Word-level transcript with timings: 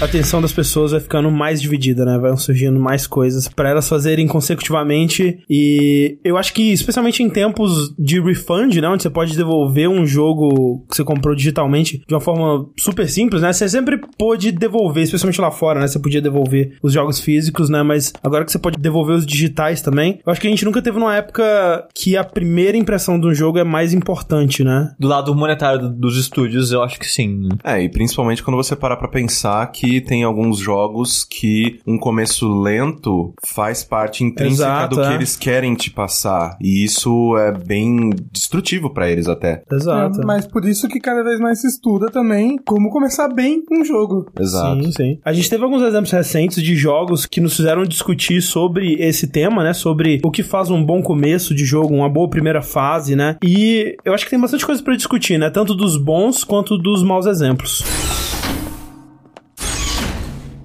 a 0.00 0.06
atenção 0.06 0.40
das 0.40 0.52
pessoas 0.52 0.92
vai 0.92 1.00
ficando 1.00 1.30
mais 1.30 1.60
dividida, 1.60 2.06
né? 2.06 2.18
Vai 2.18 2.34
surgindo 2.36 2.80
mais 2.80 3.06
coisas 3.06 3.48
para 3.48 3.68
elas 3.68 3.86
fazerem 3.86 4.26
consecutivamente. 4.26 5.38
E 5.48 6.18
eu 6.24 6.38
acho 6.38 6.54
que, 6.54 6.72
especialmente 6.72 7.22
em 7.22 7.28
tempos 7.28 7.94
de 7.98 8.18
refund, 8.18 8.80
né? 8.80 8.88
Onde 8.88 9.02
você 9.02 9.10
pode 9.10 9.36
devolver 9.36 9.88
um 9.90 10.06
jogo 10.06 10.86
que 10.88 10.96
você 10.96 11.04
comprou 11.04 11.34
digitalmente 11.34 12.02
de 12.08 12.14
uma 12.14 12.20
forma 12.20 12.66
super 12.78 13.06
simples, 13.08 13.42
né? 13.42 13.52
Você 13.52 13.68
sempre 13.68 14.00
pôde 14.16 14.50
devolver, 14.50 15.02
especialmente 15.02 15.40
lá 15.40 15.50
fora, 15.50 15.80
né? 15.80 15.86
Você 15.86 15.98
podia 15.98 16.22
devolver 16.22 16.78
os 16.82 16.94
jogos 16.94 17.20
físicos, 17.20 17.68
né? 17.68 17.82
Mas 17.82 18.12
agora 18.22 18.46
que 18.46 18.52
você 18.52 18.58
pode 18.58 18.78
devolver 18.78 19.16
os 19.16 19.26
digitais 19.26 19.82
também, 19.82 20.18
eu 20.24 20.32
acho 20.32 20.40
que 20.40 20.46
a 20.46 20.50
gente 20.50 20.64
nunca 20.64 20.80
teve 20.80 20.96
uma 20.96 21.14
época 21.14 21.86
que 21.94 22.16
a 22.16 22.24
primeira 22.24 22.76
impressão 22.76 23.20
de 23.20 23.26
um 23.26 23.34
jogo 23.34 23.58
é 23.58 23.64
mais 23.64 23.92
importante, 23.92 24.64
né? 24.64 24.94
Do 24.98 25.08
lado 25.08 25.34
monetário 25.34 25.90
dos 25.90 26.16
estúdios, 26.16 26.72
eu 26.72 26.82
acho 26.82 26.98
que 26.98 27.06
sim. 27.06 27.50
É, 27.62 27.82
e 27.82 27.88
principalmente 27.90 28.42
quando 28.42 28.56
você 28.56 28.74
parar 28.74 28.96
pra 28.96 29.08
pensar 29.08 29.66
que 29.70 29.89
tem 29.98 30.22
alguns 30.22 30.58
jogos 30.58 31.24
que 31.24 31.80
um 31.86 31.96
começo 31.96 32.46
lento 32.60 33.32
faz 33.46 33.82
parte 33.82 34.22
intrínseca 34.22 34.68
Exato, 34.68 34.96
do 34.96 35.02
que 35.02 35.08
é. 35.08 35.14
eles 35.14 35.36
querem 35.36 35.74
te 35.74 35.90
passar. 35.90 36.58
E 36.60 36.84
isso 36.84 37.34
é 37.38 37.50
bem 37.50 38.10
destrutivo 38.30 38.90
pra 38.90 39.08
eles 39.08 39.26
até. 39.26 39.62
Exato. 39.72 40.20
É, 40.20 40.24
mas 40.26 40.46
por 40.46 40.66
isso 40.66 40.86
que 40.86 41.00
cada 41.00 41.24
vez 41.24 41.40
mais 41.40 41.62
se 41.62 41.66
estuda 41.66 42.10
também 42.10 42.58
como 42.58 42.90
começar 42.90 43.28
bem 43.28 43.62
um 43.72 43.82
jogo. 43.82 44.26
Exato. 44.38 44.84
Sim, 44.84 44.92
sim. 44.92 45.18
A 45.24 45.32
gente 45.32 45.48
teve 45.48 45.64
alguns 45.64 45.82
exemplos 45.82 46.10
recentes 46.10 46.62
de 46.62 46.74
jogos 46.74 47.24
que 47.24 47.40
nos 47.40 47.56
fizeram 47.56 47.84
discutir 47.84 48.42
sobre 48.42 48.94
esse 48.94 49.26
tema, 49.26 49.62
né? 49.62 49.72
Sobre 49.72 50.20
o 50.24 50.30
que 50.30 50.42
faz 50.42 50.70
um 50.70 50.84
bom 50.84 51.02
começo 51.02 51.54
de 51.54 51.64
jogo, 51.64 51.94
uma 51.94 52.08
boa 52.08 52.28
primeira 52.28 52.60
fase, 52.60 53.16
né? 53.16 53.36
E 53.42 53.96
eu 54.04 54.12
acho 54.12 54.24
que 54.24 54.30
tem 54.30 54.40
bastante 54.40 54.66
coisa 54.66 54.82
pra 54.82 54.96
discutir, 54.96 55.38
né? 55.38 55.48
Tanto 55.48 55.74
dos 55.74 55.96
bons 55.96 56.44
quanto 56.44 56.76
dos 56.76 57.02
maus 57.02 57.26
exemplos. 57.26 57.82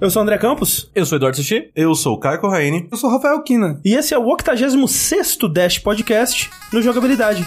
Eu 0.06 0.10
sou 0.10 0.20
o 0.20 0.22
André 0.22 0.38
Campos 0.38 0.88
Eu 0.94 1.04
sou 1.04 1.16
Eduardo 1.16 1.36
Sushi. 1.36 1.68
Eu 1.74 1.92
sou 1.96 2.14
o 2.14 2.20
Caio 2.20 2.40
Corraine. 2.40 2.86
Eu 2.92 2.96
sou 2.96 3.10
Rafael 3.10 3.42
Kina. 3.42 3.80
e 3.84 3.92
esse 3.92 4.14
é 4.14 4.18
o 4.18 4.22
86º 4.22 5.52
Dash 5.52 5.80
Podcast 5.80 6.48
no 6.72 6.80
Jogabilidade. 6.80 7.44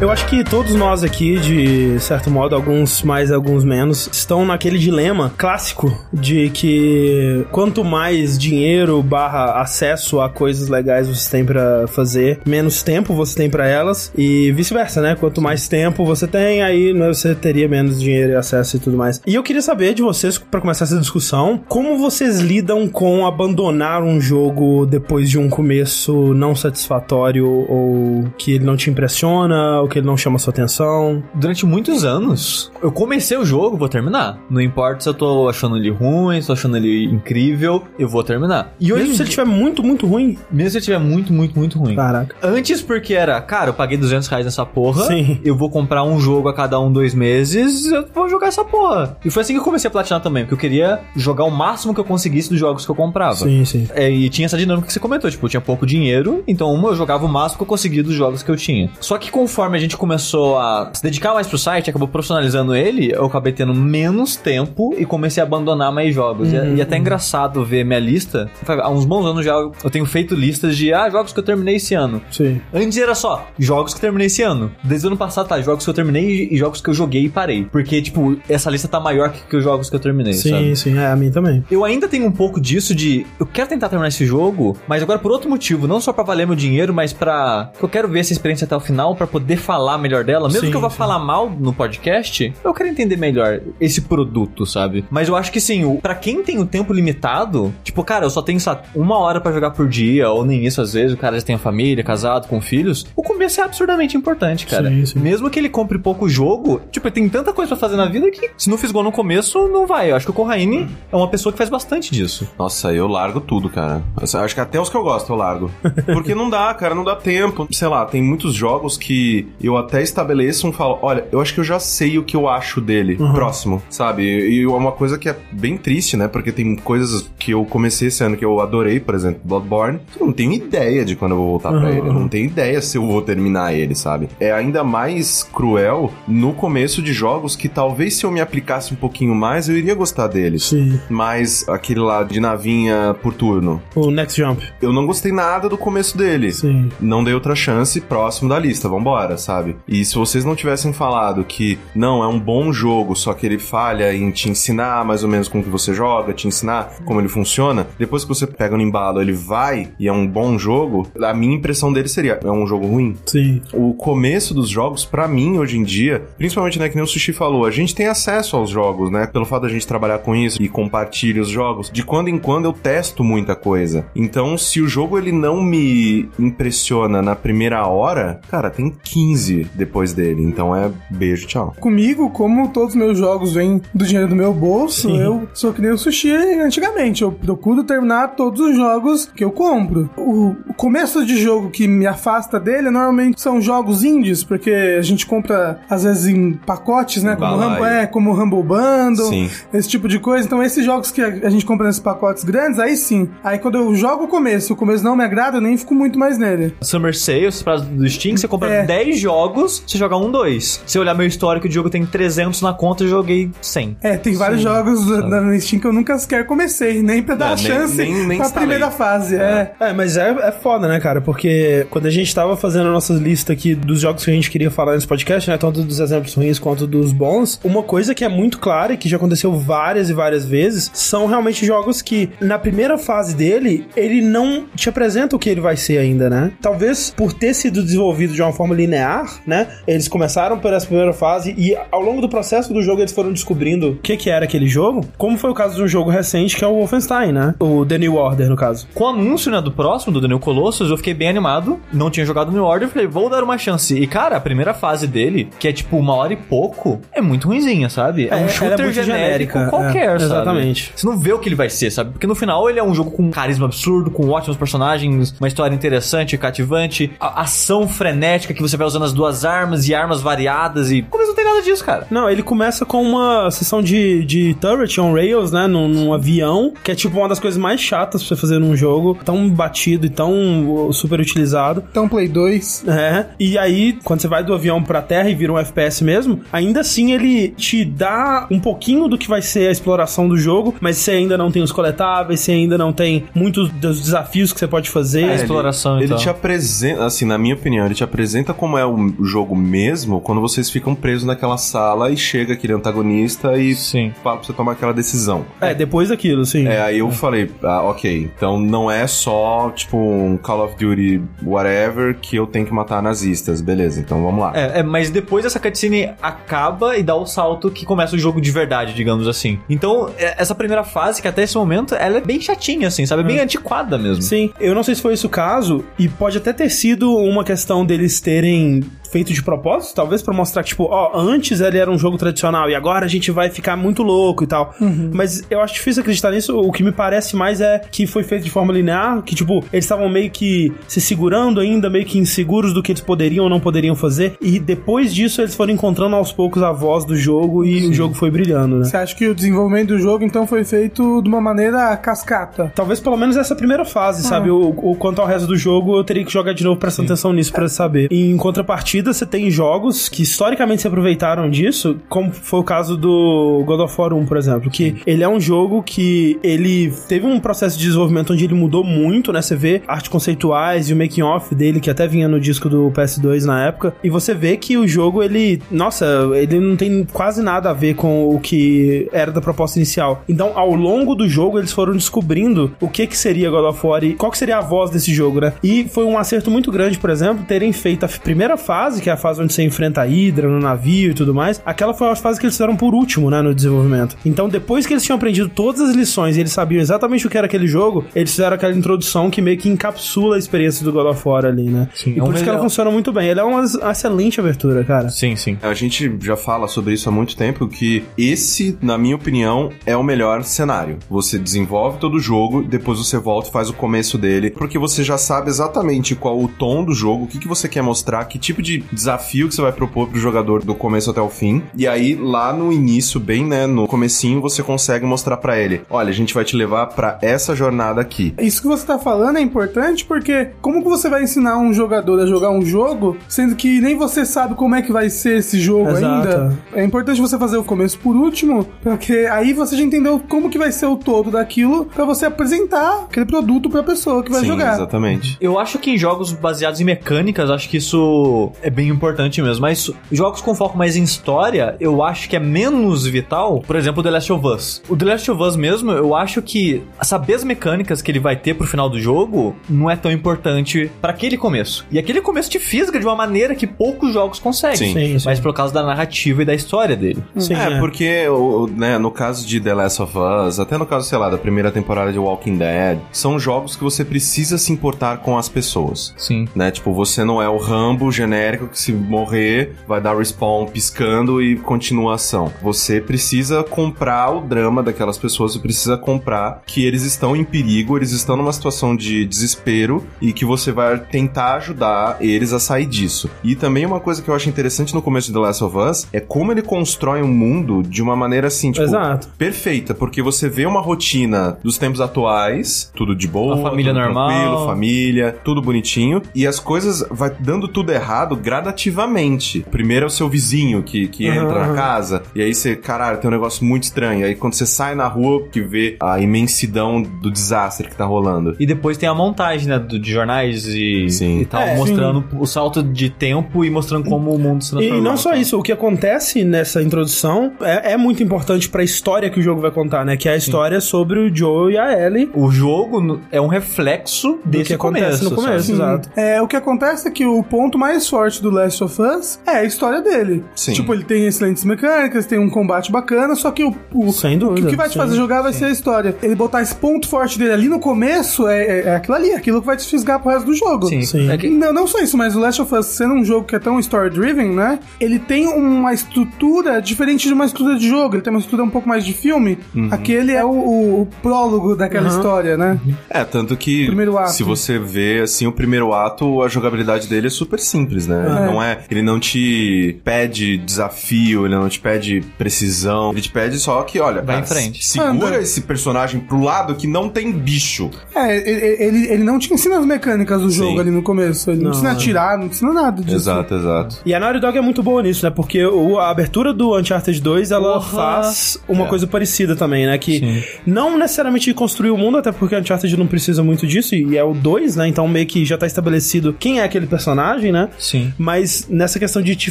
Eu 0.00 0.10
acho 0.10 0.26
que 0.26 0.44
todos 0.44 0.76
nós 0.76 1.02
aqui, 1.02 1.40
de 1.40 1.98
certo 1.98 2.30
modo, 2.30 2.54
alguns 2.54 3.02
mais, 3.02 3.32
alguns 3.32 3.64
menos, 3.64 4.08
estão 4.12 4.46
naquele 4.46 4.78
dilema 4.78 5.32
clássico 5.36 5.92
de 6.12 6.50
que 6.50 7.44
quanto 7.50 7.82
mais 7.82 8.38
dinheiro 8.38 9.02
barra 9.02 9.60
acesso 9.60 10.20
a 10.20 10.28
coisas 10.28 10.68
legais 10.68 11.08
você 11.08 11.28
tem 11.28 11.44
pra 11.44 11.88
fazer, 11.88 12.38
menos 12.46 12.80
tempo 12.80 13.12
você 13.12 13.34
tem 13.34 13.50
pra 13.50 13.66
elas 13.66 14.12
e 14.16 14.52
vice-versa, 14.52 15.02
né? 15.02 15.16
Quanto 15.18 15.42
mais 15.42 15.66
tempo 15.66 16.04
você 16.04 16.28
tem, 16.28 16.62
aí 16.62 16.94
né, 16.94 17.08
você 17.08 17.34
teria 17.34 17.68
menos 17.68 18.00
dinheiro 18.00 18.34
e 18.34 18.36
acesso 18.36 18.76
e 18.76 18.78
tudo 18.78 18.96
mais. 18.96 19.20
E 19.26 19.34
eu 19.34 19.42
queria 19.42 19.62
saber 19.62 19.94
de 19.94 20.02
vocês, 20.02 20.38
pra 20.38 20.60
começar 20.60 20.84
essa 20.84 21.00
discussão, 21.00 21.60
como 21.66 21.98
vocês 21.98 22.38
lidam 22.38 22.86
com 22.88 23.26
abandonar 23.26 24.04
um 24.04 24.20
jogo 24.20 24.86
depois 24.86 25.28
de 25.28 25.40
um 25.40 25.48
começo 25.48 26.32
não 26.34 26.54
satisfatório 26.54 27.48
ou 27.48 28.26
que 28.38 28.52
ele 28.52 28.64
não 28.64 28.76
te 28.76 28.90
impressiona, 28.90 29.87
que 29.88 29.98
ele 29.98 30.06
não 30.06 30.16
chama 30.16 30.38
sua 30.38 30.52
atenção. 30.52 31.22
Durante 31.34 31.64
muitos 31.66 32.04
anos, 32.04 32.70
eu 32.82 32.90
comecei 32.92 33.36
o 33.36 33.44
jogo, 33.44 33.76
vou 33.76 33.88
terminar. 33.88 34.38
Não 34.50 34.60
importa 34.60 35.00
se 35.00 35.08
eu 35.08 35.14
tô 35.14 35.48
achando 35.48 35.76
ele 35.76 35.90
ruim, 35.90 36.40
se 36.40 36.44
eu 36.44 36.46
tô 36.48 36.52
achando 36.54 36.76
ele 36.76 37.04
incrível, 37.06 37.82
eu 37.98 38.08
vou 38.08 38.22
terminar. 38.22 38.74
E 38.80 38.92
hoje, 38.92 39.02
Mesmo 39.02 39.16
se 39.16 39.22
ele 39.22 39.28
estiver 39.28 39.46
muito, 39.46 39.82
muito 39.82 40.06
ruim. 40.06 40.36
mesmo 40.50 40.70
se 40.70 40.76
ele 40.76 40.80
estiver 40.80 40.98
muito, 40.98 41.32
muito, 41.32 41.58
muito 41.58 41.78
ruim. 41.78 41.94
Caraca. 41.94 42.34
Antes, 42.42 42.82
porque 42.82 43.14
era, 43.14 43.40
cara, 43.40 43.70
eu 43.70 43.74
paguei 43.74 43.96
200 43.98 44.28
reais 44.28 44.44
nessa 44.44 44.64
porra. 44.66 45.04
Sim. 45.06 45.40
Eu 45.44 45.56
vou 45.56 45.70
comprar 45.70 46.02
um 46.04 46.18
jogo 46.20 46.48
a 46.48 46.54
cada 46.54 46.78
um, 46.80 46.92
dois 46.92 47.14
meses. 47.14 47.86
Eu 47.86 48.06
vou 48.14 48.28
jogar 48.28 48.48
essa 48.48 48.64
porra. 48.64 49.16
E 49.24 49.30
foi 49.30 49.42
assim 49.42 49.52
que 49.54 49.60
eu 49.60 49.64
comecei 49.64 49.88
a 49.88 49.90
platinar 49.90 50.20
também, 50.20 50.44
porque 50.44 50.54
eu 50.54 50.58
queria 50.58 51.00
jogar 51.16 51.44
o 51.44 51.50
máximo 51.50 51.94
que 51.94 52.00
eu 52.00 52.04
conseguisse 52.04 52.48
dos 52.50 52.58
jogos 52.58 52.84
que 52.84 52.90
eu 52.90 52.94
comprava. 52.94 53.36
Sim, 53.36 53.64
sim. 53.64 53.88
É, 53.94 54.10
e 54.10 54.28
tinha 54.28 54.46
essa 54.46 54.56
dinâmica 54.58 54.86
que 54.86 54.92
você 54.92 55.00
comentou, 55.00 55.30
tipo, 55.30 55.44
eu 55.46 55.50
tinha 55.50 55.60
pouco 55.60 55.86
dinheiro, 55.86 56.42
então 56.46 56.72
uma 56.72 56.88
eu 56.90 56.96
jogava 56.96 57.24
o 57.24 57.28
máximo 57.28 57.58
que 57.58 57.62
eu 57.62 57.66
conseguia 57.66 58.02
dos 58.02 58.14
jogos 58.14 58.42
que 58.42 58.50
eu 58.50 58.56
tinha. 58.56 58.90
Só 59.00 59.16
que 59.18 59.30
conforme 59.30 59.77
a 59.78 59.80
gente 59.80 59.96
começou 59.96 60.58
a 60.58 60.90
se 60.92 61.02
dedicar 61.02 61.32
mais 61.34 61.46
pro 61.46 61.56
site, 61.58 61.90
acabou 61.90 62.08
profissionalizando 62.08 62.74
ele, 62.74 63.12
eu 63.14 63.24
acabei 63.24 63.52
tendo 63.52 63.74
menos 63.74 64.36
tempo 64.36 64.94
e 64.98 65.04
comecei 65.04 65.42
a 65.42 65.46
abandonar 65.46 65.92
mais 65.92 66.14
jogos. 66.14 66.52
E 66.52 66.56
é- 66.56 66.68
E, 66.74 66.80
é 66.80 66.82
até 66.82 66.96
engraçado 66.98 67.64
ver 67.64 67.84
minha 67.84 67.98
lista. 67.98 68.50
Há 68.66 68.90
uns 68.90 69.04
bons 69.04 69.24
anos 69.26 69.44
já 69.44 69.52
eu 69.52 69.72
tenho 69.90 70.04
feito 70.06 70.34
listas 70.34 70.76
de 70.76 70.92
ah, 70.92 71.08
jogos 71.10 71.32
que 71.32 71.38
eu 71.38 71.42
terminei 71.44 71.76
esse 71.76 71.94
ano. 71.94 72.20
Sim. 72.30 72.60
Antes 72.72 72.98
era 72.98 73.14
só 73.14 73.46
jogos 73.58 73.94
que 73.94 74.00
terminei 74.00 74.26
esse 74.26 74.42
ano. 74.42 74.70
Desde 74.82 75.06
o 75.06 75.08
ano 75.08 75.16
passado 75.16 75.48
tá, 75.48 75.60
jogos 75.60 75.84
que 75.84 75.90
eu 75.90 75.94
terminei 75.94 76.48
e 76.50 76.56
jogos 76.56 76.80
que 76.80 76.90
eu 76.90 76.94
joguei 76.94 77.24
e 77.24 77.28
parei. 77.28 77.64
Porque, 77.64 78.00
tipo, 78.02 78.36
essa 78.48 78.70
lista 78.70 78.86
tá 78.88 79.00
maior 79.00 79.30
que, 79.30 79.40
que 79.42 79.56
os 79.56 79.64
jogos 79.64 79.88
que 79.88 79.96
eu 79.96 80.00
terminei, 80.00 80.32
Sim, 80.34 80.50
sabe? 80.50 80.76
sim, 80.76 80.98
é, 80.98 81.06
a 81.06 81.16
mim 81.16 81.30
também. 81.30 81.64
Eu 81.70 81.84
ainda 81.84 82.08
tenho 82.08 82.26
um 82.26 82.32
pouco 82.32 82.60
disso 82.60 82.94
de. 82.94 83.26
Eu 83.38 83.46
quero 83.46 83.68
tentar 83.68 83.88
terminar 83.88 84.08
esse 84.08 84.26
jogo, 84.26 84.76
mas 84.86 85.02
agora 85.02 85.18
por 85.18 85.30
outro 85.32 85.48
motivo. 85.48 85.86
Não 85.86 86.00
só 86.00 86.12
pra 86.12 86.24
valer 86.24 86.46
meu 86.46 86.56
dinheiro, 86.56 86.92
mas 86.92 87.12
pra. 87.12 87.70
Eu 87.80 87.88
quero 87.88 88.08
ver 88.08 88.20
essa 88.20 88.32
experiência 88.32 88.64
até 88.64 88.76
o 88.76 88.80
final 88.80 89.14
pra 89.14 89.26
poder 89.26 89.56
falar 89.68 89.98
melhor 89.98 90.24
dela. 90.24 90.48
Mesmo 90.48 90.62
Sim, 90.62 90.70
que 90.70 90.76
eu 90.78 90.80
vá 90.80 90.88
sim. 90.88 90.96
falar 90.96 91.18
mal 91.18 91.50
no 91.50 91.74
podcast, 91.74 92.54
eu 92.64 92.72
quero 92.72 92.88
entender 92.88 93.18
melhor 93.18 93.60
esse 93.78 94.00
produto, 94.00 94.64
sabe? 94.64 95.04
Mas 95.10 95.28
eu 95.28 95.36
acho 95.36 95.52
que 95.52 95.60
sim, 95.60 95.98
pra 96.00 96.14
quem 96.14 96.42
tem 96.42 96.58
o 96.58 96.64
tempo 96.64 96.90
limitado, 96.90 97.74
tipo, 97.84 98.02
cara, 98.02 98.24
eu 98.24 98.30
só 98.30 98.40
tenho 98.40 98.58
só 98.58 98.80
uma 98.94 99.18
hora 99.18 99.42
pra 99.42 99.52
jogar 99.52 99.72
por 99.72 99.86
dia, 99.86 100.30
ou 100.30 100.42
nem 100.42 100.64
isso 100.64 100.80
às 100.80 100.94
vezes, 100.94 101.12
o 101.12 101.18
cara 101.18 101.38
já 101.38 101.44
tem 101.44 101.56
a 101.56 101.58
família, 101.58 102.02
casado, 102.02 102.48
com 102.48 102.62
filhos. 102.62 103.06
O 103.14 103.22
começo 103.22 103.60
é 103.60 103.64
absurdamente 103.64 104.16
importante, 104.16 104.66
cara. 104.66 104.88
Sim, 104.88 105.04
sim. 105.04 105.18
Mesmo 105.18 105.50
que 105.50 105.58
ele 105.58 105.68
compre 105.68 105.98
pouco 105.98 106.26
jogo, 106.30 106.80
tipo, 106.90 107.10
tem 107.10 107.28
tanta 107.28 107.52
coisa 107.52 107.68
pra 107.68 107.76
fazer 107.76 107.96
na 107.96 108.06
vida 108.06 108.30
que 108.30 108.50
se 108.56 108.70
não 108.70 108.78
fiz 108.78 108.90
gol 108.90 109.02
no 109.02 109.12
começo, 109.12 109.68
não 109.68 109.86
vai. 109.86 110.10
Eu 110.10 110.16
acho 110.16 110.24
que 110.24 110.30
o 110.30 110.34
Corraine 110.34 110.88
é 111.12 111.16
uma 111.16 111.28
pessoa 111.28 111.52
que 111.52 111.58
faz 111.58 111.68
bastante 111.68 112.10
disso. 112.10 112.48
Nossa, 112.58 112.90
eu 112.90 113.06
largo 113.06 113.38
tudo, 113.38 113.68
cara. 113.68 114.02
Eu 114.16 114.40
acho 114.40 114.54
que 114.54 114.60
até 114.62 114.80
os 114.80 114.88
que 114.88 114.96
eu 114.96 115.02
gosto 115.02 115.30
eu 115.30 115.36
largo. 115.36 115.70
Porque 116.06 116.34
não 116.34 116.48
dá, 116.48 116.72
cara, 116.72 116.94
não 116.94 117.04
dá 117.04 117.14
tempo. 117.14 117.68
Sei 117.70 117.86
lá, 117.86 118.06
tem 118.06 118.22
muitos 118.22 118.54
jogos 118.54 118.96
que 118.96 119.46
eu 119.62 119.76
até 119.76 120.02
estabeleço 120.02 120.66
um 120.68 120.72
falo, 120.72 120.98
olha, 121.02 121.26
eu 121.32 121.40
acho 121.40 121.52
que 121.54 121.60
eu 121.60 121.64
já 121.64 121.78
sei 121.78 122.18
o 122.18 122.22
que 122.22 122.36
eu 122.36 122.48
acho 122.48 122.80
dele 122.80 123.16
próximo, 123.16 123.82
sabe? 123.90 124.22
E 124.22 124.62
é 124.62 124.66
uma 124.68 124.92
coisa 124.92 125.18
que 125.18 125.28
é 125.28 125.36
bem 125.52 125.76
triste, 125.76 126.16
né? 126.16 126.28
Porque 126.28 126.52
tem 126.52 126.76
coisas 126.76 127.28
que 127.38 127.52
eu 127.52 127.64
comecei 127.64 128.08
esse 128.08 128.22
ano 128.22 128.36
que 128.36 128.44
eu 128.44 128.60
adorei, 128.60 129.00
por 129.00 129.14
exemplo, 129.14 129.40
Bloodborne. 129.44 130.00
Eu 130.18 130.26
não 130.26 130.32
tenho 130.32 130.52
ideia 130.52 131.04
de 131.04 131.16
quando 131.16 131.32
eu 131.32 131.38
vou 131.38 131.48
voltar 131.50 131.70
pra 131.70 131.78
Uhum, 131.80 131.88
ele. 131.88 132.08
Eu 132.08 132.12
não 132.12 132.28
tenho 132.28 132.46
ideia 132.46 132.80
se 132.80 132.96
eu 132.98 133.06
vou 133.06 133.22
terminar 133.22 133.72
ele, 133.74 133.94
sabe? 133.94 134.28
É 134.40 134.52
ainda 134.52 134.82
mais 134.84 135.42
cruel 135.42 136.12
no 136.26 136.52
começo 136.52 137.02
de 137.02 137.12
jogos 137.12 137.56
que 137.56 137.68
talvez 137.68 138.14
se 138.14 138.24
eu 138.24 138.30
me 138.30 138.40
aplicasse 138.40 138.92
um 138.92 138.96
pouquinho 138.96 139.34
mais, 139.34 139.68
eu 139.68 139.76
iria 139.76 139.94
gostar 139.94 140.26
deles. 140.28 140.64
Sim. 140.64 140.98
Mas 141.08 141.68
aquele 141.68 142.00
lá 142.00 142.22
de 142.22 142.40
navinha 142.40 143.14
por 143.22 143.32
turno, 143.34 143.82
O 143.94 144.10
Next 144.10 144.40
Jump. 144.40 144.62
eu 144.80 144.92
não 144.92 145.06
gostei 145.06 145.32
nada 145.32 145.68
do 145.68 145.76
começo 145.78 146.16
dele. 146.16 146.52
Sim. 146.52 146.88
Não 147.00 147.22
dei 147.24 147.34
outra 147.34 147.54
chance, 147.54 148.00
próximo 148.00 148.48
da 148.48 148.58
lista, 148.58 148.88
vambora, 148.88 149.36
sabe? 149.48 149.76
E 149.88 150.04
se 150.04 150.14
vocês 150.14 150.44
não 150.44 150.54
tivessem 150.54 150.92
falado 150.92 151.42
que 151.42 151.78
não, 151.94 152.22
é 152.22 152.28
um 152.28 152.38
bom 152.38 152.70
jogo, 152.70 153.16
só 153.16 153.32
que 153.32 153.46
ele 153.46 153.58
falha 153.58 154.14
em 154.14 154.30
te 154.30 154.50
ensinar 154.50 155.06
mais 155.06 155.24
ou 155.24 155.30
menos 155.30 155.48
como 155.48 155.64
que 155.64 155.70
você 155.70 155.94
joga, 155.94 156.34
te 156.34 156.46
ensinar 156.46 156.96
como 157.06 157.18
ele 157.18 157.28
funciona, 157.28 157.86
depois 157.98 158.24
que 158.24 158.28
você 158.28 158.46
pega 158.46 158.76
no 158.76 158.82
embalo, 158.82 159.22
ele 159.22 159.32
vai 159.32 159.88
e 159.98 160.06
é 160.06 160.12
um 160.12 160.26
bom 160.26 160.58
jogo, 160.58 161.08
a 161.18 161.32
minha 161.32 161.56
impressão 161.56 161.90
dele 161.90 162.08
seria, 162.08 162.38
é 162.44 162.50
um 162.50 162.66
jogo 162.66 162.86
ruim? 162.86 163.16
Sim. 163.24 163.62
o 163.72 163.94
começo 163.94 164.52
dos 164.52 164.68
jogos, 164.68 165.06
pra 165.06 165.26
mim, 165.26 165.56
hoje 165.56 165.78
em 165.78 165.82
dia, 165.82 166.26
principalmente, 166.36 166.78
né, 166.78 166.90
que 166.90 166.94
nem 166.94 167.04
o 167.04 167.06
Sushi 167.06 167.32
falou, 167.32 167.64
a 167.64 167.70
gente 167.70 167.94
tem 167.94 168.06
acesso 168.06 168.54
aos 168.54 168.68
jogos, 168.68 169.10
né? 169.10 169.26
Pelo 169.26 169.46
fato 169.46 169.62
da 169.62 169.68
gente 169.68 169.86
trabalhar 169.86 170.18
com 170.18 170.36
isso 170.36 170.62
e 170.62 170.68
compartilhar 170.68 171.40
os 171.40 171.48
jogos, 171.48 171.90
de 171.90 172.02
quando 172.02 172.28
em 172.28 172.38
quando 172.38 172.66
eu 172.66 172.72
testo 172.72 173.24
muita 173.24 173.56
coisa. 173.56 174.06
Então, 174.14 174.58
se 174.58 174.80
o 174.80 174.88
jogo 174.88 175.16
ele 175.16 175.32
não 175.32 175.62
me 175.62 176.28
impressiona 176.38 177.22
na 177.22 177.34
primeira 177.34 177.86
hora, 177.86 178.40
cara, 178.50 178.68
tem 178.68 178.94
15 179.02 179.37
crise 179.38 179.66
depois 179.74 180.12
dele. 180.12 180.42
Então 180.42 180.74
é 180.74 180.90
beijo, 181.10 181.46
tchau. 181.46 181.74
Comigo, 181.80 182.30
como 182.30 182.68
todos 182.68 182.90
os 182.90 182.94
meus 182.96 183.18
jogos 183.18 183.54
vêm 183.54 183.80
do 183.94 184.04
dinheiro 184.04 184.28
do 184.28 184.36
meu 184.36 184.52
bolso, 184.52 185.08
eu 185.10 185.48
sou 185.54 185.72
que 185.72 185.80
nem 185.80 185.92
o 185.92 185.98
sushi 185.98 186.32
antigamente. 186.32 187.22
Eu 187.22 187.30
procuro 187.32 187.84
terminar 187.84 188.34
todos 188.34 188.60
os 188.60 188.76
jogos 188.76 189.26
que 189.26 189.44
eu 189.44 189.50
compro. 189.50 190.10
O 190.16 190.54
começo 190.76 191.24
de 191.24 191.36
jogo 191.40 191.70
que 191.70 191.86
me 191.86 192.06
afasta 192.06 192.58
dele 192.58 192.90
normalmente 192.90 193.40
são 193.40 193.60
jogos 193.60 194.02
indies, 194.02 194.42
porque 194.42 194.70
a 194.70 195.02
gente 195.02 195.26
compra 195.26 195.80
às 195.88 196.02
vezes 196.02 196.26
em 196.26 196.52
pacotes, 196.52 197.22
né? 197.22 197.36
Como. 197.36 197.56
Rumble, 197.56 197.84
é, 197.84 198.06
como 198.06 198.32
Humble 198.32 198.62
Bundle, 198.62 199.28
Sim. 199.28 199.50
esse 199.72 199.88
tipo 199.88 200.08
de 200.08 200.18
coisa. 200.18 200.46
Então, 200.46 200.62
esses 200.62 200.84
jogos 200.84 201.10
que 201.10 201.20
a 201.22 201.50
gente 201.50 201.64
compra 201.64 201.86
nesses 201.86 202.00
pacotes 202.00 202.44
grandes, 202.44 202.78
aí 202.78 202.96
sim. 202.96 203.28
Aí 203.42 203.58
quando 203.58 203.76
eu 203.76 203.94
jogo 203.94 204.24
o 204.24 204.28
começo, 204.28 204.72
o 204.72 204.76
começo 204.76 205.04
não 205.04 205.14
me 205.16 205.24
agrada, 205.24 205.58
eu 205.58 205.60
nem 205.60 205.76
fico 205.76 205.94
muito 205.94 206.18
mais 206.18 206.38
nele. 206.38 206.74
Summer 206.80 207.16
Sale, 207.16 207.46
você 207.52 207.62
faz 207.64 207.82
do 207.82 208.08
Steam, 208.08 208.36
você 208.36 208.48
compra 208.48 208.68
É. 208.68 208.82
10 208.84 209.18
jogos, 209.18 209.27
você 209.32 209.98
joga 209.98 210.16
um, 210.16 210.30
dois. 210.30 210.82
Se 210.86 210.96
eu 210.98 211.02
olhar 211.02 211.14
meu 211.14 211.26
histórico 211.26 211.68
de 211.68 211.74
jogo, 211.74 211.90
tem 211.90 212.04
300 212.04 212.60
na 212.62 212.72
conta, 212.72 213.04
eu 213.04 213.08
joguei 213.08 213.50
100. 213.60 213.96
É, 214.02 214.16
tem 214.16 214.34
vários 214.34 214.60
jogos 214.60 215.06
da- 215.06 215.22
na 215.40 215.58
Steam 215.60 215.80
que 215.80 215.86
eu 215.86 215.92
nunca 215.92 216.18
sequer 216.18 216.46
comecei, 216.46 217.02
nem 217.02 217.22
pra 217.22 217.34
dar 217.34 217.46
Não, 217.46 217.52
a 217.52 217.56
nem- 217.56 217.64
chance 217.66 217.96
nem- 217.96 218.26
nem 218.26 218.38
pra 218.38 218.50
primeira 218.50 218.90
fase. 218.90 219.36
É. 219.36 219.72
É, 219.80 219.92
mas 219.92 220.16
é, 220.16 220.30
é 220.30 220.52
foda, 220.52 220.88
né, 220.88 220.98
cara? 221.00 221.20
Porque 221.20 221.86
quando 221.90 222.06
a 222.06 222.10
gente 222.10 222.34
tava 222.34 222.56
fazendo 222.56 222.88
a 222.88 222.92
nossa 222.92 223.12
lista 223.12 223.52
aqui 223.52 223.74
dos 223.74 224.00
jogos 224.00 224.24
que 224.24 224.30
a 224.30 224.34
gente 224.34 224.50
queria 224.50 224.70
falar 224.70 224.94
nesse 224.94 225.06
podcast, 225.06 225.48
né? 225.50 225.56
Tanto 225.58 225.82
dos 225.82 226.00
exemplos 226.00 226.34
ruins 226.34 226.58
quanto 226.58 226.86
dos 226.86 227.12
bons, 227.12 227.60
uma 227.64 227.82
coisa 227.82 228.14
que 228.14 228.24
é 228.24 228.28
muito 228.28 228.58
clara 228.58 228.92
e 228.92 228.96
que 228.96 229.08
já 229.08 229.16
aconteceu 229.16 229.52
várias 229.52 230.08
e 230.10 230.12
várias 230.12 230.44
vezes 230.46 230.90
são 230.94 231.26
realmente 231.26 231.64
jogos 231.66 232.02
que, 232.02 232.30
na 232.40 232.58
primeira 232.58 232.98
fase 232.98 233.34
dele, 233.34 233.86
ele 233.96 234.20
não 234.22 234.64
te 234.74 234.88
apresenta 234.88 235.36
o 235.36 235.38
que 235.38 235.48
ele 235.50 235.60
vai 235.60 235.76
ser 235.76 235.98
ainda, 235.98 236.28
né? 236.30 236.52
Talvez 236.60 237.12
por 237.16 237.32
ter 237.32 237.54
sido 237.54 237.82
desenvolvido 237.82 238.32
de 238.34 238.42
uma 238.42 238.52
forma 238.52 238.74
linear, 238.74 239.17
né? 239.46 239.68
Eles 239.86 240.08
começaram 240.08 240.58
por 240.58 240.72
essa 240.72 240.86
primeira 240.86 241.12
fase 241.12 241.54
e 241.56 241.76
ao 241.90 242.00
longo 242.02 242.20
do 242.20 242.28
processo 242.28 242.72
do 242.72 242.82
jogo 242.82 243.00
eles 243.00 243.12
foram 243.12 243.32
descobrindo 243.32 243.90
o 243.90 243.96
que 243.96 244.16
que 244.16 244.30
era 244.30 244.44
aquele 244.44 244.66
jogo, 244.66 245.04
como 245.16 245.36
foi 245.38 245.50
o 245.50 245.54
caso 245.54 245.76
de 245.76 245.82
um 245.82 245.88
jogo 245.88 246.10
recente 246.10 246.56
que 246.56 246.64
é 246.64 246.66
o 246.66 246.74
Wolfenstein, 246.74 247.32
né? 247.32 247.54
O 247.60 247.84
The 247.84 247.98
New 247.98 248.14
Order, 248.16 248.48
no 248.48 248.56
caso. 248.56 248.86
Com 248.94 249.04
o 249.04 249.08
anúncio, 249.08 249.50
né, 249.50 249.60
do 249.60 249.72
próximo, 249.72 250.12
do 250.12 250.20
Daniel 250.20 250.40
Colossus, 250.40 250.90
eu 250.90 250.96
fiquei 250.96 251.14
bem 251.14 251.28
animado. 251.28 251.78
Não 251.92 252.10
tinha 252.10 252.24
jogado 252.26 252.50
New 252.52 252.64
Order, 252.64 252.88
falei, 252.88 253.06
vou 253.06 253.28
dar 253.30 253.42
uma 253.42 253.58
chance. 253.58 253.94
E, 253.94 254.06
cara, 254.06 254.36
a 254.36 254.40
primeira 254.40 254.74
fase 254.74 255.06
dele, 255.06 255.48
que 255.58 255.68
é 255.68 255.72
tipo 255.72 255.96
uma 255.96 256.14
hora 256.14 256.32
e 256.32 256.36
pouco, 256.36 257.00
é 257.12 257.20
muito 257.20 257.48
ruimzinha, 257.48 257.88
sabe? 257.88 258.28
É, 258.30 258.34
É, 258.34 258.36
um 258.36 258.44
é 258.44 258.48
shooter 258.48 258.80
muito 258.82 259.02
genérico 259.02 259.58
qualquer, 259.70 260.16
é, 260.16 260.18
sabe? 260.18 260.24
exatamente. 260.24 260.92
Você 260.94 261.06
não 261.06 261.18
vê 261.18 261.32
o 261.32 261.38
que 261.38 261.48
ele 261.48 261.54
vai 261.54 261.68
ser, 261.68 261.90
sabe? 261.90 262.12
Porque 262.12 262.26
no 262.26 262.34
final 262.34 262.68
ele 262.68 262.78
é 262.78 262.84
um 262.84 262.94
jogo 262.94 263.10
com 263.10 263.30
carisma 263.30 263.66
absurdo, 263.66 264.10
com 264.10 264.28
ótimos 264.28 264.56
personagens, 264.56 265.34
uma 265.40 265.48
história 265.48 265.74
interessante, 265.74 266.36
cativante, 266.36 267.10
a 267.20 267.42
ação 267.42 267.88
frenética 267.88 268.54
que 268.54 268.62
você 268.62 268.76
vai 268.76 268.86
usando 268.86 268.97
as 269.04 269.12
duas 269.12 269.44
armas 269.44 269.88
e 269.88 269.94
armas 269.94 270.20
variadas 270.20 270.90
e... 270.90 271.02
Como 271.02 271.28
não 271.28 271.34
tem 271.34 271.44
nada 271.44 271.62
disso, 271.62 271.84
cara? 271.84 272.06
Não, 272.10 272.28
ele 272.28 272.42
começa 272.42 272.84
com 272.84 273.02
uma 273.02 273.50
sessão 273.50 273.82
de, 273.82 274.24
de 274.24 274.54
turret 274.54 274.98
on 275.00 275.12
rails, 275.12 275.52
né? 275.52 275.66
Num, 275.66 275.88
num 275.88 276.12
avião, 276.12 276.72
que 276.82 276.90
é 276.90 276.94
tipo 276.94 277.18
uma 277.18 277.28
das 277.28 277.38
coisas 277.38 277.58
mais 277.58 277.80
chatas 277.80 278.22
pra 278.22 278.28
você 278.28 278.40
fazer 278.40 278.58
num 278.58 278.74
jogo, 278.74 279.16
tão 279.24 279.48
batido 279.48 280.06
e 280.06 280.10
tão 280.10 280.86
uh, 280.88 280.92
super 280.92 281.20
utilizado. 281.20 281.84
Então, 281.90 282.08
Play 282.08 282.28
2. 282.28 282.84
É, 282.88 283.26
e 283.38 283.58
aí, 283.58 283.98
quando 284.02 284.20
você 284.20 284.28
vai 284.28 284.42
do 284.42 284.54
avião 284.54 284.82
pra 284.82 285.02
terra 285.02 285.28
e 285.28 285.34
vira 285.34 285.52
um 285.52 285.58
FPS 285.58 286.02
mesmo, 286.02 286.40
ainda 286.52 286.80
assim 286.80 287.12
ele 287.12 287.48
te 287.50 287.84
dá 287.84 288.46
um 288.50 288.58
pouquinho 288.58 289.08
do 289.08 289.18
que 289.18 289.28
vai 289.28 289.42
ser 289.42 289.68
a 289.68 289.70
exploração 289.70 290.28
do 290.28 290.36
jogo, 290.36 290.74
mas 290.80 290.96
você 290.98 291.12
ainda 291.12 291.36
não 291.36 291.50
tem 291.50 291.62
os 291.62 291.72
coletáveis, 291.72 292.40
você 292.40 292.52
ainda 292.52 292.78
não 292.78 292.92
tem 292.92 293.24
muitos 293.34 293.70
dos 293.72 294.00
desafios 294.00 294.52
que 294.52 294.58
você 294.58 294.66
pode 294.66 294.90
fazer. 294.90 295.24
É, 295.24 295.34
exploração, 295.34 295.96
ele, 295.96 296.06
então. 296.06 296.16
Ele 296.16 296.22
te 296.22 296.28
apresenta, 296.28 297.04
assim, 297.04 297.24
na 297.24 297.36
minha 297.36 297.54
opinião, 297.54 297.86
ele 297.86 297.94
te 297.94 298.04
apresenta 298.04 298.54
como 298.54 298.78
é 298.78 298.84
o 298.88 299.24
jogo 299.24 299.54
mesmo 299.54 300.20
quando 300.20 300.40
vocês 300.40 300.70
ficam 300.70 300.94
presos 300.94 301.24
naquela 301.24 301.56
sala 301.56 302.10
e 302.10 302.16
chega 302.16 302.54
aquele 302.54 302.72
antagonista 302.72 303.56
e 303.56 303.74
Sim. 303.74 304.12
fala 304.22 304.36
pra 304.36 304.46
você 304.46 304.52
tomar 304.52 304.72
aquela 304.72 304.92
decisão. 304.92 305.44
É, 305.60 305.74
depois 305.74 306.08
daquilo, 306.08 306.44
sim. 306.44 306.66
É, 306.66 306.80
aí 306.80 306.98
eu 306.98 307.10
falei, 307.10 307.50
ah, 307.62 307.82
ok, 307.82 308.30
então 308.34 308.58
não 308.58 308.90
é 308.90 309.06
só, 309.06 309.70
tipo, 309.70 309.96
um 309.96 310.36
Call 310.36 310.64
of 310.64 310.74
Duty 310.76 311.22
whatever 311.42 312.16
que 312.20 312.36
eu 312.36 312.46
tenho 312.46 312.66
que 312.66 312.72
matar 312.72 313.02
nazistas, 313.02 313.60
beleza, 313.60 314.00
então 314.00 314.22
vamos 314.22 314.40
lá. 314.40 314.52
É, 314.54 314.80
é, 314.80 314.82
mas 314.82 315.10
depois 315.10 315.44
essa 315.44 315.58
cutscene 315.58 316.10
acaba 316.20 316.96
e 316.96 317.02
dá 317.02 317.14
o 317.14 317.26
salto 317.26 317.70
que 317.70 317.84
começa 317.84 318.16
o 318.16 318.18
jogo 318.18 318.40
de 318.40 318.50
verdade, 318.50 318.94
digamos 318.94 319.26
assim. 319.26 319.58
Então, 319.68 320.10
é, 320.18 320.34
essa 320.40 320.54
primeira 320.54 320.84
fase, 320.84 321.20
que 321.22 321.28
até 321.28 321.42
esse 321.42 321.56
momento, 321.56 321.94
ela 321.94 322.18
é 322.18 322.20
bem 322.20 322.40
chatinha, 322.40 322.88
assim, 322.88 323.06
sabe? 323.06 323.22
É 323.22 323.24
bem 323.24 323.40
antiquada 323.40 323.98
mesmo. 323.98 324.22
Sim, 324.22 324.50
eu 324.60 324.74
não 324.74 324.82
sei 324.82 324.94
se 324.94 325.02
foi 325.02 325.14
esse 325.14 325.26
o 325.26 325.28
caso, 325.28 325.84
e 325.98 326.08
pode 326.08 326.38
até 326.38 326.52
ter 326.52 326.70
sido 326.70 327.14
uma 327.16 327.44
questão 327.44 327.84
deles 327.84 328.20
terem 328.20 328.77
and 328.78 329.07
feito 329.10 329.32
de 329.32 329.42
propósito, 329.42 329.94
talvez 329.94 330.22
pra 330.22 330.34
mostrar 330.34 330.62
que, 330.62 330.70
tipo, 330.70 330.84
ó, 330.84 331.12
antes 331.14 331.60
ele 331.60 331.78
era 331.78 331.90
um 331.90 331.98
jogo 331.98 332.16
tradicional 332.16 332.68
e 332.68 332.74
agora 332.74 333.06
a 333.06 333.08
gente 333.08 333.30
vai 333.30 333.50
ficar 333.50 333.76
muito 333.76 334.02
louco 334.02 334.44
e 334.44 334.46
tal. 334.46 334.74
Mas 335.12 335.44
eu 335.50 335.60
acho 335.60 335.74
difícil 335.74 336.00
acreditar 336.00 336.30
nisso. 336.30 336.56
O 336.58 336.72
que 336.72 336.82
me 336.82 336.92
parece 336.92 337.36
mais 337.36 337.60
é 337.60 337.80
que 337.90 338.06
foi 338.06 338.22
feito 338.22 338.44
de 338.44 338.50
forma 338.50 338.72
linear, 338.72 339.22
que, 339.22 339.34
tipo, 339.34 339.64
eles 339.72 339.84
estavam 339.84 340.08
meio 340.08 340.30
que 340.30 340.72
se 340.86 341.00
segurando 341.00 341.60
ainda, 341.60 341.88
meio 341.90 342.04
que 342.04 342.18
inseguros 342.18 342.72
do 342.72 342.82
que 342.82 342.92
eles 342.92 343.00
poderiam 343.00 343.44
ou 343.44 343.50
não 343.50 343.60
poderiam 343.60 343.94
fazer, 343.94 344.36
e 344.40 344.58
depois 344.58 345.14
disso 345.14 345.40
eles 345.40 345.54
foram 345.54 345.72
encontrando 345.72 346.16
aos 346.16 346.32
poucos 346.32 346.62
a 346.62 346.72
voz 346.72 347.04
do 347.04 347.16
jogo 347.16 347.64
e 347.64 347.86
o 347.86 347.92
jogo 347.92 348.14
foi 348.14 348.30
brilhando, 348.30 348.78
né? 348.78 348.84
Você 348.84 348.96
acha 348.96 349.14
que 349.14 349.26
o 349.26 349.34
desenvolvimento 349.34 349.88
do 349.88 349.98
jogo, 349.98 350.24
então, 350.24 350.46
foi 350.46 350.64
feito 350.64 351.22
de 351.22 351.28
uma 351.28 351.40
maneira 351.40 351.96
cascata? 351.96 352.72
Talvez 352.74 353.00
pelo 353.00 353.16
menos 353.16 353.36
essa 353.36 353.54
primeira 353.54 353.84
fase, 353.84 354.22
sabe? 354.22 354.50
O, 354.50 354.74
o 354.76 354.96
quanto 354.96 355.20
ao 355.20 355.26
resto 355.26 355.46
do 355.46 355.56
jogo, 355.56 355.96
eu 355.96 356.04
teria 356.04 356.24
que 356.24 356.32
jogar 356.32 356.52
de 356.52 356.64
novo 356.64 356.78
prestando 356.78 357.06
atenção 357.06 357.32
nisso 357.32 357.52
pra 357.52 357.68
saber. 357.68 358.08
E 358.10 358.30
em 358.30 358.36
contrapartida, 358.36 358.97
você 359.02 359.26
tem 359.26 359.50
jogos 359.50 360.08
que 360.08 360.22
historicamente 360.22 360.82
se 360.82 360.88
aproveitaram 360.88 361.48
disso, 361.50 361.96
como 362.08 362.32
foi 362.32 362.60
o 362.60 362.64
caso 362.64 362.96
do 362.96 363.62
God 363.66 363.80
of 363.80 364.00
War 364.00 364.12
1, 364.12 364.26
por 364.26 364.36
exemplo, 364.36 364.70
que 364.70 364.96
ele 365.06 365.22
é 365.22 365.28
um 365.28 365.40
jogo 365.40 365.82
que 365.82 366.38
ele 366.42 366.92
teve 367.08 367.26
um 367.26 367.40
processo 367.40 367.76
de 367.78 367.84
desenvolvimento 367.84 368.32
onde 368.32 368.44
ele 368.44 368.54
mudou 368.54 368.84
muito, 368.84 369.32
né? 369.32 369.42
Você 369.42 369.56
vê 369.56 369.82
arte 369.86 370.10
conceituais 370.10 370.90
e 370.90 370.92
o 370.92 370.96
making 370.96 371.22
off 371.22 371.54
dele, 371.54 371.80
que 371.80 371.90
até 371.90 372.06
vinha 372.06 372.28
no 372.28 372.40
disco 372.40 372.68
do 372.68 372.90
PS2 372.90 373.44
na 373.44 373.66
época, 373.66 373.94
e 374.02 374.10
você 374.10 374.34
vê 374.34 374.56
que 374.56 374.76
o 374.76 374.86
jogo, 374.86 375.22
ele, 375.22 375.60
nossa, 375.70 376.06
ele 376.34 376.60
não 376.60 376.76
tem 376.76 377.06
quase 377.12 377.42
nada 377.42 377.70
a 377.70 377.72
ver 377.72 377.94
com 377.94 378.34
o 378.34 378.40
que 378.40 379.08
era 379.12 379.30
da 379.30 379.40
proposta 379.40 379.78
inicial. 379.78 380.22
Então, 380.28 380.52
ao 380.54 380.74
longo 380.74 381.14
do 381.14 381.28
jogo, 381.28 381.58
eles 381.58 381.72
foram 381.72 381.92
descobrindo 381.92 382.74
o 382.80 382.88
que 382.88 383.06
que 383.06 383.16
seria 383.16 383.50
God 383.50 383.64
of 383.64 383.86
War 383.86 384.04
e 384.04 384.14
qual 384.14 384.30
que 384.30 384.38
seria 384.38 384.58
a 384.58 384.60
voz 384.60 384.90
desse 384.90 385.12
jogo, 385.12 385.40
né? 385.40 385.52
E 385.62 385.86
foi 385.88 386.04
um 386.04 386.18
acerto 386.18 386.50
muito 386.50 386.70
grande, 386.70 386.98
por 386.98 387.10
exemplo, 387.10 387.44
terem 387.44 387.72
feito 387.72 388.04
a 388.04 388.08
primeira 388.08 388.56
fase, 388.56 388.87
que 388.96 389.10
é 389.10 389.12
a 389.12 389.16
fase 389.16 389.42
onde 389.42 389.52
você 389.52 389.62
enfrenta 389.62 390.02
a 390.02 390.04
Hydra 390.04 390.48
no 390.48 390.58
navio 390.58 391.10
e 391.10 391.14
tudo 391.14 391.34
mais. 391.34 391.60
Aquela 391.64 391.94
foi 391.94 392.08
a 392.08 392.16
fase 392.16 392.40
que 392.40 392.46
eles 392.46 392.54
fizeram 392.54 392.76
por 392.76 392.94
último, 392.94 393.30
né, 393.30 393.42
no 393.42 393.54
desenvolvimento. 393.54 394.16
Então, 394.24 394.48
depois 394.48 394.86
que 394.86 394.92
eles 394.92 395.04
tinham 395.04 395.16
aprendido 395.16 395.48
todas 395.48 395.80
as 395.80 395.94
lições 395.94 396.36
e 396.36 396.40
eles 396.40 396.52
sabiam 396.52 396.80
exatamente 396.80 397.26
o 397.26 397.30
que 397.30 397.36
era 397.36 397.46
aquele 397.46 397.66
jogo, 397.66 398.04
eles 398.14 398.30
fizeram 398.30 398.54
aquela 398.54 398.74
introdução 398.74 399.30
que 399.30 399.42
meio 399.42 399.58
que 399.58 399.68
encapsula 399.68 400.36
a 400.36 400.38
experiência 400.38 400.84
do 400.84 400.92
God 400.92 401.06
of 401.06 401.28
War 401.28 401.44
ali, 401.44 401.68
né? 401.68 401.88
Sim, 401.94 402.14
e 402.14 402.18
é 402.18 402.22
um 402.22 402.26
por 402.26 402.34
isso 402.34 402.44
que 402.44 402.50
ela 402.50 402.60
funciona 402.60 402.90
muito 402.90 403.12
bem. 403.12 403.28
Ele 403.28 403.40
é 403.40 403.44
uma 403.44 403.64
excelente 403.90 404.40
abertura, 404.40 404.84
cara. 404.84 405.08
Sim, 405.08 405.36
sim. 405.36 405.58
A 405.62 405.74
gente 405.74 406.10
já 406.20 406.36
fala 406.36 406.68
sobre 406.68 406.94
isso 406.94 407.08
há 407.08 407.12
muito 407.12 407.36
tempo, 407.36 407.68
que 407.68 408.04
esse, 408.16 408.78
na 408.80 408.96
minha 408.96 409.16
opinião, 409.16 409.70
é 409.84 409.96
o 409.96 410.02
melhor 410.02 410.42
cenário. 410.44 410.98
Você 411.08 411.38
desenvolve 411.38 411.98
todo 411.98 412.14
o 412.14 412.20
jogo, 412.20 412.62
depois 412.62 412.98
você 412.98 413.18
volta 413.18 413.48
e 413.48 413.52
faz 413.52 413.68
o 413.68 413.74
começo 413.74 414.16
dele, 414.18 414.50
porque 414.50 414.78
você 414.78 415.02
já 415.02 415.18
sabe 415.18 415.48
exatamente 415.48 416.14
qual 416.14 416.38
o 416.40 416.48
tom 416.48 416.84
do 416.84 416.94
jogo, 416.94 417.24
o 417.24 417.26
que, 417.26 417.38
que 417.38 417.48
você 417.48 417.68
quer 417.68 417.82
mostrar, 417.82 418.24
que 418.24 418.38
tipo 418.38 418.62
de 418.62 418.77
desafio 418.92 419.48
que 419.48 419.54
você 419.54 419.62
vai 419.62 419.72
propor 419.72 420.08
pro 420.08 420.18
jogador 420.18 420.62
do 420.64 420.74
começo 420.74 421.10
até 421.10 421.20
o 421.20 421.28
fim. 421.28 421.62
E 421.76 421.86
aí, 421.86 422.14
lá 422.14 422.52
no 422.52 422.72
início, 422.72 423.20
bem, 423.20 423.44
né, 423.44 423.66
no 423.66 423.86
comecinho, 423.86 424.40
você 424.40 424.62
consegue 424.62 425.04
mostrar 425.04 425.36
pra 425.36 425.58
ele, 425.58 425.82
olha, 425.90 426.10
a 426.10 426.12
gente 426.12 426.34
vai 426.34 426.44
te 426.44 426.56
levar 426.56 426.86
pra 426.86 427.18
essa 427.22 427.54
jornada 427.54 428.00
aqui. 428.00 428.34
Isso 428.40 428.60
que 428.62 428.68
você 428.68 428.86
tá 428.86 428.98
falando 428.98 429.38
é 429.38 429.40
importante 429.40 430.04
porque 430.04 430.50
como 430.60 430.82
que 430.82 430.88
você 430.88 431.08
vai 431.08 431.22
ensinar 431.22 431.58
um 431.58 431.72
jogador 431.72 432.20
a 432.20 432.26
jogar 432.26 432.50
um 432.50 432.62
jogo, 432.62 433.16
sendo 433.28 433.54
que 433.56 433.80
nem 433.80 433.96
você 433.96 434.24
sabe 434.24 434.54
como 434.54 434.74
é 434.74 434.82
que 434.82 434.92
vai 434.92 435.10
ser 435.10 435.38
esse 435.38 435.60
jogo 435.60 435.90
Exato. 435.90 436.06
ainda? 436.28 436.58
É 436.74 436.84
importante 436.84 437.20
você 437.20 437.38
fazer 437.38 437.56
o 437.56 437.64
começo 437.64 437.98
por 437.98 438.14
último, 438.16 438.66
porque 438.82 439.28
aí 439.30 439.52
você 439.52 439.76
já 439.76 439.82
entendeu 439.82 440.20
como 440.28 440.50
que 440.50 440.58
vai 440.58 440.72
ser 440.72 440.86
o 440.86 440.96
todo 440.96 441.30
daquilo 441.30 441.86
pra 441.86 442.04
você 442.04 442.26
apresentar 442.26 443.04
aquele 443.04 443.26
produto 443.26 443.68
pra 443.70 443.82
pessoa 443.82 444.22
que 444.22 444.30
vai 444.30 444.40
Sim, 444.40 444.48
jogar. 444.48 444.74
exatamente. 444.74 445.36
Eu 445.40 445.58
acho 445.58 445.78
que 445.78 445.90
em 445.90 445.98
jogos 445.98 446.32
baseados 446.32 446.80
em 446.80 446.84
mecânicas, 446.84 447.50
acho 447.50 447.68
que 447.68 447.76
isso 447.76 448.52
é 448.68 448.70
bem 448.70 448.88
importante 448.88 449.40
mesmo. 449.42 449.62
Mas 449.62 449.90
jogos 450.12 450.40
com 450.40 450.54
foco 450.54 450.76
mais 450.76 450.96
em 450.96 451.02
história, 451.02 451.76
eu 451.80 452.02
acho 452.02 452.28
que 452.28 452.36
é 452.36 452.40
menos 452.40 453.06
vital. 453.06 453.62
Por 453.66 453.76
exemplo, 453.76 454.02
The 454.02 454.10
Last 454.10 454.32
of 454.32 454.46
Us. 454.46 454.82
O 454.88 454.96
The 454.96 455.04
Last 455.06 455.30
of 455.30 455.42
Us 455.42 455.56
mesmo, 455.56 455.90
eu 455.92 456.14
acho 456.14 456.42
que 456.42 456.82
saber 457.02 457.34
as 457.34 457.44
mecânicas 457.44 458.02
que 458.02 458.10
ele 458.10 458.18
vai 458.20 458.36
ter 458.36 458.54
pro 458.54 458.66
final 458.66 458.88
do 458.88 459.00
jogo 459.00 459.56
não 459.68 459.90
é 459.90 459.96
tão 459.96 460.10
importante 460.12 460.90
pra 461.00 461.10
aquele 461.10 461.36
começo. 461.36 461.86
E 461.90 461.98
aquele 461.98 462.20
começo 462.20 462.50
te 462.50 462.58
fisga 462.58 462.98
de 462.98 463.06
uma 463.06 463.16
maneira 463.16 463.54
que 463.54 463.66
poucos 463.66 464.12
jogos 464.12 464.38
conseguem. 464.38 464.76
Sim. 464.76 464.92
Sim, 464.94 465.18
sim. 465.18 465.24
Mas 465.26 465.40
por 465.40 465.52
causa 465.54 465.72
da 465.72 465.82
narrativa 465.82 466.42
e 466.42 466.44
da 466.44 466.54
história 466.54 466.96
dele. 466.96 467.22
Sim, 467.36 467.54
é, 467.54 467.78
porque, 467.78 468.28
o- 468.28 468.64
o- 468.64 468.66
né, 468.66 468.98
no 468.98 469.10
caso 469.10 469.46
de 469.46 469.60
The 469.60 469.74
Last 469.74 470.02
of 470.02 470.12
Us, 470.18 470.58
até 470.60 470.76
no 470.76 470.84
caso, 470.86 471.06
sei 471.08 471.18
lá, 471.18 471.28
da 471.30 471.38
primeira 471.38 471.70
temporada 471.70 472.12
de 472.12 472.18
Walking 472.18 472.56
Dead, 472.58 472.98
são 473.12 473.38
jogos 473.38 473.76
que 473.76 473.82
você 473.84 474.04
precisa 474.04 474.58
se 474.58 474.72
importar 474.72 475.18
com 475.18 475.36
as 475.38 475.48
pessoas. 475.48 476.12
Sim. 476.16 476.46
Né? 476.54 476.70
Tipo, 476.70 476.92
você 476.92 477.24
não 477.24 477.40
é 477.42 477.48
o 477.48 477.56
Rambo 477.56 478.10
genérico 478.10 478.57
genérico 478.58 478.68
que 478.68 478.78
se 478.78 478.92
morrer 478.92 479.74
vai 479.86 480.00
dar 480.00 480.16
respawn 480.16 480.66
piscando 480.66 481.40
e 481.40 481.56
continua 481.56 482.12
a 482.12 482.14
ação. 482.16 482.52
Você 482.62 483.00
precisa 483.00 483.62
comprar 483.62 484.30
o 484.30 484.40
drama 484.40 484.82
daquelas 484.82 485.16
pessoas, 485.16 485.52
você 485.52 485.58
precisa 485.58 485.96
comprar 485.96 486.62
que 486.66 486.84
eles 486.84 487.02
estão 487.02 487.36
em 487.36 487.44
perigo, 487.44 487.96
eles 487.96 488.10
estão 488.10 488.36
numa 488.36 488.52
situação 488.52 488.96
de 488.96 489.24
desespero 489.24 490.04
e 490.20 490.32
que 490.32 490.44
você 490.44 490.72
vai 490.72 490.98
tentar 490.98 491.54
ajudar 491.56 492.16
eles 492.20 492.52
a 492.52 492.58
sair 492.58 492.86
disso. 492.86 493.30
E 493.44 493.54
também 493.54 493.86
uma 493.86 494.00
coisa 494.00 494.20
que 494.20 494.28
eu 494.28 494.34
acho 494.34 494.48
interessante 494.48 494.94
no 494.94 495.02
começo 495.02 495.28
de 495.28 495.32
The 495.34 495.38
Last 495.38 495.64
of 495.64 495.76
Us 495.76 496.06
é 496.12 496.20
como 496.20 496.50
ele 496.52 496.62
constrói 496.62 497.22
um 497.22 497.28
mundo 497.28 497.82
de 497.82 498.02
uma 498.02 498.16
maneira 498.16 498.48
assim, 498.48 498.72
tipo, 498.72 498.84
Exato. 498.84 499.28
perfeita, 499.38 499.94
porque 499.94 500.22
você 500.22 500.48
vê 500.48 500.66
uma 500.66 500.80
rotina 500.80 501.58
dos 501.62 501.78
tempos 501.78 502.00
atuais, 502.00 502.90
tudo 502.94 503.14
de 503.14 503.28
boa, 503.28 503.54
Uma 503.54 503.70
família 503.70 503.92
tudo 503.92 504.02
normal. 504.02 504.28
tranquilo, 504.28 504.66
família, 504.66 505.36
tudo 505.44 505.62
bonitinho, 505.62 506.22
e 506.34 506.46
as 506.46 506.58
coisas 506.58 507.04
vai 507.10 507.30
dando 507.38 507.68
tudo 507.68 507.92
errado 507.92 508.36
gradativamente. 508.48 509.64
Primeiro 509.70 510.04
é 510.04 510.06
o 510.06 510.10
seu 510.10 510.28
vizinho 510.28 510.82
que, 510.82 511.08
que 511.08 511.28
Aham, 511.28 511.42
entra 511.44 511.66
na 511.66 511.74
casa, 511.74 512.22
e 512.34 512.42
aí 512.42 512.54
você, 512.54 512.76
caralho, 512.76 513.18
tem 513.18 513.28
um 513.28 513.32
negócio 513.32 513.64
muito 513.64 513.84
estranho. 513.84 514.24
Aí 514.26 514.34
quando 514.34 514.54
você 514.54 514.66
sai 514.66 514.94
na 514.94 515.06
rua, 515.06 515.46
que 515.50 515.60
vê 515.60 515.96
a 516.00 516.18
imensidão 516.20 517.02
do 517.02 517.30
desastre 517.30 517.88
que 517.88 517.96
tá 517.96 518.04
rolando. 518.04 518.56
E 518.58 518.66
depois 518.66 518.96
tem 518.96 519.08
a 519.08 519.14
montagem, 519.14 519.68
né, 519.68 519.78
do- 519.78 519.98
de 519.98 520.10
jornais 520.12 520.66
e, 520.66 521.08
Sim. 521.10 521.40
e 521.40 521.44
tal, 521.44 521.60
É, 521.62 521.76
mostrando 521.76 522.24
o 522.38 522.46
salto 522.46 522.82
de 522.82 523.10
tempo 523.10 523.64
e 523.64 523.70
mostrando 523.70 524.08
como 524.08 524.32
o 524.32 524.38
mundo 524.38 524.62
se 524.62 524.70
E 524.70 524.78
transformou. 524.78 525.02
não 525.02 525.16
só 525.16 525.34
isso, 525.34 525.58
o 525.58 525.62
que 525.62 525.72
acontece 525.72 526.44
nessa 526.44 526.82
introdução 526.82 527.52
é, 527.60 527.92
é 527.92 527.96
muito 527.96 528.22
importante 528.22 528.68
pra 528.68 528.82
história 528.82 529.28
que 529.30 529.40
o 529.40 529.42
jogo 529.42 529.60
vai 529.60 529.70
contar, 529.70 530.04
né? 530.04 530.16
Que 530.16 530.28
é 530.28 530.32
a 530.32 530.36
história 530.36 530.80
sobre 530.80 531.18
o 531.18 531.34
Joe 531.34 531.72
e 531.72 531.78
a 531.78 532.06
Ellie. 532.06 532.30
O 532.34 532.50
jogo 532.50 533.20
é 533.30 533.40
um 533.40 533.46
reflexo 533.48 534.38
Do 534.44 534.50
desse 534.50 534.64
que 534.64 534.74
acontece 534.74 535.18
começo, 535.24 535.30
no 535.30 535.36
começo, 535.36 535.72
exato. 535.72 536.08
É, 536.16 536.40
o 536.40 536.46
que 536.48 536.56
acontece 536.56 537.08
é 537.08 537.10
que 537.10 537.24
o 537.26 537.42
ponto 537.42 537.78
mais 537.78 538.08
forte 538.08 538.37
do 538.42 538.50
Last 538.50 538.82
of 538.84 539.00
Us 539.00 539.38
é 539.46 539.50
a 539.58 539.64
história 539.64 540.00
dele. 540.00 540.44
Sim. 540.54 540.72
Tipo, 540.72 540.92
ele 540.94 541.04
tem 541.04 541.26
excelentes 541.26 541.64
mecânicas, 541.64 542.26
tem 542.26 542.38
um 542.38 542.48
combate 542.50 542.90
bacana, 542.92 543.34
só 543.34 543.50
que 543.50 543.64
o, 543.64 543.74
o, 543.94 544.12
Sem 544.12 544.38
dúvida, 544.38 544.66
o 544.66 544.70
que 544.70 544.76
vai 544.76 544.88
te 544.88 544.92
sim, 544.92 544.98
fazer 544.98 545.16
jogar 545.16 545.42
vai 545.42 545.52
ser 545.52 545.66
a 545.66 545.70
história. 545.70 546.16
Ele 546.22 546.34
botar 546.34 546.62
esse 546.62 546.74
ponto 546.74 547.08
forte 547.08 547.38
dele 547.38 547.52
ali 547.52 547.68
no 547.68 547.78
começo 547.80 548.46
é, 548.48 548.62
é, 548.62 548.80
é 548.88 548.94
aquilo 548.96 549.16
ali, 549.16 549.32
aquilo 549.32 549.60
que 549.60 549.66
vai 549.66 549.76
te 549.76 549.86
fisgar 549.88 550.20
pro 550.20 550.30
resto 550.30 550.46
do 550.46 550.54
jogo. 550.54 550.86
Sim. 550.88 551.02
Sim. 551.02 551.30
É 551.30 551.36
que- 551.38 551.48
Não, 551.48 551.72
não 551.72 551.86
só 551.86 551.98
isso, 552.00 552.16
mas 552.16 552.34
o 552.36 552.40
Last 552.40 552.60
of 552.62 552.74
Us 552.74 552.86
sendo 552.86 553.14
um 553.14 553.24
jogo 553.24 553.46
que 553.46 553.54
é 553.56 553.58
tão 553.58 553.78
story-driven, 553.78 554.50
né? 554.54 554.78
Ele 555.00 555.18
tem 555.18 555.46
uma 555.48 555.92
estrutura 555.92 556.80
diferente 556.80 557.26
de 557.28 557.34
uma 557.34 557.44
estrutura 557.44 557.78
de 557.78 557.88
jogo. 557.88 558.14
Ele 558.16 558.22
tem 558.22 558.32
uma 558.32 558.38
estrutura 558.40 558.64
um 558.64 558.70
pouco 558.70 558.88
mais 558.88 559.04
de 559.04 559.12
filme. 559.12 559.58
Uhum. 559.74 559.88
Aquele 559.90 560.32
é 560.32 560.44
o, 560.44 560.48
o- 560.50 561.02
o 561.02 561.06
prólogo 561.22 561.74
daquela 561.76 562.08
história, 562.08 562.56
né? 562.56 562.78
É, 563.08 563.24
tanto 563.24 563.56
que 563.56 563.86
Primeiro 563.86 564.16
ato. 564.18 564.32
se 564.32 564.42
você 564.42 564.78
vê 564.78 565.20
assim 565.22 565.46
o 565.46 565.52
primeiro 565.52 565.92
ato, 565.92 566.42
a 566.42 566.48
jogabilidade 566.48 567.06
dele 567.08 567.26
é 567.28 567.30
super 567.30 567.58
simples, 567.58 568.06
né? 568.06 568.17
Não 568.22 568.62
é, 568.62 568.78
ele 568.90 569.02
não 569.02 569.18
te 569.20 569.98
pede 570.04 570.56
desafio, 570.58 571.46
ele 571.46 571.54
não 571.54 571.68
te 571.68 571.78
pede 571.80 572.22
precisão, 572.36 573.10
ele 573.12 573.20
te 573.20 573.30
pede 573.30 573.58
só 573.58 573.82
que, 573.82 574.00
olha, 574.00 574.22
Vai 574.22 574.36
cara, 574.36 574.40
em 574.40 574.46
frente. 574.46 574.84
segura 574.86 575.28
Anda. 575.36 575.38
esse 575.42 575.60
personagem 575.62 576.20
pro 576.20 576.40
lado 576.42 576.74
que 576.74 576.86
não 576.86 577.08
tem 577.08 577.32
bicho. 577.32 577.90
É, 578.14 578.36
ele, 578.36 578.84
ele, 578.84 579.12
ele 579.12 579.24
não 579.24 579.38
te 579.38 579.52
ensina 579.52 579.78
as 579.78 579.84
mecânicas 579.86 580.40
do 580.42 580.50
jogo 580.50 580.72
Sim. 580.74 580.80
ali 580.80 580.90
no 580.90 581.02
começo. 581.02 581.50
Ele 581.50 581.58
não, 581.58 581.64
Não, 581.64 581.70
ensina 581.72 581.90
a 581.90 581.92
é. 581.92 581.96
atirar, 581.96 582.38
não 582.38 582.46
ensina 582.46 582.72
nada 582.72 583.02
disso. 583.02 583.16
Exato, 583.16 583.54
exato. 583.54 583.96
E 584.04 584.14
a 584.14 584.20
Naughty 584.20 584.40
Dog 584.40 584.56
é 584.56 584.60
muito 584.60 584.82
boa 584.82 585.02
nisso, 585.02 585.24
né? 585.24 585.30
Porque 585.34 585.64
o- 585.64 585.98
a 585.98 586.10
abertura 586.10 586.52
do 586.52 586.76
Uncharted 586.78 587.20
2, 587.20 587.50
ela 587.50 587.74
Porra. 587.74 587.90
faz 588.22 588.58
uma 588.68 588.84
É. 588.84 588.88
coisa 588.88 589.06
parecida 589.06 589.54
também, 589.56 589.86
né? 589.86 589.96
Que 589.98 590.18
Sim. 590.18 590.42
não 590.66 590.98
necessariamente 590.98 591.52
construir 591.54 591.90
o 591.90 591.96
mundo, 591.96 592.18
até 592.18 592.32
porque 592.32 592.54
o 592.54 592.58
Uncharted 592.60 592.96
não 592.96 593.06
precisa 593.06 593.42
muito 593.42 593.66
disso, 593.66 593.94
e 593.94 594.16
é 594.16 594.24
o 594.24 594.32
2, 594.34 594.76
né? 594.76 594.88
Então 594.88 595.06
meio 595.08 595.26
que 595.26 595.44
já 595.44 595.56
tá 595.58 595.66
estabelecido 595.66 596.34
quem 596.38 596.60
é 596.60 596.64
aquele 596.64 596.86
personagem, 596.86 597.52
né? 597.52 597.68
Sim. 597.78 598.07
Mas 598.16 598.66
nessa 598.68 598.98
questão 598.98 599.20
de 599.20 599.34
te 599.36 599.50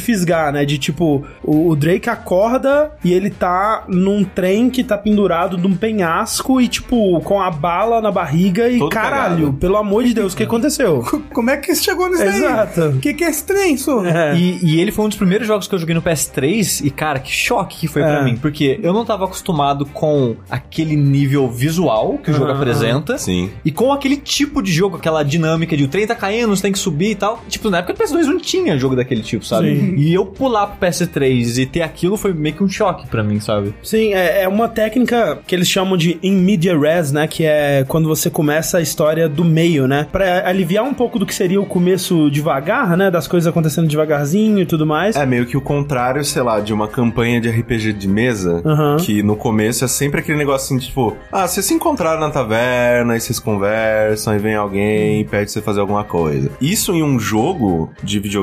fisgar, 0.00 0.52
né? 0.52 0.64
De 0.64 0.78
tipo, 0.78 1.24
o, 1.42 1.68
o 1.70 1.76
Drake 1.76 2.08
acorda 2.08 2.92
e 3.04 3.12
ele 3.12 3.30
tá 3.30 3.84
num 3.88 4.24
trem 4.24 4.70
que 4.70 4.82
tá 4.82 4.96
pendurado 4.98 5.56
de 5.56 5.66
um 5.66 5.76
penhasco 5.76 6.60
e, 6.60 6.68
tipo, 6.68 7.20
com 7.20 7.40
a 7.40 7.50
bala 7.50 8.00
na 8.00 8.10
barriga 8.10 8.68
e 8.68 8.78
Todo 8.78 8.90
caralho, 8.90 9.36
cagado. 9.46 9.52
pelo 9.54 9.76
amor 9.76 10.04
de 10.04 10.14
Deus, 10.14 10.32
o 10.32 10.36
que 10.36 10.42
aconteceu? 10.44 11.02
Como 11.32 11.50
é 11.50 11.56
que 11.56 11.74
você 11.74 11.82
chegou 11.82 12.08
nisso 12.08 12.22
aí? 12.22 12.28
Exato. 12.28 12.80
O 12.88 12.98
que, 13.00 13.14
que 13.14 13.24
é 13.24 13.30
esse 13.30 13.44
trem, 13.44 13.76
só? 13.76 14.04
É. 14.04 14.36
E, 14.36 14.58
e 14.64 14.80
ele 14.80 14.90
foi 14.92 15.04
um 15.04 15.08
dos 15.08 15.16
primeiros 15.18 15.46
jogos 15.46 15.66
que 15.68 15.74
eu 15.74 15.78
joguei 15.78 15.94
no 15.94 16.02
PS3 16.02 16.84
e, 16.84 16.90
cara, 16.90 17.18
que 17.18 17.30
choque 17.32 17.78
que 17.78 17.88
foi 17.88 18.02
pra 18.02 18.20
É. 18.20 18.24
mim. 18.24 18.36
Porque 18.36 18.78
eu 18.82 18.92
não 18.92 19.04
tava 19.04 19.24
acostumado 19.24 19.84
com 19.86 20.36
aquele 20.50 20.96
nível 20.96 21.48
visual 21.50 22.18
que 22.18 22.30
o 22.30 22.34
jogo 22.34 22.50
apresenta. 22.52 23.18
Sim. 23.18 23.50
E 23.64 23.70
com 23.70 23.92
aquele 23.92 24.16
tipo 24.16 24.62
de 24.62 24.72
jogo, 24.72 24.96
aquela 24.96 25.22
dinâmica 25.22 25.76
de 25.76 25.84
o 25.84 25.88
trem 25.88 26.06
tá 26.06 26.14
caindo, 26.14 26.54
você 26.54 26.62
tem 26.62 26.72
que 26.72 26.78
subir 26.78 27.10
e 27.10 27.14
tal. 27.14 27.42
Tipo, 27.48 27.70
na 27.70 27.78
época 27.78 27.94
do 27.94 28.00
PS2 28.02 28.24
não 28.26 28.38
tinha 28.48 28.78
jogo 28.78 28.96
daquele 28.96 29.22
tipo, 29.22 29.44
sabe? 29.44 29.76
Sim. 29.76 29.94
E 29.96 30.14
eu 30.14 30.24
pular 30.24 30.66
pro 30.68 30.88
PS3 30.88 31.58
e 31.58 31.66
ter 31.66 31.82
aquilo 31.82 32.16
foi 32.16 32.32
meio 32.32 32.54
que 32.54 32.64
um 32.64 32.68
choque 32.68 33.06
pra 33.06 33.22
mim, 33.22 33.38
sabe? 33.40 33.74
Sim, 33.82 34.14
é, 34.14 34.42
é 34.44 34.48
uma 34.48 34.68
técnica 34.68 35.38
que 35.46 35.54
eles 35.54 35.68
chamam 35.68 35.96
de 35.98 36.18
in 36.22 36.36
media 36.36 36.78
res, 36.78 37.12
né? 37.12 37.26
Que 37.26 37.44
é 37.44 37.84
quando 37.86 38.08
você 38.08 38.30
começa 38.30 38.78
a 38.78 38.80
história 38.80 39.28
do 39.28 39.44
meio, 39.44 39.86
né? 39.86 40.06
Pra 40.10 40.48
aliviar 40.48 40.84
um 40.84 40.94
pouco 40.94 41.18
do 41.18 41.26
que 41.26 41.34
seria 41.34 41.60
o 41.60 41.66
começo 41.66 42.30
devagar, 42.30 42.96
né? 42.96 43.10
Das 43.10 43.28
coisas 43.28 43.46
acontecendo 43.46 43.86
devagarzinho 43.86 44.60
e 44.60 44.66
tudo 44.66 44.86
mais. 44.86 45.14
É 45.14 45.26
meio 45.26 45.44
que 45.44 45.56
o 45.56 45.60
contrário, 45.60 46.24
sei 46.24 46.42
lá, 46.42 46.58
de 46.60 46.72
uma 46.72 46.88
campanha 46.88 47.40
de 47.40 47.50
RPG 47.50 47.92
de 47.92 48.08
mesa, 48.08 48.62
Aham. 48.64 48.96
que 48.98 49.22
no 49.22 49.36
começo 49.36 49.84
é 49.84 49.88
sempre 49.88 50.20
aquele 50.20 50.38
negócio 50.38 50.74
assim, 50.74 50.86
tipo, 50.86 51.14
ah, 51.30 51.46
vocês 51.46 51.66
se 51.66 51.74
encontraram 51.74 52.20
na 52.20 52.30
taverna, 52.30 53.16
e 53.16 53.20
vocês 53.20 53.38
conversam, 53.38 54.34
e 54.34 54.38
vem 54.38 54.54
alguém 54.54 55.20
e 55.20 55.24
pede 55.24 55.50
você 55.50 55.60
fazer 55.60 55.80
alguma 55.80 56.04
coisa. 56.04 56.50
Isso 56.60 56.94
em 56.94 57.02
um 57.02 57.18
jogo 57.18 57.90
de 58.02 58.18
videogame 58.18 58.37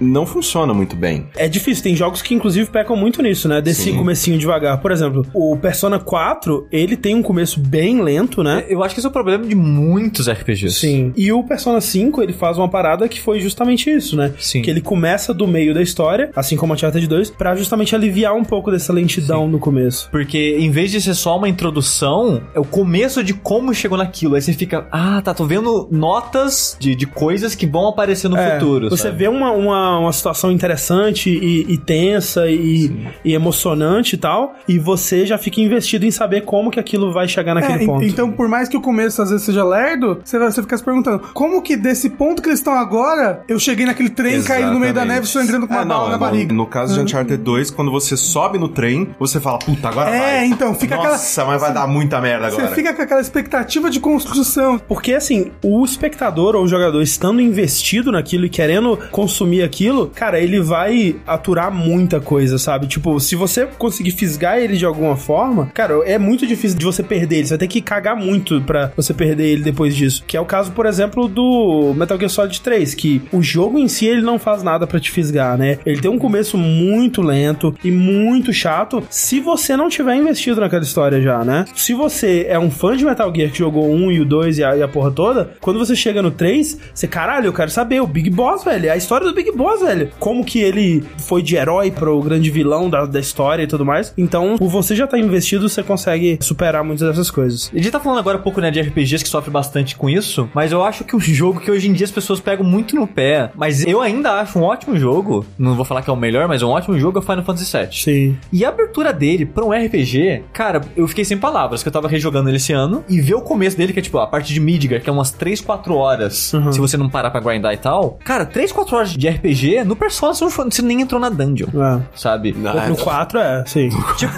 não 0.00 0.26
funciona 0.26 0.72
muito 0.74 0.96
bem. 0.96 1.26
É 1.36 1.48
difícil, 1.48 1.82
tem 1.82 1.94
jogos 1.96 2.22
que 2.22 2.34
inclusive 2.34 2.68
pecam 2.70 2.96
muito 2.96 3.22
nisso, 3.22 3.48
né? 3.48 3.60
Desse 3.60 3.82
Sim. 3.90 3.96
comecinho 3.96 4.38
devagar. 4.38 4.80
Por 4.80 4.90
exemplo, 4.92 5.26
o 5.34 5.56
Persona 5.56 5.98
4, 5.98 6.66
ele 6.70 6.96
tem 6.96 7.14
um 7.14 7.22
começo 7.22 7.58
bem 7.60 8.02
lento, 8.02 8.42
né? 8.42 8.64
Eu 8.68 8.82
acho 8.82 8.94
que 8.94 9.00
esse 9.00 9.06
é 9.06 9.10
o 9.10 9.12
problema 9.12 9.44
de 9.46 9.54
muitos 9.54 10.28
RPGs. 10.28 10.78
Sim. 10.78 11.12
E 11.16 11.32
o 11.32 11.42
Persona 11.44 11.80
5, 11.80 12.22
ele 12.22 12.32
faz 12.32 12.58
uma 12.58 12.68
parada 12.68 13.08
que 13.08 13.20
foi 13.20 13.40
justamente 13.40 13.90
isso, 13.90 14.16
né? 14.16 14.32
Sim. 14.38 14.62
Que 14.62 14.70
ele 14.70 14.80
começa 14.80 15.32
do 15.34 15.46
meio 15.46 15.72
da 15.74 15.82
história, 15.82 16.30
assim 16.34 16.56
como 16.56 16.72
a 16.72 16.74
Uncharted 16.76 17.06
2, 17.06 17.30
pra 17.30 17.54
justamente 17.56 17.94
aliviar 17.94 18.34
um 18.34 18.44
pouco 18.44 18.70
dessa 18.70 18.92
lentidão 18.92 19.48
no 19.48 19.58
começo. 19.58 20.08
Porque 20.10 20.56
em 20.58 20.70
vez 20.70 20.90
de 20.90 21.00
ser 21.00 21.14
só 21.14 21.36
uma 21.38 21.48
introdução, 21.48 22.42
é 22.54 22.60
o 22.60 22.64
começo 22.64 23.22
de 23.22 23.34
como 23.34 23.74
chegou 23.74 23.98
naquilo. 23.98 24.34
Aí 24.34 24.42
você 24.42 24.52
fica, 24.52 24.86
ah, 24.90 25.20
tá, 25.22 25.34
tô 25.34 25.44
vendo 25.44 25.88
notas 25.90 26.76
de, 26.78 26.94
de 26.94 27.06
coisas 27.06 27.54
que 27.54 27.66
vão 27.66 27.88
aparecer 27.88 28.28
no 28.28 28.36
É, 28.36 28.58
futuro. 28.58 28.90
Você 28.90 29.04
sabe? 29.04 29.18
vê 29.18 29.23
uma, 29.28 29.50
uma, 29.52 29.98
uma 29.98 30.12
situação 30.12 30.50
interessante 30.50 31.30
e, 31.30 31.72
e 31.72 31.78
tensa 31.78 32.48
e, 32.48 32.90
e 33.24 33.34
emocionante 33.34 34.14
e 34.14 34.18
tal, 34.18 34.54
e 34.68 34.78
você 34.78 35.26
já 35.26 35.38
fica 35.38 35.60
investido 35.60 36.04
em 36.06 36.10
saber 36.10 36.42
como 36.42 36.70
que 36.70 36.80
aquilo 36.80 37.12
vai 37.12 37.28
chegar 37.28 37.54
naquele 37.54 37.84
É, 37.84 37.86
ponto. 37.86 38.04
então, 38.04 38.30
por 38.32 38.48
mais 38.48 38.68
que 38.68 38.76
o 38.76 38.80
começo 38.80 39.20
às 39.22 39.30
vezes 39.30 39.44
seja 39.46 39.64
lerdo, 39.64 40.20
você, 40.24 40.38
vai, 40.38 40.50
você 40.50 40.62
fica 40.62 40.76
se 40.76 40.84
perguntando, 40.84 41.20
como 41.32 41.62
que 41.62 41.76
desse 41.76 42.10
ponto 42.10 42.42
que 42.42 42.48
eles 42.48 42.60
estão 42.60 42.74
agora, 42.74 43.42
eu 43.48 43.58
cheguei 43.58 43.86
naquele 43.86 44.10
trem 44.10 44.42
caído 44.42 44.70
no 44.72 44.78
meio 44.80 44.92
da 44.94 45.04
neve, 45.04 45.26
sangrando 45.26 45.66
com 45.66 45.74
uma 45.74 45.82
É, 45.82 45.84
bala 45.84 46.02
não, 46.04 46.10
na 46.10 46.14
no- 46.14 46.20
barriga. 46.20 46.54
No 46.54 46.66
caso 46.66 46.94
de 46.94 47.00
Uncharted 47.00 47.42
2, 47.42 47.70
quando 47.70 47.90
você 47.90 48.16
sobe 48.16 48.58
no 48.58 48.68
trem, 48.68 49.08
você 49.18 49.40
fala, 49.40 49.58
puta, 49.58 49.88
agora 49.88 50.10
É, 50.10 50.18
vai. 50.18 50.46
então, 50.46 50.74
fica 50.74 50.94
aquela- 50.94 51.12
Nossa, 51.12 51.44
mas 51.44 51.60
vai 51.60 51.72
dar 51.72 51.86
muita 51.86 52.20
merda 52.20 52.46
agora. 52.48 52.68
Você 52.68 52.74
fica 52.74 52.92
com 52.94 53.02
aquela 53.02 53.20
expectativa 53.20 53.90
de 53.90 54.00
construção. 54.00 54.78
Porque, 54.78 55.12
assim, 55.12 55.50
o 55.62 55.84
espectador 55.84 56.54
ou 56.56 56.64
o 56.64 56.68
jogador 56.68 57.00
estando 57.02 57.40
investido 57.40 58.12
naquilo 58.12 58.44
e 58.46 58.48
querendo 58.48 58.98
consumir 59.14 59.62
aquilo, 59.62 60.10
cara, 60.12 60.40
ele 60.40 60.60
vai 60.60 61.14
aturar 61.24 61.72
muita 61.72 62.20
coisa, 62.20 62.58
sabe? 62.58 62.88
Tipo, 62.88 63.20
se 63.20 63.36
você 63.36 63.64
conseguir 63.64 64.10
fisgar 64.10 64.58
ele 64.58 64.76
de 64.76 64.84
alguma 64.84 65.16
forma, 65.16 65.70
cara, 65.72 65.94
é 66.04 66.18
muito 66.18 66.44
difícil 66.44 66.76
de 66.76 66.84
você 66.84 67.00
perder 67.00 67.36
ele. 67.36 67.46
Você 67.46 67.50
vai 67.50 67.58
ter 67.58 67.68
que 67.68 67.80
cagar 67.80 68.16
muito 68.16 68.60
pra 68.62 68.90
você 68.96 69.14
perder 69.14 69.46
ele 69.46 69.62
depois 69.62 69.94
disso. 69.94 70.24
Que 70.26 70.36
é 70.36 70.40
o 70.40 70.44
caso, 70.44 70.72
por 70.72 70.84
exemplo, 70.84 71.28
do 71.28 71.94
Metal 71.96 72.18
Gear 72.18 72.28
Solid 72.28 72.60
3, 72.60 72.92
que 72.96 73.22
o 73.30 73.40
jogo 73.40 73.78
em 73.78 73.86
si 73.86 74.04
ele 74.04 74.20
não 74.20 74.36
faz 74.36 74.64
nada 74.64 74.84
pra 74.84 74.98
te 74.98 75.12
fisgar, 75.12 75.56
né? 75.56 75.78
Ele 75.86 76.00
tem 76.00 76.10
um 76.10 76.18
começo 76.18 76.58
muito 76.58 77.22
lento 77.22 77.72
e 77.84 77.92
muito 77.92 78.52
chato 78.52 79.00
se 79.08 79.38
você 79.38 79.76
não 79.76 79.88
tiver 79.88 80.16
investido 80.16 80.60
naquela 80.60 80.82
história 80.82 81.22
já, 81.22 81.44
né? 81.44 81.66
Se 81.76 81.94
você 81.94 82.46
é 82.48 82.58
um 82.58 82.68
fã 82.68 82.96
de 82.96 83.04
Metal 83.04 83.32
Gear 83.32 83.52
que 83.52 83.58
jogou 83.58 83.86
o 83.88 83.94
1 83.94 84.10
e 84.10 84.20
o 84.22 84.24
2 84.24 84.58
e 84.58 84.64
a, 84.64 84.76
e 84.76 84.82
a 84.82 84.88
porra 84.88 85.12
toda, 85.12 85.52
quando 85.60 85.78
você 85.78 85.94
chega 85.94 86.20
no 86.20 86.32
3, 86.32 86.80
você, 86.92 87.06
caralho, 87.06 87.46
eu 87.46 87.52
quero 87.52 87.70
saber 87.70 88.02
o 88.02 88.08
Big 88.08 88.28
Boss, 88.28 88.64
velho. 88.64 88.90
É 88.90 89.03
história 89.04 89.26
do 89.26 89.34
Big 89.34 89.52
Boss, 89.52 89.80
velho. 89.82 90.10
Como 90.18 90.44
que 90.44 90.58
ele 90.60 91.04
foi 91.18 91.42
de 91.42 91.56
herói 91.56 91.90
pro 91.90 92.20
grande 92.22 92.50
vilão 92.50 92.88
da, 92.88 93.04
da 93.04 93.20
história 93.20 93.62
e 93.62 93.66
tudo 93.66 93.84
mais. 93.84 94.12
Então, 94.16 94.56
por 94.56 94.68
você 94.68 94.96
já 94.96 95.06
tá 95.06 95.18
investido, 95.18 95.68
você 95.68 95.82
consegue 95.82 96.38
superar 96.40 96.82
muitas 96.82 97.08
dessas 97.08 97.30
coisas. 97.30 97.70
A 97.72 97.76
gente 97.76 97.90
tá 97.90 98.00
falando 98.00 98.18
agora 98.18 98.38
um 98.38 98.42
pouco 98.42 98.60
né, 98.60 98.70
de 98.70 98.80
RPGs 98.80 99.22
que 99.22 99.28
sofrem 99.30 99.52
bastante 99.52 99.96
com 99.96 100.08
isso, 100.08 100.48
mas 100.54 100.72
eu 100.72 100.82
acho 100.82 101.04
que 101.04 101.14
um 101.14 101.20
jogo 101.20 101.60
que 101.60 101.70
hoje 101.70 101.88
em 101.88 101.92
dia 101.92 102.04
as 102.04 102.10
pessoas 102.10 102.40
pegam 102.40 102.64
muito 102.64 102.96
no 102.96 103.06
pé, 103.06 103.50
mas 103.54 103.84
eu 103.86 104.00
ainda 104.00 104.32
acho 104.40 104.58
um 104.58 104.62
ótimo 104.62 104.96
jogo, 104.96 105.44
não 105.58 105.74
vou 105.74 105.84
falar 105.84 106.02
que 106.02 106.08
é 106.10 106.12
o 106.12 106.16
melhor, 106.16 106.48
mas 106.48 106.62
é 106.62 106.64
um 106.64 106.70
ótimo 106.70 106.98
jogo, 106.98 107.18
é 107.18 107.20
o 107.20 107.22
Final 107.22 107.44
Fantasy 107.44 107.76
VII. 107.76 107.88
Sim. 107.92 108.36
E 108.52 108.64
a 108.64 108.68
abertura 108.70 109.12
dele 109.12 109.44
pra 109.44 109.64
um 109.64 109.70
RPG, 109.72 110.44
cara, 110.52 110.80
eu 110.96 111.06
fiquei 111.06 111.24
sem 111.24 111.36
palavras, 111.36 111.82
que 111.82 111.88
eu 111.88 111.92
tava 111.92 112.08
rejogando 112.08 112.48
ele 112.48 112.56
esse 112.56 112.72
ano, 112.72 113.04
e 113.08 113.20
ver 113.20 113.34
o 113.34 113.40
começo 113.42 113.76
dele, 113.76 113.92
que 113.92 113.98
é 113.98 114.02
tipo 114.02 114.18
a 114.18 114.26
parte 114.26 114.52
de 114.52 114.60
Midgar, 114.60 115.00
que 115.00 115.08
é 115.10 115.12
umas 115.12 115.30
3, 115.30 115.60
4 115.60 115.94
horas, 115.94 116.52
Uhum. 116.54 116.72
se 116.72 116.78
você 116.80 116.96
não 116.96 117.08
parar 117.08 117.30
pra 117.30 117.40
grindar 117.40 117.72
e 117.72 117.76
tal. 117.76 118.18
Cara, 118.24 118.44
3, 118.46 118.72
4 118.72 118.93
4 118.94 118.96
horas 118.96 119.10
de 119.16 119.28
RPG, 119.28 119.84
no 119.84 119.96
Persona 119.96 120.32
você, 120.34 120.44
não 120.44 120.50
foi- 120.50 120.64
você 120.70 120.82
nem 120.82 121.00
entrou 121.00 121.20
na 121.20 121.28
dungeon, 121.28 121.68
É. 121.74 122.00
sabe? 122.14 122.52
Não. 122.56 122.88
No 122.88 122.96
4 122.96 123.38
é, 123.38 123.64
sim. 123.66 123.88
Tipo, 124.16 124.34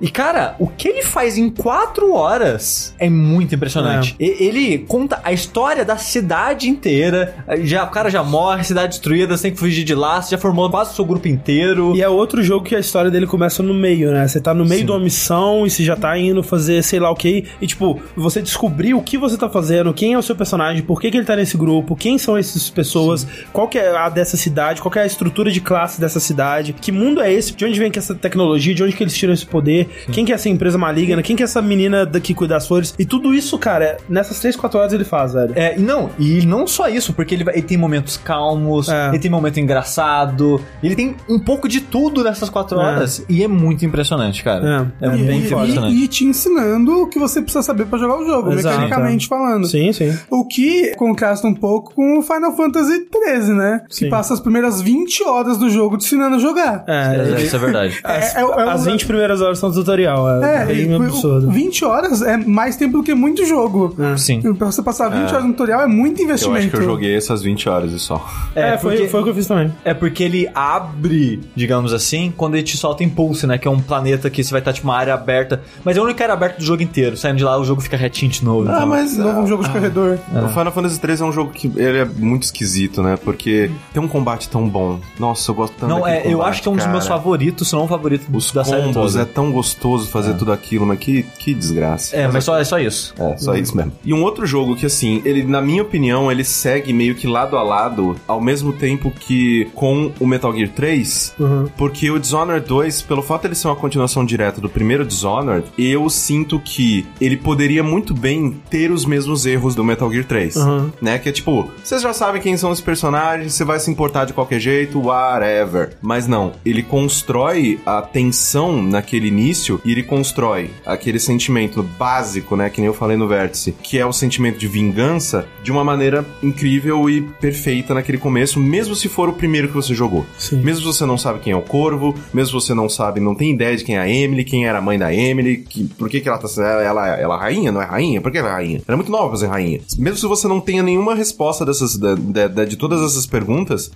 e 0.00 0.08
cara, 0.10 0.54
o 0.58 0.66
que 0.68 0.88
ele 0.88 1.02
faz 1.02 1.38
em 1.38 1.48
4 1.50 2.12
horas 2.12 2.94
é 2.98 3.08
muito 3.08 3.54
impressionante. 3.54 4.14
E- 4.20 4.34
Ele 4.44 4.78
conta 4.78 5.20
a 5.24 5.32
história 5.32 5.84
da 5.84 5.96
cidade 5.96 6.68
inteira. 6.68 7.34
Já, 7.62 7.84
o 7.84 7.90
cara 7.90 8.10
já 8.10 8.22
morre, 8.22 8.62
cidade 8.64 8.88
destruída, 8.88 9.36
você 9.36 9.44
tem 9.44 9.52
que 9.52 9.58
fugir 9.58 9.84
de 9.84 9.94
lá, 9.94 10.20
você 10.20 10.32
já 10.32 10.38
formou 10.38 10.68
quase 10.70 10.92
o 10.92 10.94
seu 10.94 11.04
grupo 11.04 11.28
inteiro. 11.28 11.94
E 11.96 12.02
é 12.02 12.08
outro 12.08 12.42
jogo 12.42 12.64
que 12.66 12.74
a 12.74 12.78
história 12.80 13.10
dele 13.10 13.26
começa 13.26 13.62
no 13.62 13.72
meio, 13.72 14.10
né? 14.12 14.26
Você 14.28 14.40
tá 14.40 14.52
no 14.52 14.64
meio 14.64 14.84
de 14.84 14.90
uma 14.90 14.98
missão 15.00 15.66
e 15.66 15.70
você 15.70 15.84
já 15.84 15.96
tá 15.96 16.16
indo 16.18 16.42
fazer 16.42 16.82
sei 16.82 16.98
lá 17.00 17.10
o 17.10 17.14
que. 17.14 17.44
E, 17.60 17.66
tipo, 17.66 18.00
você 18.16 18.42
descobrir 18.42 18.94
o 18.94 19.00
que 19.02 19.16
você 19.16 19.36
tá 19.36 19.48
fazendo, 19.48 19.92
quem 19.94 20.12
é 20.14 20.18
o 20.18 20.22
seu 20.22 20.34
personagem, 20.36 20.82
por 20.82 21.00
que, 21.00 21.10
que 21.10 21.16
ele 21.16 21.26
tá 21.26 21.36
nesse 21.36 21.56
grupo, 21.56 21.94
quem 21.96 22.18
são 22.18 22.36
essas 22.36 22.68
pessoas, 22.70 23.26
qual 23.52 23.68
que 23.68 23.78
é 23.78 23.83
a 23.90 24.08
dessa 24.08 24.36
cidade, 24.36 24.80
qual 24.80 24.90
que 24.92 24.98
é 24.98 25.02
a 25.02 25.06
estrutura 25.06 25.50
de 25.50 25.60
classe 25.60 26.00
dessa 26.00 26.20
cidade, 26.20 26.72
que 26.72 26.90
mundo 26.92 27.20
é 27.20 27.32
esse, 27.32 27.52
de 27.54 27.64
onde 27.64 27.78
vem 27.78 27.90
que 27.90 27.98
essa 27.98 28.14
tecnologia, 28.14 28.74
de 28.74 28.82
onde 28.82 28.94
que 28.94 29.02
eles 29.02 29.14
tiram 29.16 29.32
esse 29.32 29.46
poder, 29.46 29.88
quem 30.12 30.24
que 30.24 30.32
é 30.32 30.34
essa 30.34 30.48
empresa 30.48 30.76
maligna, 30.78 31.22
quem 31.22 31.34
que 31.36 31.42
é 31.42 31.44
essa 31.44 31.60
menina 31.62 32.04
daqui 32.06 32.34
cuida 32.34 32.54
das 32.54 32.66
flores. 32.66 32.94
E 32.98 33.04
tudo 33.04 33.34
isso, 33.34 33.58
cara, 33.58 33.96
nessas 34.08 34.38
3, 34.40 34.56
4 34.56 34.78
horas 34.78 34.92
ele 34.92 35.04
faz, 35.04 35.32
velho. 35.32 35.52
É, 35.56 35.76
e 35.78 35.80
não, 35.80 36.10
e 36.18 36.44
não 36.46 36.66
só 36.66 36.88
isso, 36.88 37.12
porque 37.12 37.34
ele, 37.34 37.44
ele 37.52 37.62
tem 37.62 37.76
momentos 37.76 38.16
calmos, 38.16 38.88
É. 38.88 39.08
ele 39.08 39.18
tem 39.18 39.30
momento 39.30 39.58
engraçado, 39.60 40.60
ele 40.82 40.94
tem 40.96 41.16
um 41.28 41.38
pouco 41.38 41.68
de 41.68 41.80
tudo 41.80 42.22
nessas 42.24 42.48
quatro 42.48 42.78
É. 42.80 42.84
horas. 42.84 43.24
E 43.28 43.42
é 43.42 43.48
muito 43.48 43.84
impressionante, 43.84 44.42
cara. 44.42 44.90
É, 45.00 45.06
É. 45.06 45.14
E, 45.14 45.22
bem 45.22 45.40
e- 45.40 45.46
impressionante. 45.46 45.94
e 45.96 46.08
te 46.08 46.24
ensinando 46.24 47.02
o 47.02 47.06
que 47.08 47.18
você 47.18 47.40
precisa 47.40 47.62
saber 47.62 47.86
pra 47.86 47.98
jogar 47.98 48.18
o 48.18 48.26
jogo, 48.26 48.52
Exato, 48.52 48.80
mecanicamente 48.80 49.26
falando. 49.28 49.66
Sim, 49.66 49.92
sim. 49.92 50.16
O 50.30 50.46
que 50.46 50.94
contrasta 50.96 51.46
um 51.46 51.54
pouco 51.54 51.94
com 51.94 52.18
o 52.18 52.22
Final 52.22 52.54
Fantasy 52.56 53.06
XIII, 53.12 53.54
né? 53.54 53.73
Sim. 53.88 54.04
Que 54.04 54.10
passa 54.10 54.34
as 54.34 54.40
primeiras 54.40 54.80
20 54.80 55.22
horas 55.24 55.58
do 55.58 55.68
jogo 55.70 55.96
te 55.98 56.04
ensinando 56.06 56.36
a 56.36 56.38
jogar. 56.38 56.84
É, 56.86 57.34
É, 57.36 57.42
isso 57.42 57.56
é 57.56 57.58
verdade. 57.58 58.00
as, 58.04 58.34
é- 58.36 58.40
é 58.40 58.44
um- 58.44 58.58
as 58.70 58.84
20 58.84 59.06
primeiras 59.06 59.40
horas 59.40 59.58
são 59.58 59.70
tutorial, 59.72 60.28
é, 60.42 60.62
É, 60.62 60.64
bem 60.66 60.90
e- 60.90 60.94
absurdo. 60.94 61.50
20 61.50 61.84
horas 61.84 62.22
é 62.22 62.36
mais 62.36 62.76
tempo 62.76 62.98
do 62.98 63.02
que 63.02 63.14
muito 63.14 63.44
jogo. 63.46 63.96
Sim. 64.16 64.40
E 64.44 64.54
Pra 64.54 64.66
você 64.70 64.82
passar 64.82 65.08
20 65.08 65.30
horas 65.32 65.44
no 65.44 65.52
tutorial 65.52 65.80
é 65.82 65.86
muito 65.86 66.20
Eu 66.20 66.24
investimento. 66.26 66.58
acho 66.58 66.70
que 66.70 66.76
eu 66.76 66.82
joguei 66.82 67.16
essas 67.16 67.42
20 67.42 67.68
horas 67.68 67.92
e 67.92 67.98
só. 67.98 68.24
É, 68.54 68.78
foi, 68.78 68.92
porque- 68.96 69.08
foi 69.08 69.20
o 69.20 69.24
que 69.24 69.30
eu 69.30 69.34
fiz 69.34 69.46
também. 69.46 69.72
É 69.84 69.92
porque 69.92 70.22
ele 70.22 70.48
abre, 70.54 71.40
digamos 71.54 71.92
assim, 71.92 72.32
quando 72.36 72.54
ele 72.54 72.62
te 72.62 72.76
solta 72.76 73.02
Impulse, 73.04 73.46
né? 73.46 73.58
Que 73.58 73.66
é 73.68 73.70
um 73.70 73.80
planeta 73.80 74.30
que 74.30 74.42
você 74.42 74.50
vai 74.50 74.60
estar 74.60 74.72
tipo 74.72 74.86
uma 74.88 74.96
área 74.96 75.14
aberta. 75.14 75.60
Mas 75.84 75.96
é 75.96 76.00
a 76.00 76.02
única 76.02 76.22
área 76.24 76.32
aberta 76.34 76.58
do 76.58 76.64
jogo 76.64 76.82
inteiro. 76.82 77.16
Saindo 77.16 77.38
de 77.38 77.44
lá, 77.44 77.58
o 77.58 77.64
jogo 77.64 77.80
fica 77.80 77.96
retinho 77.96 78.30
de 78.30 78.44
novo. 78.44 78.68
Ah, 78.68 78.74
então. 78.76 78.86
mas 78.86 79.16
Novo 79.16 79.40
um 79.40 79.44
ah, 79.44 79.46
jogo 79.46 79.62
de 79.64 79.70
corredor. 79.70 80.18
O 80.44 80.48
Final 80.48 80.72
Fantasy 80.72 81.00
III 81.06 81.20
é 81.20 81.24
um 81.24 81.32
jogo 81.32 81.50
que 81.52 81.66
ele 81.76 81.98
é 81.98 82.04
muito 82.04 82.44
esquisito, 82.44 83.02
né? 83.02 83.16
Porque 83.22 83.63
tem 83.92 84.02
um 84.02 84.08
combate 84.08 84.48
tão 84.48 84.68
bom. 84.68 84.98
Nossa, 85.18 85.50
eu 85.50 85.54
gosto 85.54 85.74
tanto 85.74 85.88
Não, 85.90 86.06
é, 86.06 86.18
eu 86.26 86.32
combate, 86.38 86.48
acho 86.50 86.62
que 86.62 86.68
é 86.68 86.70
um 86.70 86.76
dos 86.76 86.86
meus 86.86 87.04
cara. 87.06 87.16
favoritos, 87.18 87.68
se 87.68 87.74
não 87.74 87.84
o 87.84 87.88
favorito 87.88 88.26
Os 88.32 88.50
da 88.52 88.64
série 88.64 88.82
combos, 88.82 89.12
toda. 89.12 89.22
é 89.22 89.24
tão 89.24 89.50
gostoso 89.52 90.08
fazer 90.08 90.34
tudo 90.34 90.52
aquilo, 90.52 90.86
mas 90.86 90.98
que, 90.98 91.22
que 91.38 91.54
desgraça. 91.54 92.14
É, 92.16 92.28
mas 92.28 92.44
só, 92.44 92.58
é 92.58 92.64
só 92.64 92.78
isso. 92.78 93.14
É, 93.18 93.36
só 93.36 93.54
isso 93.54 93.76
mesmo. 93.76 93.92
E 94.04 94.12
um 94.12 94.22
outro 94.22 94.46
jogo 94.46 94.76
que, 94.76 94.86
assim, 94.86 95.20
ele, 95.24 95.44
na 95.44 95.60
minha 95.60 95.82
opinião, 95.82 96.30
ele 96.30 96.44
segue 96.44 96.92
meio 96.92 97.14
que 97.14 97.26
lado 97.26 97.56
a 97.56 97.62
lado, 97.62 98.16
ao 98.26 98.40
mesmo 98.40 98.72
tempo 98.72 99.10
que 99.10 99.66
com 99.74 100.12
o 100.20 100.26
Metal 100.26 100.54
Gear 100.54 100.70
3, 100.70 101.34
Uhum. 101.38 101.68
porque 101.76 102.10
o 102.10 102.18
Dishonored 102.18 102.66
2, 102.66 103.02
pelo 103.02 103.22
fato 103.22 103.42
de 103.42 103.48
ele 103.48 103.54
ser 103.54 103.68
uma 103.68 103.76
continuação 103.76 104.24
direta 104.24 104.60
do 104.60 104.68
primeiro 104.68 105.04
Dishonored, 105.06 105.66
eu 105.78 106.08
sinto 106.10 106.58
que 106.60 107.06
ele 107.20 107.36
poderia 107.36 107.82
muito 107.82 108.14
bem 108.14 108.56
ter 108.70 108.90
os 108.90 109.04
mesmos 109.04 109.46
erros 109.46 109.74
do 109.74 109.82
Metal 109.84 110.10
Gear 110.10 110.24
3. 110.24 110.56
Uhum. 110.56 110.90
Né? 111.00 111.18
Que 111.18 111.28
é 111.28 111.32
tipo, 111.32 111.70
vocês 111.82 112.02
já 112.02 112.12
sabem 112.12 112.40
quem 112.40 112.56
são 112.56 112.70
os 112.70 112.80
personagens, 112.80 113.53
você 113.54 113.64
vai 113.64 113.78
se 113.80 113.90
importar 113.90 114.24
de 114.24 114.32
qualquer 114.32 114.58
jeito, 114.60 115.00
whatever. 115.00 115.96
Mas 116.02 116.26
não, 116.26 116.52
ele 116.64 116.82
constrói 116.82 117.78
a 117.86 118.02
tensão 118.02 118.82
naquele 118.82 119.28
início 119.28 119.80
e 119.84 119.92
ele 119.92 120.02
constrói 120.02 120.70
aquele 120.84 121.18
sentimento 121.18 121.82
básico, 121.82 122.56
né? 122.56 122.68
Que 122.70 122.80
nem 122.80 122.86
eu 122.88 122.94
falei 122.94 123.16
no 123.16 123.28
vértice, 123.28 123.72
que 123.82 123.98
é 123.98 124.04
o 124.06 124.12
sentimento 124.12 124.58
de 124.58 124.66
vingança 124.66 125.46
de 125.62 125.70
uma 125.70 125.84
maneira 125.84 126.24
incrível 126.42 127.08
e 127.08 127.20
perfeita 127.22 127.94
naquele 127.94 128.18
começo, 128.18 128.58
mesmo 128.58 128.94
se 128.94 129.08
for 129.08 129.28
o 129.28 129.32
primeiro 129.32 129.68
que 129.68 129.74
você 129.74 129.94
jogou. 129.94 130.26
Sim. 130.38 130.56
Mesmo 130.60 130.80
se 130.80 130.86
você 130.98 131.06
não 131.06 131.16
sabe 131.16 131.38
quem 131.40 131.52
é 131.52 131.56
o 131.56 131.62
Corvo, 131.62 132.14
mesmo 132.32 132.48
se 132.60 132.66
você 132.66 132.74
não 132.74 132.88
sabe, 132.88 133.20
não 133.20 133.34
tem 133.34 133.52
ideia 133.52 133.76
de 133.76 133.84
quem 133.84 133.96
é 133.96 134.00
a 134.00 134.08
Emily, 134.08 134.44
quem 134.44 134.66
era 134.66 134.78
a 134.78 134.82
mãe 134.82 134.98
da 134.98 135.12
Emily, 135.14 135.58
que, 135.58 135.84
por 135.84 136.08
que, 136.08 136.20
que 136.20 136.28
ela 136.28 136.38
tá 136.38 136.48
ela, 136.58 136.82
ela, 136.82 137.08
ela 137.20 137.34
é 137.36 137.38
rainha, 137.38 137.72
não 137.72 137.80
é 137.80 137.84
rainha? 137.84 138.20
Por 138.20 138.30
que 138.32 138.38
ela 138.38 138.48
é 138.48 138.52
rainha? 138.52 138.82
Ela 138.86 138.94
é 138.94 138.96
muito 138.96 139.10
nova 139.12 139.28
pra 139.28 139.38
ser 139.38 139.46
rainha. 139.46 139.80
Mesmo 139.98 140.18
se 140.18 140.26
você 140.26 140.46
não 140.48 140.60
tenha 140.60 140.82
nenhuma 140.82 141.14
resposta 141.14 141.64
dessas, 141.64 141.96
da- 141.96 142.14
da- 142.48 142.64
de 142.64 142.76
todas 142.76 143.00
essas 143.00 143.26
perguntas, 143.26 143.43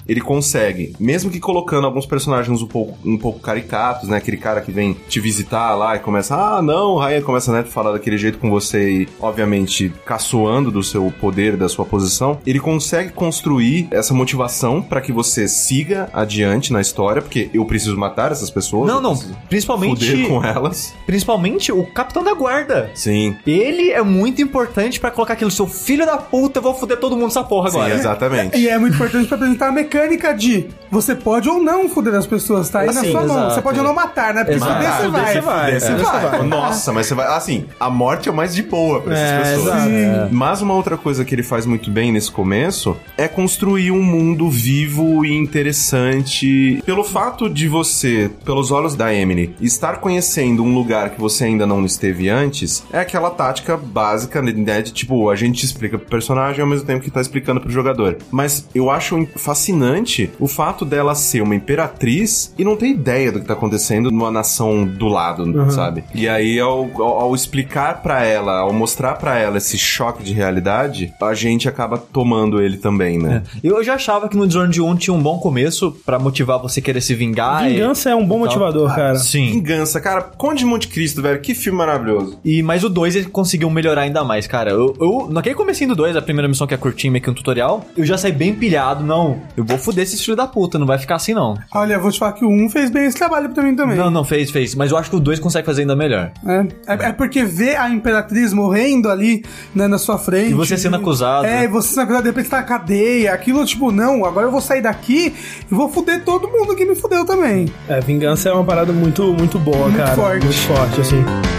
ele 0.06 0.20
consegue, 0.20 0.94
mesmo 0.98 1.30
que 1.30 1.40
colocando 1.40 1.86
alguns 1.86 2.06
personagens 2.06 2.60
um 2.62 2.66
pouco, 2.66 2.98
um 3.04 3.16
pouco 3.16 3.40
caricatos, 3.40 4.08
né? 4.08 4.16
Aquele 4.16 4.36
cara 4.36 4.60
que 4.60 4.72
vem 4.72 4.96
te 5.08 5.20
visitar 5.20 5.74
lá 5.74 5.96
e 5.96 5.98
começa, 5.98 6.34
ah, 6.36 6.62
não, 6.62 6.96
rainha, 6.96 7.22
começa 7.22 7.52
né, 7.52 7.60
a 7.60 7.64
falar 7.64 7.92
daquele 7.92 8.18
jeito 8.18 8.38
com 8.38 8.50
você 8.50 8.90
e, 9.02 9.08
obviamente, 9.20 9.92
caçoando 10.04 10.70
do 10.70 10.82
seu 10.82 11.12
poder, 11.20 11.56
da 11.56 11.68
sua 11.68 11.84
posição, 11.84 12.38
ele 12.46 12.60
consegue 12.60 13.12
construir 13.12 13.88
essa 13.90 14.12
motivação 14.14 14.82
pra 14.82 15.00
que 15.00 15.12
você 15.12 15.48
siga 15.48 16.08
adiante 16.12 16.72
na 16.72 16.80
história, 16.80 17.22
porque 17.22 17.50
eu 17.52 17.64
preciso 17.64 17.96
matar 17.96 18.32
essas 18.32 18.50
pessoas. 18.50 18.88
Não, 18.88 19.00
não. 19.00 19.18
Principalmente. 19.48 20.06
Fuder 20.10 20.28
com 20.28 20.44
elas. 20.44 20.94
Principalmente 21.06 21.72
o 21.72 21.84
capitão 21.86 22.22
da 22.22 22.34
guarda. 22.34 22.90
Sim. 22.94 23.36
Ele 23.46 23.90
é 23.90 24.02
muito 24.02 24.42
importante 24.42 25.00
pra 25.00 25.10
colocar 25.10 25.34
aquilo, 25.34 25.50
seu 25.50 25.66
filho 25.66 26.04
da 26.04 26.18
puta, 26.18 26.58
eu 26.58 26.62
vou 26.62 26.74
fuder 26.74 26.98
todo 26.98 27.12
mundo 27.12 27.24
nessa 27.26 27.44
porra 27.44 27.70
Sim, 27.70 27.78
agora. 27.78 27.94
exatamente. 27.94 28.58
E 28.58 28.68
é 28.68 28.76
muito 28.78 28.94
importante 28.94 29.28
pra 29.28 29.37
apresentar 29.38 29.68
a 29.68 29.72
mecânica 29.72 30.32
de 30.34 30.66
você 30.90 31.14
pode 31.14 31.48
ou 31.48 31.62
não 31.62 31.88
foder 31.88 32.14
as 32.14 32.26
pessoas, 32.26 32.68
tá 32.70 32.80
aí 32.80 32.86
na 32.92 33.00
Assim, 33.00 33.10
sua 33.12 33.20
mão. 33.26 33.36
exato. 33.36 33.54
Você 33.54 33.62
pode 33.62 33.78
ou 33.78 33.84
não 33.84 33.94
matar, 33.94 34.32
né? 34.32 34.42
Porque 34.44 34.58
fuder 34.58 34.96
você 34.96 35.08
vai. 35.10 35.32
você 35.80 35.86
É, 35.92 35.96
vai. 35.96 36.20
vai. 36.30 36.42
Nossa, 36.44 36.92
mas 36.92 37.06
você 37.06 37.14
vai. 37.14 37.26
Assim, 37.26 37.66
a 37.78 37.90
morte 37.90 38.28
é 38.28 38.32
o 38.32 38.34
mais 38.34 38.54
de 38.54 38.62
boa 38.62 39.00
pra 39.02 39.12
essas 39.12 39.28
É, 39.48 39.54
pessoas. 39.54 39.74
exato. 39.74 39.90
É. 39.90 40.28
Mas 40.32 40.62
uma 40.62 40.74
outra 40.74 40.96
coisa 40.96 41.24
que 41.24 41.34
ele 41.34 41.42
faz 41.42 41.66
muito 41.66 41.90
bem 41.90 42.10
nesse 42.10 42.30
começo 42.30 42.96
é 43.18 43.28
construir 43.28 43.90
um 43.90 44.02
mundo 44.02 44.48
vivo 44.48 45.24
e 45.26 45.36
interessante. 45.36 46.82
Pelo 46.84 47.04
fato 47.04 47.48
de 47.48 47.68
você, 47.68 48.30
pelos 48.44 48.70
olhos 48.70 48.94
da 48.94 49.12
Emily, 49.14 49.54
estar 49.60 49.98
conhecendo 49.98 50.62
um 50.62 50.74
lugar 50.74 51.10
que 51.10 51.20
você 51.20 51.44
ainda 51.44 51.66
não 51.66 51.84
esteve 51.84 52.28
antes, 52.28 52.82
é 52.92 52.98
aquela 53.00 53.30
tática 53.30 53.76
básica, 53.76 54.40
né? 54.40 54.80
De 54.82 54.92
tipo, 54.92 55.28
a 55.30 55.36
gente 55.36 55.64
explica 55.64 55.98
pro 55.98 56.08
personagem 56.08 56.60
ao 56.60 56.66
mesmo 56.66 56.86
tempo 56.86 57.02
que 57.02 57.10
tá 57.10 57.20
explicando 57.20 57.60
pro 57.60 57.70
jogador. 57.70 58.16
Mas 58.30 58.66
eu 58.74 58.90
acho 58.90 59.26
fascinante 59.36 60.30
o 60.38 60.46
fato 60.46 60.84
dela 60.84 61.14
ser 61.14 61.42
uma 61.42 61.54
imperatriz 61.54 62.52
e 62.58 62.64
não 62.64 62.76
ter 62.76 62.88
ideia 62.88 63.32
do 63.32 63.40
que 63.40 63.46
tá 63.46 63.54
acontecendo 63.54 64.10
numa 64.10 64.30
nação 64.30 64.84
do 64.86 65.06
lado, 65.08 65.70
sabe? 65.70 66.04
E 66.14 66.28
aí, 66.28 66.58
ao, 66.60 66.88
ao, 67.00 67.20
ao 67.22 67.34
explicar 67.34 68.02
pra 68.02 68.24
ela, 68.24 68.58
ao 68.60 68.72
mostrar 68.72 69.14
pra 69.14 69.38
ela 69.38 69.58
esse 69.58 69.76
choque 69.78 70.22
de 70.22 70.32
realidade, 70.32 71.12
a 71.20 71.34
gente 71.34 71.68
acaba 71.68 71.98
tomando 71.98 72.60
ele 72.62 72.76
também, 72.76 73.18
né? 73.18 73.42
Eu 73.62 73.82
já 73.82 73.94
achava 73.94 74.28
que 74.28 74.36
no 74.36 74.46
Dishonored 74.46 74.80
1 74.80 74.96
tinha 74.96 75.14
um 75.14 75.22
bom 75.22 75.38
começo 75.38 75.92
pra 76.06 76.18
motivar 76.18 76.58
você 76.58 76.80
querer 76.80 77.00
se 77.00 77.14
vingar. 77.14 77.68
e- 77.70 77.74
Vingança 77.74 78.10
é 78.10 78.14
um 78.14 78.26
bom 78.26 78.36
e 78.36 78.40
motivador, 78.40 78.94
cara. 78.94 79.16
Sim. 79.16 79.52
Vingança, 79.52 80.00
cara, 80.00 80.22
Conde 80.22 80.60
de 80.60 80.64
Monte 80.64 80.88
Cristo, 80.88 81.20
velho, 81.22 81.40
que 81.40 81.54
filme 81.54 81.78
maravilhoso. 81.78 82.38
E, 82.44 82.62
mas 82.62 82.82
o 82.84 82.88
2 82.88 83.16
ele 83.16 83.26
conseguiu 83.26 83.70
melhorar 83.70 84.02
ainda 84.02 84.24
mais, 84.24 84.46
cara. 84.46 84.70
Eu, 84.70 84.94
eu 85.00 85.28
naquele 85.30 85.54
comecinho 85.54 85.90
do 85.90 85.96
2, 85.96 86.16
a 86.16 86.22
primeira 86.22 86.48
missão 86.48 86.66
que 86.66 86.74
é 86.74 86.76
curtinha, 86.76 87.10
meio 87.10 87.22
que 87.22 87.30
um 87.30 87.34
tutorial, 87.34 87.84
eu 87.96 88.04
já 88.04 88.16
saí 88.18 88.32
bem 88.32 88.54
pilhado. 88.54 89.04
Não, 89.04 89.17
eu 89.56 89.64
vou 89.64 89.78
fuder 89.78 90.04
esses 90.04 90.20
filhos 90.20 90.36
da 90.36 90.46
puta, 90.46 90.78
não 90.78 90.86
vai 90.86 90.98
ficar 90.98 91.16
assim 91.16 91.34
não. 91.34 91.56
Olha, 91.74 91.98
vou 91.98 92.10
te 92.10 92.18
falar 92.18 92.32
que 92.32 92.44
o 92.44 92.48
1 92.48 92.68
fez 92.70 92.90
bem 92.90 93.06
esse 93.06 93.16
trabalho 93.16 93.48
pra 93.50 93.62
mim 93.62 93.74
também. 93.74 93.96
Não, 93.96 94.10
não, 94.10 94.24
fez, 94.24 94.50
fez. 94.50 94.74
Mas 94.74 94.90
eu 94.90 94.96
acho 94.96 95.10
que 95.10 95.16
o 95.16 95.20
2 95.20 95.38
consegue 95.40 95.66
fazer 95.66 95.82
ainda 95.82 95.96
melhor. 95.96 96.30
É, 96.46 96.94
é, 96.94 97.08
é 97.08 97.12
porque 97.12 97.44
ver 97.44 97.76
a 97.76 97.88
Imperatriz 97.90 98.52
morrendo 98.52 99.08
ali 99.08 99.44
né, 99.74 99.86
na 99.86 99.98
sua 99.98 100.18
frente. 100.18 100.50
E 100.50 100.54
você 100.54 100.76
sendo 100.76 100.96
acusado. 100.96 101.46
É, 101.46 101.64
e 101.64 101.68
você 101.68 101.88
sendo 101.88 102.02
acusado, 102.02 102.22
de 102.22 102.28
repente 102.30 102.48
tá 102.48 102.58
na 102.58 102.62
cadeia. 102.62 103.32
Aquilo, 103.32 103.64
tipo, 103.64 103.90
não, 103.90 104.24
agora 104.24 104.46
eu 104.46 104.50
vou 104.50 104.60
sair 104.60 104.82
daqui 104.82 105.34
e 105.70 105.74
vou 105.74 105.88
fuder 105.88 106.24
todo 106.24 106.48
mundo 106.48 106.74
que 106.74 106.84
me 106.84 106.94
fudeu 106.94 107.24
também. 107.24 107.72
É, 107.88 108.00
vingança 108.00 108.48
é 108.48 108.52
uma 108.52 108.64
parada 108.64 108.92
muito, 108.92 109.32
muito 109.34 109.58
boa, 109.58 109.88
Muito 109.88 109.96
cara. 109.96 110.14
forte. 110.14 110.44
Muito 110.44 110.58
forte, 110.58 111.00
assim. 111.00 111.57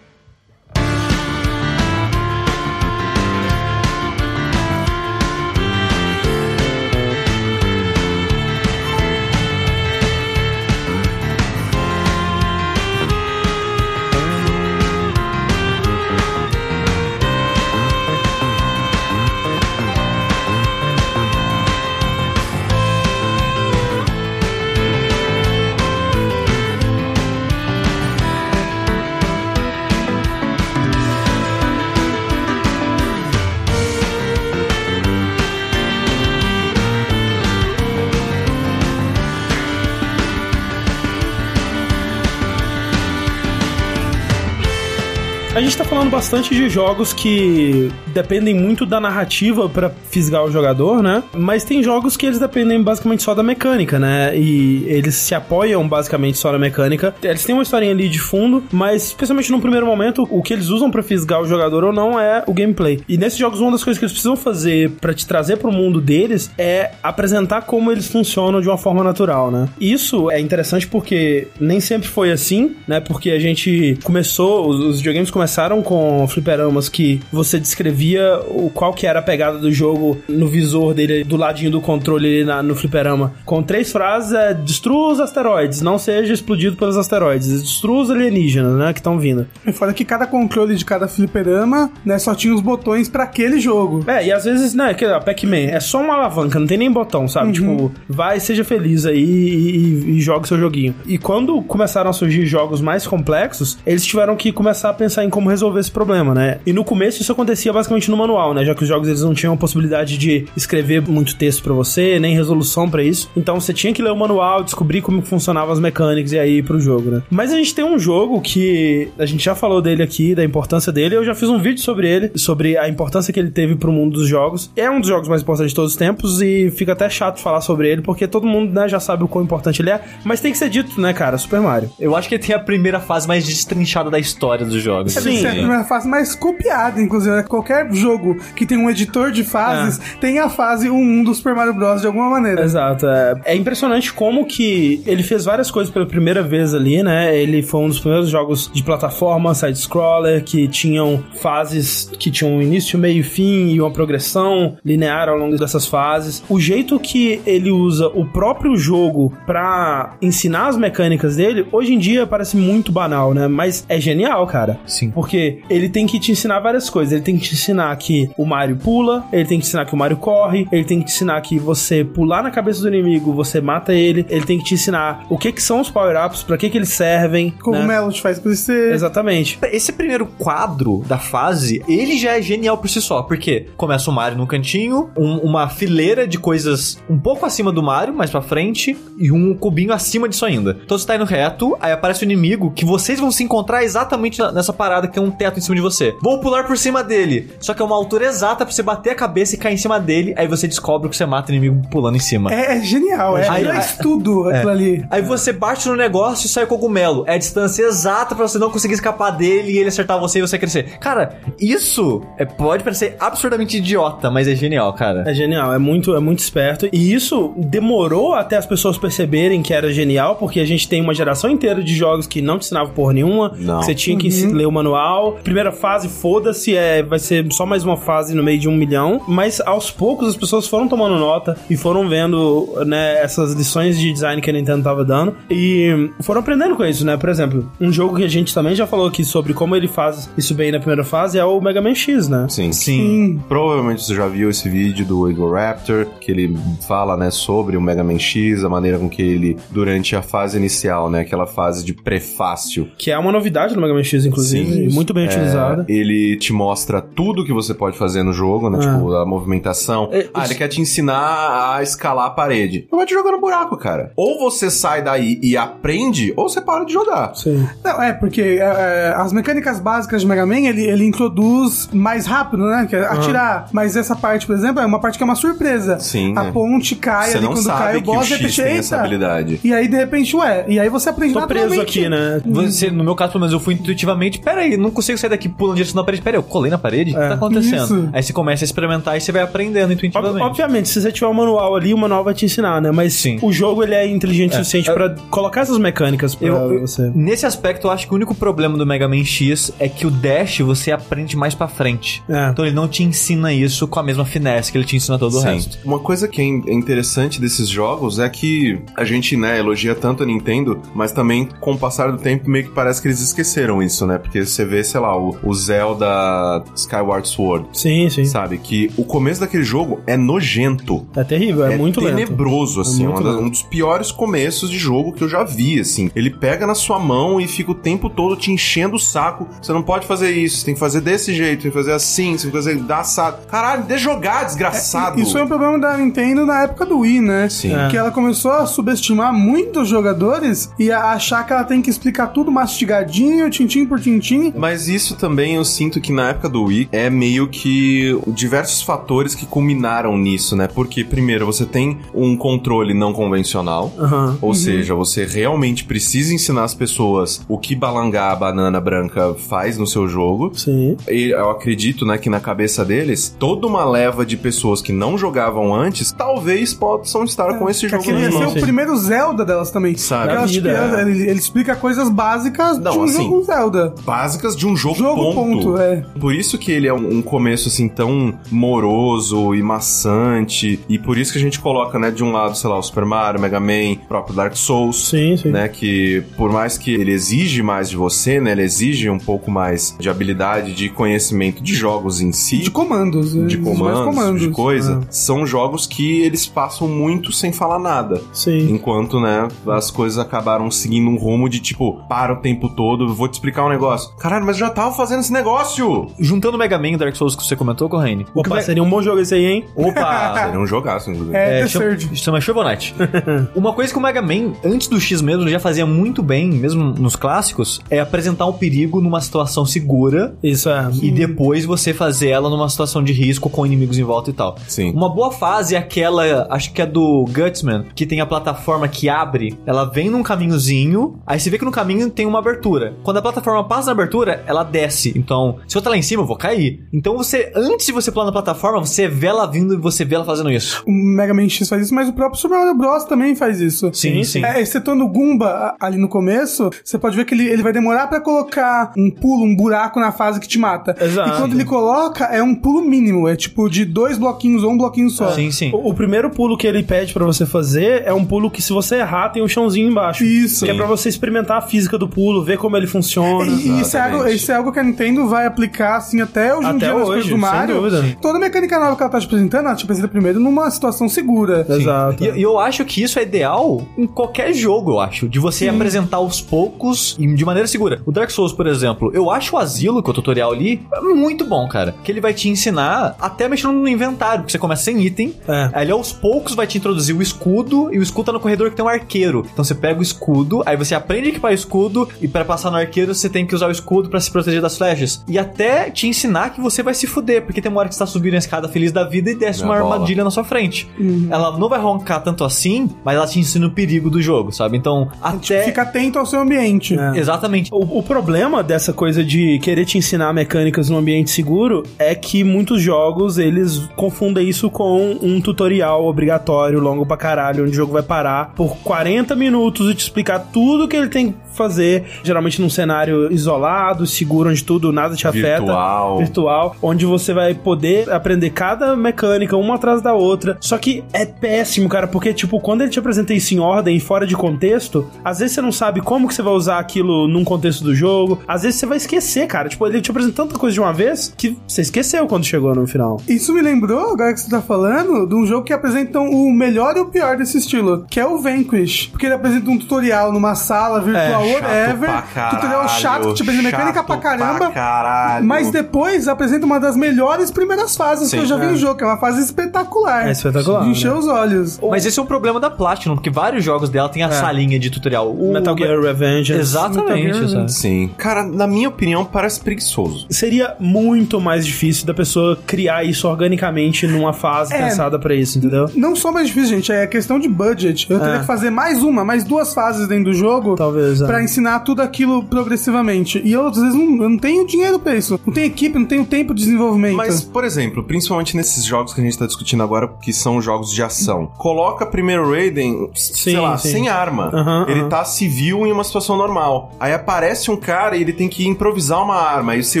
Bastante 46.18 46.52
de 46.52 46.68
jogos 46.68 47.12
que 47.12 47.92
dependem 48.08 48.52
muito 48.52 48.84
da 48.84 48.98
narrativa 48.98 49.68
pra 49.68 49.88
fisgar 50.10 50.44
o 50.44 50.50
jogador, 50.50 51.00
né? 51.00 51.22
Mas 51.32 51.62
tem 51.62 51.80
jogos 51.80 52.16
que 52.16 52.26
eles 52.26 52.40
dependem 52.40 52.82
basicamente 52.82 53.22
só 53.22 53.36
da 53.36 53.42
mecânica, 53.44 54.00
né? 54.00 54.36
E 54.36 54.82
eles 54.88 55.14
se 55.14 55.32
apoiam 55.32 55.86
basicamente 55.86 56.36
só 56.36 56.50
na 56.50 56.58
mecânica. 56.58 57.14
Eles 57.22 57.44
têm 57.44 57.54
uma 57.54 57.62
historinha 57.62 57.92
ali 57.92 58.08
de 58.08 58.18
fundo, 58.18 58.64
mas 58.72 59.04
especialmente 59.06 59.52
no 59.52 59.60
primeiro 59.60 59.86
momento, 59.86 60.26
o 60.28 60.42
que 60.42 60.52
eles 60.52 60.70
usam 60.70 60.90
pra 60.90 61.04
fisgar 61.04 61.40
o 61.40 61.46
jogador 61.46 61.84
ou 61.84 61.92
não 61.92 62.18
é 62.18 62.42
o 62.48 62.52
gameplay. 62.52 63.00
E 63.08 63.16
nesses 63.16 63.38
jogos, 63.38 63.60
uma 63.60 63.70
das 63.70 63.84
coisas 63.84 63.96
que 63.96 64.04
eles 64.04 64.12
precisam 64.12 64.34
fazer 64.34 64.90
pra 65.00 65.14
te 65.14 65.24
trazer 65.24 65.58
pro 65.58 65.70
mundo 65.70 66.00
deles 66.00 66.50
é 66.58 66.90
apresentar 67.00 67.62
como 67.62 67.92
eles 67.92 68.08
funcionam 68.08 68.60
de 68.60 68.66
uma 68.66 68.76
forma 68.76 69.04
natural, 69.04 69.52
né? 69.52 69.68
Isso 69.80 70.32
é 70.32 70.40
interessante 70.40 70.84
porque 70.84 71.46
nem 71.60 71.78
sempre 71.78 72.08
foi 72.08 72.32
assim, 72.32 72.74
né? 72.88 72.98
Porque 72.98 73.30
a 73.30 73.38
gente 73.38 73.96
começou, 74.02 74.68
os 74.68 74.96
videogames 74.96 75.30
começaram 75.30 75.80
com 75.80 76.07
fliperamas 76.28 76.88
que 76.88 77.20
você 77.32 77.58
descrevia 77.58 78.40
o 78.48 78.70
qual 78.70 78.92
que 78.92 79.06
era 79.06 79.18
a 79.18 79.22
pegada 79.22 79.58
do 79.58 79.72
jogo 79.72 80.18
no 80.28 80.46
visor 80.46 80.94
dele, 80.94 81.24
do 81.24 81.36
ladinho 81.36 81.70
do 81.70 81.80
controle 81.80 82.26
ali 82.28 82.44
na, 82.44 82.62
no 82.62 82.74
fliperama. 82.74 83.32
Com 83.44 83.62
três 83.62 83.90
frases 83.90 84.32
é 84.32 84.54
destrua 84.54 85.12
os 85.12 85.20
asteroides, 85.20 85.82
não 85.82 85.98
seja 85.98 86.32
explodido 86.32 86.76
pelos 86.76 86.96
asteroides, 86.96 87.62
destrua 87.62 88.02
os 88.02 88.10
alienígenas, 88.10 88.74
né? 88.74 88.92
Que 88.92 89.00
estão 89.00 89.18
vindo. 89.18 89.46
E 89.66 89.72
fora 89.72 89.92
que 89.92 90.04
cada 90.04 90.26
controle 90.26 90.74
de 90.74 90.84
cada 90.84 91.08
fliperama, 91.08 91.90
né, 92.04 92.18
só 92.18 92.34
tinha 92.34 92.54
os 92.54 92.60
botões 92.60 93.08
pra 93.08 93.24
aquele 93.24 93.60
jogo. 93.60 94.04
É, 94.06 94.26
e 94.26 94.32
às 94.32 94.44
vezes, 94.44 94.74
né, 94.74 94.94
que 94.94 95.04
a 95.04 95.20
Pac-Man 95.20 95.68
é 95.70 95.80
só 95.80 96.00
uma 96.00 96.14
alavanca, 96.14 96.58
não 96.58 96.66
tem 96.66 96.78
nem 96.78 96.90
botão, 96.90 97.28
sabe? 97.28 97.52
Tipo, 97.52 97.92
vai, 98.08 98.40
seja 98.40 98.64
feliz 98.64 99.06
aí 99.06 99.18
e, 99.18 99.76
e, 99.76 100.16
e 100.16 100.20
joga 100.20 100.44
o 100.44 100.46
seu 100.46 100.58
joguinho. 100.58 100.94
E 101.06 101.18
quando 101.18 101.60
começaram 101.62 102.10
a 102.10 102.12
surgir 102.12 102.46
jogos 102.46 102.80
mais 102.80 103.06
complexos, 103.06 103.78
eles 103.86 104.04
tiveram 104.04 104.36
que 104.36 104.52
começar 104.52 104.90
a 104.90 104.94
pensar 104.94 105.24
em 105.24 105.30
como 105.30 105.48
resolver 105.48 105.80
esse 105.80 105.90
problema, 105.98 106.32
né? 106.32 106.58
E 106.64 106.72
no 106.72 106.84
começo 106.84 107.20
isso 107.20 107.32
acontecia 107.32 107.72
basicamente 107.72 108.08
no 108.08 108.16
manual, 108.16 108.54
né? 108.54 108.64
Já 108.64 108.72
que 108.72 108.84
os 108.84 108.88
jogos 108.88 109.08
eles 109.08 109.22
não 109.22 109.34
tinham 109.34 109.54
a 109.54 109.56
possibilidade 109.56 110.16
de 110.16 110.46
escrever 110.56 111.02
muito 111.02 111.34
texto 111.34 111.60
pra 111.60 111.74
você, 111.74 112.20
nem 112.20 112.36
resolução 112.36 112.88
pra 112.88 113.02
isso. 113.02 113.28
Então 113.36 113.60
você 113.60 113.74
tinha 113.74 113.92
que 113.92 114.00
ler 114.00 114.12
o 114.12 114.16
manual, 114.16 114.62
descobrir 114.62 115.02
como 115.02 115.22
funcionavam 115.22 115.72
as 115.72 115.80
mecânicas 115.80 116.30
e 116.30 116.38
aí 116.38 116.58
ir 116.58 116.62
pro 116.62 116.78
jogo, 116.78 117.10
né? 117.10 117.22
Mas 117.28 117.52
a 117.52 117.56
gente 117.56 117.74
tem 117.74 117.84
um 117.84 117.98
jogo 117.98 118.40
que 118.40 119.08
a 119.18 119.26
gente 119.26 119.44
já 119.44 119.56
falou 119.56 119.82
dele 119.82 120.00
aqui, 120.00 120.36
da 120.36 120.44
importância 120.44 120.92
dele. 120.92 121.16
Eu 121.16 121.24
já 121.24 121.34
fiz 121.34 121.48
um 121.48 121.58
vídeo 121.58 121.80
sobre 121.80 122.08
ele, 122.08 122.30
sobre 122.36 122.78
a 122.78 122.88
importância 122.88 123.32
que 123.32 123.40
ele 123.40 123.50
teve 123.50 123.74
pro 123.74 123.90
mundo 123.90 124.20
dos 124.20 124.28
jogos. 124.28 124.70
É 124.76 124.88
um 124.88 125.00
dos 125.00 125.08
jogos 125.08 125.28
mais 125.28 125.42
importantes 125.42 125.72
de 125.72 125.74
todos 125.74 125.92
os 125.92 125.96
tempos 125.96 126.40
e 126.40 126.70
fica 126.70 126.92
até 126.92 127.10
chato 127.10 127.40
falar 127.40 127.60
sobre 127.60 127.90
ele, 127.90 128.02
porque 128.02 128.28
todo 128.28 128.46
mundo, 128.46 128.72
né, 128.72 128.88
já 128.88 129.00
sabe 129.00 129.24
o 129.24 129.28
quão 129.28 129.44
importante 129.44 129.82
ele 129.82 129.90
é. 129.90 130.00
Mas 130.22 130.40
tem 130.40 130.52
que 130.52 130.58
ser 130.58 130.68
dito, 130.68 131.00
né, 131.00 131.12
cara? 131.12 131.36
Super 131.38 131.60
Mario. 131.60 131.90
Eu 131.98 132.14
acho 132.14 132.28
que 132.28 132.36
ele 132.36 132.42
tem 132.42 132.54
a 132.54 132.60
primeira 132.60 133.00
fase 133.00 133.26
mais 133.26 133.44
destrinchada 133.44 134.10
da 134.10 134.18
história 134.18 134.64
dos 134.64 134.80
jogos. 134.80 135.16
Essa 135.16 135.28
é 135.28 135.48
a 135.48 135.50
primeira 135.50 135.84
fase 135.88 136.06
mais 136.06 136.34
copiada, 136.34 137.00
inclusive. 137.00 137.34
Né? 137.34 137.42
Qualquer 137.42 137.92
jogo 137.92 138.36
que 138.54 138.66
tem 138.66 138.78
um 138.78 138.90
editor 138.90 139.30
de 139.30 139.42
fases 139.42 139.98
tem 140.20 140.38
a 140.38 140.48
fase 140.48 140.90
1 140.90 141.24
do 141.24 141.34
Super 141.34 141.54
Mario 141.54 141.74
Bros. 141.74 142.00
de 142.00 142.06
alguma 142.06 142.30
maneira. 142.30 142.62
Exato. 142.62 143.06
É, 143.06 143.34
é 143.46 143.56
impressionante 143.56 144.12
como 144.12 144.46
que 144.46 145.02
ele 145.06 145.22
fez 145.22 145.44
várias 145.44 145.70
coisas 145.70 145.92
pela 145.92 146.06
primeira 146.06 146.42
vez 146.42 146.74
ali, 146.74 147.02
né? 147.02 147.36
Ele 147.36 147.62
foi 147.62 147.80
um 147.80 147.88
dos 147.88 148.00
primeiros 148.00 148.28
jogos 148.28 148.70
de 148.72 148.82
plataforma, 148.82 149.54
side-scroller, 149.54 150.44
que 150.44 150.68
tinham 150.68 151.24
fases 151.40 152.10
que 152.18 152.30
tinham 152.30 152.56
um 152.56 152.62
início, 152.62 152.98
meio 152.98 153.20
e 153.20 153.22
fim 153.22 153.70
e 153.70 153.80
uma 153.80 153.90
progressão 153.90 154.76
linear 154.84 155.28
ao 155.28 155.36
longo 155.36 155.56
dessas 155.56 155.86
fases. 155.86 156.42
O 156.48 156.60
jeito 156.60 156.98
que 156.98 157.40
ele 157.46 157.70
usa 157.70 158.08
o 158.08 158.24
próprio 158.24 158.76
jogo 158.76 159.32
pra 159.46 160.16
ensinar 160.20 160.68
as 160.68 160.76
mecânicas 160.76 161.36
dele, 161.36 161.66
hoje 161.72 161.94
em 161.94 161.98
dia 161.98 162.26
parece 162.26 162.56
muito 162.56 162.92
banal, 162.92 163.32
né? 163.32 163.48
Mas 163.48 163.84
é 163.88 164.00
genial, 164.00 164.46
cara. 164.46 164.78
Sim. 164.86 165.10
Porque 165.10 165.60
ele 165.78 165.88
tem 165.88 166.06
que 166.06 166.18
te 166.18 166.32
ensinar 166.32 166.60
várias 166.60 166.90
coisas. 166.90 167.12
Ele 167.12 167.22
tem 167.22 167.36
que 167.38 167.44
te 167.48 167.54
ensinar 167.54 167.94
que 167.96 168.30
o 168.36 168.44
Mario 168.44 168.76
pula, 168.76 169.24
ele 169.32 169.44
tem 169.44 169.58
que 169.58 169.64
te 169.64 169.68
ensinar 169.68 169.84
que 169.86 169.94
o 169.94 169.96
Mario 169.96 170.16
corre, 170.16 170.66
ele 170.70 170.84
tem 170.84 170.98
que 171.00 171.06
te 171.06 171.12
ensinar 171.12 171.40
que 171.40 171.58
você 171.58 172.04
pular 172.04 172.42
na 172.42 172.50
cabeça 172.50 172.80
do 172.82 172.88
inimigo, 172.88 173.32
você 173.32 173.60
mata 173.60 173.92
ele, 173.94 174.26
ele 174.28 174.44
tem 174.44 174.58
que 174.58 174.64
te 174.64 174.74
ensinar 174.74 175.24
o 175.30 175.38
que 175.38 175.52
que 175.52 175.62
são 175.62 175.80
os 175.80 175.90
power-ups, 175.90 176.42
pra 176.42 176.56
que 176.58 176.68
que 176.68 176.76
eles 176.78 176.90
servem. 176.90 177.50
Como 177.62 177.78
né? 177.78 177.84
o 177.84 177.86
Melo 177.88 178.12
te 178.12 178.20
faz 178.20 178.38
crescer. 178.38 178.92
Exatamente. 178.92 179.58
Esse 179.72 179.92
primeiro 179.92 180.26
quadro 180.26 181.04
da 181.06 181.18
fase, 181.18 181.82
ele 181.88 182.18
já 182.18 182.36
é 182.38 182.42
genial 182.42 182.78
por 182.78 182.88
si 182.88 183.00
só, 183.00 183.22
porque 183.22 183.66
começa 183.76 184.10
o 184.10 184.14
Mario 184.14 184.38
no 184.38 184.46
cantinho, 184.46 185.10
um- 185.16 185.38
uma 185.38 185.68
fileira 185.68 186.26
de 186.26 186.38
coisas 186.38 186.98
um 187.08 187.18
pouco 187.18 187.44
acima 187.46 187.70
do 187.72 187.82
Mario, 187.82 188.14
mais 188.14 188.30
pra 188.30 188.40
frente, 188.40 188.96
e 189.18 189.30
um 189.30 189.54
cubinho 189.54 189.92
acima 189.92 190.28
disso 190.28 190.44
ainda. 190.44 190.78
Então 190.84 190.96
você 190.98 191.06
tá 191.06 191.16
indo 191.16 191.24
reto, 191.24 191.76
aí 191.80 191.92
aparece 191.92 192.22
o 192.22 192.24
inimigo 192.24 192.70
que 192.74 192.84
vocês 192.84 193.20
vão 193.20 193.30
se 193.30 193.42
encontrar 193.44 193.84
exatamente 193.84 194.40
nessa 194.52 194.72
parada 194.72 195.06
que 195.06 195.14
tem 195.14 195.22
um 195.22 195.30
teto 195.30 195.58
em 195.58 195.62
cima 195.68 195.76
de 195.76 195.82
você. 195.82 196.14
Vou 196.22 196.40
pular 196.40 196.64
por 196.64 196.76
cima 196.76 197.02
dele, 197.02 197.50
só 197.60 197.72
que 197.74 197.80
é 197.82 197.84
uma 197.84 197.94
altura 197.96 198.26
exata 198.26 198.64
pra 198.64 198.72
você 198.74 198.82
bater 198.82 199.10
a 199.10 199.14
cabeça 199.14 199.54
e 199.54 199.58
cair 199.58 199.74
em 199.74 199.78
cima 199.78 199.98
dele, 200.00 200.34
aí 200.36 200.46
você 200.46 200.66
descobre 200.68 201.08
que 201.08 201.16
você 201.16 201.26
mata 201.26 201.50
o 201.50 201.54
inimigo 201.54 201.82
pulando 201.90 202.16
em 202.16 202.20
cima. 202.20 202.52
É, 202.52 202.76
é 202.78 202.80
genial, 202.82 203.36
é, 203.38 203.48
Aí- 203.48 203.64
é 203.64 203.70
aí- 203.70 203.78
estudo 203.78 204.48
aquilo 204.48 204.70
ali. 204.70 205.04
Aí 205.10 205.22
você 205.22 205.52
bate 205.52 205.88
no 205.88 205.96
negócio 205.96 206.46
e 206.46 206.48
sai 206.48 206.66
cogumelo. 206.66 207.24
É 207.26 207.34
a 207.34 207.38
distância 207.38 207.82
exata 207.82 208.34
pra 208.34 208.46
você 208.46 208.58
não 208.58 208.70
conseguir 208.70 208.94
escapar 208.94 209.30
dele 209.30 209.72
e 209.72 209.78
ele 209.78 209.88
acertar 209.88 210.18
você 210.20 210.38
e 210.38 210.42
você 210.42 210.58
crescer. 210.58 210.98
Cara, 210.98 211.38
isso 211.58 212.22
é, 212.38 212.44
pode 212.44 212.82
parecer 212.84 213.16
absurdamente 213.18 213.76
idiota, 213.78 214.30
mas 214.30 214.46
é 214.48 214.54
genial, 214.54 214.92
cara. 214.92 215.24
É 215.26 215.34
genial, 215.34 215.72
é 215.72 215.78
muito, 215.78 216.14
é 216.14 216.20
muito 216.20 216.38
esperto. 216.40 216.88
E 216.92 217.12
isso 217.12 217.52
demorou 217.56 218.34
até 218.34 218.56
as 218.56 218.66
pessoas 218.66 218.98
perceberem 218.98 219.62
que 219.62 219.72
era 219.72 219.92
genial, 219.92 220.36
porque 220.36 220.60
a 220.60 220.64
gente 220.64 220.88
tem 220.88 221.00
uma 221.02 221.14
geração 221.14 221.50
inteira 221.50 221.82
de 221.82 221.94
jogos 221.94 222.26
que 222.26 222.40
não 222.42 222.58
te 222.58 222.62
ensinavam 222.64 222.92
porra 222.92 223.12
nenhuma. 223.12 223.52
Não. 223.58 223.78
que 223.80 223.86
Você 223.86 223.94
tinha 223.94 224.16
que 224.18 224.28
ler 224.46 224.66
o 224.66 224.72
manual. 224.72 225.38
Primeira 225.58 225.76
fase, 225.76 226.08
foda-se, 226.08 226.76
é, 226.76 227.02
vai 227.02 227.18
ser 227.18 227.44
só 227.50 227.66
mais 227.66 227.82
uma 227.82 227.96
fase 227.96 228.32
no 228.32 228.44
meio 228.44 228.60
de 228.60 228.68
um 228.68 228.76
milhão. 228.76 229.20
Mas 229.26 229.60
aos 229.60 229.90
poucos 229.90 230.28
as 230.28 230.36
pessoas 230.36 230.68
foram 230.68 230.86
tomando 230.86 231.18
nota 231.18 231.56
e 231.68 231.76
foram 231.76 232.08
vendo, 232.08 232.78
né, 232.86 233.20
essas 233.20 233.54
lições 233.54 233.98
de 233.98 234.12
design 234.12 234.40
que 234.40 234.48
a 234.48 234.52
Nintendo 234.52 234.84
tava 234.84 235.04
dando. 235.04 235.34
E 235.50 236.12
foram 236.20 236.42
aprendendo 236.42 236.76
com 236.76 236.84
isso, 236.84 237.04
né? 237.04 237.16
Por 237.16 237.28
exemplo, 237.28 237.68
um 237.80 237.90
jogo 237.90 238.14
que 238.14 238.22
a 238.22 238.28
gente 238.28 238.54
também 238.54 238.76
já 238.76 238.86
falou 238.86 239.08
aqui 239.08 239.24
sobre 239.24 239.52
como 239.52 239.74
ele 239.74 239.88
faz 239.88 240.30
isso 240.38 240.54
bem 240.54 240.70
na 240.70 240.78
primeira 240.78 241.02
fase 241.02 241.36
é 241.36 241.44
o 241.44 241.60
Mega 241.60 241.82
Man 241.82 241.96
X, 241.96 242.28
né? 242.28 242.46
Sim. 242.48 242.70
Sim. 242.70 243.40
Provavelmente 243.48 244.04
você 244.04 244.14
já 244.14 244.28
viu 244.28 244.50
esse 244.50 244.68
vídeo 244.68 245.04
do 245.04 245.28
Eagle 245.28 245.50
Raptor, 245.50 246.06
que 246.20 246.30
ele 246.30 246.56
fala, 246.86 247.16
né, 247.16 247.32
sobre 247.32 247.76
o 247.76 247.80
Mega 247.80 248.04
Man 248.04 248.20
X, 248.20 248.62
a 248.62 248.68
maneira 248.68 248.96
com 248.96 249.10
que 249.10 249.22
ele, 249.22 249.56
durante 249.72 250.14
a 250.14 250.22
fase 250.22 250.56
inicial, 250.56 251.10
né, 251.10 251.22
aquela 251.22 251.48
fase 251.48 251.84
de 251.84 251.94
prefácio, 251.94 252.88
Que 252.96 253.10
é 253.10 253.18
uma 253.18 253.32
novidade 253.32 253.74
no 253.74 253.82
Mega 253.82 253.92
Man 253.92 254.04
X, 254.04 254.24
inclusive, 254.24 254.72
Sim. 254.72 254.84
e 254.84 254.88
muito 254.94 255.12
bem 255.12 255.24
utilizada. 255.24 255.47
Ele 255.88 256.36
te 256.36 256.52
mostra 256.52 257.00
tudo 257.00 257.44
que 257.44 257.52
você 257.52 257.74
pode 257.74 257.96
fazer 257.98 258.22
no 258.22 258.32
jogo, 258.32 258.68
né, 258.70 258.78
Ah. 258.80 258.94
tipo, 258.94 259.12
a 259.14 259.26
movimentação. 259.26 260.08
É, 260.12 260.28
ah, 260.34 260.42
isso- 260.42 260.52
ele 260.52 260.58
quer 260.58 260.68
te 260.68 260.80
ensinar 260.80 261.76
a 261.76 261.82
escalar 261.82 262.26
a 262.26 262.30
parede. 262.30 262.86
Não 262.90 262.98
vai 262.98 263.06
te 263.06 263.14
jogar 263.14 263.32
no 263.32 263.40
buraco, 263.40 263.76
cara. 263.76 264.12
Ou 264.16 264.38
você 264.38 264.70
sai 264.70 265.02
daí 265.02 265.38
e 265.42 265.56
aprende, 265.56 266.32
ou 266.36 266.48
você 266.48 266.60
para 266.60 266.84
de 266.84 266.92
jogar. 266.92 267.34
Sim. 267.34 267.66
Não, 267.84 268.02
é, 268.02 268.12
porque 268.12 268.40
é, 268.40 268.58
é, 268.60 269.14
as 269.16 269.32
mecânicas 269.32 269.80
básicas 269.80 270.22
de 270.22 270.26
Mega 270.26 270.46
Man, 270.46 270.60
ele, 270.60 270.82
ele 270.84 271.04
introduz 271.04 271.88
mais 271.92 272.26
rápido, 272.26 272.64
né? 272.66 272.86
Que 272.88 272.96
é 272.96 273.04
atirar. 273.06 273.68
Mas 273.72 273.96
essa 273.96 274.14
parte, 274.16 274.46
por 274.46 274.54
exemplo, 274.54 274.80
é 274.80 274.86
uma 274.86 275.00
parte 275.00 275.16
que 275.18 275.22
é 275.22 275.26
uma 275.26 275.34
surpresa. 275.34 275.98
Sim, 275.98 276.34
A 276.36 276.46
é. 276.46 276.52
ponte 276.52 276.94
cai 276.96 277.30
Você 277.30 277.36
ali 277.38 277.46
não 277.46 277.52
quando 277.54 277.64
sabe 277.64 277.78
cai 277.78 277.96
o 277.96 278.02
que 278.02 278.10
o 278.10 278.14
boss, 278.14 278.26
de 278.26 278.34
X 278.34 278.40
repente, 278.40 278.62
tem 278.62 278.78
essa 278.78 278.96
habilidade. 278.98 279.60
E 279.62 279.72
aí, 279.72 279.88
de 279.88 279.96
repente, 279.96 280.36
ué. 280.36 280.64
E 280.68 280.78
aí 280.78 280.88
você 280.88 281.08
aprende 281.08 281.34
Tô 281.34 281.46
preso 281.46 281.80
aqui, 281.80 282.08
né? 282.08 282.40
Você, 282.46 282.90
no 282.90 283.04
meu 283.04 283.14
caso, 283.14 283.32
pelo 283.32 283.42
menos, 283.42 283.52
eu 283.52 283.60
fui 283.60 283.74
intuitivamente. 283.74 284.38
Pera 284.40 284.60
aí, 284.62 284.76
não 284.76 284.90
consigo 284.90 285.18
sair 285.18 285.27
daqui 285.28 285.48
pulando 285.48 285.76
direto 285.76 285.94
na 285.94 286.04
parede. 286.04 286.22
Pera 286.22 286.36
eu 286.36 286.42
colei 286.42 286.70
na 286.70 286.78
parede? 286.78 287.10
O 287.10 287.14
que 287.14 287.20
tá 287.28 287.34
acontecendo? 287.34 287.84
Isso. 287.84 288.08
Aí 288.12 288.22
você 288.22 288.32
começa 288.32 288.64
a 288.64 288.66
experimentar 288.66 289.16
e 289.16 289.20
você 289.20 289.32
vai 289.32 289.42
aprendendo 289.42 289.84
Ob- 289.86 289.92
intuitivamente. 289.94 290.42
Obviamente, 290.42 290.88
se 290.88 291.00
você 291.00 291.12
tiver 291.12 291.26
um 291.26 291.32
manual 291.34 291.74
ali, 291.76 291.92
o 291.94 291.98
manual 291.98 292.24
vai 292.24 292.34
te 292.34 292.44
ensinar, 292.44 292.80
né? 292.80 292.90
Mas 292.90 293.12
Sim. 293.14 293.38
o 293.42 293.52
jogo 293.52 293.82
ele 293.82 293.94
é 293.94 294.06
inteligente 294.06 294.52
o 294.52 294.56
suficiente 294.56 294.92
pra 294.92 295.10
colocar 295.30 295.62
essas 295.62 295.78
mecânicas 295.78 296.34
pra 296.34 296.48
Eu- 296.48 296.72
eu- 296.74 296.80
você. 296.80 297.10
Nesse 297.14 297.46
aspecto, 297.46 297.86
eu 297.86 297.90
acho 297.90 298.06
que 298.06 298.12
o 298.12 298.16
único 298.16 298.34
problema 298.34 298.76
do 298.78 298.86
Mega 298.86 299.08
Man 299.08 299.24
X 299.24 299.72
é 299.78 299.88
que 299.88 300.06
o 300.06 300.10
dash 300.10 300.60
você 300.60 300.90
aprende 300.92 301.36
mais 301.36 301.54
pra 301.54 301.68
frente. 301.68 302.22
É. 302.28 302.48
Então 302.50 302.64
ele 302.64 302.74
não 302.74 302.88
te 302.88 303.02
ensina 303.02 303.52
isso 303.52 303.86
com 303.88 303.98
a 303.98 304.02
mesma 304.02 304.24
finesse 304.24 304.70
que 304.72 304.78
ele 304.78 304.84
te 304.84 304.96
ensina 304.96 305.18
todo 305.18 305.34
o 305.36 305.40
Sim. 305.40 305.46
resto. 305.48 305.78
Uma 305.84 305.98
coisa 305.98 306.26
que 306.28 306.40
é 306.40 306.44
é 306.48 306.72
interessante 306.72 307.40
desses 307.40 307.68
jogos 307.68 308.18
é 308.18 308.28
que 308.28 308.80
a 308.96 309.04
gente, 309.04 309.36
né, 309.36 309.58
elogia 309.58 309.94
tanto 309.94 310.22
a 310.22 310.26
Nintendo, 310.26 310.80
mas 310.94 311.12
também 311.12 311.48
com 311.60 311.72
o 311.72 311.78
passar 311.78 312.10
do 312.10 312.18
tempo 312.18 312.48
meio 312.48 312.64
que 312.64 312.70
parece 312.70 313.00
que 313.02 313.08
eles 313.08 313.20
esqueceram 313.20 313.82
isso, 313.82 314.06
né? 314.06 314.18
Porque 314.18 314.44
você 314.44 314.64
vê, 314.64 314.82
sei 314.82 315.00
lá, 315.00 315.14
o, 315.18 315.36
o 315.42 315.54
Zelda 315.54 316.62
Skyward 316.74 317.28
Sword, 317.28 317.66
Sim, 317.72 318.08
sim. 318.10 318.24
sabe? 318.24 318.58
Que 318.58 318.90
o 318.96 319.04
começo 319.04 319.40
daquele 319.40 319.64
jogo 319.64 320.00
é 320.06 320.16
nojento. 320.16 321.06
É 321.14 321.24
terrível, 321.24 321.66
é, 321.66 321.76
muito 321.76 322.00
lento. 322.00 322.16
tenebroso, 322.16 322.80
assim. 322.80 323.06
muito 323.06 323.22
um, 323.22 323.24
lento. 323.24 323.42
um 323.42 323.48
dos 323.48 323.62
piores 323.62 324.10
começos 324.10 324.70
de 324.70 324.78
jogo 324.78 325.12
que 325.12 325.22
eu 325.22 325.28
já 325.28 325.44
vi, 325.44 325.80
assim. 325.80 326.10
Ele 326.14 326.30
pega 326.30 326.66
na 326.66 326.74
sua 326.74 326.98
mão 326.98 327.40
e 327.40 327.46
fica 327.46 327.70
o 327.70 327.74
tempo 327.74 328.08
todo 328.08 328.36
te 328.36 328.50
enchendo 328.50 328.96
o 328.96 328.98
saco. 328.98 329.46
Você 329.60 329.72
não 329.72 329.82
pode 329.82 330.06
fazer 330.06 330.30
isso, 330.30 330.58
você 330.58 330.64
tem 330.66 330.74
que 330.74 330.80
fazer 330.80 331.00
desse 331.00 331.34
jeito, 331.34 331.62
tem 331.62 331.70
que 331.70 331.76
fazer 331.76 331.92
assim, 331.92 332.36
você 332.36 332.44
tem 332.44 332.50
que 332.50 332.56
fazer 332.56 332.76
da 332.76 332.98
assado. 333.00 333.46
Caralho, 333.46 333.84
deixa 333.84 334.04
jogar, 334.04 334.44
desgraçado. 334.44 335.20
Isso 335.20 335.36
é 335.36 335.42
um 335.42 335.46
problema 335.46 335.78
da 335.78 335.96
Nintendo 335.96 336.46
na 336.46 336.62
época 336.62 336.86
do 336.86 337.00
Wii, 337.00 337.20
né? 337.20 337.48
Sim. 337.48 337.74
É. 337.74 337.88
Que 337.88 337.96
ela 337.96 338.10
começou 338.10 338.50
a 338.52 338.66
subestimar 338.66 339.32
muito 339.32 339.80
os 339.80 339.88
jogadores 339.88 340.70
e 340.78 340.90
a 340.90 341.10
achar 341.10 341.44
que 341.46 341.52
ela 341.52 341.64
tem 341.64 341.82
que 341.82 341.90
explicar 341.90 342.28
tudo 342.28 342.50
mastigadinho, 342.50 343.48
tintim 343.50 343.86
por 343.86 344.00
tintim. 344.00 344.52
Mas 344.56 344.88
isso 344.88 345.07
também 345.16 345.54
eu 345.54 345.64
sinto 345.64 346.00
que 346.00 346.12
na 346.12 346.30
época 346.30 346.48
do 346.48 346.64
Wii 346.64 346.88
é 346.92 347.08
meio 347.10 347.48
que 347.48 348.18
diversos 348.28 348.82
fatores 348.82 349.34
que 349.34 349.46
culminaram 349.46 350.16
nisso, 350.16 350.56
né? 350.56 350.66
Porque, 350.68 351.04
primeiro, 351.04 351.46
você 351.46 351.64
tem 351.64 351.98
um 352.14 352.36
controle 352.36 352.94
não 352.94 353.12
convencional, 353.12 353.92
Aham. 353.98 354.38
ou 354.40 354.54
seja, 354.54 354.94
você 354.94 355.24
realmente 355.24 355.84
precisa 355.84 356.34
ensinar 356.34 356.64
as 356.64 356.74
pessoas 356.74 357.40
o 357.48 357.58
que 357.58 357.74
balangar 357.74 358.32
a 358.32 358.36
banana 358.36 358.80
branca 358.80 359.34
faz 359.34 359.78
no 359.78 359.86
seu 359.86 360.08
jogo. 360.08 360.52
Sim. 360.54 360.96
E 361.08 361.30
eu 361.30 361.50
acredito, 361.50 362.04
né, 362.06 362.18
que 362.18 362.28
na 362.30 362.40
cabeça 362.40 362.84
deles, 362.84 363.34
toda 363.38 363.66
uma 363.66 363.84
leva 363.84 364.24
de 364.24 364.36
pessoas 364.36 364.80
que 364.82 364.92
não 364.92 365.16
jogavam 365.18 365.74
antes, 365.74 366.12
talvez 366.12 366.74
possam 366.74 367.24
estar 367.24 367.58
com 367.58 367.68
esse 367.68 367.80
Que 367.82 367.88
jogo 367.88 368.02
aquele 368.02 368.20
ia 368.22 368.32
ser 368.32 368.46
o 368.46 368.50
sim. 368.52 368.60
primeiro 368.60 368.96
Zelda 368.96 369.44
delas 369.44 369.70
também. 369.70 369.96
Sabe. 369.96 370.34
Porque 370.36 370.60
crianças- 370.60 370.98
é. 370.98 371.02
ele, 371.02 371.22
ele 371.22 371.38
explica 371.38 371.76
coisas 371.76 372.08
básicas 372.08 372.78
Não, 372.78 372.92
de 372.92 372.98
um 372.98 373.04
assim, 373.04 373.22
jogo 373.24 373.42
Zelda. 373.44 373.94
Básicas 374.04 374.56
de 374.56 374.66
um 374.66 374.76
jogo, 374.76 374.97
Jogo 374.98 375.32
ponto, 375.34 375.76
é. 375.78 376.04
Por 376.20 376.34
isso 376.34 376.58
que 376.58 376.70
ele 376.72 376.86
é 376.86 376.92
um, 376.94 377.18
um 377.18 377.22
começo 377.22 377.68
assim 377.68 377.88
tão 377.88 378.34
moroso 378.50 379.54
e 379.54 379.62
maçante. 379.62 380.80
E 380.88 380.98
por 380.98 381.16
isso 381.18 381.32
que 381.32 381.38
a 381.38 381.40
gente 381.42 381.58
coloca, 381.60 381.98
né, 381.98 382.10
de 382.10 382.22
um 382.22 382.32
lado, 382.32 382.56
sei 382.56 382.68
lá, 382.70 382.78
o 382.78 382.82
Super 382.82 383.04
Mario, 383.04 383.40
Mega 383.40 383.60
Man, 383.60 383.96
próprio 384.08 384.34
Dark 384.34 384.56
Souls. 384.56 385.08
Sim, 385.08 385.36
sim. 385.36 385.48
Né, 385.50 385.68
que 385.68 386.22
por 386.36 386.52
mais 386.52 386.76
que 386.78 386.92
ele 386.92 387.12
exige 387.12 387.62
mais 387.62 387.88
de 387.90 387.96
você, 387.96 388.40
né, 388.40 388.52
ele 388.52 388.62
exige 388.62 389.08
um 389.10 389.18
pouco 389.18 389.50
mais 389.50 389.96
de 389.98 390.08
habilidade, 390.08 390.74
de 390.74 390.88
conhecimento 390.88 391.62
de 391.62 391.74
jogos 391.74 392.20
em 392.20 392.32
si, 392.32 392.58
De 392.58 392.70
comandos. 392.70 393.34
né? 393.34 393.46
de 393.46 393.58
comandos, 393.58 394.04
comandos. 394.04 394.42
de 394.42 394.48
coisa, 394.50 395.00
Ah. 395.02 395.06
são 395.10 395.46
jogos 395.46 395.86
que 395.86 396.20
eles 396.22 396.46
passam 396.46 396.88
muito 396.88 397.32
sem 397.32 397.52
falar 397.52 397.78
nada. 397.78 398.20
Sim. 398.32 398.70
Enquanto, 398.72 399.20
né, 399.20 399.48
as 399.68 399.90
coisas 399.90 400.18
acabaram 400.18 400.70
seguindo 400.70 401.08
um 401.08 401.16
rumo 401.16 401.48
de 401.48 401.60
tipo, 401.60 402.00
para 402.08 402.32
o 402.34 402.36
tempo 402.36 402.68
todo, 402.68 403.12
vou 403.14 403.28
te 403.28 403.34
explicar 403.34 403.64
um 403.66 403.68
negócio. 403.68 404.10
Caralho, 404.18 404.44
mas 404.46 404.56
já 404.56 404.70
tava 404.88 404.96
fazendo 404.96 405.20
esse 405.20 405.32
negócio! 405.32 406.06
Juntando 406.18 406.56
o 406.56 406.58
Mega 406.58 406.78
Man 406.78 406.88
e 406.88 406.96
Dark 406.96 407.14
Souls 407.14 407.36
que 407.36 407.44
você 407.44 407.54
comentou, 407.54 407.88
Corrine. 407.88 408.26
Opa, 408.34 408.48
vai- 408.50 408.62
seria 408.62 408.82
um 408.82 408.88
bom 408.88 409.02
jogo 409.02 409.20
esse 409.20 409.34
aí, 409.34 409.44
hein? 409.44 409.64
Opa! 409.76 410.34
Seria 410.48 410.60
um 410.60 410.66
jogaço, 410.66 411.10
inclusive. 411.10 411.36
É, 411.36 411.58
É, 411.58 411.62
The 411.62 411.68
chama, 411.68 411.84
Surge. 411.90 412.16
chama 412.16 412.40
Shovel. 412.40 412.58
Uma 413.54 413.72
coisa 413.72 413.92
que 413.92 413.98
o 413.98 414.02
Mega 414.02 414.20
Man, 414.22 414.52
antes 414.64 414.88
do 414.88 415.00
X 415.00 415.20
mesmo, 415.22 415.48
já 415.48 415.58
fazia 415.60 415.86
muito 415.86 416.22
bem, 416.22 416.48
mesmo 416.50 416.84
nos 416.84 417.16
clássicos, 417.16 417.80
é 417.90 418.00
apresentar 418.00 418.46
um 418.46 418.52
perigo 418.52 419.00
numa 419.00 419.20
situação 419.20 419.64
segura 419.64 420.34
Isso 420.42 420.68
é. 420.68 420.88
e 421.02 421.10
depois 421.10 421.64
você 421.64 421.92
fazer 421.94 422.28
ela 422.28 422.48
numa 422.50 422.68
situação 422.68 423.02
de 423.02 423.12
risco 423.12 423.48
com 423.50 423.64
inimigos 423.66 423.98
em 423.98 424.02
volta 424.04 424.30
e 424.30 424.32
tal. 424.32 424.56
Sim. 424.66 424.90
Uma 424.92 425.08
boa 425.08 425.30
fase 425.32 425.74
é 425.74 425.78
aquela, 425.78 426.46
acho 426.50 426.72
que 426.72 426.82
é 426.82 426.86
do 426.86 427.24
Gutsman, 427.30 427.84
que 427.94 428.06
tem 428.06 428.20
a 428.20 428.26
plataforma 428.26 428.88
que 428.88 429.08
abre, 429.08 429.58
ela 429.66 429.84
vem 429.84 430.08
num 430.10 430.22
caminhozinho, 430.22 431.18
aí 431.26 431.38
você 431.38 431.50
vê 431.50 431.58
que 431.58 431.64
no 431.64 431.70
caminho 431.72 432.10
tem 432.10 432.26
uma 432.26 432.38
abertura. 432.38 432.94
Quando 433.02 433.18
a 433.18 433.22
plataforma 433.22 433.64
passa 433.64 433.86
na 433.86 433.92
abertura, 433.92 434.42
ela 434.46 434.62
desce. 434.62 434.77
Então, 435.16 435.58
se 435.66 435.76
eu 435.76 435.82
tô 435.82 435.90
lá 435.90 435.96
em 435.96 436.02
cima, 436.02 436.22
eu 436.22 436.26
vou 436.26 436.36
cair. 436.36 436.80
Então 436.92 437.16
você, 437.16 437.52
antes 437.54 437.86
de 437.86 437.92
você 437.92 438.10
pular 438.10 438.26
na 438.26 438.32
plataforma, 438.32 438.84
você 438.84 439.08
vê 439.08 439.28
ela 439.28 439.46
vindo 439.46 439.74
e 439.74 439.76
você 439.76 440.04
vê 440.04 440.14
ela 440.14 440.24
fazendo 440.24 440.50
isso. 440.50 440.82
O 440.86 440.92
Mega 440.92 441.34
Man 441.34 441.48
X 441.48 441.68
faz 441.68 441.82
isso, 441.82 441.94
mas 441.94 442.08
o 442.08 442.12
próprio 442.12 442.40
Super 442.40 442.58
Mario 442.58 442.74
Bros. 442.74 443.04
também 443.04 443.34
faz 443.34 443.60
isso. 443.60 443.90
Sim, 443.92 444.22
sim. 444.24 444.44
É, 444.44 444.60
excetuando 444.60 445.04
o 445.04 445.08
Goomba 445.08 445.74
ali 445.80 445.98
no 445.98 446.08
começo, 446.08 446.70
você 446.84 446.98
pode 446.98 447.16
ver 447.16 447.24
que 447.24 447.34
ele, 447.34 447.46
ele 447.46 447.62
vai 447.62 447.72
demorar 447.72 448.06
pra 448.06 448.20
colocar 448.20 448.92
um 448.96 449.10
pulo, 449.10 449.44
um 449.44 449.54
buraco 449.54 450.00
na 450.00 450.12
fase 450.12 450.40
que 450.40 450.48
te 450.48 450.58
mata. 450.58 450.96
Exato. 451.00 451.30
E 451.30 451.32
quando 451.36 451.52
ele 451.54 451.64
coloca, 451.64 452.24
é 452.24 452.42
um 452.42 452.54
pulo 452.54 452.82
mínimo. 452.82 453.28
É 453.28 453.36
tipo 453.36 453.68
de 453.68 453.84
dois 453.84 454.18
bloquinhos 454.18 454.62
ou 454.62 454.72
um 454.72 454.78
bloquinho 454.78 455.10
só. 455.10 455.32
Sim, 455.32 455.50
sim. 455.50 455.70
O, 455.72 455.90
o 455.90 455.94
primeiro 455.94 456.30
pulo 456.30 456.56
que 456.56 456.66
ele 456.66 456.82
pede 456.82 457.12
pra 457.12 457.24
você 457.24 457.46
fazer 457.46 458.02
é 458.04 458.12
um 458.12 458.24
pulo 458.24 458.50
que, 458.50 458.62
se 458.62 458.72
você 458.72 458.96
errar, 458.96 459.30
tem 459.30 459.42
um 459.42 459.48
chãozinho 459.48 459.90
embaixo. 459.90 460.24
Isso. 460.24 460.64
Que 460.64 460.70
é 460.70 460.74
pra 460.74 460.86
você 460.86 461.08
experimentar 461.08 461.58
a 461.58 461.62
física 461.62 461.98
do 461.98 462.08
pulo, 462.08 462.42
ver 462.44 462.58
como 462.58 462.76
ele 462.76 462.86
funciona. 462.86 463.50
E, 463.50 463.80
isso, 463.80 463.96
é 463.96 464.00
algo, 464.00 464.16
Exatamente. 464.16 464.36
isso 464.36 464.52
é 464.52 464.54
algo 464.54 464.67
que 464.72 464.78
a 464.78 464.82
Nintendo 464.82 465.28
vai 465.28 465.46
aplicar, 465.46 465.96
assim, 465.96 466.20
até 466.20 466.54
hoje 466.54 466.68
em 466.68 466.78
dia 466.78 466.88
nas 466.88 466.96
hoje, 466.96 467.06
coisas 467.06 467.30
do 467.30 467.38
Mario. 467.38 467.82
Toda 468.20 468.38
mecânica 468.38 468.78
nova 468.78 468.96
que 468.96 469.02
ela 469.02 469.10
tá 469.10 469.20
te 469.20 469.26
apresentando, 469.26 469.66
ela 469.66 469.76
te 469.76 469.84
apresenta 469.84 470.08
primeiro 470.08 470.40
numa 470.40 470.70
situação 470.70 471.08
segura. 471.08 471.66
Exato. 471.68 472.24
E, 472.24 472.42
eu 472.42 472.58
acho 472.58 472.84
que 472.84 473.02
isso 473.02 473.18
é 473.18 473.22
ideal 473.22 473.82
em 473.96 474.06
qualquer 474.06 474.52
jogo, 474.52 474.92
eu 474.92 475.00
acho. 475.00 475.28
De 475.28 475.38
você 475.38 475.68
apresentar 475.68 476.18
aos 476.18 476.40
poucos 476.40 477.16
e 477.18 477.26
de 477.34 477.44
maneira 477.44 477.66
segura. 477.66 478.00
O 478.06 478.12
Dark 478.12 478.30
Souls, 478.30 478.52
por 478.52 478.66
exemplo, 478.66 479.10
eu 479.14 479.30
acho 479.30 479.56
o 479.56 479.58
asilo, 479.58 480.02
que 480.02 480.08
é 480.08 480.12
o 480.12 480.14
tutorial 480.14 480.52
ali, 480.52 480.80
muito 481.02 481.44
bom, 481.44 481.68
cara. 481.68 481.94
Que 482.02 482.12
ele 482.12 482.20
vai 482.20 482.34
te 482.34 482.48
ensinar 482.48 483.16
até 483.20 483.48
mexendo 483.48 483.72
no 483.72 483.88
inventário, 483.88 484.40
porque 484.40 484.52
você 484.52 484.58
começa 484.58 484.84
sem 484.84 485.00
item. 485.04 485.34
É. 485.46 485.70
Aí 485.72 485.84
ele 485.84 485.92
aos 485.92 486.12
poucos 486.12 486.54
vai 486.54 486.66
te 486.66 486.78
introduzir 486.78 487.16
o 487.16 487.22
escudo, 487.22 487.92
e 487.92 487.98
o 487.98 488.02
escudo 488.02 488.26
tá 488.26 488.32
no 488.32 488.40
corredor 488.40 488.70
que 488.70 488.76
tem 488.76 488.84
um 488.84 488.88
arqueiro. 488.88 489.46
Então 489.52 489.64
você 489.64 489.74
pega 489.74 489.98
o 489.98 490.02
escudo, 490.02 490.62
aí 490.66 490.76
você 490.76 490.94
aprende 490.94 491.26
a 491.26 491.30
equipar 491.30 491.50
o 491.50 491.54
escudo, 491.54 492.08
e 492.20 492.28
para 492.28 492.44
passar 492.44 492.70
no 492.70 492.76
arqueiro 492.76 493.14
você 493.14 493.28
tem 493.28 493.46
que 493.46 493.54
usar 493.54 493.68
o 493.68 493.70
escudo 493.70 494.08
pra 494.08 494.20
se 494.20 494.30
proteger 494.30 494.57
das 494.60 494.76
flechas. 494.76 495.22
E 495.28 495.38
até 495.38 495.90
te 495.90 496.06
ensinar 496.06 496.50
que 496.50 496.60
você 496.60 496.82
vai 496.82 496.94
se 496.94 497.06
fuder, 497.06 497.42
porque 497.42 497.60
tem 497.60 497.70
uma 497.70 497.80
hora 497.80 497.88
que 497.88 497.94
você 497.94 498.00
tá 498.00 498.06
subindo 498.06 498.34
a 498.34 498.38
escada 498.38 498.68
feliz 498.68 498.92
da 498.92 499.04
vida 499.04 499.30
e 499.30 499.34
desce 499.34 499.60
Na 499.60 499.66
uma 499.66 499.78
bola. 499.78 499.94
armadilha 499.94 500.24
na 500.24 500.30
sua 500.30 500.44
frente. 500.44 500.88
Ela 501.30 501.58
não 501.58 501.68
vai 501.68 501.78
roncar 501.80 502.22
tanto 502.22 502.44
assim, 502.44 502.90
mas 503.04 503.16
ela 503.16 503.26
te 503.26 503.38
ensina 503.38 503.66
o 503.66 503.70
perigo 503.70 504.10
do 504.10 504.20
jogo, 504.20 504.52
sabe? 504.52 504.76
Então, 504.76 505.08
até. 505.22 505.62
Fica 505.64 505.82
atento 505.82 506.18
ao 506.18 506.26
seu 506.26 506.40
ambiente. 506.40 506.98
É. 506.98 507.18
Exatamente. 507.18 507.70
O, 507.72 507.98
o 507.98 508.02
problema 508.02 508.62
dessa 508.62 508.92
coisa 508.92 509.24
de 509.24 509.58
querer 509.60 509.84
te 509.84 509.98
ensinar 509.98 510.32
mecânicas 510.32 510.88
num 510.88 510.96
ambiente 510.98 511.30
seguro 511.30 511.82
é 511.98 512.14
que 512.14 512.42
muitos 512.44 512.80
jogos 512.82 513.38
eles 513.38 513.78
confundem 513.96 514.48
isso 514.48 514.70
com 514.70 515.16
um 515.20 515.40
tutorial 515.40 516.06
obrigatório, 516.06 516.80
longo 516.80 517.04
pra 517.06 517.16
caralho, 517.16 517.62
onde 517.64 517.72
o 517.72 517.74
jogo 517.74 517.92
vai 517.92 518.02
parar 518.02 518.52
por 518.54 518.76
40 518.78 519.34
minutos 519.34 519.90
e 519.90 519.94
te 519.94 520.00
explicar 520.02 520.38
tudo 520.52 520.86
que 520.88 520.96
ele 520.96 521.08
tem 521.08 521.32
que 521.32 521.38
fazer, 521.54 522.04
geralmente 522.22 522.60
num 522.60 522.70
cenário 522.70 523.32
isolado, 523.32 524.06
seguro, 524.06 524.37
onde 524.46 524.62
tudo, 524.64 524.92
nada 524.92 525.14
te 525.14 525.26
afeta. 525.26 525.58
Virtual. 525.58 526.18
Virtual, 526.18 526.76
onde 526.82 527.06
você 527.06 527.32
vai 527.32 527.54
poder 527.54 528.10
aprender 528.10 528.50
cada 528.50 528.96
mecânica 528.96 529.56
uma 529.56 529.74
atrás 529.74 530.02
da 530.02 530.14
outra. 530.14 530.56
Só 530.60 530.78
que 530.78 531.04
é 531.12 531.24
péssimo, 531.26 531.88
cara, 531.88 532.06
porque, 532.06 532.32
tipo, 532.32 532.60
quando 532.60 532.82
ele 532.82 532.90
te 532.90 532.98
apresenta 532.98 533.32
isso 533.34 533.54
em 533.54 533.58
ordem 533.58 533.96
e 533.96 534.00
fora 534.00 534.26
de 534.26 534.36
contexto, 534.36 535.08
às 535.24 535.38
vezes 535.38 535.54
você 535.54 535.60
não 535.60 535.72
sabe 535.72 536.00
como 536.00 536.28
que 536.28 536.34
você 536.34 536.42
vai 536.42 536.52
usar 536.52 536.78
aquilo 536.78 537.28
num 537.28 537.44
contexto 537.44 537.84
do 537.84 537.94
jogo, 537.94 538.40
às 538.46 538.62
vezes 538.62 538.78
você 538.78 538.86
vai 538.86 538.96
esquecer, 538.96 539.46
cara. 539.46 539.68
Tipo, 539.68 539.86
ele 539.86 540.00
te 540.00 540.10
apresenta 540.10 540.42
tanta 540.42 540.58
coisa 540.58 540.74
de 540.74 540.80
uma 540.80 540.92
vez 540.92 541.32
que 541.36 541.56
você 541.66 541.82
esqueceu 541.82 542.26
quando 542.26 542.44
chegou 542.44 542.74
no 542.74 542.86
final. 542.86 543.20
Isso 543.28 543.52
me 543.52 543.62
lembrou, 543.62 544.12
agora 544.12 544.32
que 544.32 544.40
você 544.40 544.50
tá 544.50 544.60
falando, 544.60 545.26
de 545.26 545.34
um 545.34 545.46
jogo 545.46 545.64
que 545.64 545.72
apresentam 545.72 546.28
o 546.28 546.52
melhor 546.52 546.96
e 546.96 547.00
o 547.00 547.06
pior 547.06 547.36
desse 547.36 547.58
estilo, 547.58 548.04
que 548.08 548.20
é 548.20 548.26
o 548.26 548.38
Vanquish. 548.38 549.08
Porque 549.08 549.26
ele 549.26 549.34
apresenta 549.34 549.70
um 549.70 549.78
tutorial 549.78 550.32
numa 550.32 550.54
sala 550.54 551.00
virtual, 551.00 551.42
É, 551.42 551.54
whatever. 551.54 552.22
Tutorial 552.50 552.88
chato 552.88 553.28
que 553.28 553.34
te 553.34 553.42
apresenta 553.42 553.70
mecânica 553.70 554.02
pra 554.02 554.16
caramba. 554.36 554.70
caralho. 554.70 555.44
Mas 555.46 555.70
depois 555.70 556.28
apresenta 556.28 556.66
uma 556.66 556.78
das 556.80 556.96
melhores 556.96 557.50
primeiras 557.50 557.96
fases 557.96 558.28
Sim. 558.30 558.38
que 558.38 558.42
eu 558.42 558.46
já 558.46 558.56
vi 558.56 558.66
É. 558.66 558.70
no 558.70 558.76
jogo, 558.76 558.96
que 558.96 559.04
é 559.04 559.06
uma 559.06 559.18
fase 559.18 559.42
espetacular. 559.42 560.28
É 560.28 560.32
espetacular, 560.32 560.82
De 560.84 560.90
encher 560.90 561.10
né? 561.10 561.16
os 561.18 561.26
olhos. 561.26 561.80
Mas 561.90 562.04
esse 562.06 562.18
é 562.18 562.22
um 562.22 562.26
problema 562.26 562.58
da 562.60 562.70
Platinum, 562.70 563.14
porque 563.14 563.30
vários 563.30 563.64
jogos 563.64 563.88
dela 563.88 564.08
tem 564.08 564.22
a 564.22 564.30
salinha 564.30 564.78
de 564.78 564.90
tutorial. 564.90 565.30
O 565.32 565.52
Metal 565.52 565.76
Gear 565.76 566.00
Revenge. 566.00 566.52
Exatamente, 566.52 567.26
Metal 567.38 567.48
Gear? 567.48 567.68
Sim. 567.68 568.10
Cara, 568.16 568.42
na 568.42 568.66
minha 568.66 568.88
opinião, 568.88 569.24
parece 569.24 569.60
preguiçoso. 569.60 570.26
Seria 570.30 570.74
muito 570.78 571.40
mais 571.40 571.64
difícil 571.66 572.06
da 572.06 572.14
pessoa 572.14 572.58
criar 572.66 573.04
isso 573.04 573.28
organicamente 573.28 574.06
numa 574.06 574.32
fase 574.32 574.74
É. 574.74 574.78
pensada 574.84 575.18
pra 575.18 575.34
isso, 575.34 575.58
entendeu? 575.58 575.90
Não 575.94 576.14
só 576.16 576.32
mais 576.32 576.48
difícil, 576.48 576.76
gente, 576.76 576.92
é 576.92 577.06
questão 577.06 577.38
de 577.38 577.48
budget. 577.48 578.06
Eu 578.10 578.18
teria 578.20 578.36
É. 578.36 578.38
que 578.40 578.46
fazer 578.46 578.70
mais 578.70 579.02
uma, 579.02 579.24
mais 579.24 579.44
duas 579.44 579.72
fases 579.74 580.06
dentro 580.08 580.24
do 580.24 580.34
jogo. 580.34 580.74
Talvez. 580.76 581.20
é. 581.20 581.26
Pra 581.26 581.42
ensinar 581.42 581.80
tudo 581.80 582.02
aquilo 582.02 582.42
progressivamente. 582.44 583.40
E 583.44 583.52
eu, 583.52 583.66
às 583.68 583.76
vezes, 583.76 583.94
não, 583.94 584.17
eu 584.22 584.28
não 584.28 584.38
tenho 584.38 584.66
dinheiro 584.66 584.98
pra 584.98 585.14
isso. 585.16 585.38
Não 585.46 585.52
tenho 585.52 585.66
equipe, 585.66 585.98
não 585.98 586.06
tenho 586.06 586.24
tempo 586.24 586.54
de 586.54 586.62
desenvolvimento. 586.64 587.16
Mas, 587.16 587.42
por 587.42 587.64
exemplo, 587.64 588.02
principalmente 588.04 588.56
nesses 588.56 588.84
jogos 588.84 589.12
que 589.14 589.20
a 589.20 589.24
gente 589.24 589.38
tá 589.38 589.46
discutindo 589.46 589.82
agora, 589.82 590.08
que 590.20 590.32
são 590.32 590.60
jogos 590.60 590.92
de 590.92 591.02
ação. 591.02 591.50
Coloca 591.58 592.04
primeiro 592.06 592.50
Raiden, 592.50 593.10
sei 593.14 593.54
Sim, 593.54 593.60
lá, 593.60 593.76
sim. 593.78 593.90
sem 593.90 594.08
arma. 594.08 594.50
Aham, 594.52 594.86
ele 594.88 595.00
aham. 595.00 595.08
tá 595.08 595.24
civil 595.24 595.86
em 595.86 595.92
uma 595.92 596.04
situação 596.04 596.36
normal. 596.36 596.92
Aí 597.00 597.12
aparece 597.12 597.70
um 597.70 597.76
cara 597.76 598.16
e 598.16 598.22
ele 598.22 598.32
tem 598.32 598.48
que 598.48 598.66
improvisar 598.66 599.22
uma 599.22 599.36
arma. 599.36 599.72
Aí 599.72 599.82
você 599.84 600.00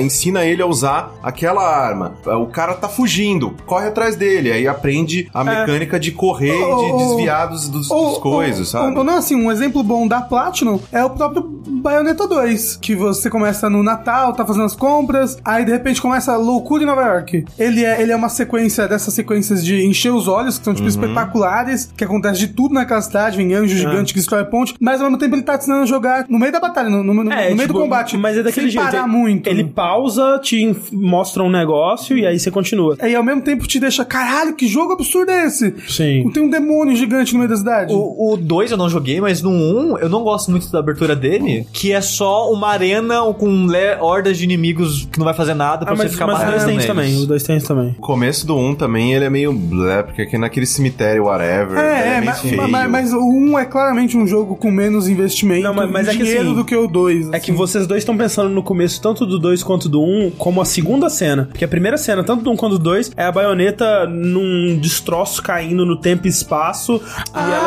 ensina 0.00 0.44
ele 0.44 0.62
a 0.62 0.66
usar 0.66 1.12
aquela 1.22 1.62
arma. 1.66 2.14
O 2.26 2.46
cara 2.46 2.74
tá 2.74 2.88
fugindo, 2.88 3.54
corre 3.66 3.86
atrás 3.88 4.16
dele. 4.16 4.52
Aí 4.52 4.66
aprende 4.66 5.28
a 5.34 5.42
mecânica 5.44 5.98
de 5.98 6.12
correr 6.12 6.54
e 6.54 6.76
de 6.92 6.96
desviar 6.98 7.48
dos, 7.48 7.68
dos, 7.68 7.88
dos 7.88 8.18
coisas, 8.18 8.72
ou- 8.74 8.80
sabe? 8.80 8.94
não, 9.04 9.16
assim, 9.16 9.34
um 9.34 9.50
exemplo 9.50 9.82
bom 9.82 10.06
da 10.06 10.20
Platinum 10.20 10.78
é 10.92 11.04
o 11.04 11.10
próprio 11.10 11.42
Bayonetta 11.42 12.26
2, 12.26 12.76
que 12.76 12.94
você 12.94 13.30
começa 13.30 13.57
no 13.70 13.82
Natal, 13.82 14.34
tá 14.34 14.44
fazendo 14.44 14.64
as 14.66 14.76
compras, 14.76 15.38
aí 15.42 15.64
de 15.64 15.72
repente 15.72 16.02
começa 16.02 16.32
a 16.32 16.36
loucura 16.36 16.82
em 16.82 16.86
Nova 16.86 17.00
York. 17.02 17.44
Ele 17.58 17.84
é, 17.84 18.02
ele 18.02 18.12
é 18.12 18.16
uma 18.16 18.28
sequência 18.28 18.86
dessas 18.86 19.14
sequências 19.14 19.64
de 19.64 19.82
encher 19.86 20.12
os 20.12 20.28
olhos, 20.28 20.58
que 20.58 20.64
são 20.64 20.72
Uhum. 20.72 20.76
tipo 20.76 20.88
espetaculares, 20.88 21.92
que 21.96 22.04
acontece 22.04 22.38
de 22.40 22.48
tudo 22.48 22.74
naquela 22.74 23.00
cidade, 23.00 23.36
vem 23.38 23.54
anjo 23.54 23.74
É. 23.74 23.78
gigante 23.78 24.12
que 24.12 24.18
destrói 24.18 24.44
ponte, 24.44 24.74
mas 24.80 25.00
ao 25.00 25.06
mesmo 25.06 25.18
tempo 25.18 25.34
ele 25.34 25.42
tá 25.42 25.56
te 25.56 25.62
ensinando 25.62 25.82
a 25.84 25.86
jogar 25.86 26.26
no 26.28 26.38
meio 26.38 26.52
da 26.52 26.60
batalha, 26.60 26.88
no, 26.90 27.02
no- 27.02 27.14
no- 27.14 27.24
no 27.24 27.30
meio 27.30 27.56
do 27.56 27.62
tipo, 27.62 27.78
combate. 27.78 28.16
Mas 28.16 28.36
é 28.36 28.42
daquele 28.42 28.66
sem 28.66 28.72
jeito. 28.72 28.84
parar 28.84 29.04
ele, 29.04 29.08
muito. 29.16 29.46
Ele 29.48 29.64
pausa, 29.64 30.38
te 30.42 30.76
mostra 30.92 31.42
um 31.42 31.50
negócio 31.50 32.16
e 32.16 32.26
aí 32.26 32.38
você 32.38 32.50
continua. 32.50 32.96
Aí 33.00 33.14
ao 33.14 33.22
mesmo 33.22 33.42
tempo 33.42 33.66
te 33.66 33.78
deixa, 33.80 34.04
caralho, 34.04 34.54
que 34.54 34.66
jogo 34.66 34.92
absurdo 34.92 35.30
é 35.30 35.46
esse? 35.46 35.74
Sim. 35.88 36.30
Tem 36.32 36.42
um 36.42 36.50
demônio 36.50 36.94
gigante 36.96 37.32
no 37.32 37.38
meio 37.38 37.50
da 37.50 37.56
cidade. 37.56 37.92
O 37.92 38.36
2 38.36 38.70
eu 38.70 38.76
não 38.76 38.88
joguei, 38.88 39.20
mas 39.20 39.40
no 39.42 39.50
1 39.50 39.52
um, 39.94 39.98
eu 39.98 40.08
não 40.08 40.22
gosto 40.22 40.50
muito 40.50 40.70
da 40.70 40.78
abertura 40.80 41.14
dele. 41.16 41.66
que 41.72 41.92
é 41.92 42.00
só 42.00 42.50
uma 42.52 42.68
arena 42.68 43.20
com 43.38 43.47
le- 43.66 43.96
hordas 44.00 44.36
de 44.38 44.44
inimigos 44.44 45.08
que 45.10 45.18
não 45.18 45.24
vai 45.24 45.34
fazer 45.34 45.54
nada 45.54 45.84
pra 45.84 45.92
Ah, 45.92 45.96
você 45.96 46.04
mas, 46.04 46.12
ficar 46.12 46.26
mas 46.26 46.36
o 46.36 46.38
batendo 46.38 46.52
2 46.52 46.64
tem 46.64 46.72
neles. 46.76 46.84
isso 46.84 46.94
também. 46.94 47.22
O 47.22 47.26
2 47.26 47.42
tem 47.42 47.60
também. 47.60 47.96
O 47.98 48.02
começo 48.02 48.46
do 48.46 48.56
1 48.56 48.74
também, 48.74 49.14
ele 49.14 49.24
é 49.24 49.30
meio 49.30 49.52
blé, 49.52 50.02
porque 50.02 50.22
aqui 50.22 50.38
naquele 50.38 50.66
cemitério, 50.66 51.24
whatever, 51.24 51.78
É, 51.78 51.82
é, 51.82 52.16
é, 52.16 52.20
mas, 52.20 52.42
mas, 52.70 52.90
mas 52.90 53.12
o 53.12 53.18
1 53.20 53.58
é 53.58 53.64
claramente 53.64 54.16
um 54.16 54.26
jogo 54.26 54.56
com 54.56 54.70
menos 54.70 55.08
investimento 55.08 55.62
Não, 55.62 55.74
mas- 55.74 55.90
mas 55.90 56.08
é 56.08 56.12
que 56.12 56.18
dinheiro 56.18 56.46
assim, 56.48 56.54
do 56.54 56.64
que 56.64 56.76
o 56.76 56.86
2. 56.86 57.32
É 57.32 57.40
que 57.40 57.52
vocês 57.52 57.86
dois 57.86 58.02
estão 58.02 58.16
pensando 58.16 58.48
no 58.50 58.62
começo, 58.62 59.00
tanto 59.00 59.26
do 59.26 59.38
2 59.38 59.62
quanto 59.62 59.88
do 59.88 60.00
1, 60.02 60.26
um, 60.26 60.30
como 60.30 60.60
a 60.60 60.64
segunda 60.64 61.08
cena. 61.10 61.46
Porque 61.50 61.64
a 61.64 61.68
primeira 61.68 61.96
cena, 61.96 62.22
tanto 62.24 62.42
do 62.42 62.50
1 62.50 62.52
um 62.52 62.56
quanto 62.56 62.72
do 62.78 62.84
2, 62.84 63.10
é 63.16 63.24
a 63.24 63.32
baioneta 63.32 64.06
num 64.06 64.78
destroço 64.80 65.42
caindo 65.42 65.84
no 65.86 65.96
tempo 65.96 66.26
e 66.26 66.30
espaço. 66.30 67.00
e 67.34 67.38
ela 67.38 67.58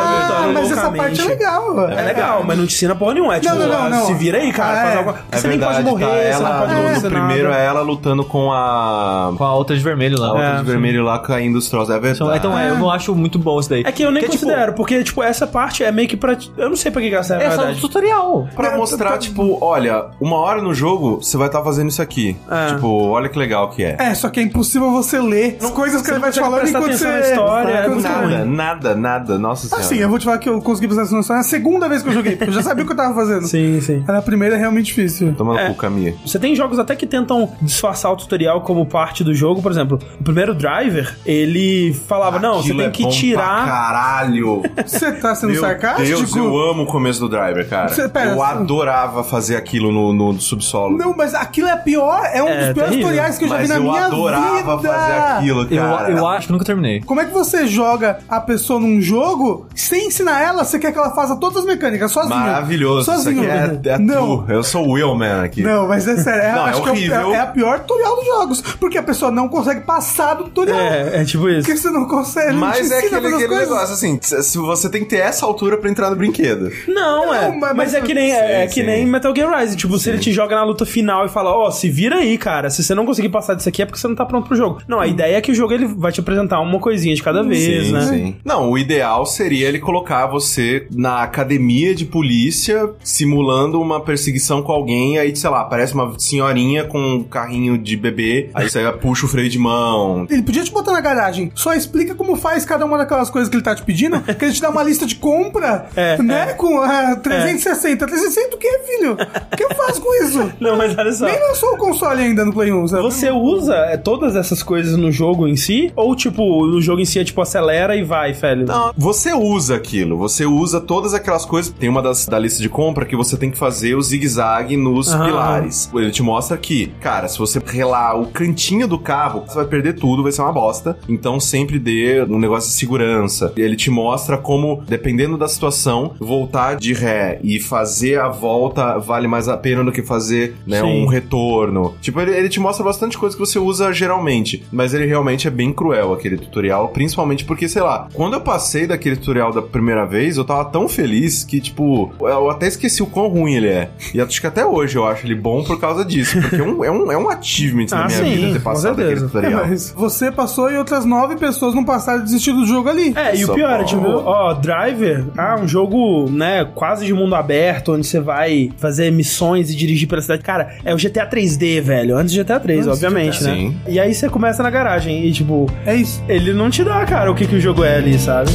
Ah, 0.44 0.50
mas 0.52 0.70
essa 0.70 0.90
parte 0.90 1.20
é 1.20 1.24
legal. 1.24 1.88
É 1.90 2.02
legal, 2.02 2.44
mas 2.46 2.58
não 2.58 2.66
te 2.66 2.74
ensina 2.74 2.94
porra 2.94 3.14
nenhuma. 3.14 3.36
É 3.36 3.40
tipo, 3.40 3.54
não, 3.54 3.66
não, 3.68 3.82
ah, 3.84 3.88
não. 3.88 4.06
se 4.06 4.14
vira 4.14 4.38
aí, 4.38 4.52
cara. 4.52 4.72
Ah, 4.72 4.82
faz 4.82 4.94
é. 4.94 4.98
alguma... 4.98 5.18
É 5.30 5.36
Você 5.36 5.48
nem 5.48 5.58
verdade, 5.58 5.71
pode 5.74 5.90
morrer, 5.90 6.06
tá? 6.06 6.12
Ela, 6.16 6.48
não 6.50 6.60
pode 6.60 6.74
no, 6.74 6.92
no 6.94 7.00
primeiro 7.10 7.48
nada. 7.50 7.62
é 7.62 7.66
ela 7.66 7.80
lutando 7.82 8.24
com 8.24 8.52
a... 8.52 9.32
Com 9.36 9.44
a 9.44 9.54
outra 9.54 9.76
de 9.76 9.82
vermelho 9.82 10.18
lá. 10.18 10.28
A 10.28 10.32
outra 10.32 10.46
É, 10.46 10.52
de 10.54 10.58
sim. 10.60 10.64
vermelho 10.66 11.02
lá 11.04 11.18
caindo 11.18 11.56
os 11.56 11.68
troços. 11.68 11.90
É 11.94 11.98
verdade. 11.98 12.16
Então, 12.22 12.34
então, 12.36 12.58
é, 12.58 12.70
eu 12.70 12.78
não 12.78 12.90
acho 12.90 13.14
muito 13.14 13.38
bom 13.38 13.58
isso 13.60 13.68
daí. 13.70 13.82
É 13.86 13.92
que 13.92 14.02
eu 14.02 14.10
nem 14.10 14.22
Porque, 14.22 14.36
tipo, 14.36 14.46
considero, 14.46 14.72
porque, 14.74 15.02
tipo, 15.04 15.22
essa 15.22 15.46
parte 15.46 15.82
é 15.84 15.90
meio 15.92 16.08
que 16.08 16.16
pra. 16.16 16.36
Eu 16.56 16.68
não 16.68 16.76
sei 16.76 16.90
pra 16.90 17.00
que 17.00 17.08
que 17.08 17.14
ela 17.14 17.24
serve, 17.24 17.44
É 17.44 17.50
só 17.50 17.66
um 17.66 17.74
tutorial. 17.74 18.48
Pra 18.54 18.76
mostrar, 18.76 19.18
tipo, 19.18 19.58
olha, 19.60 20.06
uma 20.20 20.36
hora 20.36 20.60
no 20.62 20.74
jogo, 20.74 21.16
você 21.22 21.36
vai 21.36 21.46
estar 21.48 21.62
fazendo 21.62 21.88
isso 21.88 22.02
aqui. 22.02 22.36
É. 22.50 22.74
Tipo, 22.74 22.88
olha 23.08 23.28
que 23.28 23.38
legal 23.38 23.70
que 23.70 23.82
é. 23.84 23.96
É, 23.98 24.14
só 24.14 24.28
que 24.28 24.40
é 24.40 24.42
impossível 24.42 24.90
você 24.90 25.20
ler 25.20 25.58
as 25.62 25.70
coisas 25.70 26.02
que 26.02 26.10
ele 26.10 26.18
vai 26.20 26.30
te 26.30 26.40
falando 26.40 26.68
enquanto 26.68 26.92
você... 26.92 27.06
na 27.08 27.20
história, 27.20 27.72
é 27.72 27.88
Nada, 27.88 28.26
ruim. 28.26 28.44
nada, 28.56 28.94
nada. 28.94 29.38
Nossa 29.38 29.66
senhora. 29.68 29.84
Assim, 29.84 29.96
eu 29.98 30.08
vou 30.08 30.18
te 30.18 30.24
falar 30.24 30.38
que 30.38 30.48
eu 30.48 30.60
consegui 30.60 30.88
prestar 30.88 31.04
atenção 31.04 31.36
na 31.36 31.42
segunda 31.42 31.88
vez 31.88 32.02
que 32.02 32.08
eu 32.08 32.12
joguei, 32.12 32.36
porque 32.36 32.50
eu 32.50 32.54
já 32.54 32.62
sabia 32.62 32.82
o 32.84 32.86
que 32.86 32.92
eu 32.92 32.96
tava 32.96 33.14
fazendo. 33.14 33.46
Sim, 33.52 33.80
sim. 33.80 34.04
A 34.08 34.22
primeira 34.22 34.56
é 34.56 34.58
realmente 34.58 34.86
difícil. 34.86 35.34
Toma 35.34 35.61
É. 35.70 35.74
Camille. 35.74 36.16
Você 36.24 36.38
tem 36.38 36.54
jogos 36.54 36.78
até 36.78 36.94
que 36.96 37.06
tentam 37.06 37.50
disfarçar 37.60 38.12
o 38.12 38.16
tutorial 38.16 38.60
como 38.62 38.86
parte 38.86 39.22
do 39.24 39.34
jogo. 39.34 39.62
Por 39.62 39.70
exemplo, 39.72 39.98
o 40.20 40.24
primeiro 40.24 40.54
Driver, 40.54 41.16
ele 41.26 41.92
falava: 42.08 42.38
não, 42.38 42.54
você 42.54 42.60
Aquilo 42.72 42.78
tem 42.78 42.86
é 42.86 42.90
que 42.90 43.02
bom 43.02 43.08
pra 43.08 43.18
tirar. 43.18 43.66
caralho. 43.66 44.62
Você 44.86 45.12
tá 45.12 45.34
sendo 45.34 45.52
Meu 45.52 45.60
sarcástico? 45.60 46.06
Deus, 46.06 46.36
eu 46.36 46.58
amo 46.58 46.82
o 46.82 46.86
começo 46.86 47.20
do 47.20 47.28
Driver, 47.28 47.68
cara. 47.68 47.88
Cê- 47.88 48.08
pera, 48.08 48.30
eu 48.30 48.36
cê- 48.36 48.42
adorava 48.42 49.22
fazer 49.24 49.56
aquilo 49.56 49.90
no, 49.92 50.12
no 50.12 50.40
subsolo. 50.40 50.96
Não, 50.96 51.14
mas 51.16 51.34
aquilo 51.34 51.68
é 51.68 51.76
pior, 51.76 52.22
é 52.32 52.42
um 52.42 52.48
É, 52.48 52.64
dos 52.66 52.72
piores 52.74 52.90
terrível. 52.90 52.98
tutoriais 53.00 53.38
que 53.38 53.44
eu 53.44 53.48
já 53.48 53.54
Mas 53.54 53.62
vi 53.62 53.68
na 53.68 53.74
eu 53.76 53.82
minha 53.82 54.04
adorava 54.06 54.76
vida. 54.76 54.92
fazer 54.92 55.12
aquilo, 55.38 55.62
Eu, 55.70 55.82
cara. 55.82 56.10
eu 56.10 56.26
acho 56.26 56.46
que 56.46 56.52
nunca 56.52 56.64
terminei. 56.64 57.00
Como 57.00 57.20
é 57.20 57.24
que 57.24 57.32
você 57.32 57.66
joga 57.66 58.18
a 58.28 58.40
pessoa 58.40 58.80
num 58.80 59.00
jogo 59.00 59.66
sem 59.74 60.08
ensinar 60.08 60.40
ela, 60.42 60.64
você 60.64 60.78
quer 60.78 60.92
que 60.92 60.98
ela 60.98 61.10
faça 61.14 61.36
todas 61.36 61.58
as 61.58 61.64
mecânicas 61.64 62.10
sozinha? 62.10 62.36
Maravilhoso. 62.36 63.04
Sozinho. 63.04 63.42
Isso 63.42 63.50
aqui 63.52 63.88
é, 63.88 63.92
é 63.94 63.98
não. 63.98 64.44
tu. 64.44 64.52
Eu 64.52 64.62
sou 64.62 64.86
o 64.86 64.92
Willman 64.92 65.42
aqui. 65.52 65.62
Não, 65.62 65.86
mas 65.86 66.06
é 66.08 66.16
sério, 66.16 66.42
é, 66.42 66.52
Não, 66.52 66.66
é 66.66 66.70
acho 66.70 66.82
que 66.82 66.88
é, 66.88 66.92
horrível. 66.92 67.32
é, 67.32 67.36
é 67.36 67.40
a 67.40 67.46
pior 67.46 67.80
tutorial 67.80 68.16
dos 68.16 68.26
jogos, 68.26 68.60
porque 68.80 68.98
a 68.98 69.02
pessoa 69.02 69.30
não 69.30 69.48
consegue 69.48 69.82
passar 69.82 70.34
do 70.34 70.44
tutorial. 70.44 70.78
É, 70.78 71.20
é 71.20 71.24
tipo 71.24 71.48
isso. 71.48 71.60
Porque 71.66 71.76
você 71.78 71.90
não 71.90 72.06
consegue, 72.06 72.52
não 72.52 72.58
Mas 72.60 72.90
é 72.90 72.98
aquele, 72.98 73.16
aquele 73.16 73.32
coisas. 73.46 73.68
negócio, 73.68 73.94
assim, 73.94 74.18
se 74.20 74.58
você 74.58 74.88
tem 74.88 75.02
que 75.04 75.10
ter 75.10 75.18
essa 75.18 75.44
altura 75.46 75.76
pra 75.76 75.90
entrar 75.90 76.10
no 76.10 76.16
brinquedo. 76.16 76.70
Não, 76.88 77.32
é. 77.34 77.48
Não, 77.48 77.58
mas- 77.58 77.76
Mas, 77.76 77.94
é 77.94 78.00
que 78.00 78.14
nem, 78.14 78.32
é, 78.32 78.62
Sim, 78.62 78.74
que 78.74 78.80
sim. 78.80 78.86
nem 78.86 79.04
Metal 79.06 79.34
Gear 79.34 79.58
Rising. 79.58 79.76
Tipo, 79.76 79.98
se 79.98 80.08
ele 80.08 80.18
te 80.18 80.32
joga 80.32 80.54
na 80.56 80.64
luta 80.64 80.86
final 80.86 81.26
e 81.26 81.28
fala, 81.28 81.50
ó, 81.50 81.70
se 81.70 81.88
vira 81.88 82.16
aí, 82.16 82.38
cara. 82.38 82.70
Se 82.70 82.82
você 82.82 82.94
não 82.94 83.04
conseguir 83.04 83.28
passar 83.28 83.54
disso 83.54 83.68
aqui 83.68 83.82
é 83.82 83.86
porque 83.86 83.98
você 83.98 84.08
não 84.08 84.14
tá 84.14 84.24
pronto 84.24 84.46
pro 84.46 84.56
jogo. 84.56 84.80
Não, 84.88 85.00
a 85.00 85.06
ideia 85.06 85.36
é 85.36 85.40
que 85.40 85.50
o 85.50 85.54
jogo 85.54 85.72
ele 85.72 85.86
vai 85.86 86.12
te 86.12 86.20
apresentar 86.20 86.60
uma 86.60 86.78
coisinha 86.78 87.14
de 87.14 87.22
cada 87.22 87.42
vez, 87.42 87.86
sim, 87.86 87.92
né? 87.92 88.00
sim. 88.02 88.36
Não, 88.44 88.70
o 88.70 88.78
ideal 88.78 89.26
seria 89.26 89.68
ele 89.68 89.78
colocar 89.78 90.26
você 90.26 90.86
na 90.94 91.22
academia 91.22 91.94
de 91.94 92.04
polícia 92.04 92.90
simulando 93.02 93.80
uma 93.80 94.00
perseguição 94.00 94.62
com 94.62 94.72
alguém, 94.72 95.18
aí, 95.18 95.31
sei 95.38 95.50
lá, 95.50 95.60
aparece 95.60 95.94
uma 95.94 96.14
senhorinha 96.18 96.84
com 96.84 96.98
um 96.98 97.22
carrinho 97.22 97.78
de 97.78 97.96
bebê, 97.96 98.50
aí 98.54 98.68
você 98.68 98.90
puxa 98.92 99.26
o 99.26 99.28
freio 99.28 99.48
de 99.48 99.58
mão. 99.58 100.26
Ele 100.30 100.42
podia 100.42 100.64
te 100.64 100.70
botar 100.70 100.92
na 100.92 101.00
garagem, 101.00 101.50
só 101.54 101.72
explica 101.74 102.14
como 102.14 102.36
faz 102.36 102.64
cada 102.64 102.84
uma 102.84 102.98
daquelas 102.98 103.30
coisas 103.30 103.48
que 103.48 103.56
ele 103.56 103.62
tá 103.62 103.74
te 103.74 103.82
pedindo, 103.82 104.20
que 104.20 104.44
ele 104.44 104.52
te 104.52 104.60
dá 104.60 104.70
uma 104.70 104.82
lista 104.82 105.06
de 105.06 105.16
compra, 105.16 105.86
É, 105.96 106.20
né, 106.22 106.50
é. 106.50 106.52
com 106.54 106.80
ah, 106.80 107.16
360. 107.16 108.06
360 108.06 108.56
o 108.56 108.58
que, 108.58 108.78
filho? 108.80 109.12
O 109.12 109.56
que 109.56 109.64
eu 109.64 109.74
faço 109.74 110.00
com 110.00 110.24
isso? 110.24 110.52
Não, 110.60 110.76
mas 110.76 110.96
olha 110.96 111.12
só. 111.12 111.26
Nem 111.26 111.38
lançou 111.40 111.74
o 111.74 111.76
console 111.76 112.22
ainda 112.22 112.44
no 112.44 112.52
Play 112.52 112.72
1, 112.72 112.88
sabe? 112.88 113.02
Você 113.02 113.30
usa 113.30 113.74
é, 113.74 113.96
todas 113.96 114.36
essas 114.36 114.62
coisas 114.62 114.96
no 114.96 115.10
jogo 115.10 115.46
em 115.46 115.56
si? 115.56 115.92
Ou, 115.96 116.14
tipo, 116.14 116.66
no 116.66 116.80
jogo 116.80 117.00
em 117.00 117.04
si 117.04 117.18
é 117.18 117.24
tipo 117.24 117.40
acelera 117.40 117.96
e 117.96 118.02
vai, 118.02 118.32
velho? 118.32 118.66
Não, 118.66 118.92
você 118.96 119.32
usa 119.32 119.76
aquilo, 119.76 120.16
você 120.16 120.44
usa 120.46 120.80
todas 120.80 121.14
aquelas 121.14 121.44
coisas. 121.44 121.72
Tem 121.72 121.88
uma 121.88 122.02
das 122.02 122.26
da 122.26 122.38
lista 122.38 122.62
de 122.62 122.68
compra 122.68 123.04
que 123.04 123.16
você 123.16 123.36
tem 123.36 123.50
que 123.50 123.58
fazer 123.58 123.94
o 123.94 124.02
zigue-zague 124.02 124.76
nos 124.76 125.12
Pilares. 125.26 125.90
Ele 125.94 126.10
te 126.10 126.22
mostra 126.22 126.56
que, 126.56 126.88
cara, 127.00 127.28
se 127.28 127.38
você 127.38 127.60
relar 127.64 128.18
o 128.20 128.26
cantinho 128.26 128.86
do 128.86 128.98
carro, 128.98 129.44
você 129.46 129.54
vai 129.54 129.66
perder 129.66 129.94
tudo, 129.94 130.22
vai 130.22 130.32
ser 130.32 130.42
uma 130.42 130.52
bosta. 130.52 130.98
Então 131.08 131.38
sempre 131.40 131.78
dê 131.78 132.22
um 132.22 132.38
negócio 132.38 132.70
de 132.70 132.76
segurança. 132.76 133.52
Ele 133.56 133.76
te 133.76 133.90
mostra 133.90 134.36
como, 134.38 134.82
dependendo 134.86 135.36
da 135.36 135.48
situação, 135.48 136.14
voltar 136.18 136.76
de 136.76 136.92
ré 136.92 137.38
e 137.42 137.60
fazer 137.60 138.20
a 138.20 138.28
volta 138.28 138.98
vale 138.98 139.28
mais 139.28 139.48
a 139.48 139.56
pena 139.56 139.84
do 139.84 139.92
que 139.92 140.02
fazer 140.02 140.54
né, 140.66 140.82
um 140.82 141.06
retorno. 141.06 141.94
Tipo, 142.00 142.20
ele, 142.20 142.32
ele 142.32 142.48
te 142.48 142.60
mostra 142.60 142.84
bastante 142.84 143.18
coisa 143.18 143.36
que 143.36 143.40
você 143.40 143.58
usa 143.58 143.92
geralmente, 143.92 144.64
mas 144.72 144.94
ele 144.94 145.06
realmente 145.06 145.46
é 145.46 145.50
bem 145.50 145.72
cruel 145.72 146.12
aquele 146.12 146.36
tutorial, 146.36 146.88
principalmente 146.88 147.44
porque, 147.44 147.68
sei 147.68 147.82
lá, 147.82 148.08
quando 148.12 148.34
eu 148.34 148.40
passei 148.40 148.86
daquele 148.86 149.16
tutorial 149.16 149.52
da 149.52 149.62
primeira 149.62 150.04
vez, 150.04 150.36
eu 150.36 150.44
tava 150.44 150.64
tão 150.64 150.88
feliz 150.88 151.44
que, 151.44 151.60
tipo, 151.60 152.12
eu 152.20 152.50
até 152.50 152.66
esqueci 152.66 153.02
o 153.02 153.06
quão 153.06 153.28
ruim 153.28 153.54
ele 153.54 153.68
é. 153.68 153.90
E 154.14 154.20
acho 154.20 154.40
que 154.40 154.46
até 154.46 154.64
hoje 154.64 154.96
eu 154.96 155.06
acho 155.12 155.26
ele 155.26 155.34
bom 155.34 155.62
por 155.62 155.78
causa 155.80 156.04
disso, 156.04 156.40
porque 156.40 156.56
é 156.56 156.62
um, 156.62 156.84
é 156.84 156.90
um, 156.90 157.12
é 157.12 157.16
um 157.18 157.28
achievement 157.28 157.86
na 157.90 158.04
Ah, 158.04 158.06
minha 158.06 158.18
sim, 158.18 158.34
vida 158.34 158.52
ter 158.54 158.60
passado 158.62 158.92
aquele 159.00 159.18
certeza. 159.20 159.24
É, 159.24 159.28
tutorial. 159.42 159.66
mas 159.68 159.90
você 159.96 160.30
passou 160.32 160.70
e 160.70 160.76
outras 160.76 161.04
nove 161.04 161.36
pessoas 161.36 161.74
não 161.74 161.84
passaram 161.84 162.20
e 162.20 162.22
desistiram 162.24 162.58
do 162.58 162.66
jogo 162.66 162.88
ali. 162.88 163.12
É, 163.16 163.36
e 163.36 163.44
o 163.44 163.46
Só 163.48 163.54
pior 163.54 163.80
é, 163.80 163.84
tipo, 163.84 164.06
ó, 164.06 164.54
Driver, 164.54 165.24
ah, 165.36 165.56
um 165.60 165.68
jogo, 165.68 166.28
né, 166.30 166.64
quase 166.74 167.06
de 167.06 167.12
mundo 167.12 167.34
aberto, 167.34 167.92
onde 167.92 168.06
você 168.06 168.20
vai 168.20 168.70
fazer 168.78 169.10
missões 169.12 169.70
e 169.70 169.76
dirigir 169.76 170.08
pela 170.08 170.20
cidade. 170.22 170.42
Cara, 170.42 170.74
é 170.84 170.94
o 170.94 170.96
GTA 170.96 171.26
3D, 171.28 171.80
velho. 171.80 172.16
Antes 172.16 172.34
do 172.34 172.42
GTA 172.42 172.58
3, 172.60 172.86
Antes 172.86 172.86
do 172.86 172.92
obviamente, 173.06 173.38
GTA. 173.38 173.48
né? 173.50 173.54
Sim. 173.56 173.76
E 173.88 174.00
aí 174.00 174.14
você 174.14 174.28
começa 174.28 174.62
na 174.62 174.70
garagem 174.70 175.26
e, 175.26 175.32
tipo, 175.32 175.70
É 175.86 175.94
isso. 175.94 176.22
ele 176.28 176.52
não 176.52 176.70
te 176.70 176.82
dá, 176.84 177.04
cara, 177.04 177.30
o 177.30 177.34
que, 177.34 177.46
que 177.46 177.56
o 177.56 177.60
jogo 177.60 177.84
é 177.84 177.96
ali, 177.96 178.18
sabe? 178.18 178.50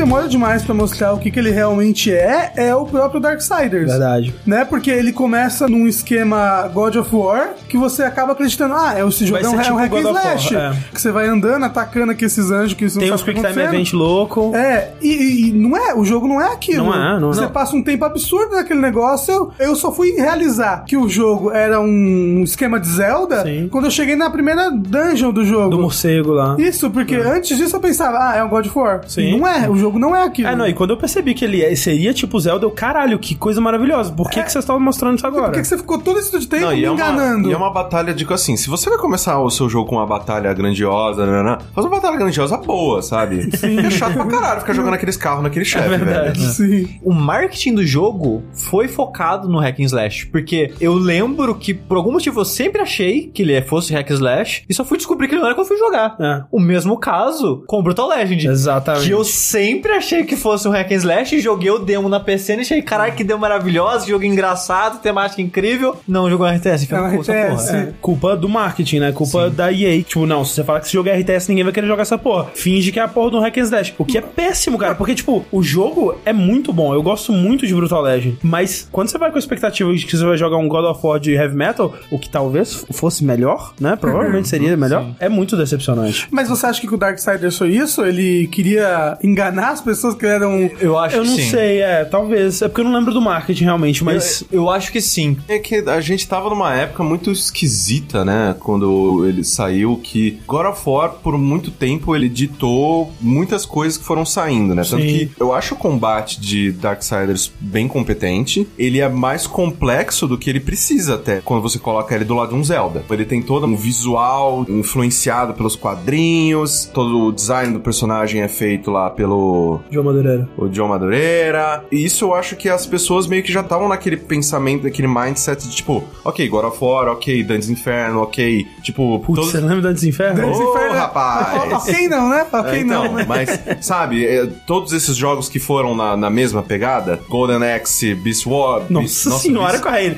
Demora 0.00 0.26
demais 0.26 0.62
pra 0.62 0.74
mostrar 0.74 1.12
o 1.12 1.18
que, 1.18 1.30
que 1.30 1.38
ele 1.38 1.50
realmente 1.50 2.10
é, 2.10 2.52
é 2.56 2.74
o 2.74 2.86
próprio 2.86 3.20
Darksiders. 3.20 3.86
Verdade. 3.86 4.34
Né? 4.46 4.64
Porque 4.64 4.90
ele 4.90 5.12
começa 5.12 5.68
num 5.68 5.86
esquema 5.86 6.66
God 6.72 6.96
of 6.96 7.14
War 7.14 7.50
que 7.68 7.76
você 7.76 8.02
acaba 8.02 8.32
acreditando, 8.32 8.74
ah, 8.74 8.98
é 8.98 9.06
esse 9.06 9.26
jogo 9.26 9.44
é 9.44 9.48
um, 9.48 9.54
é 9.54 9.58
um 9.58 9.62
tipo 9.62 9.76
hack 9.76 9.92
and 9.92 10.00
slash. 10.00 10.56
é. 10.56 10.72
Que 10.94 11.00
você 11.00 11.12
vai 11.12 11.26
andando, 11.26 11.64
atacando 11.66 12.12
aqui 12.12 12.24
esses 12.24 12.50
anjos 12.50 12.72
que 12.72 12.88
você 12.88 12.98
Tem 12.98 13.08
não 13.08 13.14
uns 13.14 13.22
Quick 13.22 13.40
que 13.42 13.46
Time. 13.46 13.62
Event 13.62 13.92
louco. 13.92 14.52
É, 14.56 14.92
e, 15.02 15.48
e 15.48 15.52
não 15.52 15.76
é, 15.76 15.94
o 15.94 16.02
jogo 16.04 16.26
não 16.26 16.40
é 16.40 16.50
aquilo. 16.52 16.86
Não 16.86 16.94
é, 16.94 17.20
não 17.20 17.30
é. 17.30 17.34
Você 17.34 17.42
Não. 17.42 17.50
passa 17.50 17.76
um 17.76 17.82
tempo 17.82 18.02
absurdo 18.04 18.56
naquele 18.56 18.80
negócio. 18.80 19.52
Eu 19.58 19.76
só 19.76 19.92
fui 19.92 20.12
realizar 20.12 20.84
que 20.86 20.96
o 20.96 21.08
jogo 21.10 21.50
era 21.50 21.78
um 21.78 22.40
esquema 22.42 22.80
de 22.80 22.88
Zelda 22.88 23.42
Sim. 23.42 23.68
quando 23.70 23.84
eu 23.84 23.90
cheguei 23.90 24.16
na 24.16 24.30
primeira 24.30 24.70
dungeon 24.70 25.30
do 25.30 25.44
jogo. 25.44 25.70
Do 25.70 25.78
morcego 25.78 26.32
lá. 26.32 26.56
Isso, 26.58 26.90
porque 26.90 27.16
antes 27.16 27.56
disso 27.58 27.76
eu 27.76 27.80
pensava, 27.80 28.30
ah, 28.30 28.36
é 28.36 28.42
um 28.42 28.48
God 28.48 28.66
of 28.66 28.78
War. 28.78 29.00
Sim. 29.06 29.38
Não 29.38 29.46
é, 29.46 29.68
o 29.68 29.76
jogo 29.76 29.89
não 29.98 30.14
é 30.14 30.22
aquilo. 30.24 30.48
É, 30.48 30.56
não, 30.56 30.66
e 30.66 30.72
quando 30.74 30.90
eu 30.90 30.96
percebi 30.96 31.34
que 31.34 31.44
ele 31.44 31.62
é- 31.62 31.74
seria 31.74 32.12
tipo 32.12 32.38
Zelda, 32.38 32.64
eu, 32.64 32.70
caralho, 32.70 33.18
que 33.18 33.34
coisa 33.34 33.60
maravilhosa. 33.60 34.12
Por 34.12 34.30
que, 34.30 34.42
que 34.42 34.50
vocês 34.52 34.62
estavam 34.64 34.80
mostrando 34.82 35.16
isso 35.16 35.28
Por 35.28 35.36
agora? 35.36 35.52
que, 35.52 35.60
que 35.60 35.66
você 35.66 35.76
ficou 35.76 35.98
todo 35.98 36.18
esse 36.18 36.36
de 36.38 36.46
tempo 36.46 36.66
Não, 36.66 36.72
me 36.72 36.80
e 36.80 36.84
é, 36.84 36.90
uma, 36.90 36.94
enganando? 36.94 37.48
e 37.48 37.52
é 37.52 37.56
uma 37.56 37.70
batalha, 37.72 38.12
digo 38.14 38.32
assim, 38.34 38.56
se 38.56 38.68
você 38.68 38.88
vai 38.90 38.98
começar 38.98 39.38
o 39.40 39.50
seu 39.50 39.68
jogo 39.68 39.88
com 39.88 39.96
uma 39.96 40.06
batalha 40.06 40.52
grandiosa, 40.52 41.26
né, 41.26 41.42
né, 41.42 41.58
faz 41.74 41.86
uma 41.86 41.96
batalha 41.96 42.16
grandiosa 42.16 42.56
boa, 42.56 43.02
sabe? 43.02 43.48
É 43.80 43.90
chato 43.90 44.14
pra 44.14 44.26
caralho 44.26 44.60
ficar 44.60 44.72
jogando 44.74 44.94
aqueles 44.94 45.16
carros 45.16 45.42
naquele 45.42 45.64
chefe, 45.64 45.88
velho. 45.88 46.04
verdade. 46.04 46.40
Sim. 46.54 46.88
O 47.02 47.12
marketing 47.12 47.74
do 47.74 47.86
jogo 47.86 48.42
foi 48.52 48.88
focado 48.88 49.48
no 49.48 49.58
hack 49.58 49.78
and 49.80 49.84
slash, 49.84 50.26
porque 50.26 50.72
eu 50.80 50.92
lembro 50.94 51.54
que 51.54 51.72
por 51.72 51.96
algum 51.96 52.12
motivo 52.12 52.40
eu 52.40 52.44
sempre 52.44 52.80
achei 52.82 53.28
que 53.32 53.42
ele 53.42 53.60
fosse 53.62 53.92
hack 53.92 54.10
and 54.10 54.14
slash 54.14 54.64
e 54.68 54.74
só 54.74 54.84
fui 54.84 54.96
descobrir 54.98 55.28
que 55.28 55.34
ele 55.34 55.40
não 55.40 55.46
era 55.48 55.54
quando 55.54 55.68
fui 55.68 55.78
jogar. 55.78 56.16
É. 56.20 56.42
O 56.50 56.60
mesmo 56.60 56.98
caso 56.98 57.64
com 57.66 57.78
o 57.78 57.82
Brutal 57.82 58.08
Legend. 58.08 58.46
Exatamente. 58.48 59.06
Que 59.06 59.12
eu 59.12 59.24
sempre 59.24 59.69
achei 59.96 60.24
que 60.24 60.36
fosse 60.36 60.66
um 60.66 60.70
hack 60.70 60.90
and 60.92 60.96
slash, 60.96 61.40
joguei 61.40 61.70
o 61.70 61.78
demo 61.78 62.08
na 62.08 62.20
PC 62.20 62.56
e 62.56 62.60
achei, 62.60 62.82
caralho, 62.82 63.14
que 63.14 63.24
demo 63.24 63.40
maravilhoso, 63.40 64.06
jogo 64.06 64.24
engraçado, 64.24 65.00
temática 65.00 65.42
incrível. 65.42 65.96
Não, 66.06 66.28
jogou 66.30 66.46
um 66.46 66.50
RTS. 66.50 66.92
É 66.92 67.00
um 67.00 67.10
Ficou, 67.10 67.20
essa 67.20 67.32
RTS. 67.32 67.66
porra. 67.66 67.78
É, 67.78 67.92
culpa 68.00 68.36
do 68.36 68.48
marketing, 68.48 68.98
né? 69.00 69.12
Culpa 69.12 69.50
da 69.50 69.72
EA. 69.72 70.02
Tipo, 70.02 70.26
não, 70.26 70.44
se 70.44 70.54
você 70.54 70.64
falar 70.64 70.80
que 70.80 70.86
esse 70.86 70.92
jogo 70.92 71.08
é 71.08 71.18
RTS, 71.18 71.48
ninguém 71.48 71.64
vai 71.64 71.72
querer 71.72 71.86
jogar 71.86 72.02
essa 72.02 72.18
porra. 72.18 72.48
Finge 72.54 72.92
que 72.92 72.98
é 72.98 73.02
a 73.02 73.08
porra 73.08 73.30
do 73.30 73.40
hack 73.40 73.56
and 73.58 73.62
slash. 73.62 73.94
O 73.98 74.04
que 74.04 74.18
é 74.18 74.20
péssimo, 74.20 74.78
cara. 74.78 74.94
Porque, 74.94 75.14
tipo, 75.14 75.44
o 75.50 75.62
jogo 75.62 76.16
é 76.24 76.32
muito 76.32 76.72
bom. 76.72 76.94
Eu 76.94 77.02
gosto 77.02 77.32
muito 77.32 77.66
de 77.66 77.74
Brutal 77.74 78.02
Legend. 78.02 78.38
Mas 78.42 78.88
quando 78.90 79.08
você 79.08 79.18
vai 79.18 79.30
com 79.30 79.36
a 79.36 79.38
expectativa 79.38 79.92
de 79.94 80.04
que 80.06 80.16
você 80.16 80.24
vai 80.24 80.36
jogar 80.36 80.56
um 80.56 80.68
God 80.68 80.84
of 80.84 81.00
War 81.06 81.18
de 81.20 81.32
Heavy 81.32 81.54
Metal, 81.56 81.94
o 82.10 82.18
que 82.18 82.28
talvez 82.28 82.86
fosse 82.92 83.24
melhor, 83.24 83.74
né? 83.80 83.96
Provavelmente 83.96 84.48
seria 84.48 84.76
melhor. 84.76 85.10
É 85.18 85.28
muito 85.28 85.56
decepcionante. 85.56 86.26
Mas 86.30 86.48
você 86.48 86.66
acha 86.66 86.80
que 86.80 86.92
o 86.94 86.96
Darksiders 86.96 87.56
foi 87.58 87.70
isso? 87.70 88.04
Ele 88.04 88.46
queria 88.48 89.18
enganar 89.22 89.59
as 89.68 89.80
pessoas 89.80 90.14
que 90.14 90.26
eram. 90.26 90.70
Eu 90.80 90.98
acho 90.98 91.16
Eu 91.16 91.22
que 91.22 91.28
não 91.28 91.36
sim. 91.36 91.50
sei, 91.50 91.80
é, 91.80 92.04
talvez. 92.04 92.62
É 92.62 92.68
porque 92.68 92.80
eu 92.80 92.84
não 92.84 92.94
lembro 92.94 93.12
do 93.12 93.20
marketing 93.20 93.64
realmente, 93.64 94.02
mas. 94.04 94.44
Eu, 94.50 94.62
eu 94.62 94.70
acho 94.70 94.92
que 94.92 95.00
sim. 95.00 95.36
É 95.48 95.58
que 95.58 95.76
a 95.76 96.00
gente 96.00 96.26
tava 96.26 96.48
numa 96.50 96.74
época 96.74 97.02
muito 97.02 97.30
esquisita, 97.30 98.24
né? 98.24 98.54
Quando 98.58 99.26
ele 99.26 99.44
saiu, 99.44 100.00
que 100.02 100.38
God 100.46 100.66
of 100.66 100.82
War, 100.86 101.10
por 101.22 101.36
muito 101.38 101.70
tempo, 101.70 102.14
ele 102.14 102.28
ditou 102.28 103.12
muitas 103.20 103.64
coisas 103.64 103.98
que 103.98 104.04
foram 104.04 104.24
saindo, 104.24 104.74
né? 104.74 104.82
Tanto 104.82 105.02
Sim. 105.02 105.08
que 105.08 105.30
eu 105.38 105.52
acho 105.52 105.74
o 105.74 105.76
combate 105.76 106.40
de 106.40 106.72
Darksiders 106.72 107.52
bem 107.60 107.88
competente. 107.88 108.66
Ele 108.78 109.00
é 109.00 109.08
mais 109.08 109.46
complexo 109.46 110.26
do 110.26 110.38
que 110.38 110.48
ele 110.48 110.60
precisa 110.60 111.14
até, 111.14 111.40
quando 111.40 111.62
você 111.62 111.78
coloca 111.78 112.14
ele 112.14 112.24
do 112.24 112.34
lado 112.34 112.50
de 112.50 112.54
um 112.54 112.64
Zelda. 112.64 113.04
Ele 113.10 113.24
tem 113.24 113.42
todo 113.42 113.66
um 113.66 113.76
visual 113.76 114.64
influenciado 114.68 115.54
pelos 115.54 115.76
quadrinhos, 115.76 116.88
todo 116.92 117.26
o 117.26 117.32
design 117.32 117.72
do 117.72 117.80
personagem 117.80 118.42
é 118.42 118.48
feito 118.48 118.90
lá 118.90 119.10
pelo 119.10 119.49
João 119.90 120.04
Madureira. 120.04 120.48
o 120.56 120.68
John 120.68 120.88
Madureira. 120.88 121.84
E 121.90 122.04
isso 122.04 122.24
eu 122.26 122.34
acho 122.34 122.56
que 122.56 122.68
as 122.68 122.86
pessoas 122.86 123.26
meio 123.26 123.42
que 123.42 123.52
já 123.52 123.60
estavam 123.60 123.88
naquele 123.88 124.16
pensamento, 124.16 124.84
naquele 124.84 125.08
mindset 125.08 125.68
de 125.68 125.74
tipo, 125.76 126.04
ok, 126.24 126.48
God 126.48 126.64
of 126.66 126.78
War, 126.84 127.08
ok, 127.08 127.42
Dantes 127.44 127.68
Inferno, 127.68 128.22
ok, 128.22 128.66
tipo, 128.82 129.18
Putz, 129.20 129.36
todos- 129.36 129.50
você 129.52 129.60
lembra 129.60 129.82
da 129.82 129.92
Desinferno? 129.92 130.40
Dantes 130.40 130.60
Ô, 130.60 130.70
Inferno. 130.70 130.94
rapaz! 130.94 131.72
Ok, 131.72 132.08
não, 132.08 132.28
né? 132.28 132.46
Ok, 132.52 132.70
É, 132.72 132.78
então, 132.80 133.04
não. 133.04 133.12
né? 133.14 133.24
mas, 133.28 133.60
sabe, 133.80 134.26
é, 134.26 134.46
todos 134.66 134.92
esses 134.92 135.16
jogos 135.16 135.48
que 135.48 135.58
foram 135.58 135.94
na, 135.94 136.16
na 136.16 136.30
mesma 136.30 136.62
pegada, 136.62 137.18
Golden 137.28 137.62
Axe, 137.72 138.14
Beast 138.14 138.46
War... 138.46 138.82
Nossa, 138.90 139.30
Beast- 139.30 139.42
senhora, 139.42 139.72
Beast- 139.72 139.82
Correia. 139.84 140.16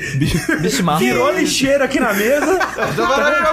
Bismarck. 0.61 0.99
Tirou 1.03 1.27
a 1.29 1.33
lixeira 1.33 1.85
aqui 1.85 1.99
na 2.01 2.13
mesa. 2.13 2.59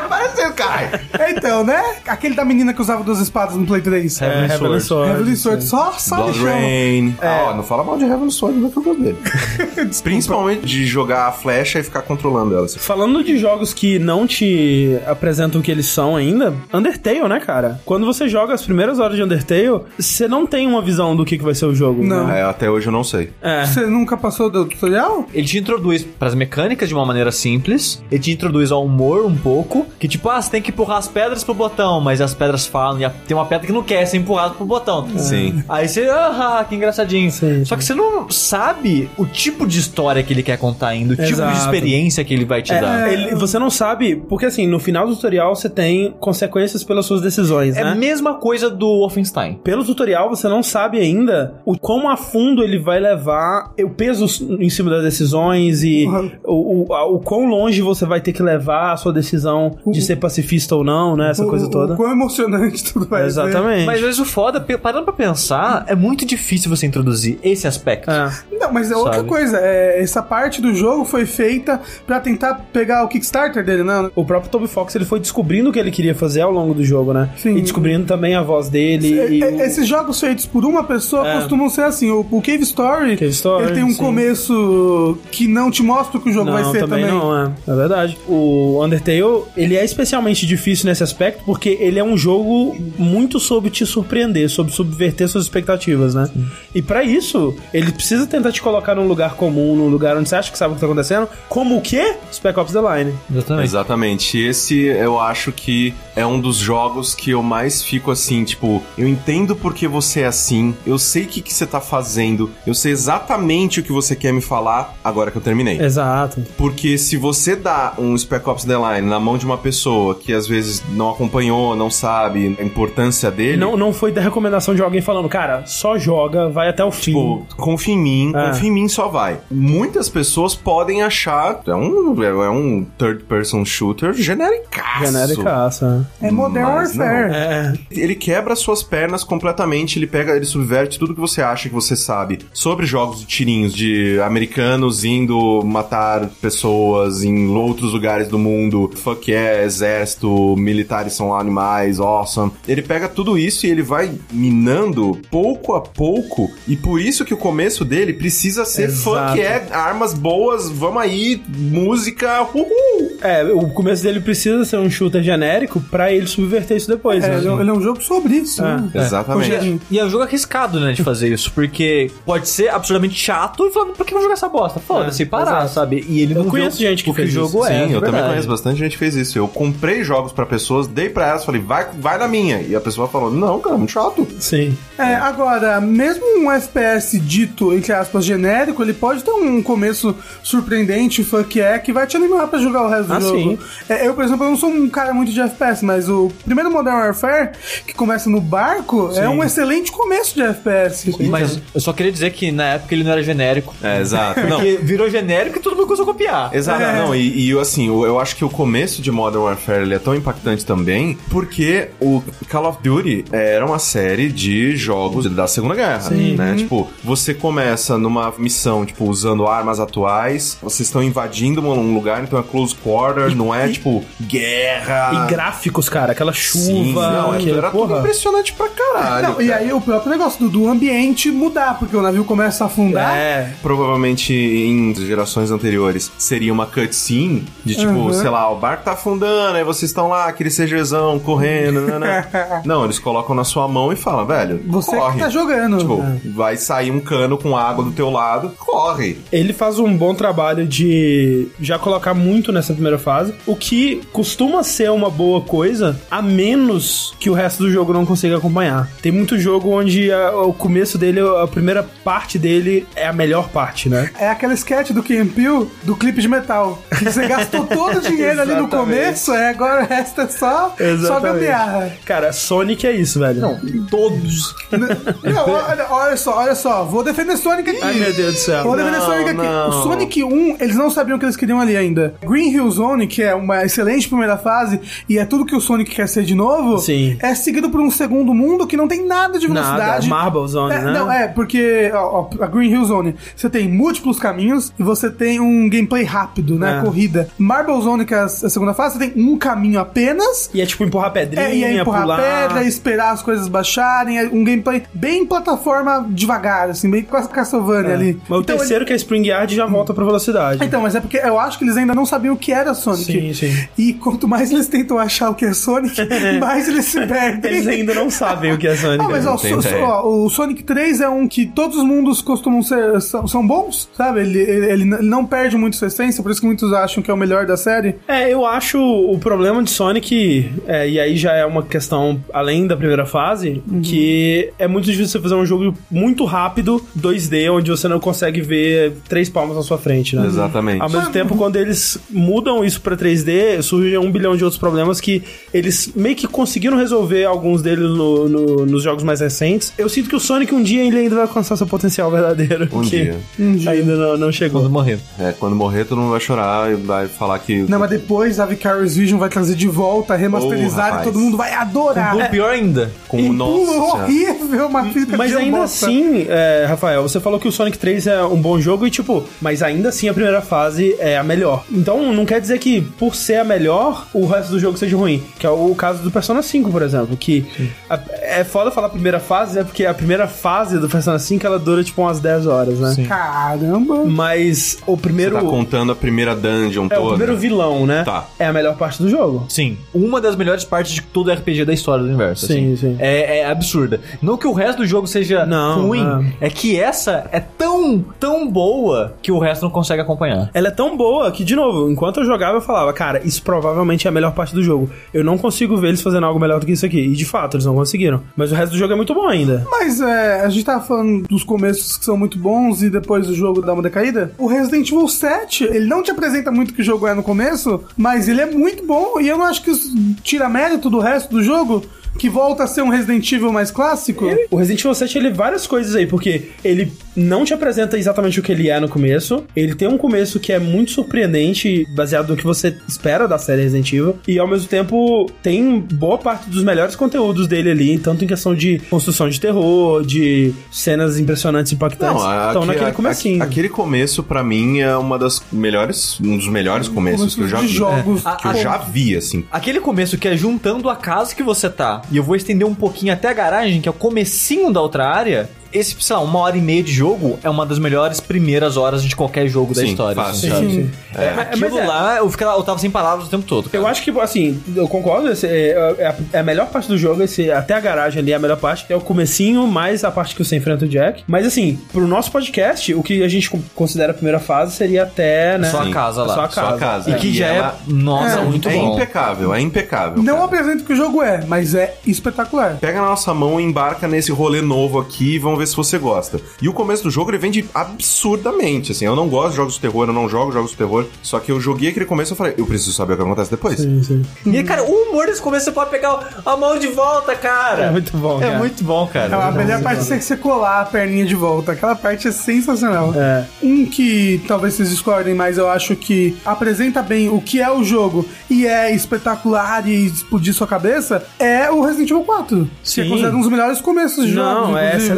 Apareceu, 0.06 0.54
cara! 0.54 1.02
É, 1.18 1.30
Então, 1.40 1.64
né? 1.64 1.82
Aquele 2.08 2.36
da 2.36 2.44
menina 2.44 2.74
que 2.74 2.82
usava 2.82 3.04
duas 3.04 3.20
espadas 3.20 3.56
no 3.56 3.66
Play 3.66 3.82
3. 3.82 4.22
É, 4.22 4.46
Heavenly 4.52 4.82
Sword. 4.82 5.12
Heavenly 5.12 5.36
Sword, 5.38 5.64
só 5.70 5.92
sai 5.94 6.24
Blood. 6.24 6.44
Rain. 6.44 7.16
Ah, 7.22 7.48
ó, 7.50 7.56
não 7.56 7.64
fala 7.64 7.84
mal 7.84 7.98
de 7.98 8.04
Heavenly 8.06 8.32
Sword, 8.32 8.58
não 8.60 8.68
é 8.70 8.72
que 8.72 8.78
eu 8.78 8.84
gosto 8.84 9.02
dele. 9.02 9.18
Principalmente 10.04 10.66
de 10.66 10.86
jogar 10.86 11.28
a 11.28 11.32
flecha 11.32 11.80
e 11.80 11.84
ficar 11.84 12.02
controlando 12.02 12.56
ela. 12.56 12.68
Falando 12.68 13.24
de 13.24 13.38
jogos 13.38 13.74
que 13.74 14.00
não 14.00 14.28
te 14.28 14.98
apresentam 15.06 15.60
o 15.62 15.64
que 15.64 15.72
eles 15.72 15.86
são 15.88 16.16
ainda, 16.16 16.54
Undertale, 16.74 17.28
né, 17.28 17.40
cara? 17.40 17.80
Quando 17.86 18.06
você 18.06 18.28
joga 18.28 18.54
as 18.54 18.62
primeiras 18.64 19.00
horas 19.00 19.16
de 19.16 19.24
Undertale, 19.24 19.82
você 19.98 20.28
não 20.28 20.46
tem 20.46 20.68
uma 20.68 20.82
visão 20.82 21.16
do 21.16 21.26
que, 21.26 21.38
que 21.38 21.44
vai 21.44 21.56
ser 21.56 21.66
o 21.66 21.76
jogo. 21.76 22.04
Não. 22.04 22.28
né? 22.28 22.40
É, 22.40 22.44
até 22.44 22.70
hoje 22.70 22.88
eu 22.88 22.92
não 22.92 23.04
sei. 23.04 23.32
É. 23.42 23.66
Você 23.66 23.86
nunca 23.86 24.16
passou 24.18 24.50
do 24.50 24.66
tutorial? 24.66 25.28
Ele 25.34 25.48
te 25.48 25.58
introduz 25.58 26.04
pras 26.04 26.34
mecânicas 26.36 26.88
de 26.88 26.94
uma 26.96 27.06
maneira 27.06 27.32
simples, 27.32 28.04
ele 28.12 28.22
te 28.22 28.32
introduz 28.32 28.72
ao 28.72 28.84
humor 28.86 29.26
um 29.26 29.36
pouco, 29.36 29.86
que 30.00 30.08
tipo, 30.08 30.30
ah, 30.30 30.42
você 30.42 30.50
tem 30.52 30.62
que 30.62 30.72
empurrar 30.72 30.98
as 30.98 31.08
pedras 31.08 31.44
pro 31.44 31.54
botão, 31.54 32.00
mas 32.02 32.22
as 32.22 32.34
pedras 32.34 32.66
falam, 32.68 33.00
e 33.00 33.06
a- 33.06 33.10
tem 33.10 33.36
uma 33.36 33.46
pedra 33.46 33.68
que 33.68 33.74
não 33.74 33.84
quer 33.84 34.06
ser 34.06 34.18
empurrada 34.18 34.54
pro 34.54 34.66
botão. 34.66 35.08
Sim. 35.18 35.59
Aí 35.68 35.88
você, 35.88 36.08
ah, 36.10 36.66
que 36.68 36.76
engraçadinho. 36.76 37.30
Sim, 37.32 37.66
Só 37.66 37.76
que 37.76 37.84
você 37.84 37.94
não 37.94 38.30
sabe 38.30 39.10
o 39.18 39.26
tipo 39.26 39.66
de 39.68 39.80
história 39.80 40.22
que 40.24 40.34
ele 40.34 40.44
quer 40.44 40.58
contar 40.58 40.90
ainda, 40.90 41.14
o 41.14 41.16
tipo 41.18 41.30
Exato. 41.30 41.52
de 41.54 41.60
experiência 41.60 42.24
que 42.24 42.34
ele 42.34 42.46
vai 42.46 42.62
te 42.62 42.72
É, 42.74 42.82
dar. 42.82 43.12
ele- 43.12 43.36
você 43.36 43.58
não 43.60 43.70
sabe, 43.70 44.16
porque 44.28 44.46
assim, 44.46 44.68
no 44.68 44.80
final 44.80 45.08
do 45.08 45.16
tutorial 45.16 45.56
você 45.56 45.70
tem 45.70 46.14
consequências 46.20 46.84
pelas 46.84 47.06
suas 47.06 47.22
decisões, 47.22 47.76
É 47.78 47.84
né? 47.84 47.92
a 47.92 47.96
mesma 47.96 48.36
coisa 48.36 48.70
do 48.70 48.86
Wolfenstein. 49.00 49.60
Pelo 49.64 49.84
tutorial, 49.84 50.30
você 50.30 50.48
não 50.48 50.62
sabe 50.64 51.00
ainda 51.00 51.56
o 51.66 51.78
quão 51.78 52.10
a 52.10 52.16
fundo 52.18 52.64
ele 52.64 52.78
vai 52.80 53.00
levar 53.00 53.72
o 53.82 53.90
peso 53.90 54.26
em 54.60 54.70
cima 54.70 54.90
das 54.90 55.04
decisões 55.04 55.84
e 55.84 56.06
Uhum. 56.06 56.32
o, 56.46 56.86
o, 56.90 56.94
a- 56.94 57.06
o 57.06 57.20
quão 57.20 57.46
longe 57.46 57.82
você 57.82 58.06
vai 58.06 58.22
ter 58.22 58.34
que 58.34 58.42
levar 58.44 58.94
a 58.94 58.98
sua 58.98 59.12
decisão 59.14 59.78
de 59.88 60.02
ser 60.02 60.16
pacifista 60.18 60.76
ou 60.76 60.84
não, 60.84 61.16
né? 61.16 61.32
Essa 61.32 61.44
O- 61.46 61.50
coisa 61.50 61.70
toda. 61.70 61.94
O 61.94 61.98
quão 61.98 62.12
emocionante 62.12 62.84
tudo 62.94 63.08
vai 63.08 63.22
ser. 63.22 63.28
Exatamente. 63.28 63.86
Mas 63.86 63.96
às 63.96 64.02
vezes 64.02 64.20
o 64.20 64.26
foda, 64.26 64.60
parando 64.82 65.04
pra 65.06 65.14
pensar, 65.14 65.49
é 65.88 65.96
muito 65.96 66.26
difícil 66.26 66.70
você 66.70 66.86
introduzir 66.86 67.38
esse 67.44 67.68
aspecto. 67.68 68.10
É. 68.10 68.32
Não, 68.60 68.72
mas 68.74 68.92
é 68.92 68.96
outra 68.96 69.16
Sabe? 69.16 69.30
coisa. 69.30 69.58
É, 69.62 70.02
essa 70.02 70.22
parte 70.22 70.62
do 70.62 70.74
jogo 70.74 71.06
foi 71.06 71.26
feita 71.26 71.80
pra 72.06 72.20
tentar 72.20 72.56
pegar 72.74 73.04
o 73.04 73.08
Kickstarter 73.08 73.64
dele, 73.64 73.84
né? 73.84 74.10
O 74.16 74.26
próprio 74.26 74.52
Toby 74.52 74.68
Fox 74.68 74.94
ele 74.96 75.06
foi 75.06 75.20
descobrindo 75.20 75.70
o 75.70 75.74
que 75.74 75.80
ele 75.80 75.92
queria 75.92 76.14
fazer 76.16 76.42
ao 76.42 76.52
longo 76.52 76.74
do 76.74 76.84
jogo, 76.84 77.14
né? 77.14 77.30
Sim. 77.38 77.56
E 77.58 77.62
descobrindo 77.62 78.06
também 78.06 78.36
a 78.36 78.42
voz 78.42 78.70
dele. 78.70 79.08
e 79.10 79.44
É, 79.44 79.46
o- 79.48 79.62
é, 79.62 79.66
Esses 79.66 79.88
jogos 79.88 80.20
feitos 80.20 80.46
por 80.46 80.66
uma 80.66 80.84
pessoa 80.84 81.28
É. 81.28 81.36
costumam 81.38 81.70
ser 81.70 81.82
assim. 81.84 82.10
O, 82.10 82.26
o 82.32 82.42
Cave 82.42 82.64
Story, 82.64 83.18
Cave 83.18 83.32
Story, 83.32 83.66
ele 83.66 83.74
tem 83.76 83.84
um 83.84 83.92
sim. 83.92 83.98
começo 83.98 85.18
que 85.32 85.48
não 85.48 85.70
te 85.72 85.84
mostra 85.84 86.18
o 86.18 86.22
que 86.22 86.30
o 86.30 86.34
jogo 86.34 86.46
não, 86.46 86.54
vai 86.54 86.64
ser 86.66 86.80
também, 86.80 87.06
também. 87.06 87.20
não, 87.20 87.38
é. 87.46 87.52
É 87.68 87.76
verdade. 87.76 88.18
O 88.28 88.84
Undertale, 88.84 89.44
ele 89.56 89.76
é 89.76 89.84
especialmente 89.84 90.46
difícil 90.46 90.86
nesse 90.88 91.04
aspecto 91.04 91.44
porque 91.46 91.78
ele 91.80 92.00
é 92.00 92.04
um 92.04 92.18
jogo 92.18 92.76
muito 92.98 93.40
sobre 93.40 93.70
te 93.70 93.86
surpreender, 93.86 94.50
sobre 94.50 94.74
subverter 94.74 95.28
suas 95.28 95.39
expectativas, 95.44 96.16
né? 96.16 96.30
E 96.74 96.82
pra 96.82 97.04
isso, 97.04 97.56
ele 97.74 97.92
precisa 97.92 98.26
tentar 98.28 98.52
te 98.52 98.62
colocar 98.62 98.96
num 98.96 99.08
lugar 99.08 99.36
comum, 99.36 99.76
num 99.76 99.88
lugar 99.90 100.18
onde 100.18 100.30
você 100.30 100.36
acha 100.36 100.52
que 100.52 100.58
sabe 100.58 100.72
o 100.72 100.76
que 100.76 100.82
tá 100.82 100.88
acontecendo, 100.88 101.28
como 101.48 101.78
o 101.78 101.82
quê? 101.82 102.16
Spec 102.32 102.60
Ops 102.60 102.74
The 102.74 102.80
Line. 102.80 103.14
Exatamente. 103.32 103.66
Exatamente. 103.66 104.38
Esse 104.38 104.84
eu 104.86 105.20
acho 105.20 105.52
que 105.52 105.94
é 106.16 106.26
um 106.26 106.40
dos 106.40 106.58
jogos 106.58 107.16
que 107.16 107.32
eu 107.32 107.42
mais 107.42 107.82
fico 107.82 108.12
assim, 108.12 108.44
tipo, 108.44 108.84
eu 108.98 109.08
entendo 109.08 109.56
porque 109.56 109.88
você 109.88 110.22
é 110.22 110.28
assim, 110.28 110.76
eu 110.86 110.98
sei 111.00 111.24
o 111.24 111.28
que, 111.28 111.42
que 111.42 111.54
você 111.54 111.66
tá 111.66 111.80
fazendo, 111.80 112.50
eu 112.68 112.74
sei 112.74 112.92
exatamente 112.92 113.80
o 113.80 113.84
que 113.84 113.92
você 113.92 114.16
quer 114.16 114.34
me 114.34 114.42
falar 114.42 114.96
agora 115.04 115.32
que 115.32 115.38
eu 115.38 115.42
terminei. 115.42 115.80
Exato. 115.80 116.44
Porque 116.58 116.98
se 116.98 117.16
você 117.18 117.56
dá 117.56 117.94
um 117.98 118.18
Spec 118.18 118.48
Ops 118.48 118.66
The 118.66 118.76
Line 118.76 119.08
na 119.08 119.20
mão 119.20 119.38
de 119.38 119.46
uma 119.46 119.58
pessoa 119.58 120.16
que 120.16 120.34
às 120.34 120.48
vezes 120.48 120.84
não 120.92 121.10
acompanhou, 121.10 121.76
não 121.76 121.90
sabe 121.90 122.58
a 122.60 122.64
importância 122.64 123.32
dele, 123.32 123.58
Não, 123.58 123.78
não 123.78 123.94
foi 123.94 124.12
da 124.12 124.22
recomendação 124.22 124.76
de 124.76 124.82
alguém 124.82 125.02
falando, 125.02 125.29
cara, 125.30 125.64
só 125.66 125.98
joga, 125.98 126.50
vai 126.50 126.70
até 126.70 126.84
o 126.84 126.92
fim. 126.92 127.12
Tipo, 127.12 127.46
confia 127.56 127.94
em 127.94 127.98
mim, 128.00 128.32
É. 128.36 128.48
confia 128.48 128.70
em 128.70 128.72
mim 128.72 128.88
só 128.88 129.08
vai. 129.08 129.38
Muitas 129.50 130.10
pessoas 130.10 130.56
podem 130.56 131.02
achar 131.02 131.62
é 131.68 131.74
um, 131.76 132.24
é 132.24 132.50
um 132.50 132.86
third 132.98 133.24
person 133.24 133.64
shooter 133.64 134.14
genericaço. 134.14 135.06
Genéricaça. 135.06 136.08
É 136.22 136.32
Modern 136.32 136.66
Mas 136.66 136.96
não. 136.96 137.06
Warfare. 137.06 137.34
É. 137.34 137.74
Ele 137.92 138.16
quebra 138.16 138.56
suas 138.56 138.82
pernas 138.84 139.24
completamente, 139.24 139.98
ele 140.00 140.08
pega, 140.08 140.36
ele 140.36 140.46
subverte 140.46 140.98
tudo 141.00 141.14
que 141.14 141.20
você 141.20 141.42
acha 141.42 141.70
que 141.70 141.76
você 141.76 141.96
sabe 141.96 142.40
sobre 142.54 142.86
jogos 142.86 143.20
de 143.20 143.26
tirinhos 143.26 143.74
de 143.74 144.20
americanos 144.22 145.04
indo 145.04 145.62
matar 145.64 146.28
pessoas 146.42 147.24
em 147.24 147.48
outros 147.50 147.94
lugares 147.94 148.28
do 148.28 148.40
mundo. 148.40 148.90
Fuck 148.96 149.30
yeah, 149.32 149.64
exército, 149.64 150.56
militares 150.58 151.14
são 151.14 151.34
animais, 151.36 152.00
awesome. 152.00 152.52
Ele 152.68 152.82
pega 152.82 153.08
tudo 153.08 153.38
isso 153.38 153.66
e 153.66 153.70
ele 153.70 153.82
vai 153.84 154.12
minando 154.32 155.19
pouco 155.20 155.74
a 155.76 155.82
pouco, 155.82 156.52
e 156.68 156.76
por 156.76 157.00
isso 157.02 157.26
que 157.26 157.34
o 157.34 157.38
começo 157.38 157.84
dele 157.84 158.14
precisa 158.14 158.66
ser 158.66 158.84
Exato. 158.86 159.28
fuck 159.28 159.40
yeah, 159.40 159.76
armas 159.76 160.14
boas, 160.14 160.70
vamos 160.70 161.02
aí, 161.02 161.42
música, 161.80 162.44
uhul! 162.54 163.18
É, 163.22 163.44
o 163.44 163.70
começo 163.72 164.04
dele 164.04 164.20
precisa 164.20 164.64
ser 164.66 164.78
um 164.78 164.90
shooter 164.90 165.22
genérico 165.24 165.80
pra 165.80 166.12
ele 166.12 166.28
subverter 166.28 166.70
ter 166.70 166.76
isso 166.78 166.88
depois. 166.90 167.24
É, 167.24 167.30
né? 167.30 167.38
ele, 167.38 167.48
é- 167.48 167.54
ele 167.62 167.70
é 167.70 167.74
um 167.74 167.82
jogo 167.82 168.02
sobre 168.04 168.36
isso. 168.36 168.62
É. 168.64 168.76
né? 168.78 168.92
Exatamente. 168.94 169.50
Rogerinho. 169.50 169.82
E 169.90 169.98
é 169.98 170.06
um 170.06 170.10
jogo 170.10 170.24
arriscado, 170.24 170.80
né, 170.80 170.92
de 170.94 171.04
fazer 171.04 171.30
isso, 171.34 171.52
porque 171.54 172.12
pode 172.26 172.48
ser 172.48 172.70
absurdamente 172.70 173.16
chato 173.16 173.66
e 173.66 173.72
falando, 173.72 173.94
por 173.94 174.06
que 174.06 174.14
eu 174.14 174.18
vou 174.18 174.24
jogar 174.24 174.34
essa 174.34 174.48
bosta? 174.50 174.80
Foda-se, 174.80 175.24
É, 175.24 175.26
parar, 175.26 175.60
exato. 175.60 175.74
sabe? 175.74 176.06
E 176.08 176.22
ele 176.22 176.34
Eu 176.36 176.44
não 176.44 176.50
conheço 176.52 176.78
viu 176.78 176.90
gente 176.90 177.04
que 177.04 177.14
fez 177.14 177.32
jogo 177.32 177.60
isso. 177.64 177.72
é. 177.72 177.88
Sim, 177.88 177.94
eu 177.94 178.02
também 178.02 178.22
conheço 178.24 178.48
bastante 178.48 178.78
gente 178.80 178.92
que 178.92 178.98
fez 178.98 179.16
isso. 179.16 179.38
Eu 179.38 179.48
comprei 179.48 180.04
jogos 180.04 180.32
pra 180.32 180.46
pessoas, 180.46 180.88
dei 180.88 181.10
pra 181.10 181.28
elas, 181.30 181.44
falei, 181.46 181.62
vai, 181.62 181.88
vai 181.98 182.18
na 182.18 182.28
minha. 182.28 182.62
E 182.62 182.76
a 182.76 182.82
pessoa 182.82 183.08
falou, 183.08 183.32
não, 183.32 183.60
cara, 183.60 183.78
muito 183.78 183.92
chato. 183.92 184.28
Sim. 184.40 184.78
É, 185.00 185.16
agora, 185.16 185.80
mesmo 185.82 186.24
um 186.40 186.52
FPS 186.52 187.20
dito, 187.20 187.74
entre 187.74 187.94
aspas, 187.94 188.26
genérico, 188.26 188.84
ele 188.84 188.94
pode 188.94 189.24
ter 189.24 189.32
um 189.32 189.62
começo 189.64 190.16
surpreendente, 190.44 191.26
que 191.50 191.62
é, 191.62 191.78
que 191.80 191.94
vai 191.94 192.06
te 192.06 192.18
animar 192.18 192.48
pra 192.48 192.60
jogar 192.60 192.84
o 192.84 192.90
resto 192.90 193.08
do 193.08 193.14
Ah, 193.14 193.20
jogo. 193.20 193.38
sim. 193.38 193.60
É, 193.88 194.08
eu, 194.08 194.14
por 194.14 194.24
exemplo, 194.24 194.46
eu 194.46 194.50
não 194.52 194.58
sou 194.58 194.70
um 194.70 194.90
cara 194.90 195.14
muito 195.14 195.32
de 195.32 195.40
FPS, 195.40 195.84
mas 195.84 196.10
o 196.10 196.32
primeiro 196.46 196.72
Modern 196.72 196.98
Warfare, 196.98 197.52
que 197.88 197.94
começa 197.94 198.30
no 198.30 198.42
barco, 198.42 199.12
é 199.16 199.28
um 199.30 199.44
excelente 199.44 199.92
começo 199.92 200.36
de 200.36 200.42
FPS. 200.42 201.16
Mas 201.30 201.60
eu 201.74 201.80
só 201.82 201.94
queria 201.94 202.12
dizer 202.12 202.32
que 202.32 202.52
na 202.52 202.74
época 202.74 202.94
ele 202.94 203.04
não 203.04 203.12
era 203.12 203.24
genérico. 203.24 203.74
É, 203.82 204.00
exato. 204.02 204.42
Não, 204.42 204.58
Porque 204.60 204.78
virou 204.82 205.10
genérico 205.10 205.58
e 205.58 205.62
todo 205.62 205.76
mundo 205.76 205.86
começou 205.86 206.04
a 206.04 206.08
copiar. 206.08 206.50
Exato, 206.54 206.82
É. 206.82 207.00
não, 207.00 207.16
e, 207.16 207.50
e, 207.50 207.60
assim, 207.60 207.88
eu, 207.88 208.04
eu 208.06 208.20
acho 208.20 208.36
que 208.36 208.44
o 208.44 208.50
começo 208.50 209.02
de 209.02 209.12
Modern 209.12 209.44
Warfare 209.44 209.84
ele 209.84 209.96
é 209.96 210.00
tão 210.00 210.14
impactante 210.16 210.66
também 210.66 211.18
porque 211.30 211.90
o 212.00 212.22
Call 212.50 212.68
of 212.68 212.80
Duty 212.84 213.26
era 213.32 213.66
uma 213.66 213.80
série 213.80 214.30
de 214.30 214.76
jogos 214.76 214.89
da 215.30 215.48
Segunda 215.48 215.76
Guerra, 215.76 216.10
né? 216.10 216.56
Tipo, 216.58 216.90
você 217.04 217.34
começa 217.34 217.98
numa 217.98 218.34
missão, 218.38 218.86
tipo, 218.86 219.06
usando 219.06 219.46
armas 219.48 219.80
atuais, 219.80 220.58
vocês 220.62 220.88
estão 220.88 221.02
invadindo 221.04 221.62
um 221.62 221.94
lugar, 221.94 222.24
então 222.24 222.40
é 222.40 222.44
close 222.44 222.76
quarter, 222.76 223.36
não 223.36 223.54
é, 223.54 223.68
tipo, 223.70 224.04
guerra... 224.22 225.26
E 225.26 225.30
gráficos, 225.32 225.90
cara, 225.90 226.12
aquela 226.12 226.34
chuva. 226.34 226.64
Sim, 226.66 226.94
não, 226.94 227.38
que, 227.38 227.50
era 227.52 227.70
tudo 227.70 227.88
porra. 227.88 228.00
impressionante 228.00 228.54
pra 228.54 228.70
caralho. 228.70 229.30
Não, 229.30 229.42
e 229.42 229.48
cara. 229.48 229.60
aí 229.62 229.74
o 229.74 229.82
próprio 229.82 230.12
negócio 230.12 230.40
do, 230.40 230.50
do 230.50 230.68
ambiente 230.68 231.30
mudar, 231.32 231.78
porque 231.78 231.96
o 231.96 232.02
navio 232.02 232.24
começa 232.26 232.64
a 232.64 232.68
afundar. 232.68 233.16
É. 233.16 233.54
Provavelmente 233.62 234.34
em 234.34 234.94
gerações 234.96 235.52
anteriores 235.52 236.12
seria 236.18 236.52
uma 236.54 236.66
cutscene 236.66 237.46
de 237.64 237.76
tipo, 237.76 237.90
Uhum. 237.90 238.14
sei 238.14 238.30
lá, 238.30 238.50
o 238.52 238.56
barco 238.56 238.84
tá 238.84 238.94
afundando, 238.94 239.58
aí 239.58 239.64
vocês 239.64 239.90
estão 239.90 240.08
lá, 240.08 240.26
aquele 240.28 240.50
CGzão 240.50 241.20
correndo. 241.20 241.82
né, 241.82 242.00
né. 242.00 242.62
Não, 242.66 242.86
eles 242.86 243.00
colocam 243.00 243.36
na 243.36 243.44
sua 243.44 243.68
mão 243.68 243.92
e 243.92 243.96
falam, 243.96 244.26
velho, 244.26 244.62
Você 244.82 244.96
corre. 244.96 245.14
que 245.14 245.20
tá 245.24 245.30
jogando. 245.30 245.78
Tipo, 245.80 246.04
vai 246.36 246.58
sair 246.58 246.92
um 246.92 247.00
cano 247.00 247.38
com 247.38 247.56
água 247.56 247.84
do 247.86 247.92
teu 247.92 248.10
lado, 248.10 248.52
corre. 248.58 249.18
Ele 249.32 249.54
faz 249.54 249.80
um 249.80 249.96
bom 249.96 250.14
trabalho 250.14 250.66
de 250.66 251.48
já 251.60 251.78
colocar 251.80 252.14
muito 252.14 252.52
nessa 252.52 252.74
primeira 252.74 252.98
fase, 252.98 253.34
o 253.46 253.56
que 253.56 254.02
costuma 254.12 254.64
ser 254.64 254.92
uma 254.92 255.10
boa 255.10 255.42
coisa, 255.42 256.00
a 256.10 256.22
menos 256.22 257.14
que 257.20 257.30
o 257.30 257.34
resto 257.34 257.64
do 257.64 257.72
jogo 257.72 257.94
não 257.94 258.06
consiga 258.06 258.38
acompanhar. 258.38 258.90
Tem 259.02 259.12
muito 259.12 259.38
jogo 259.38 259.70
onde 259.72 260.12
a- 260.12 260.32
o 260.36 260.54
começo 260.54 260.98
dele, 260.98 261.20
a 261.20 261.48
primeira 261.48 261.84
parte 262.04 262.38
dele 262.40 262.88
é 262.96 263.08
a 263.08 263.14
melhor 263.14 263.50
parte, 263.50 263.90
né? 263.90 264.10
É 264.20 264.30
aquela 264.30 264.54
sketch 264.54 264.92
do 264.92 265.04
Kim 265.04 265.26
Peele 265.26 265.68
do 265.84 265.96
clipe 265.96 266.22
de 266.22 266.28
metal. 266.28 266.82
Que 266.98 267.06
você 267.06 267.28
gastou 267.28 267.66
todo 267.68 267.98
o 267.98 268.02
dinheiro 268.02 268.42
ali 268.42 268.56
no 268.56 268.68
começo, 268.68 269.34
é, 269.34 269.50
agora 269.50 269.84
o 269.84 269.88
resto 269.88 270.22
é 270.22 270.28
só, 270.28 270.76
só 271.08 271.20
gambiarra. 271.20 271.92
Cara, 272.06 272.32
Sonic 272.34 272.86
é 272.88 272.92
isso, 272.92 273.20
velho. 273.20 273.42
Não, 273.42 273.60
Todos. 273.90 274.56
Não, 274.72 275.50
olha, 275.50 275.88
olha 275.90 276.18
só, 276.18 276.38
olha 276.38 276.56
só, 276.56 276.84
vou 276.84 277.04
defender 277.04 277.38
Sonic 277.38 277.70
aqui. 277.70 277.80
Ai, 277.82 277.94
meu 277.96 278.14
Deus 278.14 278.34
do 278.36 278.40
céu. 278.40 278.64
Vou 278.64 278.76
defender 278.76 278.98
Não, 278.98 279.06
Sonic 279.06 279.30
aqui. 279.30 279.38
não. 279.38 279.70
O 279.70 279.72
Sonic 279.84 280.24
1, 280.24 280.58
eles 280.60 280.76
não 280.76 280.90
sabiam 280.90 281.16
o 281.18 281.20
que 281.20 281.26
eles 281.26 281.36
queriam 281.36 281.60
ali 281.60 281.76
ainda. 281.76 282.16
Green 282.26 282.52
Hill 282.52 282.70
Zone, 282.72 283.08
que 283.08 283.22
é 283.24 283.34
uma 283.34 283.64
excelente 283.64 284.08
primeira 284.08 284.38
fase 284.38 284.80
e 285.08 285.18
é 285.18 285.26
tudo 285.26 285.46
que 285.46 285.56
o 285.56 285.62
Sonic 285.62 285.92
quer 285.96 286.08
ser 286.08 286.24
de 286.24 286.36
novo, 286.36 286.78
Sim. 286.80 287.18
é 287.22 287.34
seguido 287.36 287.70
por 287.70 287.80
um 287.80 287.90
segundo 287.92 288.34
mundo 288.34 288.68
que 288.68 288.78
não 288.78 288.88
tem 288.88 289.06
nada 289.06 289.40
de 289.40 289.48
Nada, 289.48 289.62
velocidade. 289.62 290.10
Marble 290.10 290.48
Zone, 290.48 290.74
É, 290.76 290.82
né? 290.82 290.92
Não, 290.92 291.12
é, 291.12 291.28
porque 291.28 291.92
ó, 291.94 292.28
ó, 292.40 292.44
a 292.44 292.48
Green 292.48 292.72
Hill 292.72 292.86
Zone, 292.86 293.16
você 293.36 293.50
tem 293.50 293.68
múltiplos 293.68 294.20
caminhos 294.20 294.74
e 294.80 294.84
você 294.84 295.10
tem 295.10 295.40
um 295.40 295.70
gameplay 295.70 296.04
rápido, 296.04 296.58
né? 296.58 296.78
É. 296.80 296.82
Corrida. 296.82 297.30
Marble 297.38 297.82
Zone, 297.82 298.06
que 298.06 298.14
é 298.14 298.20
a, 298.20 298.26
a 298.26 298.30
segunda 298.30 298.74
fase, 298.74 298.98
você 298.98 299.10
tem 299.10 299.24
um 299.24 299.38
caminho 299.38 299.80
apenas. 299.80 300.50
E 300.54 300.62
é 300.62 300.66
tipo 300.66 300.84
empurrar 300.84 301.12
pedrinha, 301.12 301.48
É, 301.48 301.56
e 301.56 301.64
é 301.64 301.74
empurrar 301.82 302.02
pular. 302.04 302.18
pedra, 302.22 302.64
esperar 302.64 303.12
as 303.14 303.22
coisas 303.22 303.48
baixarem, 303.48 304.18
é 304.20 304.24
um 304.26 304.44
gameplay 304.44 304.59
bem 304.94 305.26
plataforma 305.26 306.06
devagar, 306.10 306.70
assim, 306.70 306.90
bem 306.90 307.04
quase 307.04 307.30
Castlevania 307.30 307.94
ali. 307.94 308.20
Mas 308.28 308.40
o 308.40 308.42
Então, 308.42 308.58
terceiro, 308.58 308.86
que 308.86 308.94
é 308.94 308.96
Spring 308.96 309.26
Yard, 309.28 309.56
já 309.56 309.66
volta 309.66 309.94
pra 309.94 310.04
velocidade. 310.06 310.64
então, 310.64 310.82
mas 310.82 310.96
é 310.96 311.00
porque 311.00 311.18
eu 311.18 311.40
acho 311.40 311.58
que 311.58 311.64
eles 311.64 311.78
ainda 311.78 311.94
não 311.96 312.06
sabiam 312.06 312.34
o 312.34 312.38
que 312.38 312.52
era 312.52 312.74
Sonic. 312.74 313.04
Sim, 313.12 313.34
sim. 313.34 313.68
E 313.78 313.94
quanto 313.94 314.28
mais 314.28 314.52
eles 314.52 314.68
tentam 314.68 314.98
achar 315.00 315.30
o 315.30 315.36
que 315.36 315.46
é 315.46 315.54
Sonic, 315.54 315.96
mais 316.40 316.68
eles 316.68 316.86
se 316.86 317.06
perdem. 317.06 317.52
Eles 317.52 317.68
ainda 317.68 317.94
não 317.94 318.10
sabem 318.10 318.54
o 318.54 318.58
que 318.58 318.68
é 318.68 318.76
Sonic. 318.76 319.04
Ah, 319.06 319.10
mas 319.10 319.26
ó, 319.26 319.32
não 319.32 319.38
tem 319.38 319.54
so- 319.54 319.62
so- 319.62 319.76
ó, 319.78 320.08
o 320.08 320.30
Sonic 320.30 320.64
3 320.64 321.02
é 321.02 321.10
um 321.10 321.28
que 321.28 321.46
todos 321.46 321.78
os 321.78 321.84
mundos 321.84 322.22
costumam 322.22 322.62
ser 322.62 323.02
são, 323.02 323.28
são 323.28 323.46
bons, 323.46 323.90
sabe? 323.96 324.22
Ele, 324.22 324.40
ele, 324.40 324.66
ele 324.72 324.86
não 324.86 325.26
perde 325.26 325.58
muito 325.58 325.76
sua 325.76 325.88
essência, 325.88 326.22
por 326.24 326.32
isso 326.32 326.42
que 326.42 326.48
muitos 326.48 326.72
acham 326.74 327.02
que 327.04 327.10
é 327.10 327.14
o 327.14 327.18
melhor 327.18 327.46
da 327.46 327.58
série. 327.58 327.96
É, 328.08 328.32
eu 328.32 328.46
acho 328.46 328.80
o 328.80 329.18
problema 329.20 329.64
de 329.64 329.70
Sonic, 329.70 330.52
é, 330.68 330.90
e 330.90 331.00
aí 331.00 331.16
já 331.16 331.34
é 331.34 331.46
uma 331.46 331.64
questão 331.64 332.24
além 332.34 332.68
da 332.68 332.76
primeira 332.78 333.06
fase, 333.06 333.62
que 333.84 334.49
é 334.58 334.68
muito 334.68 334.86
difícil 334.86 335.08
você 335.12 335.20
fazer 335.20 335.36
um 335.36 335.46
jogo 335.46 335.74
muito 335.90 336.26
rápido, 336.26 336.82
2D, 336.98 337.52
onde 337.52 337.70
você 337.72 337.88
não 337.88 338.00
consegue 338.00 338.42
ver 338.42 338.94
três 339.08 339.30
palmas 339.30 339.56
na 339.56 339.64
sua 339.64 339.78
frente, 339.78 340.16
né? 340.16 340.26
Exatamente. 340.26 340.82
Ao 340.82 340.90
mesmo 340.90 341.10
tempo, 341.12 341.36
quando 341.36 341.56
eles 341.58 341.98
mudam 342.10 342.64
isso 342.64 342.82
pra 342.82 342.96
3D, 342.96 343.62
surgem 343.62 343.98
um 343.98 344.12
bilhão 344.12 344.36
de 344.36 344.44
outros 344.44 344.60
problemas 344.60 345.00
que 345.02 345.24
eles 345.54 345.92
meio 345.96 346.16
que 346.16 346.28
conseguiram 346.28 346.78
resolver 346.78 347.26
alguns 347.26 347.62
deles 347.62 347.90
no- 347.90 348.28
no- 348.30 348.66
nos 348.66 348.84
jogos 348.84 349.04
mais 349.04 349.20
recentes. 349.20 349.74
Eu 349.78 349.90
sinto 349.90 350.10
que 350.10 350.16
o 350.16 350.20
Sonic 350.20 350.54
um 350.54 350.62
dia 350.64 350.84
ele 350.86 350.98
ainda 351.00 351.16
vai 351.16 351.24
alcançar 351.24 351.56
seu 351.58 351.68
potencial 351.68 352.10
verdadeiro. 352.12 352.68
Um 352.72 352.82
que 352.82 352.90
dia. 352.90 353.18
Um 353.40 353.56
dia. 353.56 353.72
Ainda 353.72 353.96
não, 353.96 354.18
não 354.18 354.32
chegou. 354.32 354.62
Quando 354.62 354.72
morrer. 354.72 355.00
É, 355.20 355.32
quando 355.32 355.56
morrer, 355.56 355.86
todo 355.86 355.98
mundo 356.00 356.12
vai 356.12 356.20
chorar 356.20 356.72
e 356.72 356.76
vai 356.76 357.08
falar 357.08 357.40
que. 357.40 357.64
Não, 357.70 357.80
mas 357.80 357.90
depois 357.90 358.40
a 358.40 358.46
Vicarious 358.46 358.96
Vision 358.96 359.20
vai 359.20 359.30
trazer 359.30 359.56
de 359.56 359.68
volta, 359.68 360.16
remasterizar 360.16 360.98
Oh, 360.98 361.02
e 361.02 361.04
todo 361.06 361.20
mundo 361.20 361.38
vai 361.38 361.54
adorar. 361.54 362.16
Ou 362.16 362.26
pior 362.30 362.50
ainda. 362.52 362.92
Com 363.08 363.18
Um 363.18 363.34
nossa. 363.34 363.52
pulo 363.52 363.72
Senhora. 364.08 364.08
Uma 364.44 364.86
física 364.86 365.18
Mas 365.18 365.32
de 365.32 365.38
ainda 365.38 365.58
bosta. 365.60 365.86
assim, 365.86 366.26
é, 366.30 366.66
Rafael, 366.68 367.02
você 367.04 367.20
falou 367.20 367.40
que 367.40 367.48
o 367.48 367.52
Sonic 367.52 367.78
3 367.78 368.08
é 368.08 368.24
um 368.24 368.42
bom 368.42 368.60
jogo 368.60 368.86
e, 368.88 368.92
tipo, 368.92 369.24
mas 369.42 369.62
ainda 369.62 369.90
assim 369.90 370.08
a 370.10 370.14
primeira 370.14 370.42
fase 370.42 370.96
é 371.00 371.18
a 371.18 371.24
melhor. 371.24 371.64
Então 371.72 372.14
não 372.14 372.26
quer 372.26 372.40
dizer 372.42 372.58
que, 372.60 372.82
por 372.82 373.16
ser 373.16 373.36
a 373.36 373.44
melhor, 373.44 374.08
o 374.14 374.26
resto 374.26 374.52
do 374.52 374.60
jogo 374.60 374.78
seja 374.78 374.96
ruim. 374.98 375.24
Que 375.38 375.46
é 375.46 375.50
o 375.50 375.74
caso 375.76 376.02
do 376.04 376.12
Persona 376.12 376.42
5, 376.42 376.72
por 376.72 376.82
exemplo. 376.82 377.16
Que 377.18 377.46
a- 377.90 378.00
é 378.22 378.44
foda 378.44 378.72
falar 378.72 378.90
primeira 378.90 379.20
fase, 379.20 379.56
né? 379.58 379.64
Porque 379.64 379.86
a 379.86 379.94
primeira 379.94 380.28
fase 380.28 380.78
do 380.80 380.88
Persona 380.90 381.20
5 381.20 381.46
ela 381.46 381.60
dura, 381.60 381.84
tipo, 381.84 382.02
umas 382.02 382.20
10 382.20 382.48
horas, 382.48 382.80
né? 382.80 383.06
Caramba. 383.08 384.06
Mas 384.06 384.78
o 384.86 384.96
Você 384.96 385.02
primeiro. 385.02 385.36
tá 385.36 385.42
contando 385.42 385.92
a 385.92 385.96
primeira 385.96 386.36
dungeon 386.36 386.86
é, 386.86 386.90
toda. 386.96 387.02
o 387.02 387.10
primeiro 387.10 387.38
vilão, 387.38 387.86
né? 387.86 388.04
Tá. 388.04 388.26
É 388.38 388.46
a 388.46 388.54
melhor 388.54 388.76
parte 388.78 389.02
do 389.02 389.10
jogo. 389.10 389.46
Sim. 389.50 389.78
Uma 389.94 390.20
das 390.22 390.36
melhores 390.36 390.64
partes 390.64 390.94
de 390.94 391.02
todo 391.02 391.32
RPG 391.32 391.66
da 391.66 391.74
história 391.74 392.04
do 392.04 392.08
universo. 392.10 392.48
Sim, 392.48 392.74
assim. 392.74 392.78
sim. 392.78 392.96
É, 393.00 393.40
é 393.40 393.46
absurda. 393.50 394.00
Não 394.22 394.29
que 394.38 394.48
o 394.48 394.54
resto 394.54 394.80
do 394.80 394.88
jogo 394.88 395.08
seja 395.08 395.46
Não, 395.46 395.88
ruim, 395.88 396.34
é. 396.40 396.50
que 396.50 396.80
essa 396.80 397.28
é 397.32 397.40
tão, 397.40 398.04
tão 398.20 398.48
boa 398.50 399.14
que 399.22 399.32
o 399.32 399.40
resto 399.40 399.64
não 399.64 399.72
consegue 399.72 400.02
acompanhar. 400.02 400.50
Ela 400.54 400.68
é 400.68 400.72
tão 400.72 400.96
boa 400.96 401.32
que, 401.32 401.44
de 401.44 401.56
novo, 401.56 401.90
enquanto 401.90 402.20
eu 402.20 402.26
jogava, 402.26 402.58
eu 402.58 402.62
falava, 402.62 402.92
cara, 402.94 403.22
isso 403.26 403.42
provavelmente 403.44 404.08
é 404.08 404.10
a 404.10 404.12
melhor 404.12 404.34
parte 404.34 404.54
do 404.54 404.64
jogo. 404.64 404.90
Eu 405.14 405.24
não 405.24 405.38
consigo 405.38 405.78
ver 405.78 405.90
eles 405.90 406.02
fazendo 406.02 406.26
algo 406.26 406.40
melhor 406.40 406.60
do 406.60 406.66
que 406.66 406.72
isso 406.72 406.86
aqui. 406.86 407.00
E 407.00 407.16
de 407.16 407.26
fato, 407.26 407.56
eles 407.56 407.66
não 407.66 407.76
conseguiram. 407.76 408.22
Mas 408.36 408.52
o 408.52 408.56
resto 408.56 408.72
do 408.74 408.78
jogo 408.78 408.94
é 408.94 408.96
muito 408.96 409.14
bom 409.14 409.28
ainda. 409.28 409.66
Mas 409.70 410.02
é, 410.02 410.42
a 410.42 410.50
gente 410.50 410.66
tava 410.66 410.84
falando 410.84 411.28
dos 411.28 411.44
começos 411.44 411.98
que 411.98 412.06
são 412.06 412.18
muito 412.18 412.38
bons 412.38 412.82
e 412.82 412.90
depois 412.90 413.28
o 413.30 413.34
jogo 413.36 413.62
dá 413.62 413.74
uma 413.74 413.84
decaída. 413.84 414.32
O 414.38 414.48
Resident 414.48 414.90
Evil 414.90 415.08
7, 415.08 415.64
ele 415.66 415.86
não 415.86 416.04
te 416.04 416.12
apresenta 416.12 416.52
muito 416.52 416.72
o 416.72 416.74
que 416.74 416.82
o 416.82 416.86
jogo 416.86 417.08
é 417.08 417.14
no 417.14 417.24
começo, 417.24 417.84
mas 417.98 418.28
ele 418.28 418.42
é 418.42 418.46
muito 418.46 418.86
bom 418.86 419.20
e 419.20 419.28
eu 419.28 419.38
não 419.38 419.46
acho 419.46 419.64
que 419.64 419.72
isso 419.72 419.94
tira 420.24 420.50
mérito 420.50 420.90
do 420.90 421.00
resto 421.00 421.32
do 421.32 421.44
jogo, 421.44 421.84
que 422.20 422.30
volta 422.30 422.64
a 422.64 422.68
ser 422.68 422.82
um 422.84 422.90
Resident 422.90 423.32
Evil 423.32 423.52
mais 423.52 423.72
clássico. 423.72 424.26
O 424.52 424.58
Resident 424.58 424.82
Evil 424.82 424.94
7 424.94 425.18
ele 425.18 425.30
várias 425.32 425.66
coisas 425.66 425.96
aí, 425.96 426.06
porque 426.06 426.50
ele 426.64 426.92
não 427.16 427.44
te 427.46 427.54
apresenta 427.54 427.98
exatamente 427.98 428.40
o 428.40 428.44
que 428.44 428.52
ele 428.52 428.70
é 428.70 428.80
no 428.80 428.88
começo. 428.90 429.44
Ele 429.56 429.74
tem 429.74 429.88
um 429.88 429.98
começo 429.98 430.40
que 430.40 430.52
é 430.54 430.60
muito 430.60 430.92
surpreendente, 430.92 431.86
baseado 431.96 432.30
no 432.30 432.38
que 432.38 432.44
você 432.44 432.76
espera 432.88 433.28
da 433.28 433.38
série 433.38 433.64
Resident 433.64 433.92
Evil. 433.94 434.18
E 434.28 434.38
ao 434.38 434.48
mesmo 434.48 434.68
tempo 434.68 435.30
tem 435.42 435.80
boa 435.80 436.18
parte 436.18 436.50
dos 436.50 436.64
melhores 436.64 436.96
conteúdos 436.96 437.48
dele 437.48 437.72
ali, 437.72 437.98
tanto 437.98 438.24
em 438.24 438.28
questão 438.28 438.54
de 438.54 438.80
construção 438.90 439.30
de 439.30 439.40
terror, 439.40 440.06
de 440.06 440.54
cenas 440.72 441.20
impressionantes 441.20 441.72
e 441.72 441.76
impactantes. 441.76 442.22
Não, 442.22 442.30
aque- 442.30 442.66
naquele 442.66 442.86
aque- 442.86 442.96
comecinho. 442.96 443.44
Aquele 443.44 443.70
começo, 443.70 444.22
pra 444.24 444.44
mim, 444.44 444.80
é 444.80 444.96
uma 444.98 445.18
das 445.18 445.42
melhores. 445.52 446.20
Um 446.20 446.38
dos 446.38 446.48
melhores 446.48 446.88
começos 446.88 447.36
que 447.36 447.42
eu 447.42 447.48
já 447.48 447.60
de 447.62 447.68
vi. 447.68 447.74
jogos. 447.74 448.26
É. 448.26 448.36
Que 448.36 448.48
eu 448.48 448.56
já 448.56 448.78
vi, 448.78 449.16
assim. 449.16 449.46
Aquele 449.52 449.80
começo 449.80 450.18
que 450.18 450.28
é 450.28 450.36
juntando 450.36 450.90
a 450.90 450.96
casa 450.96 451.34
que 451.36 451.44
você 451.44 451.70
tá, 451.70 452.02
e 452.12 452.18
eu 452.18 452.24
vou 452.24 452.36
estender 452.36 452.68
um 452.68 452.76
pouquinho 452.76 453.14
até 453.14 453.28
a 453.28 453.34
garagem, 453.34 453.82
que 453.82 453.88
é 453.88 453.92
o 453.92 453.94
comecinho 453.94 454.72
da 454.72 454.82
outra 454.82 455.08
área, 455.08 455.50
esse, 455.72 455.96
sei 456.00 456.16
lá, 456.16 456.22
uma 456.22 456.40
hora 456.40 456.58
e 456.58 456.62
meia 456.62 456.82
de 456.84 456.92
jogo 456.92 457.40
é 457.44 457.50
uma 457.50 457.66
das 457.66 457.80
melhores 457.80 458.20
primeiras 458.20 458.78
horas 458.78 459.04
de 459.04 459.16
qualquer 459.16 459.48
jogo 459.48 459.74
da 459.74 459.82
Sim, 459.82 459.88
história. 459.90 460.16
fácil. 460.16 460.54
assim, 460.54 460.62
sabe? 460.70 460.72
Sim. 460.72 460.92
É, 461.16 461.32
Mas- 461.36 461.40
aquilo 461.48 461.62
mas 461.62 461.76
é- 461.84 461.88
lá, 461.88 462.18
eu, 462.18 462.30
ficava, 462.30 462.58
eu 462.58 462.64
tava 462.64 462.80
sem 462.80 462.90
palavras 462.90 463.28
o 463.28 463.30
tempo 463.30 463.44
todo. 463.46 463.70
cara. 463.70 463.84
Eu 463.84 463.88
acho 463.88 464.02
que, 464.04 464.12
assim, 464.20 464.62
eu 464.76 464.88
concordo, 464.88 465.30
esse 465.30 465.46
é, 465.48 465.70
é 465.98 466.08
a, 466.08 466.16
é 466.34 466.40
a 466.40 466.44
melhor 466.44 466.68
parte 466.68 466.88
do 466.88 466.98
jogo, 466.98 467.22
esse, 467.24 467.52
até 467.52 467.74
a 467.74 467.80
garagem 467.80 468.20
ali 468.20 468.32
é 468.32 468.36
a 468.36 468.40
melhor 468.40 468.58
parte, 468.58 468.86
é 468.90 468.96
o 468.96 469.02
comecinho, 469.02 469.66
mais 469.68 470.04
a 470.04 470.12
parte 470.12 470.36
que 470.36 470.44
você 470.44 470.56
enfrenta 470.56 470.86
o 470.86 470.88
Jack. 470.88 471.24
Mas 471.28 471.46
assim, 471.46 471.80
pro 471.92 472.08
nosso 472.08 472.32
podcast, 472.32 472.94
o 472.94 473.04
que 473.04 473.24
a 473.24 473.28
gente 473.28 473.50
con- 473.50 473.62
considera 473.76 474.12
a 474.12 474.16
primeira 474.16 474.40
fase 474.40 474.76
seria 474.76 475.04
até, 475.04 475.58
né? 475.58 475.70
Só 475.70 475.82
a 475.82 475.90
casa 475.92 476.24
lá. 476.24 476.34
Só 476.36 476.42
a 476.42 476.48
casa. 476.48 476.68
Só 476.70 476.76
a 476.76 476.78
casa. 476.80 477.12
E 477.12 477.14
que 477.16 477.28
E 477.28 477.34
já 477.34 477.48
ela- 477.48 477.76
é, 477.88 477.92
nossa, 477.92 478.40
É, 478.40 478.42
muito 478.44 478.70
é 478.70 478.74
bom. 478.74 478.94
impecável, 478.96 479.54
é 479.54 479.62
impecável. 479.62 480.24
Não 480.24 480.34
cara. 480.36 480.46
apresenta 480.46 480.84
o 480.84 480.86
que 480.86 480.94
o 480.94 480.96
jogo 480.96 481.22
é, 481.24 481.44
mas 481.48 481.74
é 481.76 481.96
espetacular. 482.06 482.78
Pega 482.80 483.02
na 483.02 483.08
nossa 483.10 483.34
mão 483.34 483.60
e 483.60 483.64
embarca 483.64 484.08
nesse 484.08 484.32
rolê 484.32 484.62
novo 484.62 485.00
aqui 485.00 485.38
vamos 485.40 485.59
ver 485.60 485.68
se 485.68 485.76
você 485.76 485.98
gosta. 485.98 486.40
E 486.62 486.68
o 486.68 486.74
começo 486.74 487.04
do 487.04 487.12
jogo 487.12 487.30
ele 487.32 487.38
vende 487.38 487.66
absurdamente, 487.74 488.92
assim. 488.92 489.06
Eu 489.06 489.16
não 489.16 489.28
gosto 489.28 489.52
de 489.52 489.56
jogos 489.58 489.74
de 489.76 489.80
terror, 489.80 490.08
eu 490.08 490.14
não 490.14 490.28
jogo 490.28 490.52
jogos 490.52 490.72
de 490.72 490.78
terror. 490.78 491.06
Só 491.22 491.40
que 491.40 491.52
eu 491.52 491.60
joguei 491.60 491.90
aquele 491.90 492.06
começo 492.06 492.32
e 492.32 492.34
eu 492.34 492.38
falei, 492.38 492.54
eu 492.58 492.66
preciso 492.66 492.94
saber 492.94 493.14
o 493.14 493.18
que 493.18 493.24
acontece 493.24 493.52
depois. 493.52 493.80
Sim, 493.80 494.04
sim. 494.04 494.26
E, 494.46 494.64
cara, 494.64 494.84
o 494.84 494.92
humor 494.92 495.28
desse 495.28 495.42
começo 495.42 495.66
você 495.66 495.72
pode 495.72 495.90
pegar 495.90 496.42
a 496.46 496.58
mão 496.58 496.78
de 496.80 496.88
volta, 496.88 497.36
cara. 497.36 497.86
É 497.86 497.92
muito 497.92 498.16
bom, 498.18 498.38
É 498.38 498.46
cara. 498.48 498.58
muito 498.58 498.84
bom, 498.84 499.08
cara. 499.08 499.36
É, 499.36 499.42
a 499.42 499.52
melhor 499.52 499.82
parte 499.82 500.12
é 500.12 500.20
você 500.20 500.36
colar 500.38 500.82
a 500.82 500.86
perninha 500.86 501.26
de 501.26 501.36
volta. 501.36 501.74
Aquela 501.74 501.96
parte 501.96 502.28
é 502.28 502.32
sensacional. 502.32 503.14
É. 503.16 503.46
Um 503.62 503.86
que 503.86 504.42
talvez 504.48 504.74
vocês 504.74 504.90
discordem, 504.90 505.34
mas 505.34 505.58
eu 505.58 505.70
acho 505.70 505.96
que 505.96 506.36
apresenta 506.46 507.02
bem 507.02 507.30
o 507.30 507.42
que 507.42 507.62
é 507.62 507.70
o 507.72 507.84
jogo 507.84 508.26
e 508.50 508.66
é 508.66 508.94
espetacular 508.94 509.88
e 509.88 510.08
explodir 510.08 510.54
sua 510.54 510.68
cabeça 510.68 511.24
é 511.38 511.70
o 511.70 511.82
Resident 511.82 512.10
Evil 512.12 512.24
4. 512.24 512.70
Que 512.84 512.90
Sim. 512.90 513.02
é 513.02 513.06
considerado 513.10 513.36
um 513.36 513.42
dos 513.42 513.50
melhores 513.50 513.82
começos 513.82 514.26
de 514.26 514.34
jogos. 514.34 514.70
Não, 514.70 514.78
é 514.78 514.88
inclusive. 514.90 515.14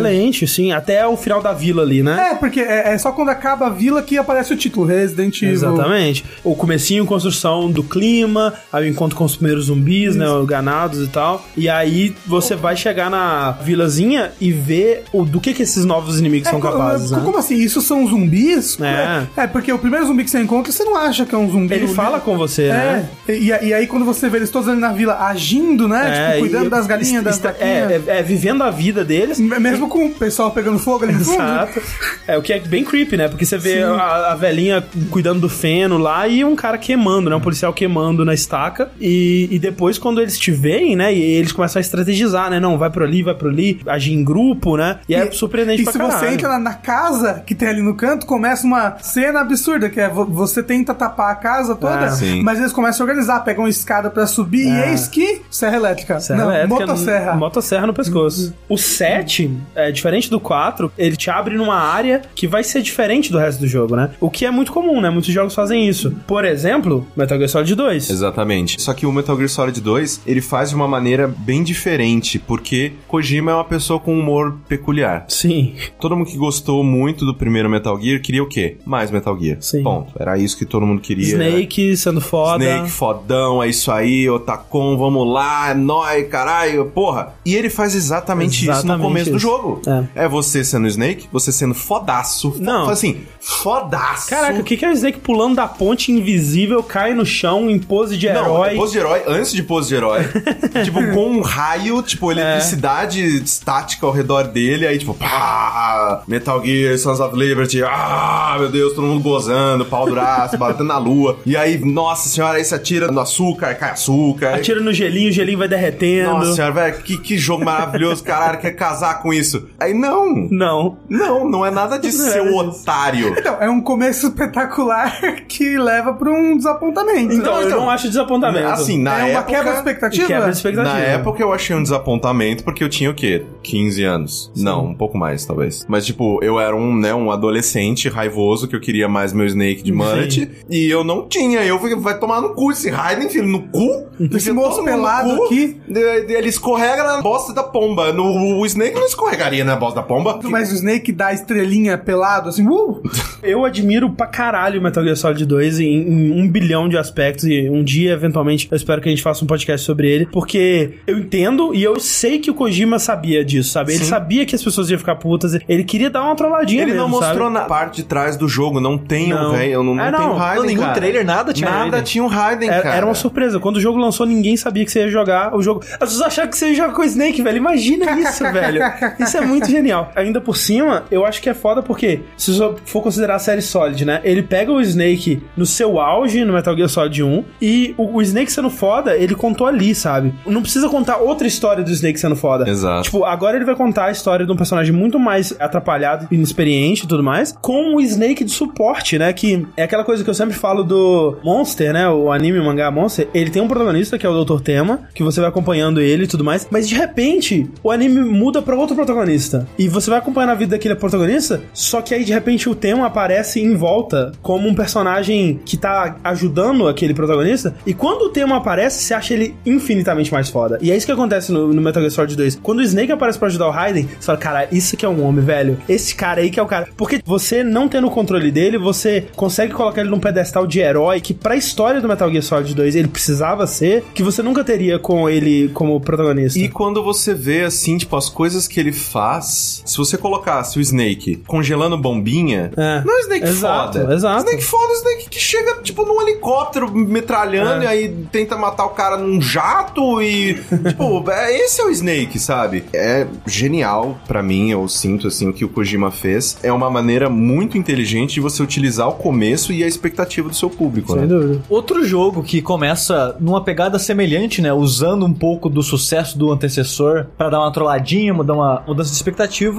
Sim. 0.48 0.72
Até 0.72 1.06
o 1.06 1.16
final 1.18 1.42
da 1.42 1.54
vila 1.54 1.82
ali, 1.84 2.02
né? 2.04 2.32
É, 2.32 2.36
porque 2.36 2.60
é, 2.60 2.94
é 2.94 2.98
só 2.98 3.12
quando 3.12 3.30
acaba 3.30 3.68
a 3.68 3.70
vila 3.70 4.02
que 4.02 4.18
aparece 4.18 4.54
o 4.54 4.58
título 4.58 4.86
Resident 4.86 5.42
Evil. 5.42 5.54
Exatamente. 5.54 6.26
O 6.44 6.56
comecinho, 6.56 7.06
construção 7.06 7.70
do 7.70 7.84
clima, 7.84 8.54
aí 8.72 8.86
o 8.86 8.88
encontro 8.88 9.16
com 9.18 9.24
os 9.26 9.36
primeiros 9.36 9.66
zumbis, 9.66 10.16
né, 10.16 10.28
os 10.30 10.46
ganados 10.46 11.04
e 11.06 11.08
tal. 11.08 11.46
E 11.56 11.68
aí 11.70 12.16
você 12.26 12.56
vai 12.56 12.76
chegar 12.76 13.10
na 13.10 13.52
vilazinha 13.52 14.32
e 14.40 14.52
ver 14.52 15.04
o, 15.12 15.24
do 15.24 15.40
que 15.40 15.54
que 15.54 15.64
esses 15.64 15.86
novos 15.86 16.20
inimigos 16.20 16.50
são 16.50 16.60
co- 16.60 16.72
capazes, 16.72 17.12
né? 17.12 17.22
Como 17.24 17.38
assim? 17.38 17.56
Isso 17.56 17.82
são 17.82 18.08
zumbis? 18.08 18.78
É. 18.82 19.44
É, 19.44 19.48
porque 19.48 19.72
o 19.72 19.80
primeiro 19.80 20.06
zumbi 20.06 20.24
que 20.24 20.30
você 20.32 20.40
encontra, 20.42 20.72
você 20.72 20.84
não 20.84 20.96
acha 20.98 21.26
que 21.26 21.34
é 21.34 21.38
um 21.38 21.50
zumbi. 21.50 21.74
Ele 21.74 21.88
fala 21.88 22.20
com 22.20 22.38
você, 22.38 22.70
né? 22.70 23.10
É, 23.28 23.34
e, 23.34 23.48
e 23.48 23.74
aí 23.74 23.88
quando 23.88 24.06
você 24.06 24.30
vê 24.30 24.38
eles 24.38 24.50
todos 24.50 24.68
ali 24.70 24.80
na 24.80 24.92
vila 24.94 25.18
agindo, 25.20 25.88
né? 25.88 26.30
tipo, 26.32 26.40
cuidando 26.40 26.66
e- 26.68 26.70
das 26.70 26.88
galinhas, 26.88 27.24
das 27.24 27.36
est- 27.36 27.46
é, 27.60 28.02
é, 28.08 28.20
é, 28.20 28.24
vivendo 28.24 28.64
a 28.64 28.70
vida 28.70 29.04
deles. 29.04 29.40
Mesmo 29.40 29.88
com 29.88 30.10
pessoal 30.22 30.51
pegando 30.51 30.78
fogo 30.80 31.03
ali 31.03 31.13
no 31.13 31.26
fundo. 31.26 31.41
Exato. 31.41 31.82
É 32.28 32.38
o 32.38 32.41
que 32.41 32.53
é 32.53 32.59
bem 32.59 32.84
creepy, 32.86 33.17
né? 33.17 33.28
Porque 33.28 33.43
você 33.45 33.57
vê 33.57 33.82
a, 33.84 34.32
a 34.32 34.36
velhinha 34.36 34.84
cuidando 35.09 35.39
do 35.41 35.49
feno 35.49 35.97
lá 35.97 36.28
e 36.28 36.45
um 36.45 36.55
cara 36.55 36.78
queimando, 36.78 37.30
né? 37.30 37.36
Um 37.36 37.41
policial 37.41 37.74
queimando 37.74 38.24
na 38.24 38.34
estaca. 38.34 38.91
E, 38.99 39.47
e 39.51 39.57
depois, 39.59 39.97
quando 39.97 40.22
eles 40.22 40.38
te 40.38 40.51
veem, 40.51 40.95
né? 40.95 41.13
E 41.13 41.19
eles 41.19 41.51
começam 41.51 41.80
a 41.80 41.82
estrategizar, 41.82 42.49
né? 42.49 42.59
Não, 42.59 42.78
vai 42.78 42.89
pro 42.89 43.03
ali, 43.03 43.24
vai 43.24 43.34
pro 43.34 43.49
ali, 43.49 43.82
agir 43.88 44.13
em 44.13 44.24
grupo, 44.24 44.78
né? 44.78 44.99
E, 45.09 45.15
é 45.15 45.32
surpreendente 45.32 45.82
E 45.82 45.84
pra 45.84 45.91
se 45.93 45.97
caralho. 45.97 46.19
você 46.19 46.28
entra 46.28 46.49
na, 46.49 46.59
na 46.59 46.74
casa 46.76 47.41
que 47.45 47.55
tem 47.55 47.67
ali 47.67 47.82
no 47.82 47.95
canto, 47.95 48.26
começa 48.26 48.65
uma 48.67 48.97
cena 49.01 49.41
absurda, 49.41 49.89
que 49.89 49.99
é 49.99 50.07
vo- 50.07 50.26
você 50.26 50.61
tenta 50.61 50.93
tapar 50.93 51.32
a 51.32 51.36
casa 51.36 51.76
toda, 51.76 52.05
É. 52.05 52.41
Mas 52.43 52.59
eles 52.59 52.72
começam 52.72 53.05
a 53.05 53.09
organizar, 53.09 53.39
pegam 53.41 53.63
uma 53.63 53.69
escada 53.69 54.09
pra 54.09 54.28
subir, 54.28 54.67
e 54.67 54.89
eis 54.91 55.07
que 55.07 55.41
serra 55.49 55.78
elétrica. 55.78 56.19
Serra 56.19 56.43
não, 56.43 56.51
elétrica, 56.53 56.80
motosserra. 56.86 57.34
Motosserra 57.36 57.88
no 57.88 57.93
pescoço. 57.93 58.53
O 58.69 58.78
7, 58.78 59.51
é, 59.76 59.91
diferente 59.91 60.11
do 60.30 60.39
4, 60.39 60.91
ele 60.97 61.16
te 61.16 61.30
abre 61.30 61.55
numa 61.55 61.76
área 61.76 62.22
que 62.36 62.47
vai 62.47 62.64
ser 62.64 62.82
diferente 62.82 63.32
do 63.32 63.38
resto 63.38 63.59
do 63.62 63.68
jogo, 63.68 63.95
né? 63.95 64.12
O 64.20 64.30
que 64.30 64.45
é 64.45 64.51
muito 64.51 64.72
comum, 64.72 64.99
né? 65.01 65.09
Muitos 65.09 65.34
jogos 65.34 65.53
fazem 65.55 65.88
isso. 65.88 66.14
Por 66.28 66.45
exemplo, 66.45 67.05
Metal 67.16 67.38
Gear 67.38 67.49
Solid 67.49 67.76
2. 67.76 68.09
Exatamente. 68.09 68.82
Só 68.82 68.93
que 68.93 69.05
o 69.05 69.12
Metal 69.12 69.36
Gear 69.36 69.49
Solid 69.49 69.80
2, 69.80 70.22
ele 70.26 70.41
faz 70.41 70.70
de 70.70 70.76
uma 70.76 70.88
maneira 70.88 71.28
bem 71.28 71.64
diferente, 71.64 72.39
porque 72.39 72.93
Kojima 73.07 73.51
é 73.51 73.55
uma 73.55 73.64
pessoa 73.64 73.99
com 73.99 74.18
humor 74.18 74.57
peculiar. 74.68 75.26
Sim. 75.28 75.74
Todo 75.99 76.16
mundo 76.16 76.30
que 76.30 76.38
gostou 76.38 76.84
muito 76.84 77.26
do 77.26 77.34
primeiro 77.36 77.70
Metal 77.70 77.99
Gear 77.99 78.22
queria 78.22 78.43
o 78.43 78.47
quê? 78.47 78.78
Mais 78.86 79.12
Metal 79.12 79.38
Gear. 79.39 79.57
Sim. 79.62 79.84
Ponto. 79.84 80.14
Era 80.20 80.38
isso 80.38 80.57
que 80.57 80.66
todo 80.66 80.86
mundo 80.86 81.01
queria. 81.01 81.26
Snake 81.26 81.95
sendo 81.97 82.22
foda. 82.22 82.64
Snake, 82.64 82.89
fodão, 82.89 83.62
é 83.64 83.68
isso 83.68 83.91
aí, 83.91 84.30
Otacon, 84.30 84.97
vamos 84.97 85.28
lá, 85.32 85.72
é 85.72 85.74
nóis, 85.74 86.28
caralho, 86.28 86.86
porra. 86.86 87.34
E 87.45 87.55
ele 87.55 87.70
faz 87.70 87.95
exatamente, 87.95 88.57
isso 88.57 88.66
no 88.66 88.72
Exatamente 88.72 89.01
começo 89.03 89.30
do 89.32 89.38
isso. 89.38 89.47
jogo. 89.47 89.82
É. 89.88 90.01
É. 90.16 90.28
você 90.28 90.64
sendo 90.64 90.88
Snake, 90.88 91.28
você 91.32 91.52
sendo 91.52 91.74
fodaço. 91.74 92.52
fo- 92.54 92.60
Não. 92.62 92.89
Assim, 92.89 93.22
fodaço. 93.39 94.30
Caraca, 94.30 94.60
o 94.60 94.64
que, 94.64 94.78
que 94.78 94.86
é 94.86 94.89
o 94.89 94.93
Snake 94.93 95.20
pulando 95.20 95.56
da 95.56 95.68
ponte 95.68 96.12
invisível, 96.12 96.82
cai 96.84 97.14
no 97.14 97.26
chão 97.26 97.70
em 97.70 97.80
pose 97.80 98.18
de 98.18 98.28
Não, 98.30 98.41
herói? 98.41 98.76
pose 98.76 98.91
de 98.93 98.97
herói, 98.99 99.24
antes 99.28 99.52
de 99.52 99.64
pose 99.64 99.89
de 99.89 99.95
herói, 99.95 100.22
tipo, 100.84 100.99
com 101.14 101.28
um 101.30 101.41
raio, 101.41 102.02
tipo, 102.02 102.32
eletricidade 102.32 103.22
estática 103.43 104.06
ao 104.06 104.12
redor 104.12 104.43
dele, 104.47 104.86
aí, 104.88 104.97
tipo, 104.97 105.14
pá, 105.14 106.24
Metal 106.28 106.64
Gear, 106.64 106.97
Sons 106.97 107.20
of 107.20 107.36
Liberty, 107.36 107.84
ah, 107.84 108.56
meu 108.60 108.70
Deus, 108.70 108.93
todo 108.93 109.06
mundo 109.06 109.22
gozando, 109.22 109.86
pau 109.86 110.06
duraço, 110.08 110.58
batendo 110.60 110.86
na 110.86 110.97
lua, 110.97 111.39
e 111.45 111.56
aí, 111.58 111.78
nossa 111.80 112.30
senhora, 112.30 112.58
aí 112.58 112.64
você 112.66 112.76
atira 112.76 113.12
no 113.12 113.20
açúcar, 113.20 113.76
cai 113.76 113.91
açúcar. 113.91 114.56
Atira 114.56 114.80
no 114.80 114.93
gelinho, 114.93 115.30
o 115.30 115.34
gelinho 115.34 115.58
vai 115.60 115.68
derretendo. 115.68 116.32
Nossa 116.34 116.54
senhora, 116.56 116.74
velho, 116.74 116.97
que, 117.04 117.18
que 117.18 117.38
jogo 117.38 117.64
maravilhoso, 117.66 118.24
caralho, 118.24 118.60
quer 118.60 118.72
casar 118.72 119.22
com 119.22 119.34
isso. 119.34 119.68
Aí, 119.80 119.91
não, 119.94 120.48
Não. 120.50 120.98
não, 121.10 121.50
não 121.50 121.66
é 121.66 121.72
nada 121.72 121.98
disso, 121.98 122.20
Não 122.24 122.28
é 122.28 122.32
seu 122.32 122.44
disso. 122.46 122.82
otário. 122.82 123.36
Então, 123.42 123.58
é 123.60 123.70
um 123.70 123.82
começo 123.82 124.28
espetacular 124.28 125.20
que 125.48 125.78
leva 125.78 126.14
pra 126.14 126.30
um 126.32 126.56
desapontamento. 126.58 127.34
Então, 127.34 127.60
eu 127.62 127.68
então, 127.68 127.80
não 127.82 127.89
acho 127.89 128.08
desapontamento. 128.08 128.68
Assim, 128.68 128.98
na 129.02 129.20
é 129.20 129.32
uma 129.32 129.39
época... 129.39 129.44
quebra 129.56 129.72
de 129.72 129.78
expectativa? 129.78 130.28
Quebra 130.28 130.52
de 130.52 130.58
expectativa. 130.58 130.94
Na 130.94 131.00
época 131.00 131.42
eu 131.42 131.54
achei 131.54 131.76
um 131.76 131.82
desapontamento 131.84 132.64
porque 132.64 132.84
eu 132.84 132.89
tinha 132.89 133.10
o 133.10 133.14
quê? 133.14 133.44
15 133.64 134.04
anos. 134.04 134.52
Não, 134.56 134.86
um 134.88 134.94
pouco 134.96 135.18
mais, 135.18 135.46
talvez. 135.46 135.86
Mas, 135.88 136.06
tipo, 136.06 136.39
eu 136.44 136.60
era 136.60 136.76
um, 136.76 136.96
né, 136.96 137.14
um 137.14 137.32
adolescente 137.32 138.10
raivoso 138.10 138.68
que 138.68 138.76
eu 138.76 138.80
queria 138.80 139.08
mais 139.08 139.34
meu 139.34 139.46
Snake 139.46 139.82
de 139.84 139.92
mullet. 139.92 140.50
E 140.70 140.89
eu 140.89 141.04
não 141.04 141.28
tinha. 141.28 141.64
Eu 141.64 141.80
falei, 141.80 141.96
vai 141.96 142.18
tomar 142.20 142.42
no 142.42 142.54
cu 142.54 142.72
esse 142.72 142.89
Raiden, 142.89 143.30
filho, 143.30 143.48
no 143.48 143.62
cu? 143.64 144.06
Esse 144.36 144.52
moço 144.52 144.84
pelado 144.84 145.36
cu. 145.38 145.46
aqui. 145.46 145.82
De- 145.88 146.00
Ele 146.34 146.50
escorrega 146.50 147.04
na 147.04 147.22
bosta 147.22 147.54
da 147.54 147.64
pomba. 147.64 148.12
No, 148.14 148.60
o 148.60 148.66
Snake 148.66 148.96
não 148.96 149.06
escorregaria 149.06 149.64
na 149.64 149.70
bosta 149.76 150.01
da 150.01 150.05
pomba. 150.05 150.39
Mas 150.43 150.72
o 150.72 150.76
Snake 150.76 151.11
dá 151.11 151.34
estrelinha 151.34 151.97
pelado, 151.97 152.49
assim, 152.49 152.67
uh! 152.67 153.01
Eu 153.43 153.65
admiro 153.65 154.11
pra 154.11 154.28
caralho 154.28 154.80
Metal 154.82 155.03
Gear 155.03 155.15
Solid 155.15 155.45
2 155.47 155.80
em, 155.80 155.86
em 155.86 156.41
um 156.41 156.47
bilhão 156.47 156.88
de 156.88 156.95
aspectos 156.97 157.45
e 157.45 157.67
um 157.69 157.84
dia, 157.84 158.11
eventualmente, 158.13 158.67
eu 158.69 158.76
espero 158.76 159.01
que 159.01 159.09
a 159.09 159.11
gente 159.11 159.24
faça 159.24 159.43
um 159.43 159.47
podcast 159.47 159.84
sobre 159.84 160.07
ele, 160.07 160.28
porque 160.28 160.99
eu 161.07 161.17
entendo 161.17 161.74
e 161.74 161.82
eu 161.84 161.99
sei 161.99 162.38
que 162.38 162.51
o 162.51 162.53
Kojima 162.53 162.99
sabia 162.99 163.43
disso, 163.43 163.72
sabe? 163.72 163.93
Ele 163.93 164.03
Sim. 164.03 164.09
sabia 164.11 164.45
que 164.45 164.53
as 164.55 164.63
pessoas 164.63 164.91
iam 164.91 164.99
ficar 164.99 165.15
putas, 165.15 165.57
ele 165.67 165.84
queria 165.84 166.09
dar 166.09 166.22
uma 166.24 166.36
trolladinha 166.36 166.84
Ele 166.84 166.91
mesmo, 166.91 167.01
não 167.07 167.09
mostrou 167.09 167.45
sabe? 167.47 167.53
na 167.53 167.61
parte 167.61 167.95
de 167.97 168.03
trás 168.03 168.38
do 168.38 168.47
jogo. 168.47 168.80
Não 168.80 168.95
tem 168.97 169.30
Não. 169.30 169.49
um 169.49 169.57
velho. 169.57 169.84
Não, 169.84 169.95
não 169.95 170.03
É, 170.03 170.11
tem 170.11 170.19
não. 170.19 170.34
um 170.34 170.38
Raiden, 170.38 170.59
Não, 170.59 170.67
nenhum 170.67 170.82
cara. 170.82 170.93
trailer, 170.93 171.26
nada 171.26 171.51
tinha 171.53 171.69
Nada 171.69 171.82
Raiden. 171.84 172.03
tinha 172.03 172.24
um 172.24 172.28
Raiden, 172.28 172.69
Era, 172.69 172.82
cara. 172.84 172.95
era 172.97 173.05
uma 173.07 173.15
surpresa. 173.15 173.59
Quando 173.59 173.78
o 173.78 173.82
jogo 173.82 173.97
lançou, 173.97 174.26
ninguém 174.28 174.55
sabia 174.55 174.86
que 174.86 174.91
você 174.91 174.99
ia 174.99 175.07
jogar 175.07 175.55
o 175.55 175.61
jogo. 175.63 175.82
As 175.93 175.97
pessoas 175.97 176.22
acharam 176.22 176.49
que 176.49 176.57
você 176.57 176.67
ia 176.69 176.76
jogar 176.76 176.93
com 176.93 177.01
o 177.01 177.05
Snake, 177.05 177.41
velho. 177.41 177.57
Imagina 177.57 178.11
isso, 178.22 178.43
velho. 178.51 178.82
Isso 179.19 179.36
é 179.38 179.41
muito 179.41 179.61
genial. 179.70 180.12
Ainda 180.16 180.41
por 180.41 180.57
cima, 180.57 181.03
eu 181.12 181.26
acho 181.26 181.41
que 181.41 181.49
é 181.49 181.53
foda 181.53 181.82
porque, 181.82 182.22
se 182.38 182.51
for 182.86 183.01
considerar 183.01 183.36
a 183.36 183.39
série 183.39 183.62
Solid, 183.62 184.05
né? 184.05 184.22
Ele 184.24 184.43
pega 184.43 184.72
o 184.72 184.82
Snake 184.82 185.41
no 185.55 185.66
seu 185.66 185.99
auge, 185.99 186.43
no 186.43 186.53
Metal 186.53 186.76
Gear 186.76 186.89
Solid 186.89 187.24
1, 187.24 187.43
e 187.62 187.93
o, 187.97 188.18
o 188.18 188.22
Snake 188.22 188.51
sendo 188.51 188.70
foda, 188.70 189.16
ele 189.16 189.36
contou 189.36 189.68
ali, 189.68 189.93
sabe? 189.93 190.34
Não 190.45 190.62
precisa 190.62 190.89
contar 190.89 191.18
outra 191.18 191.47
história 191.47 191.84
do 191.84 191.91
Snake 191.91 192.20
sendo 192.20 192.36
foda. 192.36 192.70
Exato. 192.70 193.03
Tipo, 193.03 193.26
agora 193.26 193.55
ele 193.55 193.66
vai 193.66 193.76
contar 193.76 194.05
a 194.05 194.12
história 194.12 194.45
de 194.45 194.51
um 194.51 194.55
personagem 194.55 194.93
muito 194.93 195.20
mais 195.20 195.53
atrapalhado, 195.59 196.28
inexperiente 196.32 197.05
e 197.05 197.07
tudo 197.07 197.24
mais, 197.24 197.53
com 197.62 197.95
o 197.95 198.01
Snake 198.01 198.43
de 198.43 198.51
suporte, 198.51 199.18
né? 199.18 199.32
Que 199.34 199.66
é 199.78 199.84
aquela 199.84 200.03
coisa 200.03 200.24
que 200.24 200.30
eu 200.30 200.34
sempre 200.34 200.55
falo 200.55 200.84
do 200.84 201.38
Monster, 201.43 201.93
né? 201.93 202.09
O 202.09 202.32
anime, 202.32 202.59
o 202.59 202.66
mangá 202.66 202.91
Monster. 202.91 203.28
Ele 203.34 203.49
tem 203.49 203.62
um 203.62 203.68
protagonista 203.68 204.18
que 204.18 204.26
é 204.26 204.30
o 204.30 204.43
Dr. 204.43 204.62
Tema, 204.62 205.01
que 205.14 205.24
você 205.24 205.39
vai 205.39 205.49
acompanhando 205.49 206.01
ele 206.01 206.24
e 206.24 206.28
tudo 206.28 206.43
mais, 206.43 206.68
mas 206.70 206.88
de 206.88 206.95
repente 206.95 207.70
o 207.84 207.91
anime 207.91 208.22
muda 208.22 208.62
pra 208.62 208.76
outro 208.76 208.95
protagonista. 208.95 209.51
E 209.78 209.88
você 209.88 210.10
vai 210.10 210.20
acompanhando 210.20 210.52
a 210.52 210.56
vida 210.56 210.72
daquele 210.72 210.95
protagonista, 210.95 211.62
só 211.74 212.02
que 212.02 212.14
aí 212.14 212.24
de 212.24 212.34
repente 212.34 212.70
o 212.70 212.76
Tema 212.76 213.06
aparece 213.06 213.60
em 213.62 213.76
volta 213.76 214.32
como 214.41 214.68
um 214.68 214.76
personagem 214.76 215.60
que 215.66 215.78
tá 215.78 216.18
ajudando 216.24 216.88
aquele 216.88 217.14
protagonista. 217.14 217.76
E 217.86 217.93
quando 217.93 218.24
o 218.24 218.30
Tema 218.30 218.58
aparece, 218.58 219.04
você 219.04 219.14
acha 219.14 219.34
ele 219.34 219.56
infinitamente 219.66 220.32
mais 220.32 220.49
foda. 220.49 220.78
E 220.82 220.91
é 220.91 220.95
isso 220.95 221.06
que 221.06 221.12
acontece 221.12 221.52
no, 221.52 221.74
no 221.74 221.82
Metal 221.82 222.02
Gear 222.02 222.12
Solid 222.12 222.36
2. 222.36 222.60
Quando 222.62 222.80
o 222.80 222.84
Snake 222.84 223.12
aparece 223.12 223.39
pra 223.39 223.47
ajudar 223.47 223.68
o 223.68 223.72
Raiden, 223.72 224.08
você 224.20 224.26
fala, 224.26 224.38
cara, 224.38 224.68
isso 224.72 224.97
que 224.97 225.06
é 225.06 225.10
um 225.10 225.26
homem, 225.26 225.43
velho. 225.43 225.78
Esse 225.88 226.16
cara 226.16 226.41
aí 226.41 226.49
que 226.49 226.60
é 226.60 226.64
o 226.64 226.68
cara. 226.68 226.88
Porque 226.95 227.22
você 227.26 227.64
não 227.64 227.88
tendo 227.88 228.08
o 228.08 228.12
controle 228.12 228.52
dele, 228.52 228.78
você 228.78 229.28
consegue 229.36 229.74
colocar 229.74 230.02
ele 230.02 230.10
num 230.10 230.20
pedestal 230.20 230.66
de 230.68 230.80
herói 230.80 231.22
que 231.22 231.34
pra 231.34 231.56
história 231.56 232.02
do 232.02 232.08
Metal 232.08 232.30
Gear 232.30 232.43
Solid 232.43 232.74
2 232.74 232.95
ele 232.95 233.08
precisava 233.08 233.66
ser, 233.68 234.04
que 234.14 234.24
você 234.24 234.41
nunca 234.41 234.64
teria 234.64 234.99
com 234.99 235.30
ele 235.30 235.70
como 235.70 235.99
protagonista. 235.99 236.60
E 236.60 236.70
quando 236.70 237.04
você 237.04 237.34
vê, 237.34 237.64
assim, 237.64 237.97
tipo, 237.97 238.16
as 238.16 238.30
coisas 238.30 238.68
que 238.68 238.80
ele 238.80 238.91
faz, 238.91 239.41
se 239.42 239.98
você 239.98 240.18
colocasse 240.18 240.78
o 240.78 240.82
Snake 240.82 241.38
congelando 241.48 241.98
bombinha, 241.98 242.72
É. 242.78 243.02
não 243.06 243.14
é 243.14 243.18
o 243.18 243.22
Snake 243.22 243.46
Exato, 243.46 244.00
foda. 244.00 244.14
exato. 244.14 244.39
Snake 244.46 244.64
foda 244.64 244.86
é 244.86 244.96
o 244.96 244.98
Snake 244.98 245.30
que 245.30 245.39
chega, 245.39 245.76
tipo, 245.82 246.06
num 246.06 246.22
helicóptero 246.22 246.92
metralhando 246.94 247.84
É. 247.84 247.86
e 247.86 247.88
aí 247.88 248.10
tenta 248.32 248.58
matar 248.58 248.86
o 248.86 248.89
cara 248.89 249.18
num 249.18 249.42
jato 249.42 250.22
e, 250.22 250.56
tipo, 250.88 251.30
é, 251.32 251.58
esse 251.58 251.82
é 251.82 251.86
o 251.86 251.89
Snake, 251.89 252.39
sabe? 252.39 252.84
É 252.94 253.28
genial 253.46 254.18
pra 254.28 254.42
mim, 254.42 254.72
eu 254.72 254.88
sinto, 254.88 255.28
assim, 255.28 255.50
o 255.50 255.54
que 255.54 255.66
o 255.66 255.70
Kojima 255.70 256.12
fez. 256.12 256.58
É 256.64 256.72
uma 256.72 256.89
maneira 256.89 257.30
muito 257.30 257.78
inteligente 257.78 258.36
de 258.36 258.39
você 258.39 258.62
utilizar 258.64 259.08
o 259.10 259.14
começo 259.14 259.72
e 259.74 259.84
a 259.84 259.88
expectativa 259.88 260.48
do 260.50 260.56
seu 260.56 260.70
público, 260.70 261.14
Sem 261.14 261.22
né? 261.22 261.28
dúvida. 261.28 261.62
Outro 261.70 262.04
jogo 262.06 262.44
que 262.44 262.62
começa 262.62 263.36
numa 263.39 263.64
pegada 263.64 263.98
semelhante, 264.00 264.62
né? 264.62 264.72
Usando 264.74 265.26
um 265.26 265.34
pouco 265.34 265.70
do 265.70 265.82
sucesso 265.84 266.38
do 266.38 266.52
antecessor 266.52 267.26
pra 267.38 267.50
dar 267.50 267.60
uma 267.60 267.72
trolladinha, 267.72 268.34
mudar 268.34 268.54
uma 268.54 268.84
mudança 268.88 269.10
de 269.10 269.16
expectativa, 269.16 269.31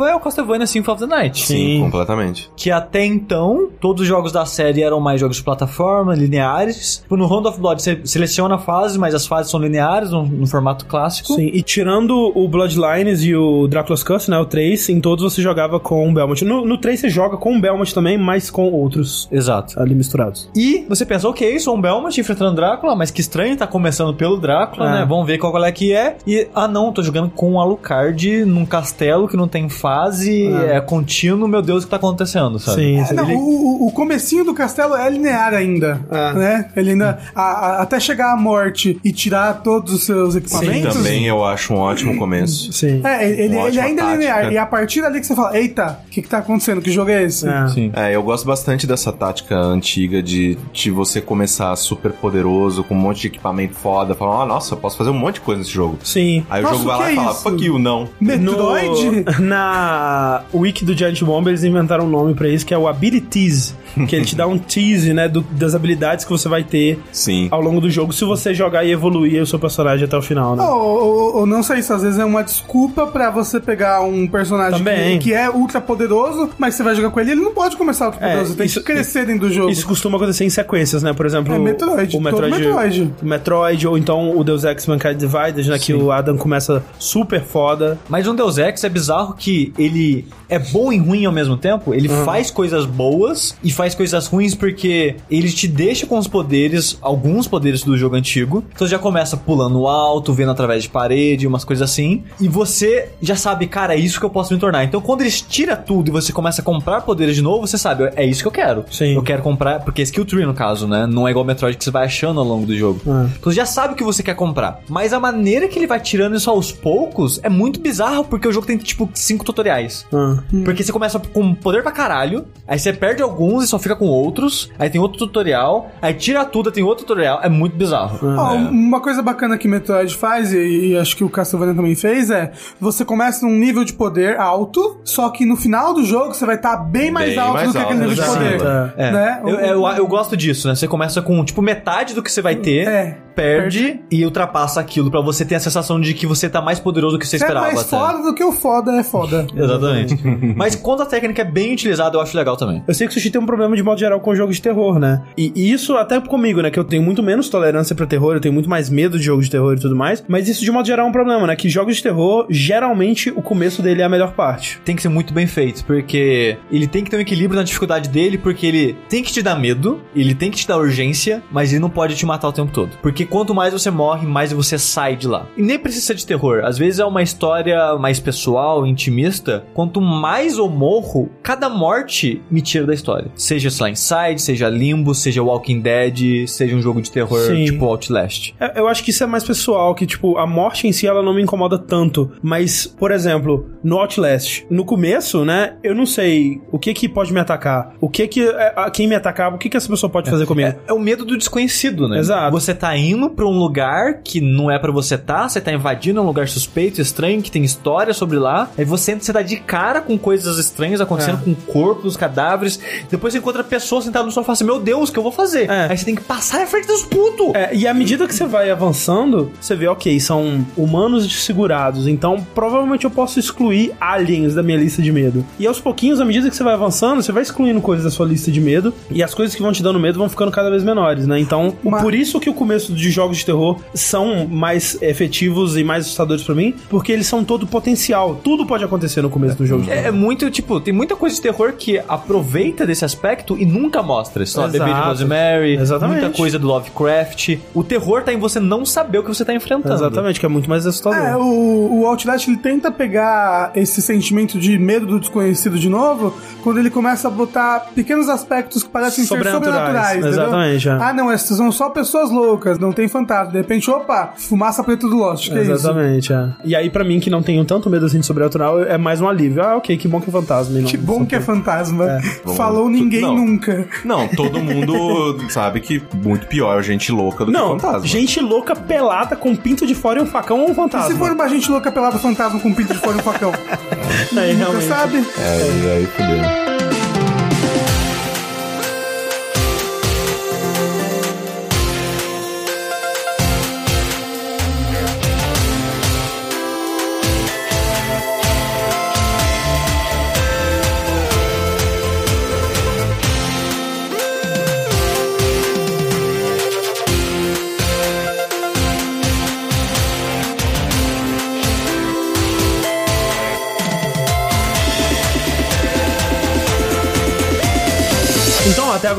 é 0.07 0.15
o 0.15 0.21
Castlevania 0.21 0.67
Symphony 0.67 0.95
of 0.95 1.07
the 1.07 1.15
Night. 1.15 1.47
Sim, 1.47 1.57
Sim. 1.57 1.81
completamente. 1.83 2.51
Que 2.57 2.71
até 2.71 3.05
então, 3.05 3.69
todos 3.81 4.03
os 4.03 4.09
jogos 4.09 4.33
da 4.33 4.45
série 4.45 4.83
eram 4.83 5.01
mais 5.01 5.21
jogos 5.21 5.37
de 5.37 5.43
plataforma, 5.43 6.15
lineares. 6.15 6.99
Tipo, 7.03 7.17
No 7.17 7.27
Round 7.27 7.49
of 7.49 7.61
Blood 7.61 7.83
você 7.83 8.01
seleciona 8.05 8.57
a 8.57 8.59
fase, 8.59 8.99
mas 8.99 9.15
as 9.15 9.27
fases 9.27 9.51
são 9.51 9.61
lineares, 9.61 10.11
no, 10.11 10.25
no 10.25 10.47
formato 10.47 10.87
clássico. 10.87 11.35
Sim, 11.35 11.51
e 11.53 11.63
tirando 11.63 12.33
o 12.35 12.49
Bloodlines 12.49 13.23
e 13.23 13.35
o 13.35 13.67
Dracula's 13.69 14.03
Curse, 14.03 14.31
né, 14.31 14.39
o 14.39 14.45
3, 14.47 14.89
em 14.91 15.01
todos 15.01 15.23
você 15.25 15.41
jogava 15.43 15.79
com 15.81 16.09
o 16.09 16.13
Belmont. 16.13 16.45
No, 16.45 16.65
no 16.65 16.79
3 16.79 17.01
você 17.01 17.09
joga 17.09 17.37
com 17.37 17.57
o 17.57 17.61
Belmont 17.61 17.93
também, 17.95 18.19
mas 18.19 18.51
com 18.51 18.71
outros 18.71 19.29
Exato. 19.31 19.79
ali 19.81 19.95
misturados. 19.95 20.49
E 20.55 20.85
você 20.89 21.05
pensa, 21.07 21.29
ok, 21.29 21.59
sou 21.59 21.77
um 21.77 21.81
Belmont 21.81 22.19
enfrentando 22.21 22.55
Drácula, 22.57 22.95
mas 22.95 23.11
que 23.11 23.21
estranho, 23.21 23.57
tá 23.57 23.67
começando 23.67 24.15
pelo 24.15 24.37
Drácula, 24.39 24.89
É. 24.89 24.93
né? 25.01 25.07
Vamos 25.09 25.27
ver 25.27 25.39
qual 25.39 25.53
é 25.65 25.73
que 25.73 25.93
é. 25.93 26.17
E, 26.27 26.49
ah 26.55 26.67
não, 26.69 26.93
tô 26.93 27.03
jogando 27.03 27.31
com 27.31 27.53
um 27.53 27.61
Alucard 27.61 28.45
num 28.45 28.65
castelo 28.67 29.29
que 29.29 29.37
não 29.37 29.42
tem 29.49 29.69
fase, 29.69 30.47
É. 30.47 30.77
é, 30.77 30.81
contínuo, 30.81 31.49
meu 31.49 31.63
Deus, 31.63 31.83
o 31.83 31.87
que 31.87 31.91
tá 31.91 31.97
acontecendo, 31.97 32.59
sabe? 32.59 32.83
Sim, 32.83 33.01
É, 33.01 33.05
sim. 33.05 33.15
não, 33.15 33.25
Ele- 33.25 33.35
o, 33.37 33.87
o- 33.87 33.93
comecinho 33.93 34.45
do 34.45 34.55
castelo 34.55 34.95
é 34.97 35.09
linear 35.11 35.53
ainda, 35.55 36.01
É. 36.11 36.33
né? 36.35 36.69
Ele 36.77 36.91
ainda, 36.91 37.19
a- 37.35 37.43
a- 37.43 37.83
até 37.83 38.01
chegar 38.01 38.33
à 38.33 38.37
morte 38.37 38.99
e 39.05 39.13
tirar 39.13 39.63
todos 39.63 39.93
os 39.93 40.05
seus 40.05 40.35
equipamentos... 40.35 40.95
Também 40.97 41.27
eu 41.27 41.45
acho 41.45 41.73
um 41.75 41.79
ótimo 41.79 42.17
começo. 42.17 42.73
Sim. 42.73 43.01
É, 43.05 43.29
ele, 43.29 43.57
ele 43.57 43.81
ainda 43.81 44.03
é 44.03 44.05
tática. 44.05 44.13
linear. 44.13 44.53
E 44.53 44.59
a 44.59 44.67
partir 44.67 45.03
dali 45.03 45.21
que 45.21 45.27
você 45.27 45.35
fala, 45.35 45.57
eita, 45.59 46.01
o 46.07 46.11
que 46.11 46.23
que 46.23 46.29
tá 46.29 46.39
acontecendo? 46.39 46.81
Que 46.81 46.91
jogo 46.91 47.11
é 47.11 47.23
esse? 47.25 47.47
É. 47.49 47.69
Sim. 47.69 47.93
É, 47.95 48.15
eu 48.15 48.23
gosto 48.23 48.47
bastante 48.47 48.87
dessa 48.87 49.13
tática 49.13 49.57
antiga 49.57 50.23
de, 50.23 50.57
de 50.73 50.91
você 50.91 51.21
começar 51.21 51.75
super 51.77 52.13
poderoso, 52.13 52.83
com 52.85 52.95
um 52.95 52.99
monte 52.99 53.23
de 53.23 53.27
equipamento 53.29 53.75
foda, 53.75 54.15
falar, 54.15 54.43
ah, 54.43 54.47
nossa, 54.47 54.75
eu 54.75 54.79
posso 54.79 54.97
fazer 54.97 55.11
um 55.11 55.15
monte 55.19 55.35
de 55.35 55.41
coisa 55.43 55.59
nesse 55.61 55.71
jogo. 55.73 55.99
Sim. 56.03 56.45
Aí 56.51 56.63
Nossa, 56.63 56.75
o 56.75 56.79
jogo 56.79 56.89
vai 56.91 56.97
o 56.97 57.01
lá 57.01 57.11
e 57.11 57.13
é 57.13 57.17
fala, 57.17 57.35
fuck 57.35 57.65
you, 57.65 57.79
não. 57.79 58.09
Metroid? 58.21 59.25
Na 59.41 60.43
wiki 60.55 60.85
do 60.85 60.95
Giant 60.97 61.21
Bomb 61.23 61.47
eles 61.49 61.65
inventaram 61.65 62.05
um 62.05 62.09
nome 62.09 62.35
pra 62.35 62.49
isso 62.49 62.65
que 62.67 62.75
é 62.75 62.79
o 62.79 62.89
Abilities, 62.89 63.75
que 64.09 64.17
ele 64.17 64.25
te 64.25 64.35
dá 64.37 64.47
um 64.47 64.57
tease, 64.59 65.13
né, 65.13 65.29
do- 65.29 65.43
das 65.51 65.75
habilidades 65.75 66.25
que 66.25 66.31
você 66.31 66.49
vai 66.49 66.63
ter 66.65 66.99
Sim. 67.13 67.49
ao 67.51 67.61
longo 67.61 67.81
do 67.81 67.91
jogo 67.91 68.13
se 68.13 68.25
você 68.25 68.55
jogar 68.55 68.85
e 68.85 68.91
evoluir 68.91 69.43
o 69.43 69.47
seu 69.47 69.59
personagem 69.59 70.05
até 70.05 70.17
o 70.17 70.23
final, 70.23 70.57
né? 70.57 70.63
Ou, 70.65 70.81
ou- 71.05 71.37
ou 71.39 71.47
não 71.47 71.63
sei 71.63 71.79
isso, 71.79 71.93
às 71.93 72.03
vezes 72.03 72.19
é 72.19 72.25
uma 72.25 72.43
desculpa 72.43 73.07
pra 73.07 73.31
você 73.31 73.59
pegar 73.61 74.01
um 74.03 74.27
personagem 74.27 74.83
que, 74.85 75.19
que 75.19 75.33
é 75.35 75.49
ultra 75.51 75.81
poderoso, 75.81 76.51
mas 76.59 76.75
você 76.75 76.83
vai 76.83 76.95
jogar 76.95 77.11
com 77.11 77.21
ele, 77.21 77.33
ele 77.33 77.41
não 77.41 77.53
pode 77.55 77.77
começar 77.77 78.07
ultra 78.07 78.21
É, 78.25 78.29
poderoso, 78.31 78.55
tem 78.57 78.67
isso- 78.67 78.81
que 78.81 78.87
crescer 78.93 79.27
dentro 79.27 79.49
do 79.49 79.53
jogo. 79.55 79.71
Isso 79.71 79.87
costuma 79.87 80.17
acontecer 80.17 80.45
em 80.45 80.51
sequências, 80.51 81.03
né? 81.03 81.13
Por 81.13 81.27
exemplo, 81.27 81.55
É 81.55 81.59
Metroid, 81.59 82.17
o 82.17 82.21
Metroid, 82.21 82.53
todo 82.55 82.65
Metroid. 82.65 83.13
o 83.23 83.27
Metroid 83.27 83.87
ou 83.89 83.99
então 83.99 84.37
o 84.37 84.45
Deus 84.45 84.65
Ex 84.65 84.87
Mankind 84.87 85.17
Divided, 85.17 85.69
né? 85.69 85.79
Que 85.79 85.93
o 85.95 86.11
Adam 86.11 86.37
começa 86.37 86.83
super 86.99 87.43
foda. 87.43 87.99
Mas 88.09 88.27
no 88.27 88.35
Deus 88.35 88.59
Ex 88.59 88.83
é 88.85 88.89
bizarro 88.89 89.22
que 89.31 89.73
ele 89.79 90.27
é 90.49 90.59
bom 90.59 90.93
e 90.93 90.99
ruim 90.99 91.25
ao 91.25 91.33
mesmo 91.33 91.57
tempo. 91.57 91.95
Ele 91.95 92.09
faz 92.09 92.51
coisas 92.51 92.85
boas 92.85 93.57
e 93.63 93.73
faz 93.73 93.95
coisas 93.95 94.27
ruins 94.27 94.55
porque 94.55 95.17
ele 95.31 95.51
te 95.51 95.67
deixa 95.67 96.07
com 96.07 96.19
os 96.19 96.29
poderes, 96.29 96.99
alguns 97.01 97.49
poderes 97.49 97.83
do 97.83 97.97
jogo 97.97 98.17
antigo. 98.17 98.63
Então 98.75 98.87
você 98.87 98.91
já 98.91 98.99
começa 98.99 99.37
pulando 99.37 99.87
alto, 99.87 100.33
vendo 100.33 100.51
através 100.51 100.83
de 100.83 100.89
parede, 100.89 101.47
umas 101.47 101.65
coisas 101.65 101.91
assim. 101.91 102.23
E 102.41 102.49
você 102.49 103.11
já 103.21 103.37
sabe, 103.37 103.67
cara, 103.67 103.95
é 103.95 103.99
isso 103.99 104.19
que 104.19 104.27
eu 104.27 104.31
posso 104.31 104.53
me 104.53 104.61
tornar. 104.61 104.85
Então 104.85 105.01
quando 105.01 105.23
eles 105.23 105.41
tiram 105.41 105.77
tudo 105.77 106.09
e 106.09 106.11
você 106.11 106.33
começa 106.33 106.61
a 106.61 106.65
comprar 106.65 107.01
poderes 107.03 107.35
de 107.35 107.43
novo, 107.43 107.67
você 107.67 107.79
sabe, 107.79 108.11
é 108.17 108.25
isso 108.25 108.43
que 108.43 108.49
eu 108.49 108.53
quero. 108.53 108.85
Sim. 108.91 109.15
Eu 109.15 109.23
quero 109.23 109.43
comprar, 109.43 109.81
porque 109.81 110.03
é 110.03 110.05
skill 110.05 110.25
tree 110.25 110.45
no 110.45 110.55
caso, 110.55 110.87
né? 110.87 111.07
Não 111.07 111.27
é 111.27 111.31
igual 111.31 111.45
Metroid 111.45 111.77
que 111.77 111.85
você 111.85 111.91
vai 111.91 112.05
achando 112.05 112.41
ao 112.41 112.47
longo 112.47 112.67
do 112.67 112.77
jogo. 112.77 113.01
É. 113.07 113.27
Então 113.39 113.53
você 113.53 113.57
já 113.57 113.67
sabe 113.67 113.95
o 113.95 113.97
que 113.97 114.05
você 114.05 114.23
quer 114.23 114.35
comprar. 114.35 114.81
Mas 114.89 115.13
a 115.13 115.21
maneira 115.21 115.69
que 115.69 115.79
ele 115.79 115.87
vai 115.87 116.01
tirando 116.01 116.37
isso 116.37 116.51
aos 116.51 116.73
poucos 116.73 117.41
é 117.43 117.49
muito 117.49 117.81
bizarro, 117.81 118.25
porque 118.25 118.47
o 118.47 118.53
jogo 118.53 118.67
tem 118.67 118.77
tipo 118.77 119.02
cinco 119.15 119.45
tutoriais. 119.45 120.07
Ah. 120.13 120.39
Porque 120.65 120.83
você 120.83 120.93
começa 120.93 121.19
com 121.19 121.55
poder 121.55 121.83
pra 121.83 121.93
caralho, 121.93 122.47
aí 122.67 122.79
você 122.79 122.93
perde 122.93 123.23
alguns 123.23 123.65
e 123.65 123.69
só 123.69 123.79
fica 123.79 123.97
com 123.97 124.07
outros, 124.07 124.71
aí 124.79 124.89
tem 124.91 125.01
outro 125.01 125.19
tutorial, 125.19 125.91
aí 126.01 126.15
tira 126.15 126.45
tudo, 126.45 126.71
tem 126.71 126.83
outro 126.83 127.05
tutorial. 127.05 127.41
É 127.43 127.49
muito 127.49 127.77
bizarro. 127.77 128.19
Ó, 128.23 128.55
Uma 128.55 129.01
coisa 129.01 129.23
bacana 129.23 129.57
que 129.59 129.69
Metroid 129.69 130.15
faz, 130.17 130.53
e, 130.53 130.89
e 130.89 130.97
acho 130.99 131.17
que 131.17 131.25
o 131.25 131.29
Castlevania 131.29 131.75
também 131.75 131.95
fez, 131.95 132.31
é 132.31 132.53
você 132.81 133.05
começa 133.05 133.47
num 133.47 133.57
nível 133.57 133.85
de 133.85 133.93
poder 133.93 134.39
alto, 134.39 135.01
só 135.05 135.31
que 135.31 135.45
no 135.45 135.57
final 135.57 135.95
do 135.95 136.05
jogo 136.05 136.35
você 136.35 136.47
vai 136.47 136.57
estar 136.57 136.77
bem 136.77 137.11
mais 137.11 137.31
Bem 137.31 137.39
alto 137.39 137.55
mais 137.55 137.69
do 137.69 137.73
que 137.73 137.79
aquele 137.79 138.01
nível 138.01 138.15
de 138.15 138.23
poder. 138.23 138.61
É. 138.97 139.09
É. 139.09 139.13
Né? 139.13 139.41
Eu, 139.45 139.61
eu, 139.61 139.87
eu 139.87 140.07
gosto 140.07 140.37
disso, 140.37 140.69
né? 140.69 140.75
Você 140.75 140.87
começa 140.89 141.23
com, 141.23 141.45
tipo, 141.45 141.63
metade 141.63 142.15
do 142.15 142.23
que 142.23 142.31
você 142.31 142.43
vai 142.43 142.57
ter, 142.57 142.87
É. 142.89 143.19
perde 143.35 144.01
e 144.11 144.25
ultrapassa 144.25 144.81
aquilo, 144.81 145.11
pra 145.11 145.21
você 145.21 145.45
ter 145.45 145.55
a 145.55 145.61
sensação 145.61 146.01
de 146.01 146.15
que 146.15 146.27
você 146.27 146.49
tá 146.49 146.61
mais 146.61 146.79
poderoso 146.79 147.17
do 147.17 147.19
que 147.19 147.27
você 147.27 147.39
Você 147.39 147.45
é 147.45 147.47
esperava. 147.49 147.67
mais 147.67 147.81
até. 147.81 147.89
foda 147.91 148.23
do 148.23 148.35
que 148.35 148.45
o 148.45 148.53
foda 148.53 148.93
é 148.93 149.03
foda. 149.03 149.47
Exatamente. 149.55 150.17
Mas 150.57 150.75
quando 150.75 151.03
a 151.03 151.07
técnica 151.07 151.43
é 151.43 151.45
bem 151.45 151.73
utilizada, 151.73 152.17
eu 152.17 152.21
acho 152.21 152.37
legal 152.37 152.57
também. 152.57 152.83
Eu 152.87 152.95
sei 152.95 153.07
que 153.07 153.11
o 153.13 153.15
Sushi 153.15 153.31
tem 153.31 153.41
um 153.41 153.47
problema 153.47 153.75
de 153.77 153.83
modo 153.83 153.99
geral 153.99 154.21
com 154.21 154.35
jogos 154.35 154.57
de 154.57 154.63
terror, 154.63 154.99
né? 154.99 155.23
E, 155.37 155.53
e 155.55 155.73
isso 155.73 155.97
até 155.97 156.21
comigo, 156.21 156.61
né? 156.61 156.71
Que 156.71 156.79
eu 156.79 156.85
tenho 156.85 157.03
muito 157.03 157.23
menos 157.23 157.49
tolerância 157.49 157.95
pra 157.95 158.07
terror, 158.07 158.35
eu 158.35 158.41
tenho 158.41 158.53
muito 158.55 158.69
mais 158.69 158.89
medo 158.91 159.19
de 159.19 159.25
jogos 159.25 159.47
de 159.47 159.51
terror 159.51 159.75
e 159.75 159.81
tudo 159.81 159.97
mais. 159.97 160.23
Mas 160.29 160.49
isso 160.49 160.65
de 160.65 160.71
modo 160.71 160.87
geral 160.87 161.07
é 161.07 161.09
um 161.09 161.13
problema, 161.13 161.47
né? 161.47 161.57
Que 161.57 161.69
jogos 161.69 161.97
de 161.97 162.03
terror, 162.03 162.47
geralmente, 162.51 163.31
o 163.31 163.43
começo 163.43 163.83
dele 163.83 164.03
é 164.03 164.05
a 164.05 164.09
melhor 164.09 164.33
parte. 164.33 164.81
tem 164.85 164.95
que 164.97 165.03
ser 165.03 165.09
muito 165.09 165.33
bem 165.33 165.47
feito, 165.47 165.85
porque 165.85 166.57
ele 166.71 166.87
tem 166.87 167.03
que 167.05 167.11
ter 167.11 167.17
um 167.17 167.21
equilíbrio 167.21 167.59
na 167.59 167.65
dificuldade 167.65 168.09
dele, 168.09 168.39
porque 168.39 168.67
ele 168.67 168.97
tem 169.09 169.23
que 169.23 169.33
te 169.33 169.43
dar 169.43 169.57
medo, 169.59 170.01
ele 170.15 170.35
tem 170.35 170.51
que 170.51 170.59
te 170.59 170.69
dar 170.69 170.79
urgência, 170.79 171.43
mas 171.51 171.73
ele 171.73 171.81
não 171.81 171.91
pode 171.91 172.15
te 172.15 172.25
matar 172.27 172.49
o 172.49 172.53
tempo 172.53 172.73
todo. 172.73 172.91
Porque 173.03 173.22
quanto 173.27 173.55
mais 173.55 173.73
você 173.73 173.91
morre, 173.91 174.27
mais 174.27 174.53
você 174.53 174.79
sai 174.79 175.17
de 175.17 175.27
lá. 175.29 175.47
E 175.57 175.63
nem 175.63 175.79
precisa 175.79 176.15
de 176.15 176.27
terror, 176.27 176.63
às 176.65 176.79
vezes 176.79 176.99
é 177.01 177.05
uma 177.05 177.23
história 177.23 177.97
mais 177.99 178.19
pessoal, 178.21 178.87
intimista. 178.87 179.65
Quanto 179.75 180.01
mais 180.01 180.59
eu 180.59 180.69
morro, 180.69 181.29
cada 181.43 181.69
morte 181.69 182.41
me 182.51 182.61
tira 182.63 182.87
da 182.87 182.95
história. 182.95 183.31
Seja, 183.35 183.71
sei 183.71 183.85
lá, 183.85 183.91
Inside, 183.91 184.41
seja 184.41 184.69
Limbo, 184.69 185.15
seja 185.15 185.43
Walking 185.43 185.81
Dead, 185.81 186.47
seja 186.49 186.75
um 186.77 186.81
jogo 186.83 187.01
de 187.03 187.11
terror 187.11 187.41
Sim. 187.47 187.65
tipo 187.65 187.85
Outlast. 187.85 188.55
É, 188.61 188.79
Eu 188.79 188.89
acho 188.89 189.03
que 189.05 189.11
isso 189.11 189.23
é 189.23 189.27
mais 189.27 189.45
pessoal, 189.45 189.95
que, 189.95 190.07
tipo, 190.07 190.37
a 190.39 190.47
morte 190.47 190.87
em 190.87 190.93
si, 190.93 191.07
ela 191.07 191.23
não 191.23 191.35
me 191.35 191.43
incomoda 191.43 191.79
tanto. 191.79 192.31
Mas, 192.43 192.87
por 192.87 193.11
exemplo, 193.11 193.67
no 193.83 193.99
Outlast, 193.99 194.65
no 194.71 194.85
começo, 194.85 195.45
né, 195.45 195.75
eu 195.83 195.95
não 195.95 196.07
sei 196.07 196.61
o 196.71 196.79
que 196.79 196.93
que 196.95 197.09
pode 197.09 197.33
me 197.33 197.41
atacar. 197.41 197.95
O 198.01 198.09
que 198.09 198.27
que, 198.29 198.43
é, 198.49 198.73
a- 198.77 198.91
quem 198.91 199.07
me 199.09 199.15
atacar, 199.15 199.53
o 199.55 199.59
que 199.59 199.69
que 199.69 199.77
essa 199.77 199.89
pessoa 199.89 200.11
pode 200.11 200.31
fazer 200.31 200.47
comigo. 200.47 200.75
É 200.87 200.93
o 200.93 200.99
medo 200.99 201.25
do 201.25 201.37
desconhecido, 201.37 202.09
né? 202.09 202.19
Exato. 202.19 202.51
Você 202.53 202.75
tá 202.75 202.97
indo 202.97 203.12
pra 203.31 203.47
um 203.47 203.59
lugar 203.59 204.21
que 204.25 204.41
não 204.41 204.71
é 204.71 204.79
pra 204.79 204.91
você 204.93 205.17
tá, 205.19 205.49
você 205.49 205.61
tá 205.61 205.73
invadindo 205.73 206.21
um 206.21 206.27
lugar 206.27 206.49
suspeito, 206.49 207.01
estranho, 207.01 207.41
que 207.43 207.51
tem 207.51 207.65
história 207.65 208.13
sobre 208.15 208.39
lá. 208.39 208.71
Aí 208.77 208.85
você, 208.85 209.15
você 209.15 209.33
dá 209.33 209.43
de 209.43 209.57
cara 209.57 210.01
com 210.01 210.17
coisas 210.19 210.59
estranhas 210.59 211.01
acontecendo 211.01 211.39
É. 211.41 211.45
com 211.45 211.55
corpos, 211.55 212.17
cadáveres. 212.17 212.79
Depois 213.11 213.33
você 213.33 213.39
encontra 213.39 213.63
pessoas 213.65 214.05
sentadas 214.05 214.27
no 214.27 214.33
sofá 214.33 214.53
assim, 214.53 214.65
meu 214.65 214.79
Deus, 214.81 215.09
o 215.09 215.13
que 215.13 215.19
eu 215.19 215.23
vou 215.23 215.33
fazer? 215.33 215.71
É. 215.71 215.89
Aí 215.91 215.97
você 215.99 216.05
tem 216.05 216.15
que 216.15 216.23
passar 216.23 216.61
na 216.61 216.67
frente 216.67 216.87
dos 216.87 217.03
putos. 217.03 217.55
É, 217.55 217.75
e 217.75 217.87
à 217.87 217.95
medida 217.95 218.27
que 218.27 218.35
você 218.35 218.45
vai 218.47 218.71
avançando, 218.71 219.51
você 219.61 219.75
vê, 219.75 219.87
ok, 219.89 220.19
são 220.21 220.65
humanos 220.77 221.27
desfigurados, 221.27 222.07
então 222.07 222.45
provavelmente 222.55 223.05
eu 223.05 223.11
posso 223.11 223.39
excluir 223.39 223.93
aliens 224.01 224.55
da 224.55 224.63
minha 224.63 224.79
lista 224.79 225.03
de 225.03 225.11
medo. 225.13 225.45
E 225.59 225.67
aos 225.67 225.81
pouquinhos, 225.81 226.21
à 226.21 226.25
medida 226.25 226.49
que 226.49 226.57
você 226.57 226.63
vai 226.65 226.75
avançando, 226.75 227.23
você 227.23 227.33
vai 227.33 227.43
excluindo 227.43 227.81
coisas 227.81 228.05
da 228.05 228.11
sua 228.11 228.27
lista 228.27 228.51
de 228.51 228.61
medo, 228.61 228.93
e 229.11 229.23
as 229.23 229.35
coisas 229.35 229.55
que 229.55 229.63
vão 229.63 229.73
te 229.73 229.83
dando 229.83 229.99
medo 229.99 230.19
vão 230.19 230.29
ficando 230.29 230.51
cada 230.51 230.71
vez 230.71 230.83
menores, 230.83 231.27
né? 231.27 231.39
Então, 231.39 231.75
Mas- 231.83 232.03
por 232.03 232.15
isso 232.15 232.39
que 232.41 232.51
o 232.51 232.55
começo 232.55 232.93
de 233.03 233.11
jogos 233.11 233.39
de 233.39 233.47
terror 233.47 233.79
são 233.95 234.47
mais 234.47 235.01
efetivos 235.03 235.77
e 235.77 235.85
mais 235.85 236.05
assustadores 236.05 236.43
pra 236.43 236.55
mim, 236.55 236.75
porque 236.89 237.13
eles 237.13 237.27
são 237.27 237.45
todo 237.45 237.67
potencial. 237.67 238.41
Tudo 238.43 238.65
pode 238.67 238.85
acontecer 238.85 239.23
no 239.23 239.31
começo 239.31 239.57
do 239.57 239.67
jogo. 239.67 239.83
de 239.83 239.89
terror. 239.89 240.05
É, 240.05 240.09
é 240.09 240.11
muito, 240.11 240.51
tipo, 240.51 240.81
tem 240.81 240.93
muita 240.95 241.17
coisa 241.17 241.35
de 241.37 241.43
terror 241.43 241.73
que 241.77 241.99
aproveita 242.09 242.87
desse 242.87 243.05
aspecto 243.05 243.57
e 243.59 243.67
nunca 243.67 244.03
mostra. 244.03 244.45
Lá, 244.57 244.69
Bebê 244.69 244.85
de. 244.85 244.91
Rosemary, 244.93 245.75
Exatamente. 245.77 246.21
muita 246.21 246.37
coisa 246.37 246.59
do 246.59 246.67
Lovecraft. 246.67 247.59
O 247.75 247.83
terror 247.85 248.23
tá 248.23 248.33
em 248.33 248.39
você 248.39 248.61
não 248.61 248.85
saber 248.85 249.19
o 249.19 249.23
que 249.23 249.29
você 249.29 249.45
tá 249.45 249.55
enfrentando. 249.55 249.95
Exatamente, 249.95 250.39
que 250.41 250.47
é 250.47 250.49
muito 250.49 250.69
mais 250.69 250.87
assustador. 250.87 251.19
É, 251.19 251.37
o, 251.37 252.01
o 252.01 252.07
Outlast 252.07 252.49
ele 252.49 252.57
tenta 252.57 252.91
pegar 252.91 253.73
esse 253.75 254.01
sentimento 254.01 254.59
de 254.59 254.79
medo 254.79 255.07
do 255.07 255.19
desconhecido 255.21 255.79
de 255.79 255.89
novo 255.89 256.35
quando 256.63 256.79
ele 256.79 256.91
começa 256.91 257.29
a 257.29 257.31
botar 257.31 257.89
pequenos 257.95 258.29
aspectos 258.29 258.83
que 258.83 258.89
parecem 258.91 259.25
ser 259.25 259.29
Sobrenaturais, 259.29 259.75
sobrenaturais. 259.75 260.17
entendeu? 260.19 260.43
exatamente, 260.43 260.89
é. 260.89 260.93
Ah, 260.93 261.13
não, 261.13 261.31
essas 261.31 261.57
são 261.57 261.73
só 261.73 261.91
pessoas 261.91 262.31
loucas, 262.31 262.79
não, 262.79 262.92
não 262.93 262.97
tem 262.97 263.09
fantasma. 263.09 263.51
De 263.53 263.59
repente, 263.59 263.91
opa, 263.91 264.35
fumaça 264.37 264.85
preta 264.85 265.09
do 265.09 265.17
Lost. 265.17 265.49
Que 265.51 265.59
é 265.59 265.63
isso? 265.63 265.73
Exatamente, 265.73 266.33
é. 266.33 266.49
E 266.65 266.77
aí, 266.77 266.91
pra 266.91 267.03
mim, 267.03 267.19
que 267.19 267.31
não 267.31 267.43
tenho 267.43 267.65
tanto 267.65 267.89
medo 267.91 268.07
assim 268.07 268.21
de 268.21 268.27
sobrenatural, 268.27 268.83
é 268.83 268.99
mais 268.99 269.21
um 269.21 269.29
alívio. 269.29 269.63
Ah, 269.63 269.77
ok, 269.77 269.97
que 269.97 270.07
bom 270.07 270.21
que 270.21 270.29
é 270.29 270.33
fantasma. 270.33 270.79
e 270.79 270.83
não- 270.83 270.89
Que 270.89 270.97
bom 270.97 271.25
que 271.27 271.35
é 271.35 271.41
fantasma. 271.41 272.07
Vamos- 272.45 272.57
Falou 272.57 272.89
ninguém 272.89 273.23
Não. 273.23 273.35
nunca. 273.35 273.87
Não, 274.05 274.29
todo 274.29 274.61
mundo 274.61 275.39
sabe 275.51 275.81
que 275.81 276.03
muito 276.23 276.47
pior 276.47 276.83
gente 276.83 277.11
louca 277.11 277.45
do 277.45 277.51
Não, 277.53 277.77
que 277.77 277.83
fantasma. 277.83 278.07
gente 278.07 278.41
louca 278.41 278.77
pelada 278.77 279.35
com 279.37 279.57
pinto 279.57 279.87
de 279.87 279.95
fora 279.95 280.19
e 280.19 280.23
um 280.23 280.27
facão 280.27 280.61
ou 280.61 280.69
um 280.69 280.73
E 280.73 280.75
fantasma. 280.75 281.09
se 281.11 281.17
for 281.19 281.31
uma 281.33 281.49
gente 281.49 281.71
louca 281.71 281.91
pelada 281.91 282.19
fantasma 282.19 282.61
com 282.61 282.73
pinto 282.75 282.93
de 282.93 282.99
fora 283.01 283.17
e 283.17 283.21
um 283.21 283.23
facão? 283.23 283.53
Aí, 284.37 284.55
Você 284.55 284.89
sabe? 284.89 285.17
É, 285.39 285.59
e 285.85 285.91
aí 285.91 286.07
fudeu. 286.07 286.62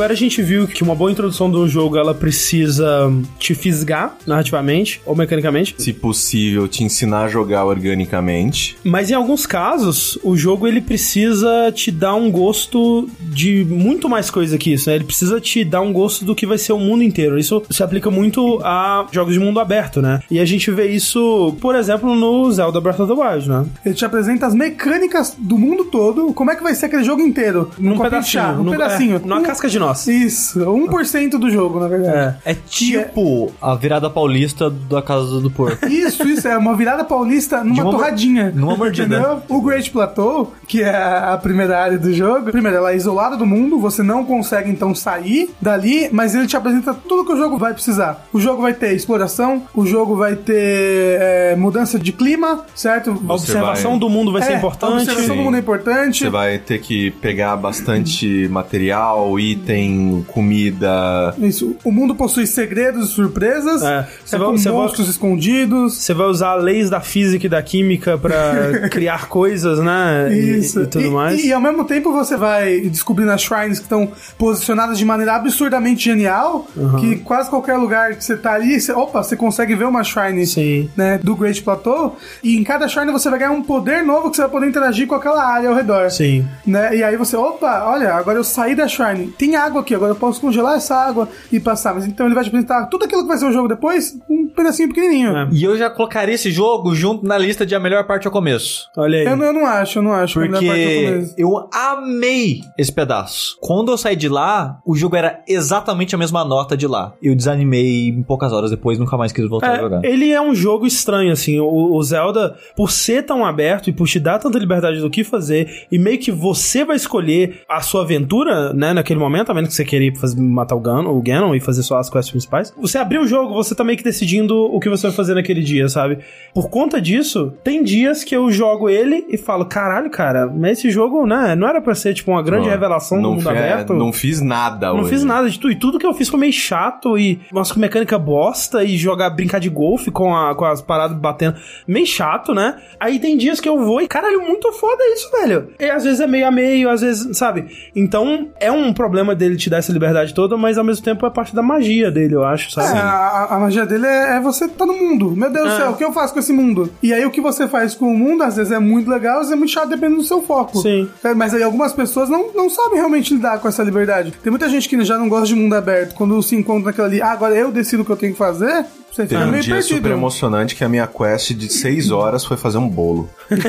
Agora 0.04 0.14
a 0.14 0.18
gente 0.18 0.42
viu 0.42 0.68
que 0.68 0.84
uma 0.84 0.94
boa 0.94 1.10
introdução 1.10 1.50
do 1.50 1.66
jogo, 1.66 1.96
ela 1.98 2.14
precisa 2.14 3.10
te 3.40 3.56
fisgar 3.56 4.18
narrativamente 4.28 5.00
ou 5.06 5.16
mecanicamente. 5.16 5.74
Se 5.78 5.94
possível, 5.94 6.68
te 6.68 6.84
ensinar 6.84 7.24
a 7.24 7.28
jogar 7.30 7.64
organicamente. 7.64 8.76
Mas 8.84 9.10
em 9.10 9.14
alguns 9.14 9.46
casos, 9.46 10.20
o 10.22 10.36
jogo 10.36 10.68
ele 10.68 10.82
precisa 10.82 11.72
te 11.74 11.90
dar 11.90 12.16
um 12.16 12.30
gosto 12.30 13.08
de 13.22 13.64
muito 13.64 14.10
mais 14.10 14.30
coisa 14.30 14.58
que 14.58 14.74
isso, 14.74 14.90
né? 14.90 14.96
Ele 14.98 15.06
precisa 15.06 15.40
te 15.40 15.64
dar 15.64 15.80
um 15.80 15.94
gosto 15.94 16.26
do 16.26 16.36
que 16.36 16.46
vai 16.46 16.58
ser 16.58 16.74
o 16.74 16.78
mundo 16.80 17.02
inteiro. 17.02 17.40
Isso 17.40 17.64
se 17.70 17.82
aplica 17.82 18.12
muito 18.12 18.60
a 18.62 19.08
jogos 19.10 19.34
de 19.34 19.40
mundo 19.40 19.62
aberto, 19.62 20.02
né? 20.02 20.20
E 20.30 20.38
a 20.38 20.44
gente 20.46 20.70
vê 20.70 20.88
isso, 20.88 21.56
por 21.62 21.76
exemplo, 21.76 22.14
no 22.14 22.52
Zelda 22.52 22.82
Breath 22.82 23.00
of 23.00 23.14
the 23.16 23.22
Wild, 23.22 23.48
né? 23.48 23.66
Ele 23.86 23.96
te 23.96 24.04
apresenta 24.04 24.48
as 24.48 24.54
mecânicas 24.54 25.34
do 25.40 25.58
mundo 25.58 25.86
todo, 25.86 26.34
como 26.34 26.52
é 26.52 26.58
que 26.58 26.64
vai 26.64 26.76
ser 26.76 26.88
aquele 26.88 27.06
jogo 27.06 27.22
inteiro. 27.22 27.72
Num 27.80 27.98
pedacinho. 27.98 28.24
chá, 28.44 28.52
num 28.52 28.64
num- 28.66 28.72
pedacinho. 28.72 29.16
é, 29.16 29.20
numa 29.20 29.40
Um- 29.40 29.44
casca 29.44 29.70
de 29.70 29.80
nós. 29.94 30.08
Isso, 30.08 30.60
1% 30.60 31.32
do 31.40 31.50
jogo, 31.50 31.80
na 31.80 31.88
verdade. 31.88 32.38
É. 32.46 32.52
É 32.52 32.56
tipo 32.56 33.52
a 33.62 33.76
virada 33.76 34.10
paulista 34.10 34.70
da 34.70 35.02
Casa 35.02 35.40
do 35.40 35.50
Porco. 35.50 35.86
Isso, 35.88 36.28
isso, 36.28 36.48
é 36.48 36.58
uma 36.58 36.76
virada 36.76 37.04
paulista 37.04 37.64
numa 37.64 37.84
uma 37.84 37.92
torradinha. 37.92 38.52
numa 38.54 38.76
mordida. 38.76 39.18
Entendeu? 39.18 39.42
O 39.50 39.62
Great 39.62 39.90
Plateau, 39.92 40.54
que 40.68 40.82
é 40.82 40.90
a 40.96 41.38
primeira 41.42 41.80
área 41.80 41.98
do 41.98 42.14
jogo, 42.14 42.52
primeiro, 42.52 42.78
ela 42.78 42.92
é 42.92 42.96
isolada 42.96 43.36
do 43.38 43.46
mundo, 43.46 43.80
você 43.80 44.02
não 44.04 44.24
consegue 44.26 44.70
então 44.70 44.94
sair 44.94 45.50
dali, 45.62 46.10
mas 46.12 46.36
ele 46.36 46.48
te 46.48 46.56
apresenta 46.58 46.94
tudo 46.94 47.26
que 47.26 47.34
o 47.34 47.38
jogo 47.38 47.58
vai 47.58 47.74
precisar. 47.74 48.26
O 48.34 48.40
jogo 48.40 48.62
vai 48.62 48.74
ter 48.74 48.94
exploração, 48.94 49.64
o 49.74 49.86
jogo 49.86 50.16
vai 50.16 50.36
ter 50.36 51.18
é, 51.22 51.56
mudança 51.56 51.98
de 52.00 52.12
clima, 52.12 52.66
certo? 52.76 53.12
A 53.28 53.34
observação 53.34 53.92
vai- 53.92 54.00
do 54.00 54.10
mundo 54.10 54.32
vai 54.32 54.42
ser 54.42 54.52
É, 54.52 54.56
A 54.56 54.58
importante. 54.58 54.94
observação 54.94 55.36
do 55.36 55.40
Sim. 55.40 55.44
mundo 55.46 55.56
é 55.56 55.60
importante. 55.60 56.24
Você 56.24 56.30
vai 56.30 56.58
ter 56.58 56.80
que 56.80 57.12
pegar 57.12 57.56
bastante 57.56 58.48
material, 58.50 59.40
item, 59.40 59.83
comida. 60.28 61.34
Isso. 61.40 61.76
O 61.84 61.92
mundo 61.92 62.16
possui 62.16 62.46
segredos 62.48 63.10
e 63.10 63.12
surpresas. 63.14 63.82
É. 63.84 64.08
Você 64.24 64.36
É, 64.36 64.40
vai- 64.40 64.48
com 64.50 64.58
você 64.58 64.70
vai- 64.70 64.78
monstros 64.82 65.10
escondidos. 65.10 65.96
Você 65.98 66.14
vai 66.14 66.28
usar 66.28 66.56
leis 66.56 66.90
da 66.90 67.02
física 67.02 67.46
e 67.46 67.50
da 67.50 67.62
química 67.62 68.18
pra 68.18 68.88
criar 68.90 69.28
coisas, 69.28 69.80
né? 69.80 70.30
E- 70.32 70.60
Isso. 70.60 70.82
E, 70.82 70.88
tudo 70.88 71.12
mais. 71.12 71.44
E, 71.44 71.52
ao 71.52 71.62
mesmo 71.62 71.84
tempo 71.86 72.12
você 72.12 72.36
vai 72.38 72.82
descobrindo 72.82 73.32
as 73.32 73.42
shrines 73.42 73.80
que 73.80 73.86
estão 73.86 74.12
posicionadas 74.38 74.98
de 74.98 75.06
maneira 75.06 75.36
absurdamente 75.36 76.04
genial, 76.04 76.68
que 77.00 77.18
quase 77.18 77.50
qualquer 77.50 77.76
lugar 77.78 78.16
que 78.16 78.24
você 78.24 78.36
tá 78.38 78.54
ali, 78.54 78.80
você, 78.80 78.92
opa, 78.92 79.24
você 79.24 79.36
consegue 79.36 79.76
ver 79.76 79.86
uma 79.86 80.04
shrine 80.04 80.46
Sim. 80.46 80.90
né, 80.96 81.20
do 81.24 81.36
Great 81.36 81.62
Plateau, 81.64 82.18
e 82.44 82.58
em 82.58 82.64
cada 82.64 82.88
shrine 82.88 83.12
você 83.12 83.30
vai 83.30 83.40
ganhar 83.40 83.52
um 83.52 83.62
poder 83.64 84.04
novo 84.04 84.30
que 84.30 84.36
você 84.36 84.42
vai 84.44 84.52
poder 84.52 84.68
interagir 84.68 85.08
com 85.08 85.16
aquela 85.16 85.44
área 85.44 85.70
ao 85.70 85.76
redor. 85.76 86.10
Sim. 86.12 86.46
Né? 86.66 86.98
E 86.98 87.04
aí 87.04 87.16
você, 87.18 87.36
opa, 87.36 87.84
olha, 87.86 88.14
agora 88.14 88.38
eu 88.38 88.44
saí 88.44 88.76
da 88.76 88.88
Shrine, 88.88 89.28
tem 89.38 89.56
água 89.66 89.82
aqui, 89.82 89.94
agora 89.96 90.12
eu 90.12 90.16
posso 90.16 90.40
congelar 90.42 90.76
essa 90.76 90.96
água 90.96 91.28
e 91.52 91.60
passar. 91.60 91.94
Mas 91.94 92.06
então 92.06 92.26
ele 92.26 92.36
vai 92.36 92.44
te 92.44 92.48
apresentar 92.48 92.88
tudo 92.88 93.06
aquilo 93.06 93.22
que 93.24 93.28
vai 93.28 93.38
ser 93.38 93.46
o 93.46 93.52
jogo 93.52 93.68
depois, 93.68 94.18
um 94.30 94.48
pedacinho 94.48 94.90
pequenininho. 94.90 95.36
É. 95.36 95.48
E 95.52 95.64
eu 95.64 95.78
já 95.78 95.90
colocaria 95.90 96.36
esse 96.36 96.52
jogo 96.52 96.94
junto 96.96 97.26
na 97.26 97.38
lista 97.38 97.66
de 97.66 97.74
a 97.76 97.80
melhor 97.80 98.06
parte 98.06 98.28
ao 98.28 98.34
começo. 98.34 98.88
Olha 98.98 99.20
aí. 99.20 99.26
Eu, 99.26 99.36
não- 99.38 99.46
eu 99.46 99.54
não 99.54 99.66
acho, 99.66 100.00
eu 100.00 100.04
não 100.04 100.14
acho. 100.14 100.40
que 100.40 100.46
a 100.46 100.50
melhor 100.50 100.60
parte 100.66 100.82
é 100.82 100.86
o 100.86 100.88
Porque 100.88 101.12
começo. 101.12 101.36
eu 101.38 101.70
amei 101.74 102.62
esse 102.78 102.92
pedaço. 102.92 103.58
Quando 103.62 103.92
eu 103.92 103.98
saí 103.98 104.16
de 104.16 104.30
lá, 104.30 104.80
o 104.86 104.96
jogo 104.96 105.16
era 105.16 105.42
exatamente 105.48 106.16
a 106.16 106.18
mesma 106.18 106.44
nota 106.44 106.76
de 106.78 106.88
lá. 106.88 107.14
Eu 107.22 107.36
desanimei 107.36 108.10
em 108.10 108.24
poucas 108.24 108.52
horas 108.52 108.70
depois, 108.72 108.98
nunca 109.00 109.18
mais 109.18 109.32
quis 109.32 109.48
voltar 109.48 109.72
a 109.72 109.80
jogar. 109.80 110.04
É, 110.04 110.10
ele 110.10 110.32
é 110.32 110.42
um 110.42 110.54
jogo 110.56 110.86
estranho, 110.86 111.32
assim. 111.32 111.60
O, 111.60 111.96
o 111.96 112.04
Zelda, 112.04 112.56
por 112.76 112.92
ser 112.92 113.24
tão 113.24 113.46
aberto 113.46 113.90
e 113.90 113.94
por 113.94 114.08
te 114.08 114.20
dar 114.20 114.40
tanta 114.40 114.58
liberdade 114.60 115.00
do 115.00 115.10
que 115.10 115.24
fazer, 115.24 115.86
e 115.92 115.98
meio 115.98 116.20
que 116.20 116.32
você 116.32 116.84
vai 116.86 116.96
escolher 116.96 117.62
a 117.70 117.82
sua 117.82 118.02
aventura, 118.02 118.74
né, 118.74 118.94
naquele 118.94 119.20
momento, 119.20 119.52
a 119.54 119.56
menos 119.56 119.70
que 119.70 119.76
você 119.76 119.86
queira 119.86 120.06
ir 120.06 120.18
fazer, 120.18 120.40
matar 120.40 120.76
o, 120.76 120.80
Gan, 120.80 121.02
o 121.08 121.22
Ganon 121.22 121.56
e 121.56 121.60
fazer 121.60 121.84
só 121.84 121.98
as 121.98 122.10
quests 122.10 122.32
principais. 122.32 122.74
Você 122.78 122.98
abriu 122.98 123.22
o 123.22 123.28
jogo, 123.28 123.54
você 123.54 123.74
tá 123.74 123.84
meio 123.84 123.98
que 123.98 124.04
decidindo 124.04 124.56
o 124.66 124.80
que 124.80 124.90
você 124.90 125.08
vai 125.08 125.16
fazer 125.16 125.34
naquele 125.36 125.62
dia, 125.62 125.88
sabe? 125.90 126.20
Por 126.54 126.70
conta 126.70 127.00
disso, 127.02 127.54
tem 127.64 127.84
dias 127.84 128.24
que 128.24 128.36
eu 128.36 128.52
jogo 128.52 128.90
ele 128.90 129.26
e 129.30 129.38
falo, 129.38 129.66
caralho, 129.66 130.10
cara, 130.10 130.48
mas 130.48 130.80
esse 130.80 130.90
jogo, 130.92 131.26
né, 131.26 131.56
não 131.56 131.68
era 131.68 131.82
pra 131.82 131.96
ser, 131.96 132.14
tipo, 132.14 132.32
uma 132.32 132.42
grande 132.44 132.68
Ó, 132.68 132.72
revelação 132.72 133.18
do 133.18 133.24
não 133.24 133.32
mundo 133.36 133.44
fe- 133.44 133.50
aberto. 133.50 133.94
Não 133.94 134.12
fiz 134.14 134.42
nada 134.42 134.88
Não 134.94 135.02
hoje. 135.02 135.10
fiz 135.10 135.24
nada 135.24 135.50
de 135.50 135.60
tudo. 135.60 135.72
E 135.72 135.76
tudo 135.76 136.00
que 136.00 136.06
eu 136.06 136.14
fiz 136.14 136.28
foi 136.30 136.40
meio 136.40 136.54
chato 136.54 137.18
e 137.18 137.40
umas 137.52 137.74
mecânica 137.74 138.18
bosta 138.18 138.84
e 138.84 138.98
jogar, 138.98 139.30
brincar 139.30 139.60
de 139.60 139.70
golfe 139.70 140.12
com, 140.12 140.36
a, 140.36 140.56
com 140.56 140.66
as 140.66 140.82
paradas 140.82 141.18
batendo. 141.18 141.56
Meio 141.88 142.06
chato, 142.06 142.54
né? 142.54 142.76
Aí 143.00 143.20
tem 143.20 143.38
dias 143.38 143.60
que 143.60 143.68
eu 143.70 143.78
vou 143.84 144.02
e, 144.02 144.08
caralho, 144.08 144.42
muito 144.42 144.72
foda 144.74 145.04
isso, 145.14 145.30
velho. 145.32 145.70
E 145.80 145.86
às 145.90 146.04
vezes 146.04 146.20
é 146.20 146.28
meio 146.28 146.48
a 146.48 146.52
meio, 146.52 146.90
às 146.90 147.02
vezes, 147.02 147.38
sabe? 147.38 147.66
Então 147.96 148.50
é 148.60 148.72
um 148.72 148.94
problema 148.94 149.36
dele 149.44 149.58
te 149.58 149.70
dar 149.70 149.78
essa 149.78 149.92
liberdade 149.92 150.34
toda, 150.34 150.56
mas 150.58 150.78
ao 150.78 150.84
mesmo 150.84 151.04
tempo 151.04 151.26
é 151.26 151.30
parte 151.30 151.56
da 151.56 151.62
magia 151.62 152.10
dele, 152.12 152.36
eu 152.36 152.44
acho, 152.44 152.68
É, 152.80 152.84
sabe? 152.84 153.00
a, 153.00 153.48
a 153.56 153.60
magia 153.60 153.86
dele 153.86 154.06
é, 154.08 154.38
é 154.38 154.40
você 154.40 154.68
tá 154.68 154.86
no 154.86 154.94
mundo. 154.94 155.32
Meu 155.36 155.50
Deus 155.52 155.68
do 155.68 155.74
É. 155.74 155.78
céu, 155.78 155.92
o 155.92 155.96
que 155.96 156.04
eu 156.04 156.12
faço 156.14 156.34
com 156.34 156.40
esse 156.40 156.54
mundo? 156.54 156.90
E 157.02 157.14
aí 157.14 157.26
o 157.26 157.32
que 157.32 157.42
você 157.42 157.68
faz 157.68 157.94
com 157.96 158.06
o 158.14 158.18
mundo, 158.18 158.44
às 158.44 158.56
vezes 158.56 158.72
é 158.72 158.80
muito 158.80 159.10
legal, 159.10 159.34
às 159.36 159.40
vezes 159.42 159.54
é 159.54 159.56
muito 159.56 159.72
chato, 159.72 159.90
dependendo 159.90 160.18
do 160.22 160.24
seu 160.28 160.42
foco. 160.42 160.80
Sim. 160.80 161.10
É, 161.24 161.34
mas 161.34 161.54
aí 161.54 161.62
algumas 161.64 161.94
pessoas 161.94 162.30
não, 162.30 162.54
não 162.54 162.70
sabem 162.70 162.96
realmente 162.98 163.34
lidar 163.34 163.60
com 163.60 163.68
essa 163.68 163.84
liberdade. 163.84 164.34
Tem 164.44 164.50
muita 164.52 164.68
gente 164.70 164.88
que 164.90 165.04
já 165.04 165.18
não 165.18 165.28
gosta 165.30 165.48
de 165.48 165.56
mundo 165.56 165.74
aberto. 165.74 166.16
Quando 166.16 166.42
se 166.42 166.56
encontra 166.56 166.86
naquela 166.86 167.08
ali, 167.08 167.22
ah, 167.22 167.32
agora 167.32 167.56
eu 167.56 167.72
decido 167.72 168.04
o 168.04 168.06
que 168.06 168.12
eu 168.12 168.18
tenho 168.18 168.32
que 168.34 168.38
fazer, 168.38 168.86
você 169.16 169.26
Teve 169.26 169.44
um 169.44 169.48
meio 169.52 169.64
dia 169.64 169.76
perdido. 169.76 169.96
super 169.98 170.12
emocionante 170.12 170.76
que 170.76 170.84
a 170.84 170.90
minha 170.90 171.08
quest 171.08 171.52
de 171.54 171.72
6 171.72 172.12
horas 172.12 172.44
foi 172.46 172.58
fazer 172.58 172.78
um 172.78 172.88
bolo. 172.90 173.30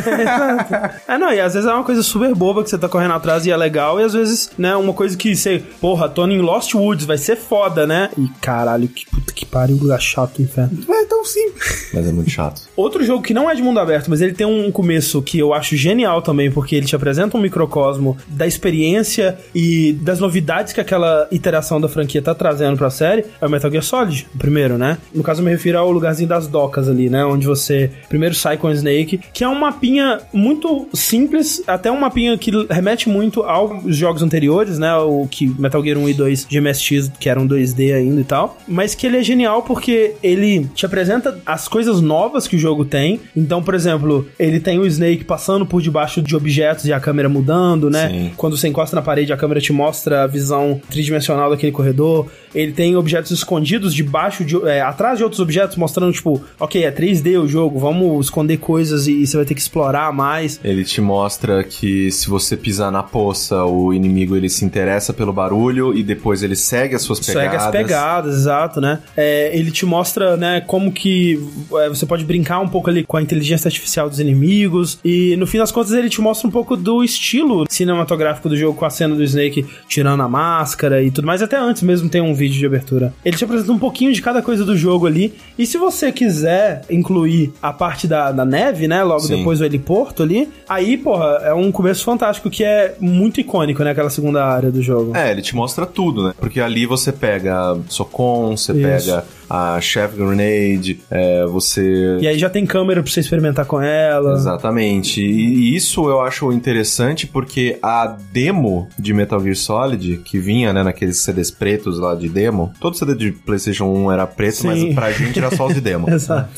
É, 1.06 1.18
não, 1.18 1.32
e 1.32 1.40
às 1.40 1.54
vezes 1.54 1.68
é 1.68 1.72
uma 1.72 1.84
coisa 1.84 2.02
super 2.02 2.34
boba 2.34 2.62
que 2.62 2.70
você 2.70 2.78
tá 2.78 2.88
correndo 2.88 3.14
atrás 3.14 3.44
e 3.46 3.50
é 3.50 3.56
legal, 3.56 4.00
e 4.00 4.04
às 4.04 4.12
vezes, 4.12 4.50
né, 4.56 4.74
uma 4.76 4.92
coisa 4.92 5.16
que 5.16 5.34
você, 5.34 5.62
porra, 5.80 6.08
tô 6.08 6.26
em 6.26 6.40
Lost 6.40 6.74
Woods, 6.74 7.04
vai 7.06 7.18
ser 7.18 7.36
foda, 7.36 7.86
né? 7.86 8.10
E 8.18 8.28
caralho, 8.40 8.88
que 8.88 9.04
puta 9.08 9.32
que 9.32 9.44
pariu, 9.44 9.76
lugar 9.76 10.00
chato, 10.00 10.40
inferno. 10.40 10.78
É 10.88 11.04
tão 11.04 11.24
simples. 11.24 11.90
Mas 11.92 12.08
é 12.08 12.12
muito 12.12 12.30
chato. 12.30 12.62
Outro 12.76 13.04
jogo 13.04 13.22
que 13.22 13.34
não 13.34 13.50
é 13.50 13.54
de 13.54 13.62
mundo 13.62 13.78
aberto, 13.80 14.08
mas 14.08 14.20
ele 14.20 14.32
tem 14.32 14.46
um 14.46 14.70
começo 14.72 15.20
que 15.22 15.38
eu 15.38 15.52
acho 15.52 15.76
genial 15.76 16.22
também, 16.22 16.50
porque 16.50 16.74
ele 16.76 16.86
te 16.86 16.96
apresenta 16.96 17.36
um 17.36 17.40
microcosmo 17.40 18.16
da 18.28 18.46
experiência 18.46 19.38
e 19.54 19.92
das 20.00 20.20
novidades 20.20 20.72
que 20.72 20.80
aquela 20.80 21.26
iteração 21.30 21.80
da 21.80 21.88
franquia 21.88 22.22
tá 22.22 22.34
trazendo 22.34 22.76
pra 22.76 22.90
série, 22.90 23.24
é 23.40 23.46
o 23.46 23.50
Metal 23.50 23.70
Gear 23.70 23.82
Solid, 23.82 24.26
o 24.34 24.38
primeiro, 24.38 24.78
né? 24.78 24.98
No 25.14 25.22
caso 25.22 25.33
eu 25.38 25.44
me 25.44 25.50
refiro 25.50 25.78
ao 25.78 25.90
lugarzinho 25.90 26.28
das 26.28 26.46
docas 26.46 26.88
ali, 26.88 27.08
né? 27.08 27.24
Onde 27.24 27.46
você 27.46 27.90
primeiro 28.08 28.34
sai 28.34 28.56
com 28.56 28.68
o 28.68 28.72
Snake, 28.72 29.20
que 29.32 29.44
é 29.44 29.48
um 29.48 29.58
mapinha 29.58 30.20
muito 30.32 30.88
simples, 30.92 31.62
até 31.66 31.90
um 31.90 32.00
mapinha 32.00 32.36
que 32.36 32.50
remete 32.70 33.08
muito 33.08 33.42
aos 33.42 33.96
jogos 33.96 34.22
anteriores, 34.22 34.78
né? 34.78 34.94
O 34.96 35.26
que 35.30 35.46
Metal 35.46 35.82
Gear 35.82 35.98
1 35.98 36.08
e 36.08 36.14
2 36.14 36.46
de 36.46 36.60
MSX, 36.60 37.12
que 37.18 37.28
eram 37.28 37.46
2D 37.46 37.94
ainda 37.94 38.20
e 38.20 38.24
tal, 38.24 38.58
mas 38.66 38.94
que 38.94 39.06
ele 39.06 39.18
é 39.18 39.22
genial 39.22 39.62
porque 39.62 40.14
ele 40.22 40.66
te 40.74 40.84
apresenta 40.84 41.04
apresenta 41.04 41.38
as 41.46 41.68
coisas 41.68 42.00
novas 42.00 42.48
que 42.48 42.56
o 42.56 42.58
jogo 42.58 42.84
tem. 42.84 43.20
Então, 43.36 43.62
por 43.62 43.74
exemplo, 43.74 44.26
ele 44.38 44.58
tem 44.58 44.78
o 44.78 44.86
Snake 44.86 45.24
passando 45.24 45.64
por 45.66 45.80
debaixo 45.80 46.22
de 46.22 46.34
objetos 46.34 46.86
e 46.86 46.92
a 46.92 47.00
câmera 47.00 47.28
mudando, 47.28 47.90
né? 47.90 48.08
Sim. 48.08 48.32
Quando 48.36 48.56
você 48.56 48.68
encosta 48.68 48.96
na 48.96 49.02
parede, 49.02 49.32
a 49.32 49.36
câmera 49.36 49.60
te 49.60 49.72
mostra 49.72 50.24
a 50.24 50.26
visão 50.26 50.80
tridimensional 50.90 51.50
daquele 51.50 51.72
corredor. 51.72 52.28
Ele 52.54 52.72
tem 52.72 52.96
objetos 52.96 53.30
escondidos 53.30 53.94
debaixo 53.94 54.44
de. 54.44 54.56
é, 54.66 54.80
atrás 54.80 55.18
de 55.18 55.23
outros 55.24 55.40
objetos, 55.40 55.76
mostrando, 55.76 56.12
tipo, 56.12 56.42
ok, 56.58 56.84
é 56.84 56.92
3D 56.92 57.40
o 57.40 57.48
jogo, 57.48 57.78
vamos 57.78 58.26
esconder 58.26 58.58
coisas 58.58 59.06
e 59.06 59.26
você 59.26 59.36
vai 59.36 59.46
ter 59.46 59.54
que 59.54 59.60
explorar 59.60 60.12
mais. 60.12 60.60
Ele 60.62 60.84
te 60.84 61.00
mostra 61.00 61.64
que 61.64 62.10
se 62.10 62.28
você 62.28 62.56
pisar 62.56 62.90
na 62.90 63.02
poça, 63.02 63.64
o 63.64 63.92
inimigo 63.92 64.36
ele 64.36 64.48
se 64.48 64.64
interessa 64.64 65.12
pelo 65.12 65.32
barulho 65.32 65.96
e 65.96 66.02
depois 66.02 66.42
ele 66.42 66.56
segue 66.56 66.94
as 66.94 67.02
suas 67.02 67.20
pegadas. 67.20 67.50
Segue 67.50 67.56
as 67.56 67.70
pegadas, 67.70 68.34
exato, 68.36 68.80
né? 68.80 69.00
É, 69.16 69.56
ele 69.56 69.70
te 69.70 69.86
mostra, 69.86 70.36
né, 70.36 70.60
como 70.60 70.92
que 70.92 71.40
é, 71.74 71.88
você 71.88 72.06
pode 72.06 72.24
brincar 72.24 72.60
um 72.60 72.68
pouco 72.68 72.90
ali 72.90 73.04
com 73.04 73.16
a 73.16 73.22
inteligência 73.22 73.68
artificial 73.68 74.08
dos 74.08 74.20
inimigos. 74.20 74.98
E 75.04 75.36
no 75.36 75.46
fim 75.46 75.58
das 75.58 75.72
contas, 75.72 75.92
ele 75.92 76.08
te 76.08 76.20
mostra 76.20 76.48
um 76.48 76.50
pouco 76.50 76.76
do 76.76 77.02
estilo 77.02 77.64
cinematográfico 77.68 78.48
do 78.48 78.56
jogo 78.56 78.78
com 78.78 78.84
a 78.84 78.90
cena 78.90 79.14
do 79.14 79.22
Snake 79.22 79.66
tirando 79.88 80.22
a 80.22 80.28
máscara 80.28 81.02
e 81.02 81.10
tudo 81.10 81.26
mais. 81.26 81.42
Até 81.42 81.56
antes 81.56 81.82
mesmo 81.82 82.08
tem 82.08 82.20
um 82.20 82.34
vídeo 82.34 82.58
de 82.58 82.66
abertura. 82.66 83.12
Ele 83.24 83.36
te 83.36 83.44
apresenta 83.44 83.72
um 83.72 83.78
pouquinho 83.78 84.12
de 84.12 84.22
cada 84.22 84.42
coisa 84.42 84.64
do 84.64 84.76
jogo 84.76 85.06
ali. 85.06 85.13
E 85.58 85.66
se 85.66 85.78
você 85.78 86.10
quiser 86.10 86.82
incluir 86.90 87.52
a 87.62 87.72
parte 87.72 88.06
da, 88.06 88.32
da 88.32 88.44
neve, 88.44 88.88
né? 88.88 89.02
Logo 89.02 89.20
Sim. 89.20 89.36
depois 89.36 89.58
do 89.58 89.64
heliporto 89.64 90.22
ali, 90.22 90.48
aí, 90.68 90.96
porra, 90.96 91.40
é 91.44 91.54
um 91.54 91.70
começo 91.70 92.04
fantástico 92.04 92.50
que 92.50 92.64
é 92.64 92.96
muito 93.00 93.40
icônico, 93.40 93.82
né? 93.84 93.90
Aquela 93.90 94.10
segunda 94.10 94.44
área 94.44 94.70
do 94.70 94.82
jogo. 94.82 95.16
É, 95.16 95.30
ele 95.30 95.42
te 95.42 95.54
mostra 95.54 95.86
tudo, 95.86 96.28
né? 96.28 96.34
Porque 96.38 96.60
ali 96.60 96.86
você 96.86 97.12
pega 97.12 97.76
Socon, 97.88 98.56
você 98.56 98.72
Isso. 98.72 98.82
pega 98.82 99.24
a 99.48 99.80
Chef 99.80 100.14
Grenade, 100.16 101.00
é, 101.10 101.44
você. 101.46 102.18
E 102.20 102.26
aí 102.26 102.38
já 102.38 102.48
tem 102.50 102.64
câmera 102.66 103.02
pra 103.02 103.10
você 103.10 103.20
experimentar 103.20 103.64
com 103.66 103.80
ela. 103.80 104.34
Exatamente. 104.34 105.20
E 105.22 105.74
isso 105.74 106.08
eu 106.08 106.20
acho 106.20 106.50
interessante 106.52 107.26
porque 107.26 107.78
a 107.82 108.16
demo 108.32 108.88
de 108.98 109.12
Metal 109.12 109.40
Gear 109.40 109.56
Solid, 109.56 110.18
que 110.24 110.38
vinha, 110.38 110.72
né, 110.72 110.82
naqueles 110.82 111.18
CDs 111.18 111.50
pretos 111.50 111.98
lá 111.98 112.14
de 112.14 112.28
demo, 112.28 112.72
todo 112.80 112.96
CD 112.96 113.14
de 113.14 113.32
PlayStation 113.32 113.84
1 113.86 114.12
era 114.12 114.26
preto, 114.26 114.56
Sim. 114.56 114.66
mas 114.66 114.94
pra 114.94 115.12
gente 115.12 115.38
era 115.38 115.54
só 115.54 115.66
os 115.66 115.74
de 115.74 115.80
demo. 115.82 116.08
Exato. 116.10 116.50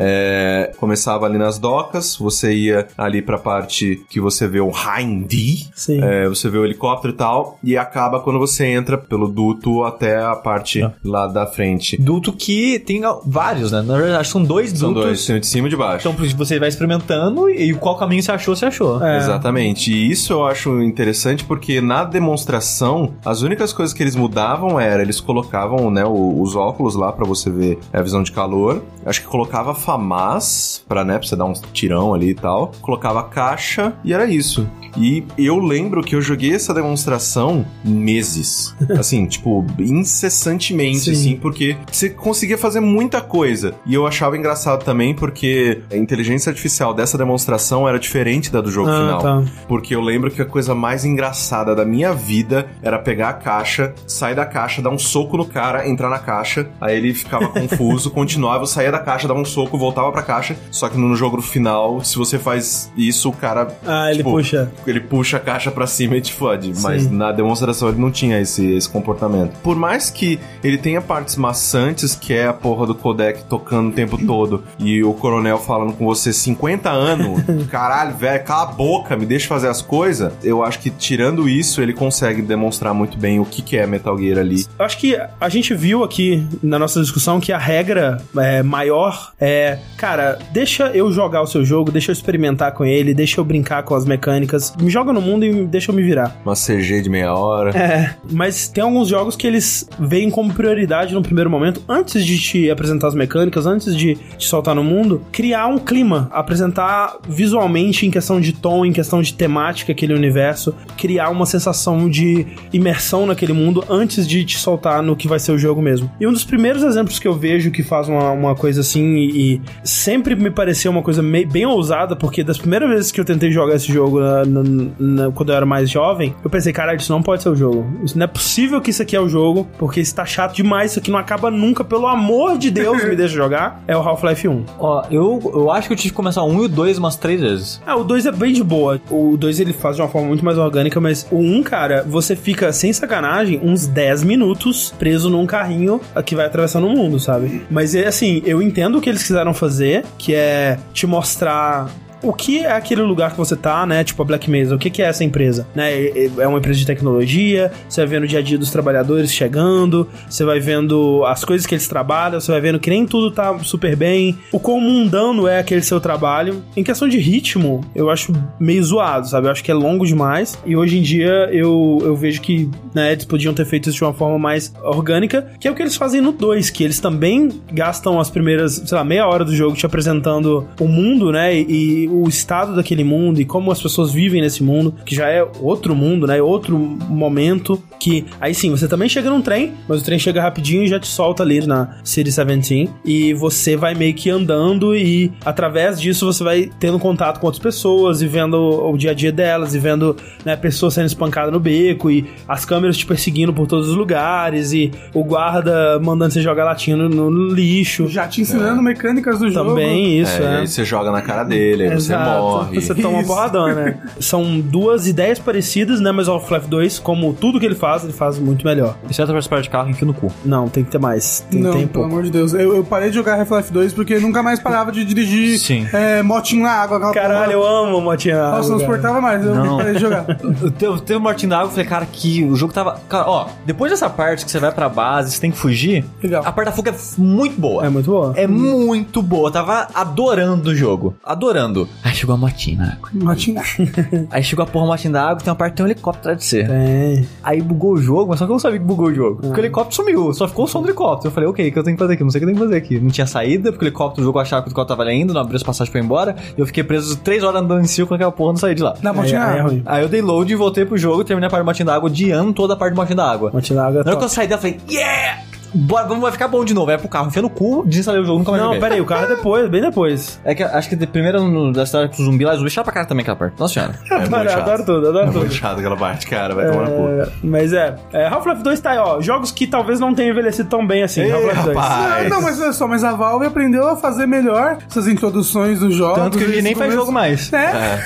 É, 0.00 0.72
começava 0.78 1.26
ali 1.26 1.38
nas 1.38 1.58
docas, 1.58 2.16
você 2.16 2.52
ia 2.54 2.86
ali 2.96 3.22
pra 3.22 3.38
parte 3.38 4.02
que 4.08 4.20
você 4.20 4.46
vê 4.46 4.60
o 4.60 4.70
Hindy, 4.70 5.68
é, 6.02 6.28
você 6.28 6.48
vê 6.48 6.58
o 6.58 6.64
helicóptero 6.64 7.12
e 7.12 7.16
tal, 7.16 7.58
e 7.62 7.76
acaba 7.76 8.20
quando 8.20 8.38
você 8.38 8.66
entra 8.66 8.96
pelo 8.98 9.28
duto 9.28 9.82
até 9.84 10.16
a 10.22 10.34
parte 10.36 10.82
Ah. 10.82 10.92
lá 11.04 11.26
da 11.26 11.46
frente. 11.46 11.96
Duto 12.00 12.27
que 12.32 12.78
tem 12.80 13.00
vários, 13.26 13.72
né? 13.72 13.82
Na 13.82 13.94
verdade, 13.96 14.14
acho 14.20 14.28
que 14.30 14.32
são 14.32 14.44
dois 14.44 14.70
São 14.70 14.88
dutos. 14.92 15.04
dois, 15.04 15.26
tem 15.26 15.36
o 15.36 15.40
de 15.40 15.46
cima 15.46 15.66
e 15.66 15.70
de 15.70 15.76
baixo. 15.76 16.08
Então 16.08 16.26
você 16.36 16.58
vai 16.58 16.68
experimentando 16.68 17.48
e 17.50 17.72
qual 17.74 17.96
caminho 17.96 18.22
você 18.22 18.32
achou, 18.32 18.54
você 18.56 18.66
achou. 18.66 19.02
É. 19.04 19.18
Exatamente. 19.18 19.92
E 19.92 20.10
isso 20.10 20.32
eu 20.32 20.46
acho 20.46 20.80
interessante 20.82 21.44
porque 21.44 21.80
na 21.80 22.04
demonstração, 22.04 23.14
as 23.24 23.42
únicas 23.42 23.72
coisas 23.72 23.92
que 23.94 24.02
eles 24.02 24.16
mudavam 24.16 24.78
era 24.78 25.02
eles 25.02 25.20
colocavam, 25.20 25.90
né, 25.90 26.04
os 26.06 26.54
óculos 26.56 26.94
lá 26.94 27.12
pra 27.12 27.24
você 27.26 27.50
ver 27.50 27.78
a 27.92 28.00
visão 28.02 28.22
de 28.22 28.32
calor. 28.32 28.82
Acho 29.04 29.20
que 29.22 29.26
colocava 29.26 29.74
FAMAS 29.74 30.84
pra, 30.88 31.04
né, 31.04 31.18
pra 31.18 31.26
você 31.26 31.36
dar 31.36 31.44
um 31.46 31.52
tirão 31.72 32.14
ali 32.14 32.30
e 32.30 32.34
tal. 32.34 32.72
Colocava 32.80 33.22
caixa 33.22 33.92
e 34.04 34.12
era 34.12 34.26
isso. 34.26 34.68
E 34.96 35.24
eu 35.36 35.58
lembro 35.58 36.02
que 36.02 36.14
eu 36.16 36.20
joguei 36.20 36.54
essa 36.54 36.72
demonstração 36.74 37.64
meses. 37.84 38.74
Assim, 38.98 39.26
tipo, 39.26 39.64
incessantemente, 39.78 40.98
Sim. 41.00 41.12
assim, 41.12 41.36
porque 41.36 41.76
você 41.90 42.08
conseguia 42.18 42.58
fazer 42.58 42.80
muita 42.80 43.20
coisa. 43.20 43.74
E 43.86 43.94
eu 43.94 44.06
achava 44.06 44.36
engraçado 44.36 44.84
também 44.84 45.14
porque 45.14 45.80
a 45.90 45.96
inteligência 45.96 46.50
artificial 46.50 46.92
dessa 46.94 47.16
demonstração 47.16 47.88
era 47.88 47.98
diferente 47.98 48.50
da 48.50 48.60
do 48.60 48.70
jogo 48.70 48.90
Ah, 48.90 48.96
final. 49.00 49.22
tá. 49.22 49.42
Porque 49.66 49.94
eu 49.94 50.00
lembro 50.00 50.30
que 50.30 50.42
a 50.42 50.44
coisa 50.44 50.74
mais 50.74 51.04
engraçada 51.04 51.74
da 51.74 51.84
minha 51.84 52.12
vida 52.12 52.68
era 52.82 52.98
pegar 52.98 53.28
a 53.30 53.32
caixa, 53.34 53.94
sair 54.06 54.34
da 54.34 54.44
caixa, 54.44 54.82
dar 54.82 54.90
um 54.90 54.98
soco 54.98 55.36
no 55.36 55.44
cara, 55.46 55.88
entrar 55.88 56.08
na 56.08 56.18
caixa, 56.18 56.68
aí 56.80 56.96
ele 56.96 57.14
ficava 57.14 57.48
confuso, 57.48 58.10
continuava, 58.12 58.62
eu 58.62 58.66
saía 58.66 58.90
da 58.92 58.98
caixa, 58.98 59.28
dava 59.28 59.40
um 59.40 59.44
soco, 59.44 59.78
voltava 59.78 60.10
pra 60.12 60.22
caixa. 60.22 60.56
Só 60.70 60.88
que 60.88 60.96
no 60.98 61.14
jogo 61.14 61.40
final, 61.40 62.02
se 62.04 62.16
você 62.16 62.38
faz 62.38 62.90
isso, 62.96 63.28
o 63.28 63.32
cara. 63.32 63.68
Ah, 63.86 64.08
ele 64.08 64.18
tipo, 64.18 64.30
puxa. 64.30 64.70
Ele 64.86 65.00
puxa 65.00 65.36
a 65.36 65.40
caixa 65.40 65.70
pra 65.70 65.86
cima 65.86 66.16
e 66.16 66.20
te 66.20 66.32
fode. 66.32 66.72
Mas 66.82 67.10
na 67.10 67.32
demonstração 67.32 67.88
ele 67.88 68.00
não 68.00 68.10
tinha 68.10 68.40
esse, 68.40 68.72
esse 68.74 68.88
comportamento. 68.88 69.52
Por 69.62 69.76
mais 69.76 70.10
que 70.10 70.38
ele 70.62 70.78
tenha 70.78 71.00
partes 71.00 71.36
maçantes, 71.36 72.07
que 72.14 72.34
é 72.34 72.46
a 72.46 72.52
porra 72.52 72.86
do 72.86 72.94
codec 72.94 73.44
tocando 73.44 73.90
o 73.90 73.92
tempo 73.92 74.18
todo, 74.26 74.64
e 74.78 75.02
o 75.02 75.12
coronel 75.12 75.58
falando 75.58 75.92
com 75.92 76.04
você 76.04 76.32
50 76.32 76.90
anos, 76.90 77.42
caralho, 77.70 78.16
velho, 78.16 78.44
cala 78.44 78.62
a 78.62 78.72
boca, 78.72 79.16
me 79.16 79.26
deixa 79.26 79.46
fazer 79.46 79.68
as 79.68 79.82
coisas. 79.82 80.32
Eu 80.42 80.62
acho 80.62 80.78
que 80.80 80.90
tirando 80.90 81.48
isso, 81.48 81.80
ele 81.80 81.92
consegue 81.92 82.42
demonstrar 82.42 82.92
muito 82.92 83.18
bem 83.18 83.40
o 83.40 83.44
que, 83.44 83.62
que 83.62 83.76
é 83.76 83.86
Metal 83.86 84.16
Gear 84.18 84.38
ali. 84.38 84.66
Eu 84.78 84.84
acho 84.84 84.98
que 84.98 85.18
a 85.40 85.48
gente 85.48 85.74
viu 85.74 86.04
aqui 86.04 86.46
na 86.62 86.78
nossa 86.78 87.00
discussão 87.00 87.40
que 87.40 87.52
a 87.52 87.58
regra 87.58 88.22
é, 88.36 88.62
maior 88.62 89.32
é, 89.40 89.78
cara, 89.96 90.38
deixa 90.52 90.88
eu 90.88 91.10
jogar 91.12 91.42
o 91.42 91.46
seu 91.46 91.64
jogo, 91.64 91.90
deixa 91.90 92.10
eu 92.10 92.12
experimentar 92.12 92.72
com 92.72 92.84
ele, 92.84 93.14
deixa 93.14 93.40
eu 93.40 93.44
brincar 93.44 93.82
com 93.82 93.94
as 93.94 94.04
mecânicas, 94.04 94.74
me 94.80 94.90
joga 94.90 95.12
no 95.12 95.20
mundo 95.20 95.44
e 95.44 95.66
deixa 95.66 95.90
eu 95.90 95.94
me 95.94 96.02
virar. 96.02 96.36
Uma 96.44 96.54
CG 96.54 97.02
de 97.02 97.10
meia 97.10 97.34
hora. 97.34 97.76
É, 97.76 98.14
mas 98.30 98.68
tem 98.68 98.82
alguns 98.82 99.08
jogos 99.08 99.36
que 99.36 99.46
eles 99.46 99.88
veem 99.98 100.30
como 100.30 100.52
prioridade 100.52 101.14
no 101.14 101.22
primeiro 101.22 101.50
momento, 101.50 101.82
antes 101.98 102.24
de 102.24 102.38
te 102.38 102.70
apresentar 102.70 103.08
as 103.08 103.14
mecânicas, 103.14 103.66
antes 103.66 103.96
de 103.96 104.14
te 104.36 104.46
soltar 104.46 104.74
no 104.74 104.84
mundo, 104.84 105.22
criar 105.32 105.66
um 105.66 105.78
clima, 105.78 106.28
apresentar 106.32 107.16
visualmente 107.28 108.06
em 108.06 108.10
questão 108.10 108.40
de 108.40 108.52
tom, 108.52 108.84
em 108.84 108.92
questão 108.92 109.20
de 109.22 109.32
temática 109.34 109.92
aquele 109.92 110.14
universo, 110.14 110.74
criar 110.96 111.30
uma 111.30 111.46
sensação 111.46 112.08
de 112.08 112.46
imersão 112.72 113.26
naquele 113.26 113.52
mundo 113.52 113.84
antes 113.88 114.26
de 114.26 114.44
te 114.44 114.58
soltar 114.58 115.02
no 115.02 115.16
que 115.16 115.26
vai 115.28 115.38
ser 115.38 115.52
o 115.52 115.58
jogo 115.58 115.80
mesmo. 115.80 116.10
E 116.20 116.26
um 116.26 116.32
dos 116.32 116.44
primeiros 116.44 116.82
exemplos 116.82 117.18
que 117.18 117.26
eu 117.28 117.34
vejo 117.34 117.70
que 117.70 117.82
faz 117.82 118.08
uma, 118.08 118.30
uma 118.32 118.54
coisa 118.54 118.80
assim 118.80 119.16
e, 119.16 119.54
e 119.54 119.60
sempre 119.82 120.34
me 120.34 120.50
pareceu 120.50 120.90
uma 120.90 121.02
coisa 121.02 121.22
mei- 121.22 121.46
bem 121.46 121.66
ousada, 121.66 122.14
porque 122.16 122.42
das 122.44 122.58
primeiras 122.58 122.88
vezes 122.88 123.12
que 123.12 123.20
eu 123.20 123.24
tentei 123.24 123.50
jogar 123.50 123.74
esse 123.76 123.92
jogo 123.92 124.20
na- 124.20 124.44
na- 124.44 124.62
na- 124.98 125.30
quando 125.32 125.50
eu 125.50 125.56
era 125.56 125.66
mais 125.66 125.90
jovem, 125.90 126.34
eu 126.44 126.50
pensei, 126.50 126.72
caralho, 126.72 126.98
isso 126.98 127.12
não 127.12 127.22
pode 127.22 127.42
ser 127.42 127.48
o 127.48 127.56
jogo. 127.56 127.86
Isso 128.04 128.16
não 128.18 128.24
é 128.24 128.26
possível 128.26 128.80
que 128.80 128.90
isso 128.90 129.02
aqui 129.02 129.16
é 129.16 129.20
o 129.20 129.28
jogo, 129.28 129.66
porque 129.78 130.00
isso 130.00 130.14
tá 130.14 130.24
chato 130.24 130.54
demais, 130.54 130.90
isso 130.92 131.00
aqui 131.00 131.10
não 131.10 131.18
acaba 131.18 131.50
nunca, 131.50 131.84
pelo 131.88 132.06
amor 132.06 132.58
de 132.58 132.70
Deus, 132.70 133.02
me 133.04 133.16
deixa 133.16 133.34
jogar. 133.34 133.82
É 133.86 133.96
o 133.96 134.00
Half-Life 134.00 134.46
1. 134.46 134.64
Ó, 134.78 135.04
eu, 135.10 135.40
eu 135.54 135.70
acho 135.70 135.88
que 135.88 135.94
eu 135.94 135.96
tive 135.96 136.10
que 136.10 136.16
começar 136.16 136.42
o 136.42 136.48
1 136.48 136.62
e 136.62 136.64
o 136.66 136.68
2 136.68 136.98
umas 136.98 137.16
três 137.16 137.40
vezes. 137.40 137.80
Ah, 137.86 137.96
o 137.96 138.04
2 138.04 138.26
é 138.26 138.32
bem 138.32 138.52
de 138.52 138.62
boa. 138.62 139.00
O 139.10 139.36
2 139.36 139.60
ele 139.60 139.72
faz 139.72 139.96
de 139.96 140.02
uma 140.02 140.08
forma 140.08 140.28
muito 140.28 140.44
mais 140.44 140.58
orgânica, 140.58 141.00
mas 141.00 141.26
o 141.30 141.36
1, 141.36 141.56
um, 141.56 141.62
cara, 141.62 142.04
você 142.06 142.36
fica, 142.36 142.72
sem 142.72 142.92
sacanagem, 142.92 143.60
uns 143.62 143.86
10 143.86 144.24
minutos 144.24 144.94
preso 144.98 145.30
num 145.30 145.46
carrinho 145.46 146.00
que 146.24 146.34
vai 146.34 146.46
atravessando 146.46 146.86
o 146.86 146.90
mundo, 146.90 147.18
sabe? 147.18 147.62
Mas 147.70 147.94
é 147.94 148.06
assim, 148.06 148.42
eu 148.44 148.60
entendo 148.60 148.98
o 148.98 149.00
que 149.00 149.08
eles 149.08 149.22
quiseram 149.22 149.54
fazer, 149.54 150.04
que 150.18 150.34
é 150.34 150.78
te 150.92 151.06
mostrar 151.06 151.88
o 152.22 152.32
que 152.32 152.60
é 152.60 152.72
aquele 152.72 153.02
lugar 153.02 153.32
que 153.32 153.36
você 153.36 153.56
tá, 153.56 153.86
né? 153.86 154.02
Tipo 154.04 154.22
a 154.22 154.24
Black 154.24 154.50
Mesa, 154.50 154.74
o 154.74 154.78
que, 154.78 154.90
que 154.90 155.02
é 155.02 155.06
essa 155.06 155.24
empresa? 155.24 155.66
Né? 155.74 156.08
É 156.38 156.46
uma 156.46 156.58
empresa 156.58 156.78
de 156.78 156.86
tecnologia, 156.86 157.70
você 157.88 158.00
vai 158.00 158.08
vendo 158.08 158.24
o 158.24 158.26
dia 158.26 158.38
a 158.38 158.42
dia 158.42 158.58
dos 158.58 158.70
trabalhadores 158.70 159.32
chegando, 159.32 160.08
você 160.28 160.44
vai 160.44 160.60
vendo 160.60 161.24
as 161.26 161.44
coisas 161.44 161.66
que 161.66 161.74
eles 161.74 161.86
trabalham, 161.88 162.40
você 162.40 162.50
vai 162.50 162.60
vendo 162.60 162.78
que 162.78 162.90
nem 162.90 163.06
tudo 163.06 163.30
tá 163.30 163.58
super 163.60 163.94
bem, 163.96 164.36
o 164.52 164.58
quão 164.58 164.80
mundano 164.80 165.46
é 165.46 165.58
aquele 165.58 165.82
seu 165.82 166.00
trabalho. 166.00 166.62
Em 166.76 166.82
questão 166.82 167.08
de 167.08 167.18
ritmo, 167.18 167.80
eu 167.94 168.10
acho 168.10 168.32
meio 168.58 168.82
zoado, 168.82 169.28
sabe? 169.28 169.46
Eu 169.46 169.52
acho 169.52 169.62
que 169.62 169.70
é 169.70 169.74
longo 169.74 170.06
demais. 170.06 170.58
E 170.66 170.76
hoje 170.76 170.98
em 170.98 171.02
dia 171.02 171.48
eu, 171.52 171.98
eu 172.02 172.16
vejo 172.16 172.40
que 172.40 172.68
né, 172.94 173.12
eles 173.12 173.24
podiam 173.24 173.54
ter 173.54 173.64
feito 173.64 173.88
isso 173.88 173.98
de 173.98 174.04
uma 174.04 174.12
forma 174.12 174.38
mais 174.38 174.72
orgânica, 174.82 175.46
que 175.60 175.68
é 175.68 175.70
o 175.70 175.74
que 175.74 175.82
eles 175.82 175.96
fazem 175.96 176.20
no 176.20 176.32
2, 176.32 176.70
que 176.70 176.84
eles 176.84 177.00
também 177.00 177.48
gastam 177.72 178.18
as 178.18 178.30
primeiras, 178.30 178.82
sei 178.86 178.96
lá, 178.96 179.04
meia 179.04 179.26
hora 179.26 179.44
do 179.44 179.54
jogo 179.54 179.76
te 179.76 179.86
apresentando 179.86 180.66
o 180.80 180.88
mundo, 180.88 181.32
né? 181.32 181.54
E 181.58 182.07
o 182.10 182.28
estado 182.28 182.74
daquele 182.74 183.04
mundo 183.04 183.40
e 183.40 183.44
como 183.44 183.70
as 183.70 183.80
pessoas 183.80 184.12
vivem 184.12 184.40
nesse 184.40 184.62
mundo, 184.62 184.94
que 185.04 185.14
já 185.14 185.28
é 185.28 185.46
outro 185.60 185.94
mundo, 185.94 186.26
né? 186.26 186.40
Outro 186.40 186.78
momento 186.78 187.82
que 187.98 188.24
aí 188.40 188.54
sim, 188.54 188.70
você 188.70 188.86
também 188.86 189.08
chega 189.08 189.28
num 189.28 189.42
trem, 189.42 189.74
mas 189.88 190.00
o 190.00 190.04
trem 190.04 190.18
chega 190.18 190.40
rapidinho 190.40 190.84
e 190.84 190.86
já 190.86 190.98
te 191.00 191.08
solta 191.08 191.42
ali 191.42 191.66
na 191.66 191.98
City 192.04 192.24
17 192.30 192.88
e 193.04 193.34
você 193.34 193.76
vai 193.76 193.94
meio 193.94 194.14
que 194.14 194.30
andando 194.30 194.94
e 194.94 195.32
através 195.44 196.00
disso 196.00 196.26
você 196.26 196.44
vai 196.44 196.70
tendo 196.78 196.98
contato 196.98 197.40
com 197.40 197.46
outras 197.46 197.62
pessoas 197.62 198.22
e 198.22 198.26
vendo 198.26 198.54
o, 198.54 198.92
o 198.92 198.96
dia 198.96 199.10
a 199.10 199.14
dia 199.14 199.32
delas 199.32 199.74
e 199.74 199.78
vendo, 199.78 200.16
né, 200.44 200.56
pessoas 200.56 200.94
sendo 200.94 201.06
espancadas 201.06 201.52
no 201.52 201.60
beco 201.60 202.10
e 202.10 202.26
as 202.46 202.64
câmeras 202.64 202.96
te 202.96 203.06
perseguindo 203.06 203.52
por 203.52 203.66
todos 203.66 203.88
os 203.88 203.94
lugares 203.94 204.72
e 204.72 204.90
o 205.12 205.24
guarda 205.24 205.98
mandando 206.00 206.32
você 206.32 206.42
jogar 206.42 206.64
latinha 206.64 206.96
no, 206.96 207.08
no 207.08 207.54
lixo. 207.54 208.08
Já 208.08 208.26
te 208.28 208.40
ensinando 208.40 208.82
mecânicas 208.82 209.38
do 209.38 209.50
jogo. 209.50 209.70
Também 209.70 210.20
isso, 210.20 210.42
é, 210.42 210.44
é. 210.44 210.56
Aí 210.58 210.66
você 210.66 210.84
joga 210.84 211.10
na 211.10 211.22
cara 211.22 211.44
dele, 211.44 211.88
aí 212.10 212.18
morre. 212.18 212.80
Você 212.80 212.94
toma 212.94 213.08
uma 213.08 213.20
Isso. 213.20 213.28
porradona, 213.28 213.74
né? 213.74 213.98
São 214.20 214.60
duas 214.60 215.06
ideias 215.06 215.38
parecidas, 215.38 216.00
né? 216.00 216.12
Mas 216.12 216.28
o 216.28 216.32
Half-Life 216.32 216.66
2, 216.68 216.98
como 216.98 217.32
tudo 217.32 217.58
que 217.60 217.66
ele 217.66 217.74
faz, 217.74 218.04
ele 218.04 218.12
faz 218.12 218.38
muito 218.38 218.64
melhor. 218.64 218.96
Exceto 219.08 219.32
pra 219.32 219.40
separar 219.42 219.62
de 219.62 219.70
carro, 219.70 219.88
enfia 219.90 220.06
no 220.06 220.14
cu. 220.14 220.30
Não, 220.44 220.68
tem 220.68 220.84
que 220.84 220.90
ter 220.90 220.98
mais. 220.98 221.46
Tem, 221.50 221.60
Não, 221.60 221.72
tem 221.72 221.80
pelo 221.86 221.92
pouco. 221.92 222.08
amor 222.10 222.22
de 222.22 222.30
Deus. 222.30 222.52
Eu, 222.54 222.76
eu 222.76 222.84
parei 222.84 223.08
de 223.10 223.14
jogar 223.16 223.38
Half-Life 223.38 223.72
2 223.72 223.92
porque 223.92 224.18
nunca 224.18 224.42
mais 224.42 224.58
parava 224.60 224.90
de 224.92 225.04
dirigir 225.04 225.58
Sim. 225.58 225.86
é, 225.92 226.22
motinho 226.22 226.62
na 226.62 226.70
água. 226.72 227.12
Caralho, 227.12 227.52
eu 227.52 227.66
amo 227.66 228.00
Motinha. 228.00 228.36
Nossa, 228.50 228.70
não 228.70 228.78
suportava 228.78 229.20
mais. 229.20 229.44
Eu 229.44 229.54
Não. 229.54 229.76
parei 229.76 229.94
de 229.94 230.00
jogar. 230.00 230.26
Eu 230.62 230.70
te- 230.70 230.84
eu 230.84 230.98
teve 230.98 231.18
Martin 231.20 231.46
da 231.48 231.56
água, 231.58 231.66
eu 231.68 231.70
falei, 231.70 231.86
cara, 231.86 232.06
que 232.10 232.44
o 232.44 232.54
jogo 232.56 232.72
tava. 232.72 232.98
Cara, 233.08 233.28
ó, 233.28 233.46
depois 233.64 233.90
dessa 233.90 234.08
parte 234.10 234.44
que 234.44 234.50
você 234.50 234.58
vai 234.58 234.72
pra 234.72 234.88
base, 234.88 235.32
você 235.32 235.40
tem 235.40 235.50
que 235.50 235.56
fugir, 235.58 236.04
Legal. 236.22 236.42
a 236.44 236.50
parte 236.52 236.66
da 236.66 236.72
fuga 236.72 236.90
é 236.90 236.94
muito 237.18 237.60
boa. 237.60 237.84
É 237.86 237.88
muito 237.88 238.10
boa. 238.10 238.32
É 238.36 238.46
muito 238.46 239.22
boa. 239.22 239.48
Eu 239.48 239.52
tava 239.52 239.88
adorando 239.94 240.70
o 240.70 240.74
jogo. 240.74 241.14
Adorando. 241.24 241.87
Aí 242.02 242.14
chegou 242.14 242.34
a 242.34 242.38
motinha 242.38 242.78
na 242.78 242.92
água. 242.92 243.08
Motinho. 243.12 243.60
Aí 244.30 244.42
chegou 244.42 244.64
a 244.64 244.66
porra 244.66 244.86
motinha 244.86 245.12
da 245.12 245.22
água, 245.22 245.36
tem 245.42 245.50
uma 245.50 245.56
parte 245.56 245.72
que 245.72 245.76
tem 245.78 245.86
um 245.86 245.88
helicóptero 245.88 246.32
atrás 246.32 246.38
de 246.38 246.44
você. 246.44 246.64
Tem. 246.64 247.28
Aí 247.42 247.60
bugou 247.60 247.92
o 247.92 247.98
jogo, 247.98 248.28
mas 248.30 248.38
só 248.38 248.46
que 248.46 248.50
eu 248.50 248.54
não 248.54 248.60
sabia 248.60 248.78
que 248.78 248.84
bugou 248.84 249.08
o 249.08 249.14
jogo. 249.14 249.40
Porque 249.42 249.60
o 249.60 249.62
helicóptero 249.62 249.96
sumiu, 249.96 250.32
só 250.32 250.48
ficou 250.48 250.64
o 250.64 250.68
som 250.68 250.80
do 250.80 250.88
helicóptero. 250.88 251.28
Eu 251.28 251.32
falei, 251.32 251.48
ok, 251.48 251.68
o 251.68 251.72
que 251.72 251.78
eu 251.78 251.84
tenho 251.84 251.96
que 251.96 252.02
fazer 252.02 252.14
aqui? 252.14 252.24
Não 252.24 252.30
sei 252.30 252.38
o 252.38 252.40
que 252.40 252.44
eu 252.50 252.54
tenho 252.54 252.58
que 252.58 252.64
fazer 252.64 252.76
aqui. 252.84 253.00
Não 253.00 253.10
tinha 253.10 253.26
saída, 253.26 253.72
porque 253.72 253.84
o 253.84 253.88
helicóptero, 253.88 254.22
o 254.22 254.24
jogo 254.24 254.38
achava 254.38 254.62
que 254.62 254.68
o 254.68 254.70
helicóptero 254.70 254.96
tava 254.96 255.08
ali 255.08 255.18
ainda, 255.18 255.32
não 255.32 255.40
abriu 255.40 255.56
as 255.56 255.62
passagens 255.62 255.90
pra 255.90 256.00
ir 256.00 256.04
embora. 256.04 256.36
E 256.56 256.60
eu 256.60 256.66
fiquei 256.66 256.84
preso 256.84 257.16
três 257.18 257.42
horas 257.42 257.62
andando 257.62 257.80
em 257.80 257.86
círculo 257.86 258.16
naquela 258.16 258.32
porra, 258.32 258.52
não 258.52 258.58
saí 258.58 258.74
de 258.74 258.82
lá. 258.82 258.94
Na 259.02 259.12
motinha. 259.12 259.44
aí 259.44 259.58
é 259.58 259.62
ruim. 259.62 259.82
Aí 259.84 260.02
eu 260.02 260.08
dei 260.08 260.22
load 260.22 260.52
e 260.52 260.56
voltei 260.56 260.84
pro 260.84 260.96
jogo, 260.96 261.24
terminei 261.24 261.46
a 261.48 261.50
parte 261.50 261.62
de 261.62 261.66
motinha 261.66 261.86
da 261.86 261.94
água, 261.94 262.08
odiando 262.08 262.52
toda 262.52 262.74
a 262.74 262.76
parte 262.76 262.92
de 262.94 263.00
motinha 263.00 263.16
da 263.16 263.30
água. 263.30 263.50
Motinha 263.52 263.76
da 263.76 263.86
água 263.86 264.00
é 264.00 264.04
Na 264.04 264.10
hora 264.10 264.18
que 264.18 264.24
eu 264.24 264.28
saí 264.28 264.46
dela, 264.46 264.58
eu 264.58 264.62
falei, 264.62 264.80
yeah! 264.90 265.47
Bora, 265.74 266.06
vamos, 266.06 266.22
vai 266.22 266.32
ficar 266.32 266.48
bom 266.48 266.64
de 266.64 266.72
novo. 266.74 266.90
Aí 266.90 266.98
pro 266.98 267.08
carro, 267.08 267.28
enfia 267.28 267.42
no 267.42 267.50
cu, 267.50 267.84
desinstalei 267.86 268.20
o 268.22 268.24
jogo, 268.24 268.38
nunca 268.38 268.50
mais 268.50 268.62
Não, 268.62 268.68
joguei. 268.70 268.80
pera 268.82 268.94
aí, 268.94 269.00
o 269.00 269.04
carro 269.06 269.24
é 269.24 269.28
depois, 269.36 269.68
bem 269.68 269.80
depois. 269.82 270.40
É 270.44 270.54
que 270.54 270.62
acho 270.62 270.88
que 270.88 270.96
de 270.96 271.06
primeiro 271.06 271.42
no, 271.48 271.72
da 271.72 271.82
história 271.84 272.08
com 272.08 272.22
o 272.22 272.24
zumbi 272.24 272.44
lá, 272.44 272.54
o 272.54 272.56
zumbi 272.56 272.70
chapa 272.70 272.84
pra 272.86 272.94
cara 272.94 273.06
também 273.06 273.22
aquela 273.22 273.36
parte. 273.36 273.58
Nossa 273.58 273.74
senhora. 273.74 273.94
É 274.10 274.14
muito 274.18 274.34
Adoro, 274.34 274.48
chato. 274.50 274.60
adoro 274.62 274.84
tudo, 274.84 275.08
adoro 275.08 275.18
É 275.24 275.26
tudo. 275.26 275.38
muito 275.40 275.54
chato 275.54 275.78
aquela 275.78 275.96
parte, 275.96 276.26
cara. 276.26 276.54
Vai 276.54 276.66
tomar 276.70 276.88
no 276.88 276.90
cu. 276.96 277.08
É, 277.08 277.28
mas 277.42 277.72
é, 277.72 277.94
é, 278.12 278.26
Half-Life 278.26 278.62
2 278.62 278.80
tá 278.80 278.90
aí, 278.92 278.98
ó. 278.98 279.20
Jogos 279.20 279.50
que 279.52 279.66
talvez 279.66 280.00
não 280.00 280.14
tenham 280.14 280.30
envelhecido 280.32 280.68
tão 280.68 280.86
bem 280.86 281.02
assim. 281.02 281.30
Half-Life 281.30 281.62
2. 281.64 281.76
rapaz. 281.76 282.22
Não, 282.28 282.36
não, 282.36 282.42
mas 282.42 282.60
olha 282.60 282.72
só, 282.72 282.86
mas 282.88 283.04
a 283.04 283.12
Valve 283.12 283.46
aprendeu 283.46 283.88
a 283.88 283.96
fazer 283.96 284.26
melhor 284.26 284.78
essas 284.88 285.06
introduções 285.06 285.80
dos 285.80 285.94
jogos. 285.94 286.18
Tanto 286.22 286.38
que 286.38 286.44
ele 286.44 286.62
nem 286.62 286.74
faz 286.74 286.92
jogo 286.94 287.12
mais. 287.12 287.52
É? 287.52 287.98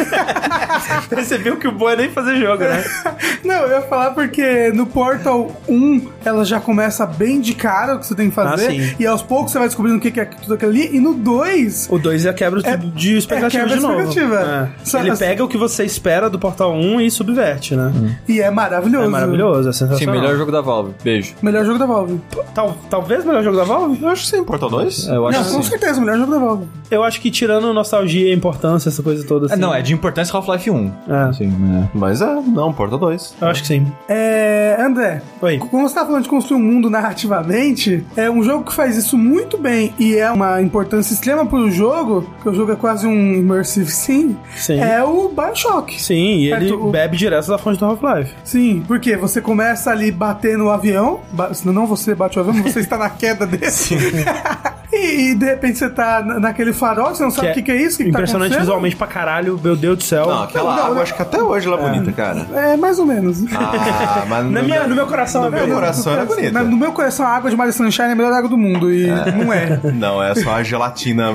Você 1.15 1.39
viu 1.39 1.57
que 1.57 1.69
o 1.69 1.73
bom 1.73 1.89
é 1.91 1.97
nem 1.97 2.09
fazer 2.11 2.37
jogo, 2.37 2.65
né? 2.65 2.83
Não, 3.45 3.55
eu 3.55 3.71
ia 3.71 3.83
falar 3.83 4.11
porque 4.13 4.71
no 4.75 4.87
Portal 4.87 5.51
1 5.69 6.09
ela 6.25 6.45
já 6.45 6.61
começa 6.61 7.05
bem 7.07 7.41
de 7.41 7.55
cara 7.55 7.95
o 7.97 7.99
que 7.99 8.07
você 8.07 8.15
tem 8.15 8.29
que 8.29 8.35
fazer. 8.35 8.67
Ah, 8.67 8.71
sim. 8.71 8.95
e 8.99 9.07
aos 9.07 9.23
poucos 9.23 9.53
você 9.53 9.59
vai 9.59 9.69
descobrindo 9.69 9.99
o 9.99 10.01
que 10.01 10.11
que 10.11 10.21
é 10.21 10.25
tudo 10.25 10.55
aquilo 10.55 10.71
ali. 10.71 10.97
E 10.97 11.01
no 11.01 11.15
2. 11.15 11.89
O 11.91 11.99
2 11.99 12.27
é 12.27 12.33
quebra 12.33 12.61
É- 12.65 12.77
de 12.77 13.17
expectativa 13.17 13.63
é 13.65 13.67
quebra 13.69 13.77
de 13.77 13.83
novo. 13.83 14.01
expectativa. 14.01 14.41
É. 14.41 14.85
Só- 14.85 14.99
Ele 15.01 15.17
pega 15.17 15.45
o 15.45 15.49
que 15.49 15.57
você 15.59 15.85
espera 15.85 16.29
do 16.31 16.39
Portal 16.39 16.73
1 16.75 17.01
e 17.01 17.11
subverte, 17.11 17.75
né? 17.77 17.93
E 18.29 18.41
é 18.41 18.51
maravilhoso. 18.51 19.07
É 19.07 19.09
maravilhoso, 19.09 19.69
é 19.69 19.73
Sim, 19.73 19.79
sensacional. 19.81 20.15
melhor 20.21 20.37
jogo 20.37 20.53
da 20.53 20.61
Valve. 20.61 20.93
Beijo. 21.03 21.35
Melhor 21.43 21.65
jogo 21.65 21.79
da 21.79 21.87
Valve. 21.87 22.21
Tal, 22.55 22.77
talvez 22.91 23.25
o 23.25 23.29
melhor 23.29 23.43
jogo 23.43 23.57
da 23.57 23.65
Valve? 23.65 23.99
Eu 24.03 24.09
acho 24.09 24.23
que 24.23 24.29
sim, 24.37 24.45
Portal 24.45 24.71
2. 24.71 25.09
É, 25.09 25.17
eu 25.17 25.27
acho 25.27 25.39
Não, 25.39 25.47
que 25.47 25.55
com 25.55 25.63
sim. 25.63 25.71
certeza, 25.71 26.01
melhor 26.01 26.19
jogo 26.19 26.33
da 26.33 26.39
Valve. 26.39 26.67
Eu 26.91 27.03
acho 27.03 27.21
que 27.21 27.31
tirando 27.31 27.73
nostalgia 27.73 28.31
e 28.31 28.35
importância, 28.35 28.89
essa 28.89 29.03
coisa 29.03 29.25
toda 29.27 29.47
assim. 29.47 29.55
É, 29.55 29.59
não, 29.59 29.75
é 29.75 29.81
de 29.81 29.93
importância 29.95 30.35
Half-Life 30.37 30.71
1. 30.71 30.93
É. 31.09 31.33
Sim, 31.33 31.47
né? 31.49 31.89
Mas 31.95 32.21
é, 32.21 32.27
não, 32.47 32.73
Portal 32.73 32.99
2. 32.99 33.35
Eu 33.41 33.49
acho 33.49 33.63
que 33.63 33.69
sim. 33.69 33.87
É. 34.09 34.77
André. 34.79 35.23
Oi. 35.41 35.59
Como 35.59 35.89
você 35.89 35.95
tá 35.95 36.05
falando 36.13 36.25
de 36.25 36.29
construir 36.29 36.57
um 36.59 36.63
mundo 36.65 36.91
narrativamente, 36.91 38.05
é 38.17 38.31
um 38.31 38.43
jogo 38.43 38.65
que 38.65 38.75
faz 38.75 38.97
isso 38.97 39.17
muito 39.17 39.57
bem 39.59 39.95
e 39.99 40.15
é 40.15 40.31
uma 40.31 40.61
importância 40.61 41.15
extrema 41.15 41.47
pro 41.47 41.71
jogo, 41.71 42.27
que 42.43 42.49
o 42.49 42.55
jogo 42.55 42.73
é 42.73 42.77
quase 42.77 43.07
um 43.07 43.35
immersive 43.35 43.91
sim, 43.91 44.37
Sim. 44.55 44.79
é 44.79 45.03
o 45.03 45.29
Bioshock. 45.31 46.01
Sim, 46.01 46.15
e 46.37 46.53
ele 46.53 46.73
o- 46.73 46.91
bebe 46.91 47.17
direto 47.17 47.49
da 47.49 47.57
fonte 47.59 47.79
do 47.79 47.85
Half-Life. 47.87 48.35
Sim, 48.45 48.83
porque 48.87 49.17
você 49.17 49.41
começa 49.41 49.91
ali 49.91 50.11
batendo 50.13 50.65
o 50.65 50.71
avião, 50.71 51.21
ba 51.33 51.53
senão 51.55 51.73
não 51.73 51.87
você 51.87 52.15
bate 52.15 52.39
o 52.39 52.43
avião, 52.43 52.63
você 52.63 52.81
está 52.81 52.99
na 52.99 53.09
queda 53.11 53.47
dele. 53.47 53.63
e, 54.93 55.31
e 55.31 55.35
de 55.35 55.47
repente 55.47 55.79
você 55.79 55.89
tá 55.91 56.23
na- 56.23 56.39
naquele 56.41 56.73
farol, 56.73 57.15
você 57.15 57.23
não 57.23 57.31
sabe 57.31 57.51
o 57.51 57.55
que, 57.55 57.63
que 57.63 57.71
é 57.73 57.77
isso, 57.77 57.97
que, 57.99 58.05
que 58.05 58.11
tá 58.11 58.19
impressionante 58.19 58.57
visualmente 58.59 58.95
pra 58.97 59.07
caralho, 59.07 59.59
meu 59.63 59.75
Deus 59.77 59.99
do 59.99 60.05
céu. 60.05 60.27
Não, 60.27 60.43
aquela 60.43 60.71
Não, 60.71 60.77
não, 60.77 60.83
água, 60.85 60.95
não. 60.97 61.03
acho 61.03 61.15
que 61.15 61.23
até 61.23 61.43
hoje 61.43 61.67
ela 61.67 61.79
é 61.81 61.89
bonita, 61.91 62.13
cara. 62.13 62.47
É, 62.55 62.77
mais 62.77 62.99
ou 62.99 63.07
menos. 63.07 63.43
Ah, 63.55 64.25
mas 64.29 64.47
Na 64.51 64.63
minha- 64.63 64.87
no 64.87 64.95
meu 64.95 65.07
coração 65.07 65.43
no 65.51 65.57
é 65.57 65.67
meu 65.67 65.75
coração 65.75 66.13
era 66.13 66.25
bonita. 66.25 66.51
Mas 66.53 66.69
no 66.69 66.77
meu 66.77 66.93
coração, 66.93 67.27
a 67.27 67.31
água 67.31 67.51
de 67.51 67.57
Maria 67.57 67.73
Sunshine 67.73 68.09
é 68.09 68.13
a 68.13 68.15
melhor 68.15 68.33
água 68.33 68.49
do 68.49 68.59
mundo, 68.59 68.93
e 68.93 69.07
não 69.07 69.53
é. 69.53 69.81
Não, 69.95 70.23
é 70.23 70.35
só 70.35 70.55
a 70.57 70.63
gelatina 70.63 71.35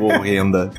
horrenda. 0.00 0.70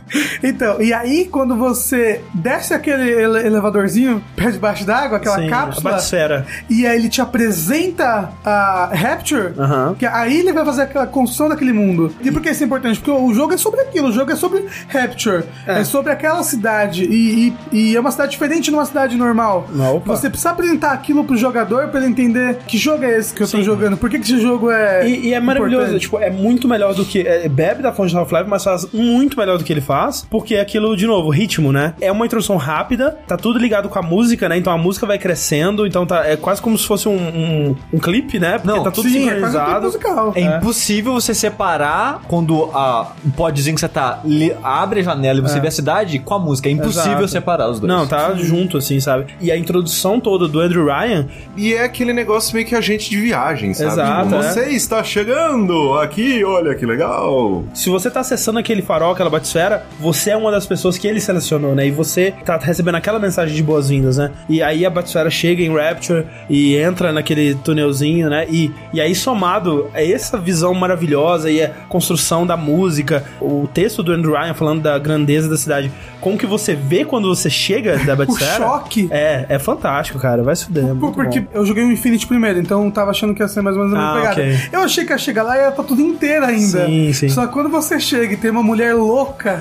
Então, 0.44 0.82
e 0.82 0.94
aí 0.94 1.26
quando 1.26 1.56
você 1.56 2.22
desce 2.34 2.74
aquele 2.74 3.10
ele- 3.10 3.48
elevadorzinho 3.48 4.24
perto 4.36 4.54
debaixo 4.54 4.86
d'água, 4.86 5.18
aquela 5.18 5.38
Sim, 5.38 5.48
a 5.48 5.50
cápsula, 5.50 5.92
batisfera. 5.92 6.46
e 6.70 6.86
aí 6.86 6.96
ele 6.98 7.10
te 7.10 7.22
apresenta 7.22 8.30
a 8.46 8.90
Rapture, 8.94 9.54
Aham. 9.58 9.96
que 9.98 10.06
aí 10.06 10.40
ele 10.40 10.54
vai 10.54 10.64
fazer 10.66 10.84
aquela 10.84 11.08
construção 11.08 11.50
daquele 11.50 11.74
mundo. 11.74 11.89
E 12.24 12.32
por 12.32 12.42
que 12.42 12.50
isso 12.50 12.64
é 12.64 12.66
importante? 12.66 13.00
Porque 13.00 13.12
o 13.12 13.34
jogo 13.34 13.54
é 13.54 13.58
sobre 13.58 13.82
aquilo, 13.82 14.10
o 14.10 14.12
jogo 14.12 14.32
é 14.32 14.36
sobre 14.36 14.66
Rapture, 14.88 15.44
é, 15.68 15.84
sobre 15.84 16.12
aquela 16.12 16.44
cidade, 16.44 17.04
e, 17.06 17.54
e- 17.72 17.78
e 17.92 17.96
é 17.96 18.00
uma 18.00 18.12
cidade 18.12 18.32
diferente 18.32 18.66
de 18.66 18.72
uma 18.72 18.86
cidade 18.86 19.16
normal. 19.18 19.68
Opa. 19.96 20.16
Você 20.16 20.30
precisa 20.30 20.52
apresentar 20.52 20.92
aquilo 20.92 21.24
pro 21.24 21.36
jogador 21.38 21.88
pra 21.90 22.00
ele 22.00 22.10
entender 22.10 22.58
que 22.68 22.78
jogo 22.78 23.04
é 23.04 23.18
esse 23.18 23.34
que 23.34 23.42
eu 23.44 23.48
tô 23.48 23.58
Sim. 23.58 23.64
jogando, 23.64 23.98
por 23.98 24.10
que, 24.10 24.20
que 24.20 24.26
esse 24.26 24.40
jogo 24.42 24.70
é. 24.72 25.08
E, 25.08 25.28
e 25.28 25.34
é 25.34 25.40
maravilhoso, 25.40 25.84
importante. 25.84 26.02
tipo, 26.02 26.20
é 26.20 26.30
muito 26.30 26.68
melhor 26.68 26.94
do 26.94 27.06
que. 27.06 27.20
É, 27.22 27.48
bebe 27.50 27.82
da 27.82 27.92
fonte 27.92 28.14
do 28.14 28.20
Half-Life, 28.20 28.50
mas 28.50 28.64
faz 28.64 28.88
muito 28.94 29.38
melhor 29.38 29.58
do 29.58 29.64
que 29.64 29.72
ele 29.74 29.82
faz. 29.82 30.26
Porque 30.30 30.56
é 30.56 30.62
aquilo, 30.62 30.96
de 30.96 31.06
novo, 31.08 31.30
ritmo, 31.30 31.72
né? 31.72 31.94
É 32.02 32.12
uma 32.12 32.26
introdução 32.26 32.58
rápida, 32.58 33.18
tá 33.28 33.38
tudo 33.38 33.60
ligado 33.60 33.90
com 33.90 33.98
a 34.00 34.02
música, 34.02 34.48
né? 34.50 34.58
Então 34.58 34.72
a 34.74 34.78
música 34.78 35.06
vai 35.06 35.18
crescendo, 35.18 35.86
então 35.86 36.06
tá, 36.06 36.26
é 36.26 36.36
quase 36.36 36.62
como 36.62 36.78
se 36.78 36.86
fosse 36.86 37.08
um, 37.08 37.14
um, 37.18 37.76
um 37.94 38.00
clipe, 38.00 38.40
né? 38.40 38.54
Porque 38.60 38.68
Não, 38.68 38.84
tá 38.84 38.92
tudo 38.92 39.10
Sim, 39.10 39.28
é 39.30 39.34
sincronizado. 39.34 39.86
musical. 39.86 40.34
É, 40.36 40.58
impossível 40.58 41.14
você 41.14 41.34
separar 41.34 41.79
quando 42.28 42.66
a, 42.74 43.12
o 43.26 43.32
podzinho 43.32 43.76
que 43.76 43.82
você 43.82 43.88
tá 43.88 44.20
li- 44.26 44.56
abre 44.64 45.00
a 45.02 45.04
janela 45.04 45.40
e 45.40 45.42
você 45.42 45.60
vê 45.60 45.68
a 45.68 45.72
cidade 45.72 46.20
com 46.20 46.34
a 46.34 46.40
música. 46.40 46.70
É 46.70 46.72
impossível 46.72 47.12
Exato. 47.14 47.28
separar 47.30 47.70
os 47.70 47.80
dois. 47.80 47.92
Não, 47.92 48.06
tá 48.08 48.34
junto, 48.36 48.78
assim, 48.78 49.00
sabe? 49.00 49.28
E 49.40 49.52
a 49.52 49.58
introdução 49.58 50.20
toda 50.20 50.48
do 50.48 50.60
Andrew 50.60 50.86
Ryan, 50.86 51.28
E 51.56 51.74
é 51.74 51.84
aquele 51.84 52.14
negócio 52.14 52.54
meio 52.56 52.66
que 52.66 52.76
agente 52.76 53.10
de 53.10 53.18
viagem, 53.18 53.74
sabe? 53.74 53.92
Exato, 53.92 54.24
Tipo, 54.30 54.36
é. 54.36 54.42
você 54.44 54.66
está 54.72 55.04
chegando 55.04 55.94
aqui, 56.00 56.44
olha 56.44 56.76
que 56.76 56.86
legal. 56.86 57.64
se 57.74 57.90
você 57.90 58.10
tá 58.10 58.20
acessando 58.22 58.60
aquele 58.60 58.82
farol, 58.82 59.12
aquela 59.14 59.30
batisfera, 59.30 59.86
você 60.00 60.32
é 60.32 60.38
uma 60.38 60.52
das 60.52 60.66
pessoas 60.66 60.98
que 60.98 61.08
ele 61.08 61.20
selecionou, 61.20 61.76
né? 61.76 61.88
E 61.88 61.92
você 61.92 62.34
tá 62.46 62.58
recebendo 62.58 62.96
aquela 62.96 63.20
mensagem 63.20 63.56
de 63.56 63.64
boas-vindas, 63.64 64.18
né? 64.18 64.32
E 64.48 64.62
aí 64.62 64.86
a 64.86 64.90
batisfera 64.90 65.30
chega 65.30 65.62
em 65.64 65.74
Rapture 65.76 66.26
e 66.50 66.76
entra 66.76 67.12
naquele 67.12 67.56
túnelzinho, 67.56 68.30
né? 68.30 68.46
E, 68.50 68.72
e 68.94 69.00
aí 69.02 69.14
somado 69.16 69.90
a 69.94 70.04
essa 70.04 70.38
visão 70.38 70.74
maravilhosa 70.74 71.50
e 71.52 71.69
construção 71.88 72.46
da 72.46 72.56
música, 72.58 73.24
o 73.42 73.68
texto 73.74 74.02
do 74.04 74.12
Andrew 74.12 74.34
Ryan 74.34 74.54
falando 74.54 74.82
da 74.82 74.98
grandeza 75.00 75.50
da 75.50 75.58
cidade, 75.58 75.92
como 76.22 76.38
que 76.38 76.46
você 76.46 76.76
vê 76.76 77.06
quando 77.06 77.28
você 77.34 77.50
chega 77.50 77.98
da 78.00 78.14
O 78.16 78.18
batisfera... 78.18 78.58
choque. 78.58 79.08
É, 79.12 79.46
é 79.50 79.60
fantástico, 79.60 80.20
cara. 80.20 80.44
Vai 80.44 80.56
se 80.56 80.66
fuder. 80.66 80.86
é 80.86 80.94
Porque 80.94 81.40
bom. 81.42 81.48
eu 81.54 81.66
joguei 81.66 81.84
o 81.84 81.92
Infinity 81.92 82.28
primeiro, 82.28 82.60
então 82.60 82.86
eu 82.86 82.92
tava 82.92 83.12
achando 83.12 83.34
que 83.34 83.42
ia 83.42 83.48
ser 83.48 83.62
mais 83.62 83.76
ou 83.76 83.84
menos 83.84 83.98
a 83.98 84.02
mesma 84.02 84.12
Ah, 84.12 84.22
pegada. 84.34 84.42
ok. 84.42 84.70
Eu 84.72 84.82
achei 84.82 85.06
que 85.06 85.12
ia 85.12 85.18
chegar 85.18 85.44
lá 85.44 85.58
e 85.58 85.62
ia 85.62 85.70
estar 85.70 85.84
tudo 85.84 86.02
inteira 86.02 86.48
ainda. 86.48 86.86
Sim, 86.86 87.14
sim. 87.14 87.30
Só 87.30 87.48
que 87.48 87.54
quando 87.54 87.70
você 87.70 88.00
chega 88.00 88.34
e 88.34 88.38
tem 88.38 88.52
uma 88.52 88.64
mulher 88.64 88.94
louca, 88.96 89.60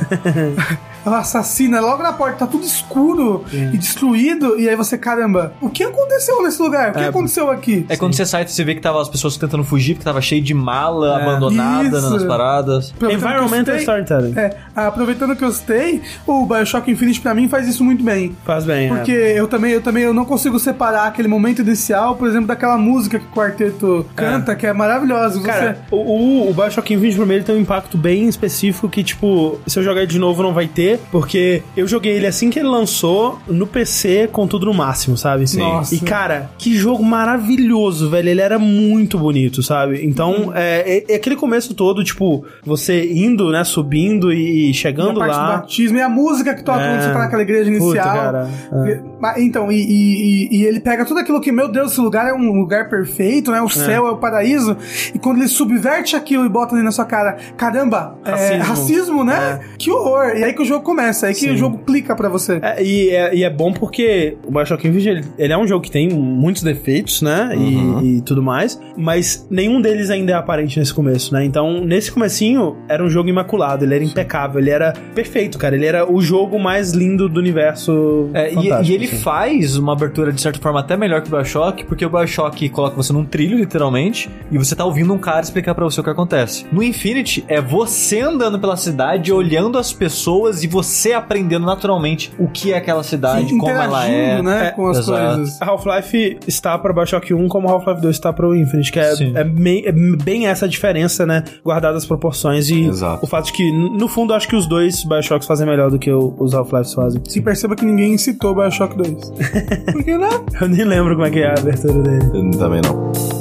assassina 1.17 1.81
logo 1.81 2.03
na 2.03 2.13
porta, 2.13 2.39
tá 2.39 2.47
tudo 2.47 2.65
escuro 2.65 3.45
e 3.53 3.77
destruído, 3.77 4.59
e 4.61 4.69
aí 4.69 4.77
você, 4.77 4.99
caramba, 4.99 5.53
o 5.61 5.69
que 5.71 5.83
aconteceu 5.83 6.43
nesse 6.43 6.61
lugar? 6.61 6.91
O 6.91 6.93
que 6.93 7.01
É, 7.01 7.09
aconteceu 7.09 7.51
aqui? 7.51 7.87
É 7.89 7.97
quando 7.97 8.15
você 8.15 8.27
sai 8.27 8.43
e 8.45 8.49
você 8.49 8.63
vê 8.65 8.75
que 8.75 8.81
tava 8.81 9.01
as 9.01 9.09
pessoas 9.09 9.37
tentando 9.37 9.65
fugir, 9.65 9.95
porque 9.95 10.05
tava 10.05 10.21
cheio 10.21 10.43
de 10.43 10.53
mala 10.55 11.17
abandonada 11.17 11.99
Isso. 11.99 12.11
nas 12.11 12.25
paradas. 12.25 12.95
Environmental 13.01 13.77
storytelling. 13.77 14.35
É, 14.37 14.57
aproveitando 14.75 15.35
que 15.35 15.45
eu 15.45 15.51
citei, 15.51 16.01
o 16.27 16.45
Bioshock 16.47 16.91
Infinite 16.91 17.21
pra 17.21 17.35
mim 17.35 17.49
faz 17.49 17.67
isso 17.69 17.85
muito 17.85 18.03
bem. 18.05 18.37
Faz 18.45 18.65
bem, 18.65 18.89
Porque 18.89 19.13
é. 19.13 19.39
eu 19.39 19.49
também, 19.49 19.73
eu 19.73 19.81
também 19.81 20.03
eu 20.05 20.15
não 20.15 20.25
consigo 20.25 20.59
separar 20.59 21.07
aquele 21.07 21.29
momento 21.29 21.63
inicial, 21.63 22.17
por 22.17 22.29
exemplo, 22.29 22.47
daquela 22.47 22.77
música 22.77 23.19
que 23.19 23.25
o 23.27 23.31
quarteto 23.31 24.07
canta, 24.15 24.55
que 24.55 24.67
é 24.67 24.73
maravilhosa. 24.73 25.39
Você, 25.41 25.47
Cara, 25.47 25.79
o, 25.91 25.97
o, 25.97 26.51
o 26.51 26.55
Bioshock 26.55 26.93
Infinite 26.93 27.17
pra 27.17 27.27
mim 27.27 27.35
ele 27.35 27.45
tem 27.45 27.55
um 27.55 27.61
impacto 27.61 27.97
bem 27.99 28.29
específico 28.29 28.89
que, 28.89 29.03
tipo, 29.03 29.59
se 29.67 29.79
eu 29.79 29.83
jogar 29.83 30.07
de 30.07 30.19
novo 30.19 30.43
não 30.43 30.53
vai 30.53 30.67
ter, 30.67 30.98
porque 31.11 31.63
eu 31.77 31.87
joguei 31.87 32.13
ele 32.13 32.27
assim 32.27 32.51
que 32.51 32.59
ele 32.59 32.69
lançou 32.69 33.39
no 33.49 33.67
PC 33.67 34.29
com 34.33 34.47
tudo 34.47 34.67
no 34.67 34.75
máximo, 34.75 35.17
sabe? 35.17 35.47
Sim. 35.47 35.59
Nossa. 35.61 35.95
E, 35.95 36.01
cara, 36.01 36.51
que 36.59 36.75
jogo 36.77 37.03
maravilhoso, 37.05 38.11
velho. 38.11 38.29
Ele 38.29 38.41
era 38.41 38.59
muito 38.59 39.19
bonito, 39.19 39.63
sabe? 39.63 40.05
Então, 40.05 40.53
é, 40.55 40.99
é- 41.09 41.13
é 41.13 41.17
aquele 41.17 41.37
começo 41.37 41.75
todo, 41.75 42.03
tipo, 42.05 42.45
você 42.65 43.11
indo, 43.13 43.51
né, 43.51 43.65
subindo 43.65 44.33
e 44.33 44.69
e 44.69 44.71
a 44.71 44.75
chegando 44.75 45.19
parte 45.21 45.35
do 45.35 45.41
lá. 45.41 45.57
batismo 45.59 45.99
e 45.99 46.01
a 46.03 46.09
música 46.09 46.55
que 46.55 46.63
toca 46.65 46.81
É. 46.81 46.89
quando 46.91 47.03
você 47.03 47.13
tá 47.13 47.19
naquela 47.19 47.43
igreja 47.43 47.71
Puta, 47.71 47.85
inicial. 47.85 48.15
cara, 48.17 48.51
é. 48.87 49.01
Mas, 49.21 49.39
então, 49.39 49.71
e, 49.71 49.77
e- 49.77 50.49
e- 50.59 50.65
ele 50.65 50.81
pega 50.81 51.05
tudo 51.05 51.21
aquilo 51.21 51.41
que, 51.41 51.51
meu 51.51 51.69
Deus, 51.69 51.93
esse 51.93 52.01
lugar 52.01 52.29
é 52.29 52.33
um 52.33 52.53
lugar 52.53 52.89
perfeito, 52.89 53.51
né? 53.51 53.61
O 53.61 53.69
céu 53.69 54.07
é 54.07 54.11
o 54.11 54.17
paraíso. 54.17 54.77
E 55.15 55.19
quando 55.19 55.39
ele 55.39 55.49
subverte 55.49 56.15
aquilo 56.17 56.45
e 56.45 56.49
bota 56.49 56.75
ali 56.75 56.85
na 56.85 56.91
sua 56.91 57.05
cara, 57.05 57.37
caramba, 57.57 58.17
é, 58.25 58.31
Racismo. 58.31 58.65
racismo, 58.65 59.25
né? 59.25 59.61
Que 59.79 59.91
horror. 59.91 60.37
E 60.37 60.45
aí 60.45 60.53
que 60.53 60.63
o 60.63 60.65
jogo 60.65 60.85
começa, 60.85 61.27
aí 61.27 61.35
que 61.35 61.41
Sim. 61.41 61.51
o 61.53 61.57
jogo 61.57 61.79
clica 61.79 62.15
pra 62.15 62.29
você. 62.29 62.59
É, 62.63 62.83
e, 62.83 63.11
é, 63.11 63.35
e 63.35 63.45
é 63.45 63.51
bom 63.51 63.73
porque 63.73 64.37
o 64.47 64.51
Bioshock 64.53 64.87
Infinite, 64.87 65.09
ele, 65.09 65.25
ele 65.39 65.53
é 65.53 65.59
um 65.59 65.67
jogo 65.67 65.83
que 65.83 65.91
tem 65.91 66.09
muitos 66.11 66.63
defeitos, 66.63 67.21
né? 67.23 67.51
E, 67.57 68.19
e 68.19 68.21
tudo 68.23 68.43
mais. 68.43 68.81
Mas 68.97 69.47
nenhum 69.51 69.81
deles 69.81 70.11
ainda 70.11 70.33
é 70.33 70.35
aparente 70.35 70.79
nesse 70.79 70.95
começo, 70.95 71.33
né? 71.35 71.45
Então, 71.45 71.85
nesse 71.85 72.11
comecinho, 72.13 72.77
era 72.89 73.03
um 73.05 73.09
jogo 73.11 73.29
imaculado. 73.29 73.85
Ele 73.85 73.95
era 73.95 74.05
impecável. 74.05 74.61
Ele 74.61 74.71
era 74.71 74.93
perfeito, 75.15 75.59
cara. 75.59 75.75
Ele 75.75 75.87
era 75.87 76.11
o 76.11 76.21
jogo 76.21 76.59
mais 76.59 76.93
lindo 76.93 77.29
do 77.29 77.41
universo. 77.41 78.29
É, 78.35 78.53
e 78.55 78.95
ele 78.95 79.08
faz 79.17 79.77
uma 79.77 79.93
abertura 79.93 80.33
de 80.33 80.41
certa 80.41 80.59
forma 80.61 80.81
até 80.81 80.97
melhor 80.97 81.23
que 81.23 81.29
o 81.29 81.31
Bioshock, 81.37 81.85
porque 81.85 82.05
o 82.05 82.11
Bioshock 82.11 82.69
coloca 82.69 82.97
você 82.97 83.13
num 83.13 83.25
trilho, 83.25 83.59
literalmente, 83.59 84.29
e 84.51 84.59
você 84.59 84.75
tá 84.75 84.85
ouvindo 84.85 85.13
um 85.13 85.19
cara 85.19 85.41
explicar 85.41 85.75
pra 85.75 85.85
você 85.85 86.01
o 86.01 86.05
que 86.05 86.11
acontece. 86.11 86.67
No 86.73 86.83
Infinity, 86.83 87.45
é 87.49 87.61
você 87.61 88.21
andando 88.21 88.59
pela 88.59 88.77
cidade, 88.77 89.33
olhando 89.33 89.79
as 89.79 89.93
pessoas 89.93 90.63
e 90.63 90.67
você 90.67 91.13
aprendendo 91.13 91.65
naturalmente 91.67 92.33
o 92.39 92.49
que 92.49 92.73
é 92.73 92.77
aquela 92.77 93.03
cidade, 93.03 93.49
como 93.57 93.69
ela 93.71 94.07
é. 94.07 94.43
Né? 94.43 94.71
com 94.73 94.87
as 94.89 94.99
exato. 94.99 95.37
coisas. 95.37 95.63
Half-Life 95.63 96.39
está 96.47 96.79
para 96.79 96.93
Bioshock 96.93 97.33
1 97.33 97.49
como 97.49 97.69
Half-Life 97.69 98.01
2 98.03 98.17
está 98.17 98.33
para 98.33 98.47
o 98.49 98.55
Infinite, 98.55 98.93
que 98.93 98.99
é, 98.99 99.15
Sim. 99.17 99.33
é, 99.35 99.45
mei- 99.45 99.85
é 99.87 99.93
bem 99.93 100.47
essa 100.47 100.69
diferença, 100.69 101.25
né? 101.27 101.45
Guardadas 101.65 102.03
as 102.03 102.07
proporções 102.07 102.69
e 102.71 102.85
Exato. 102.87 103.25
o 103.25 103.27
fato 103.29 103.47
de 103.47 103.53
que, 103.53 103.71
no 103.73 104.09
fundo, 104.09 104.35
acho 104.35 104.47
que 104.49 104.57
os 104.57 104.67
dois 104.67 105.05
Bioshocks 105.05 105.47
fazem 105.47 105.67
melhor 105.67 105.91
do 105.91 105.99
que 105.99 106.11
o- 106.11 106.35
os 106.39 106.55
Half-Lives 106.55 106.95
fazem. 106.95 107.23
Se 107.27 107.41
perceba 107.41 107.75
que 107.77 107.85
ninguém 107.85 108.17
citou 108.19 108.55
Bioshock 108.55 108.97
2. 108.99 109.33
Por 109.93 110.05
que 110.05 110.19
não? 110.19 110.45
Eu 110.61 110.69
nem 110.69 110.85
lembro 110.85 111.15
como 111.15 111.27
é 111.27 111.31
que 111.31 111.41
é 111.41 111.47
a 111.49 111.55
abertura 111.55 112.03
dele. 112.03 112.31
Eu 112.35 112.59
Também 112.59 112.81
não. 112.83 113.38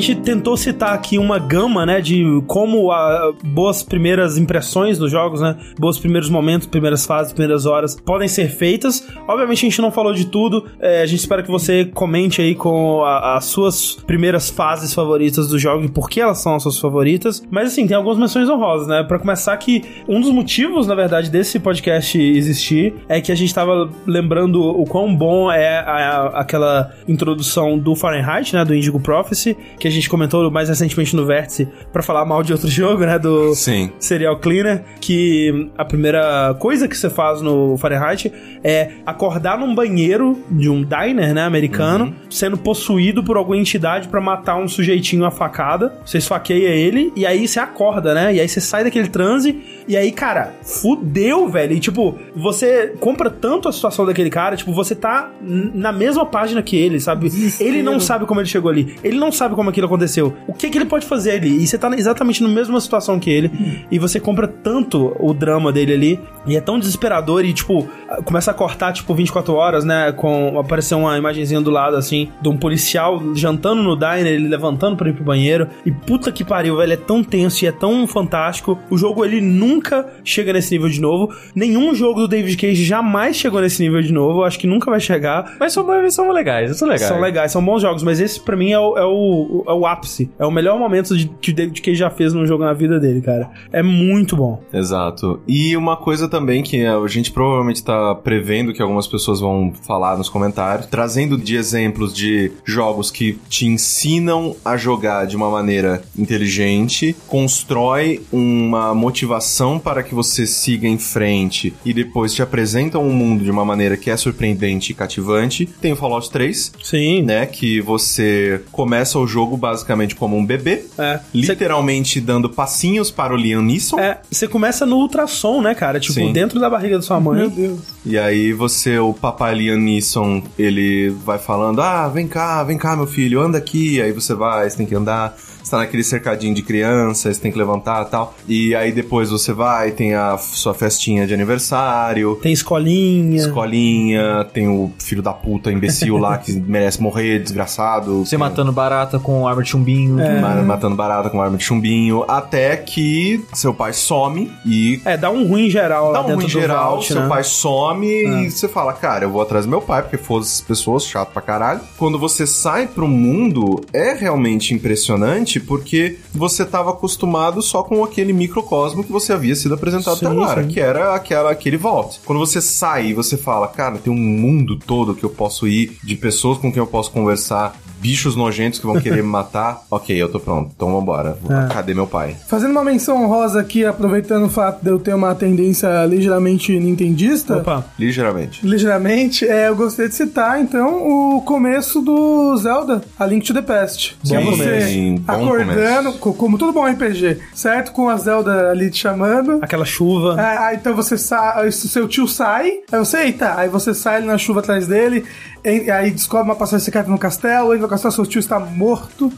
Gente 0.00 0.14
tentou 0.16 0.56
citar 0.56 0.92
aqui 0.94 1.18
uma 1.18 1.38
gama, 1.38 1.84
né, 1.86 2.00
de 2.00 2.24
como 2.46 2.90
a, 2.92 3.32
boas 3.44 3.82
primeiras 3.82 4.36
impressões 4.38 4.98
dos 4.98 5.10
jogos, 5.10 5.40
né, 5.40 5.56
boas 5.78 5.98
primeiros 5.98 6.28
momentos, 6.30 6.66
primeiras 6.66 7.04
fases, 7.06 7.32
primeiras 7.32 7.66
horas 7.66 7.96
podem 8.04 8.28
ser 8.28 8.48
feitas. 8.48 9.06
Obviamente 9.28 9.58
a 9.66 9.68
gente 9.68 9.80
não 9.82 9.90
falou 9.90 10.12
de 10.12 10.26
tudo, 10.26 10.64
é, 10.80 11.02
a 11.02 11.06
gente 11.06 11.20
espera 11.20 11.42
que 11.42 11.50
você 11.50 11.84
comente 11.86 12.40
aí 12.40 12.54
com 12.54 13.04
as 13.04 13.44
suas 13.46 13.94
primeiras 14.06 14.50
fases 14.50 14.92
favoritas 14.94 15.48
do 15.48 15.58
jogo 15.58 15.84
e 15.84 15.88
por 15.88 16.08
que 16.08 16.20
elas 16.20 16.38
são 16.38 16.54
as 16.54 16.62
suas 16.62 16.78
favoritas. 16.78 17.42
Mas 17.50 17.68
assim, 17.68 17.86
tem 17.86 17.96
algumas 17.96 18.18
menções 18.18 18.48
honrosas, 18.48 18.86
né, 18.88 19.02
Pra 19.06 19.18
começar 19.18 19.56
que 19.56 19.82
um 20.08 20.20
dos 20.20 20.30
motivos, 20.30 20.86
na 20.86 20.94
verdade, 20.94 21.30
desse 21.30 21.58
podcast 21.60 22.20
existir 22.20 22.94
é 23.08 23.20
que 23.20 23.30
a 23.30 23.34
gente 23.34 23.54
tava 23.54 23.88
lembrando 24.06 24.60
o 24.62 24.84
quão 24.84 25.14
bom 25.14 25.50
é 25.50 25.78
a- 25.78 26.30
aquela 26.34 26.92
introdução 27.08 27.78
do 27.78 27.94
Fahrenheit, 27.94 28.54
né, 28.54 28.64
do 28.64 28.74
Indigo 28.74 29.00
Prophecy, 29.00 29.56
que 29.78 29.85
a 29.86 29.90
gente 29.90 30.08
comentou 30.08 30.50
mais 30.50 30.68
recentemente 30.68 31.14
no 31.14 31.26
Vértice 31.26 31.68
pra 31.92 32.02
falar 32.02 32.24
mal 32.24 32.42
de 32.42 32.52
outro 32.52 32.68
jogo, 32.70 33.04
né, 33.04 33.18
do 33.18 33.54
Sim. 33.54 33.90
Serial 33.98 34.38
Cleaner, 34.38 34.84
que 35.00 35.70
a 35.76 35.84
primeira 35.84 36.54
coisa 36.58 36.88
que 36.88 36.96
você 36.96 37.10
faz 37.10 37.40
no 37.40 37.76
Fahrenheit 37.76 38.32
é 38.62 38.90
acordar 39.04 39.58
num 39.58 39.74
banheiro 39.74 40.38
de 40.50 40.68
um 40.68 40.82
diner, 40.82 41.34
né, 41.34 41.42
americano, 41.42 42.14
sendo 42.30 42.56
possuído 42.56 43.22
por 43.22 43.36
alguma 43.36 43.56
entidade 43.56 44.08
pra 44.08 44.20
matar 44.20 44.56
um 44.56 44.68
sujeitinho 44.68 45.24
a 45.24 45.30
facada. 45.30 45.98
Você 46.04 46.18
esfaqueia 46.18 46.68
ele 46.68 47.12
e 47.16 47.26
aí 47.26 47.46
você 47.46 47.58
acorda, 47.60 48.14
né? 48.14 48.34
E 48.34 48.40
aí 48.40 48.48
você 48.48 48.60
sai 48.60 48.84
daquele 48.84 49.08
transe 49.08 49.62
e 49.88 49.96
aí, 49.96 50.10
cara, 50.10 50.52
fudeu, 50.62 51.48
velho. 51.48 51.72
E 51.74 51.80
tipo, 51.80 52.18
você 52.34 52.94
compra 52.98 53.30
tanto 53.30 53.68
a 53.68 53.72
situação 53.72 54.04
daquele 54.04 54.30
cara, 54.30 54.56
tipo, 54.56 54.72
você 54.72 54.94
tá 54.94 55.30
na 55.40 55.92
mesma 55.92 56.26
página 56.26 56.62
que 56.62 56.76
ele, 56.76 56.98
sabe? 56.98 57.30
Ele 57.60 57.82
não 57.82 58.00
sabe 58.00 58.26
como 58.26 58.40
ele 58.40 58.48
chegou 58.48 58.70
ali. 58.70 58.96
Ele 59.02 59.18
não 59.18 59.30
sabe 59.30 59.54
como 59.54 59.65
aquilo 59.70 59.86
aconteceu. 59.86 60.34
O 60.46 60.52
que 60.52 60.68
que 60.70 60.78
ele 60.78 60.84
pode 60.84 61.06
fazer 61.06 61.32
ali? 61.32 61.62
E 61.62 61.66
você 61.66 61.78
tá 61.78 61.90
exatamente 61.96 62.42
na 62.42 62.48
mesma 62.48 62.80
situação 62.80 63.18
que 63.18 63.30
ele. 63.30 63.50
E 63.90 63.98
você 63.98 64.20
compra 64.20 64.46
tanto 64.46 65.16
o 65.18 65.32
drama 65.32 65.72
dele 65.72 65.92
ali. 65.92 66.20
E 66.46 66.56
é 66.56 66.60
tão 66.60 66.78
desesperador. 66.78 67.44
E, 67.44 67.52
tipo, 67.52 67.88
começa 68.24 68.50
a 68.50 68.54
cortar, 68.54 68.92
tipo, 68.92 69.14
24 69.14 69.54
horas, 69.54 69.84
né? 69.84 70.12
Com 70.12 70.58
aparecer 70.58 70.94
uma 70.94 71.16
imagenzinha 71.16 71.60
do 71.60 71.70
lado, 71.70 71.96
assim, 71.96 72.28
de 72.40 72.48
um 72.48 72.56
policial 72.56 73.34
jantando 73.34 73.82
no 73.82 73.96
diner, 73.96 74.26
ele 74.26 74.48
levantando 74.48 74.96
pra 74.96 75.08
ir 75.08 75.12
pro 75.12 75.24
banheiro. 75.24 75.68
E 75.84 75.90
puta 75.90 76.30
que 76.30 76.44
pariu, 76.44 76.76
velho. 76.76 76.92
É 76.92 76.96
tão 76.96 77.22
tenso 77.22 77.64
e 77.64 77.68
é 77.68 77.72
tão 77.72 78.06
fantástico. 78.06 78.78
O 78.90 78.96
jogo, 78.96 79.24
ele 79.24 79.40
nunca 79.40 80.06
chega 80.24 80.52
nesse 80.52 80.72
nível 80.72 80.88
de 80.88 81.00
novo. 81.00 81.34
Nenhum 81.54 81.94
jogo 81.94 82.20
do 82.20 82.28
David 82.28 82.56
Cage 82.56 82.84
jamais 82.84 83.36
chegou 83.36 83.60
nesse 83.60 83.82
nível 83.82 84.00
de 84.00 84.12
novo. 84.12 84.40
Eu 84.40 84.44
acho 84.44 84.58
que 84.58 84.66
nunca 84.66 84.90
vai 84.90 85.00
chegar. 85.00 85.56
Mas 85.58 85.72
são, 85.72 85.84
são 86.10 86.30
legais, 86.30 86.76
são 86.76 86.88
legais. 86.88 87.08
São 87.08 87.20
legais, 87.20 87.52
são 87.52 87.64
bons 87.64 87.82
jogos, 87.82 88.02
mas 88.02 88.20
esse 88.20 88.40
pra 88.40 88.56
mim 88.56 88.72
é 88.72 88.78
o, 88.78 88.96
é 88.96 89.04
o, 89.04 89.55
é 89.66 89.72
o 89.72 89.86
ápice. 89.86 90.30
É 90.38 90.44
o 90.46 90.50
melhor 90.50 90.78
momento 90.78 91.16
de- 91.16 91.28
que 91.40 91.50
o 91.50 91.54
David 91.54 91.80
Cage 91.80 91.96
já 91.98 92.10
fez 92.10 92.32
num 92.32 92.46
jogo 92.46 92.64
na 92.64 92.72
vida 92.72 92.98
dele, 92.98 93.20
cara. 93.20 93.50
É 93.72 93.82
muito 93.82 94.36
bom. 94.36 94.60
Exato. 94.72 95.40
E 95.46 95.76
uma 95.76 95.96
coisa 95.96 96.28
também 96.28 96.62
que 96.62 96.84
a 96.84 97.06
gente 97.06 97.30
provavelmente 97.32 97.82
tá 97.82 98.14
prevendo 98.14 98.72
que 98.72 98.82
algumas 98.82 99.06
pessoas 99.06 99.40
vão 99.40 99.72
falar 99.86 100.16
nos 100.18 100.28
comentários, 100.28 100.86
trazendo 100.86 101.36
de 101.38 101.56
exemplos 101.56 102.12
de 102.14 102.52
jogos 102.64 103.10
que 103.10 103.38
te 103.48 103.66
ensinam 103.66 104.56
a 104.64 104.76
jogar 104.76 105.26
de 105.26 105.36
uma 105.36 105.50
maneira 105.50 106.02
inteligente, 106.18 107.14
constrói 107.26 108.20
uma 108.32 108.92
motivação 108.94 109.78
para 109.78 110.02
que 110.02 110.14
você 110.14 110.46
siga 110.46 110.88
em 110.88 110.98
frente 110.98 111.72
e 111.84 111.92
depois 111.94 112.34
te 112.34 112.42
apresentam 112.42 113.02
um 113.06 113.12
mundo 113.12 113.44
de 113.44 113.50
uma 113.50 113.64
maneira 113.64 113.96
que 113.96 114.10
é 114.10 114.16
surpreendente 114.16 114.90
e 114.90 114.94
cativante. 114.94 115.64
Tem 115.80 115.92
o 115.92 115.96
Fallout 115.96 116.28
3, 116.30 116.72
Sim. 116.82 117.22
né, 117.22 117.46
que 117.46 117.80
você 117.80 118.60
começa 118.72 119.16
o 119.18 119.26
jogo 119.26 119.45
basicamente 119.54 120.14
como 120.16 120.34
um 120.34 120.46
bebê, 120.46 120.84
É. 120.96 121.18
Cê- 121.18 121.20
literalmente 121.34 122.18
dando 122.22 122.48
passinhos 122.48 123.10
para 123.10 123.34
o 123.34 123.36
Liam 123.36 123.60
Neeson. 123.60 123.98
É, 123.98 124.18
você 124.30 124.48
começa 124.48 124.86
no 124.86 124.96
ultrassom, 124.96 125.60
né, 125.60 125.74
cara? 125.74 126.00
Tipo, 126.00 126.14
Sim. 126.14 126.32
dentro 126.32 126.58
da 126.58 126.70
barriga 126.70 126.96
da 126.96 127.02
sua 127.02 127.20
Meu 127.20 127.34
mãe. 127.34 127.48
Deus. 127.50 127.80
E 128.06 128.16
aí 128.18 128.54
você, 128.54 128.98
o 128.98 129.12
papai 129.12 129.54
Liam 129.56 129.76
Neeson, 129.76 130.42
ele 130.58 131.10
vai 131.24 131.38
falando, 131.38 131.82
ah, 131.82 132.08
vem 132.08 132.26
cá, 132.26 132.62
vem 132.64 132.78
cá, 132.78 132.96
meu 132.96 133.06
filho, 133.06 133.40
anda 133.42 133.58
aqui. 133.58 134.00
Aí 134.00 134.12
você 134.12 134.32
vai, 134.32 134.70
você 134.70 134.76
tem 134.78 134.86
que 134.86 134.94
andar. 134.94 135.36
Você 135.66 135.70
tá 135.72 135.78
naquele 135.78 136.04
cercadinho 136.04 136.54
de 136.54 136.62
criança, 136.62 137.34
você 137.34 137.40
tem 137.40 137.50
que 137.50 137.58
levantar 137.58 138.06
e 138.06 138.08
tal. 138.08 138.34
E 138.46 138.72
aí 138.76 138.92
depois 138.92 139.30
você 139.30 139.52
vai, 139.52 139.90
tem 139.90 140.14
a 140.14 140.38
sua 140.38 140.72
festinha 140.72 141.26
de 141.26 141.34
aniversário. 141.34 142.36
Tem 142.40 142.52
escolinha. 142.52 143.36
Escolinha, 143.36 144.44
tem 144.54 144.68
o 144.68 144.92
filho 145.00 145.20
da 145.22 145.32
puta 145.32 145.72
imbecil 145.72 146.18
lá 146.18 146.38
que 146.38 146.52
merece 146.60 147.02
morrer, 147.02 147.40
desgraçado. 147.40 148.20
Você 148.24 148.30
Tem- 148.30 148.38
matando 148.38 148.70
barata 148.70 149.18
com 149.18 149.48
arma 149.48 149.60
de 149.64 149.70
chumbinho. 149.70 150.14
ma- 150.40 150.62
Matando 150.62 150.94
barata 150.94 151.30
com 151.30 151.42
arma 151.42 151.56
de 151.56 151.64
chumbinho. 151.64 152.24
Até 152.28 152.76
que 152.76 153.44
seu 153.52 153.74
pai 153.74 153.92
some 153.92 154.48
e 154.64 155.00
É, 155.04 155.16
dá 155.16 155.30
um 155.30 155.48
ruim 155.48 155.68
geral 155.68 156.12
lá 156.12 156.12
Dá 156.12 156.20
um 156.20 156.26
dentro 156.26 156.36
ruim 156.42 156.46
do 156.46 156.60
geral, 156.60 156.90
vault, 156.92 157.06
seu 157.12 157.22
né? 157.22 157.28
pai 157.28 157.42
some 157.42 158.06
e 158.06 158.50
você 158.52 158.68
fala, 158.68 158.92
cara, 158.92 159.24
eu 159.24 159.30
vou 159.30 159.42
atrás 159.42 159.64
do 159.64 159.70
meu 159.70 159.80
pai, 159.80 160.02
porque 160.02 160.14
essas 160.14 160.60
pessoas, 160.60 161.04
chato 161.04 161.32
pra 161.32 161.42
caralho. 161.42 161.80
Quando 161.98 162.20
você 162.20 162.46
sai 162.46 162.86
pro 162.86 163.08
mundo, 163.08 163.80
é 163.92 164.12
realmente 164.14 164.72
impressionante, 164.72 165.55
porque 165.60 166.18
você 166.34 166.64
tava 166.64 166.90
acostumado 166.90 167.62
só 167.62 167.82
com 167.82 168.04
aquele 168.04 168.32
microcosmo 168.32 169.04
que 169.04 169.12
você 169.12 169.32
havia 169.32 169.54
sido 169.54 169.74
apresentado 169.74 170.18
Sim, 170.18 170.26
até 170.26 170.34
agora, 170.34 170.62
sim. 170.62 170.68
que 170.68 170.80
era 170.80 171.14
aquela, 171.14 171.50
aquele 171.50 171.76
vault. 171.76 172.20
Quando 172.24 172.38
você 172.38 172.60
sai 172.60 173.08
e 173.08 173.14
você 173.14 173.36
fala, 173.36 173.68
cara, 173.68 173.98
tem 173.98 174.12
um 174.12 174.16
mundo 174.16 174.76
todo 174.76 175.14
que 175.14 175.24
eu 175.24 175.30
posso 175.30 175.66
ir, 175.66 175.96
de 176.02 176.16
pessoas 176.16 176.58
com 176.58 176.72
quem 176.72 176.80
eu 176.80 176.86
posso 176.86 177.10
conversar, 177.10 177.78
bichos 178.00 178.36
nojentos 178.36 178.78
que 178.78 178.86
vão 178.86 179.00
querer 179.00 179.22
me 179.22 179.28
matar, 179.28 179.82
ok, 179.90 180.16
eu 180.16 180.28
tô 180.30 180.38
pronto, 180.38 180.70
então 180.74 180.92
vambora. 180.92 181.36
É. 181.48 181.72
Cadê 181.72 181.94
meu 181.94 182.06
pai? 182.06 182.36
Fazendo 182.46 182.70
uma 182.70 182.84
menção 182.84 183.24
honrosa 183.24 183.60
aqui, 183.60 183.84
aproveitando 183.84 184.44
o 184.44 184.48
fato 184.48 184.82
de 184.82 184.90
eu 184.90 184.98
ter 184.98 185.14
uma 185.14 185.34
tendência 185.34 186.04
ligeiramente 186.06 186.78
nintendista, 186.78 187.58
Opa. 187.58 187.84
Ligeiramente. 187.98 188.66
ligeiramente, 188.66 189.46
é, 189.46 189.68
eu 189.68 189.76
gostaria 189.76 190.08
de 190.08 190.14
citar, 190.14 190.60
então, 190.60 191.36
o 191.36 191.42
começo 191.42 192.00
do 192.00 192.56
Zelda, 192.56 193.02
A 193.18 193.26
Link 193.26 193.46
to 193.46 193.54
the 193.54 193.62
Past. 193.62 194.16
Que 194.24 194.34
é 194.34 194.40
Sim, 194.40 194.50
você 194.50 194.80
sim, 194.82 195.14
bom 195.16 195.45
acordando, 195.54 196.12
co- 196.18 196.34
como 196.34 196.58
todo 196.58 196.72
bom 196.72 196.86
RPG, 196.86 197.38
certo? 197.54 197.92
Com 197.92 198.08
a 198.08 198.16
Zelda 198.16 198.70
ali 198.70 198.90
te 198.90 198.98
chamando. 198.98 199.58
Aquela 199.62 199.84
chuva. 199.84 200.34
Aí, 200.40 200.56
aí, 200.58 200.76
então 200.76 200.94
você 200.94 201.16
sai, 201.18 201.70
seu 201.72 202.06
tio 202.08 202.26
sai, 202.28 202.80
aí 202.90 202.98
você, 202.98 203.18
eita, 203.18 203.54
aí 203.56 203.68
você 203.68 203.94
sai 203.94 204.16
ali 204.16 204.26
na 204.26 204.38
chuva 204.38 204.60
atrás 204.60 204.86
dele, 204.86 205.24
aí 205.68 206.10
descobre 206.10 206.44
uma 206.48 206.56
passagem 206.56 206.84
secreta 206.84 207.10
no 207.10 207.18
castelo, 207.18 207.68
entra 207.72 207.82
no 207.82 207.88
castelo, 207.88 208.12
seu 208.12 208.26
tio 208.26 208.38
está 208.38 208.58
morto. 208.60 209.32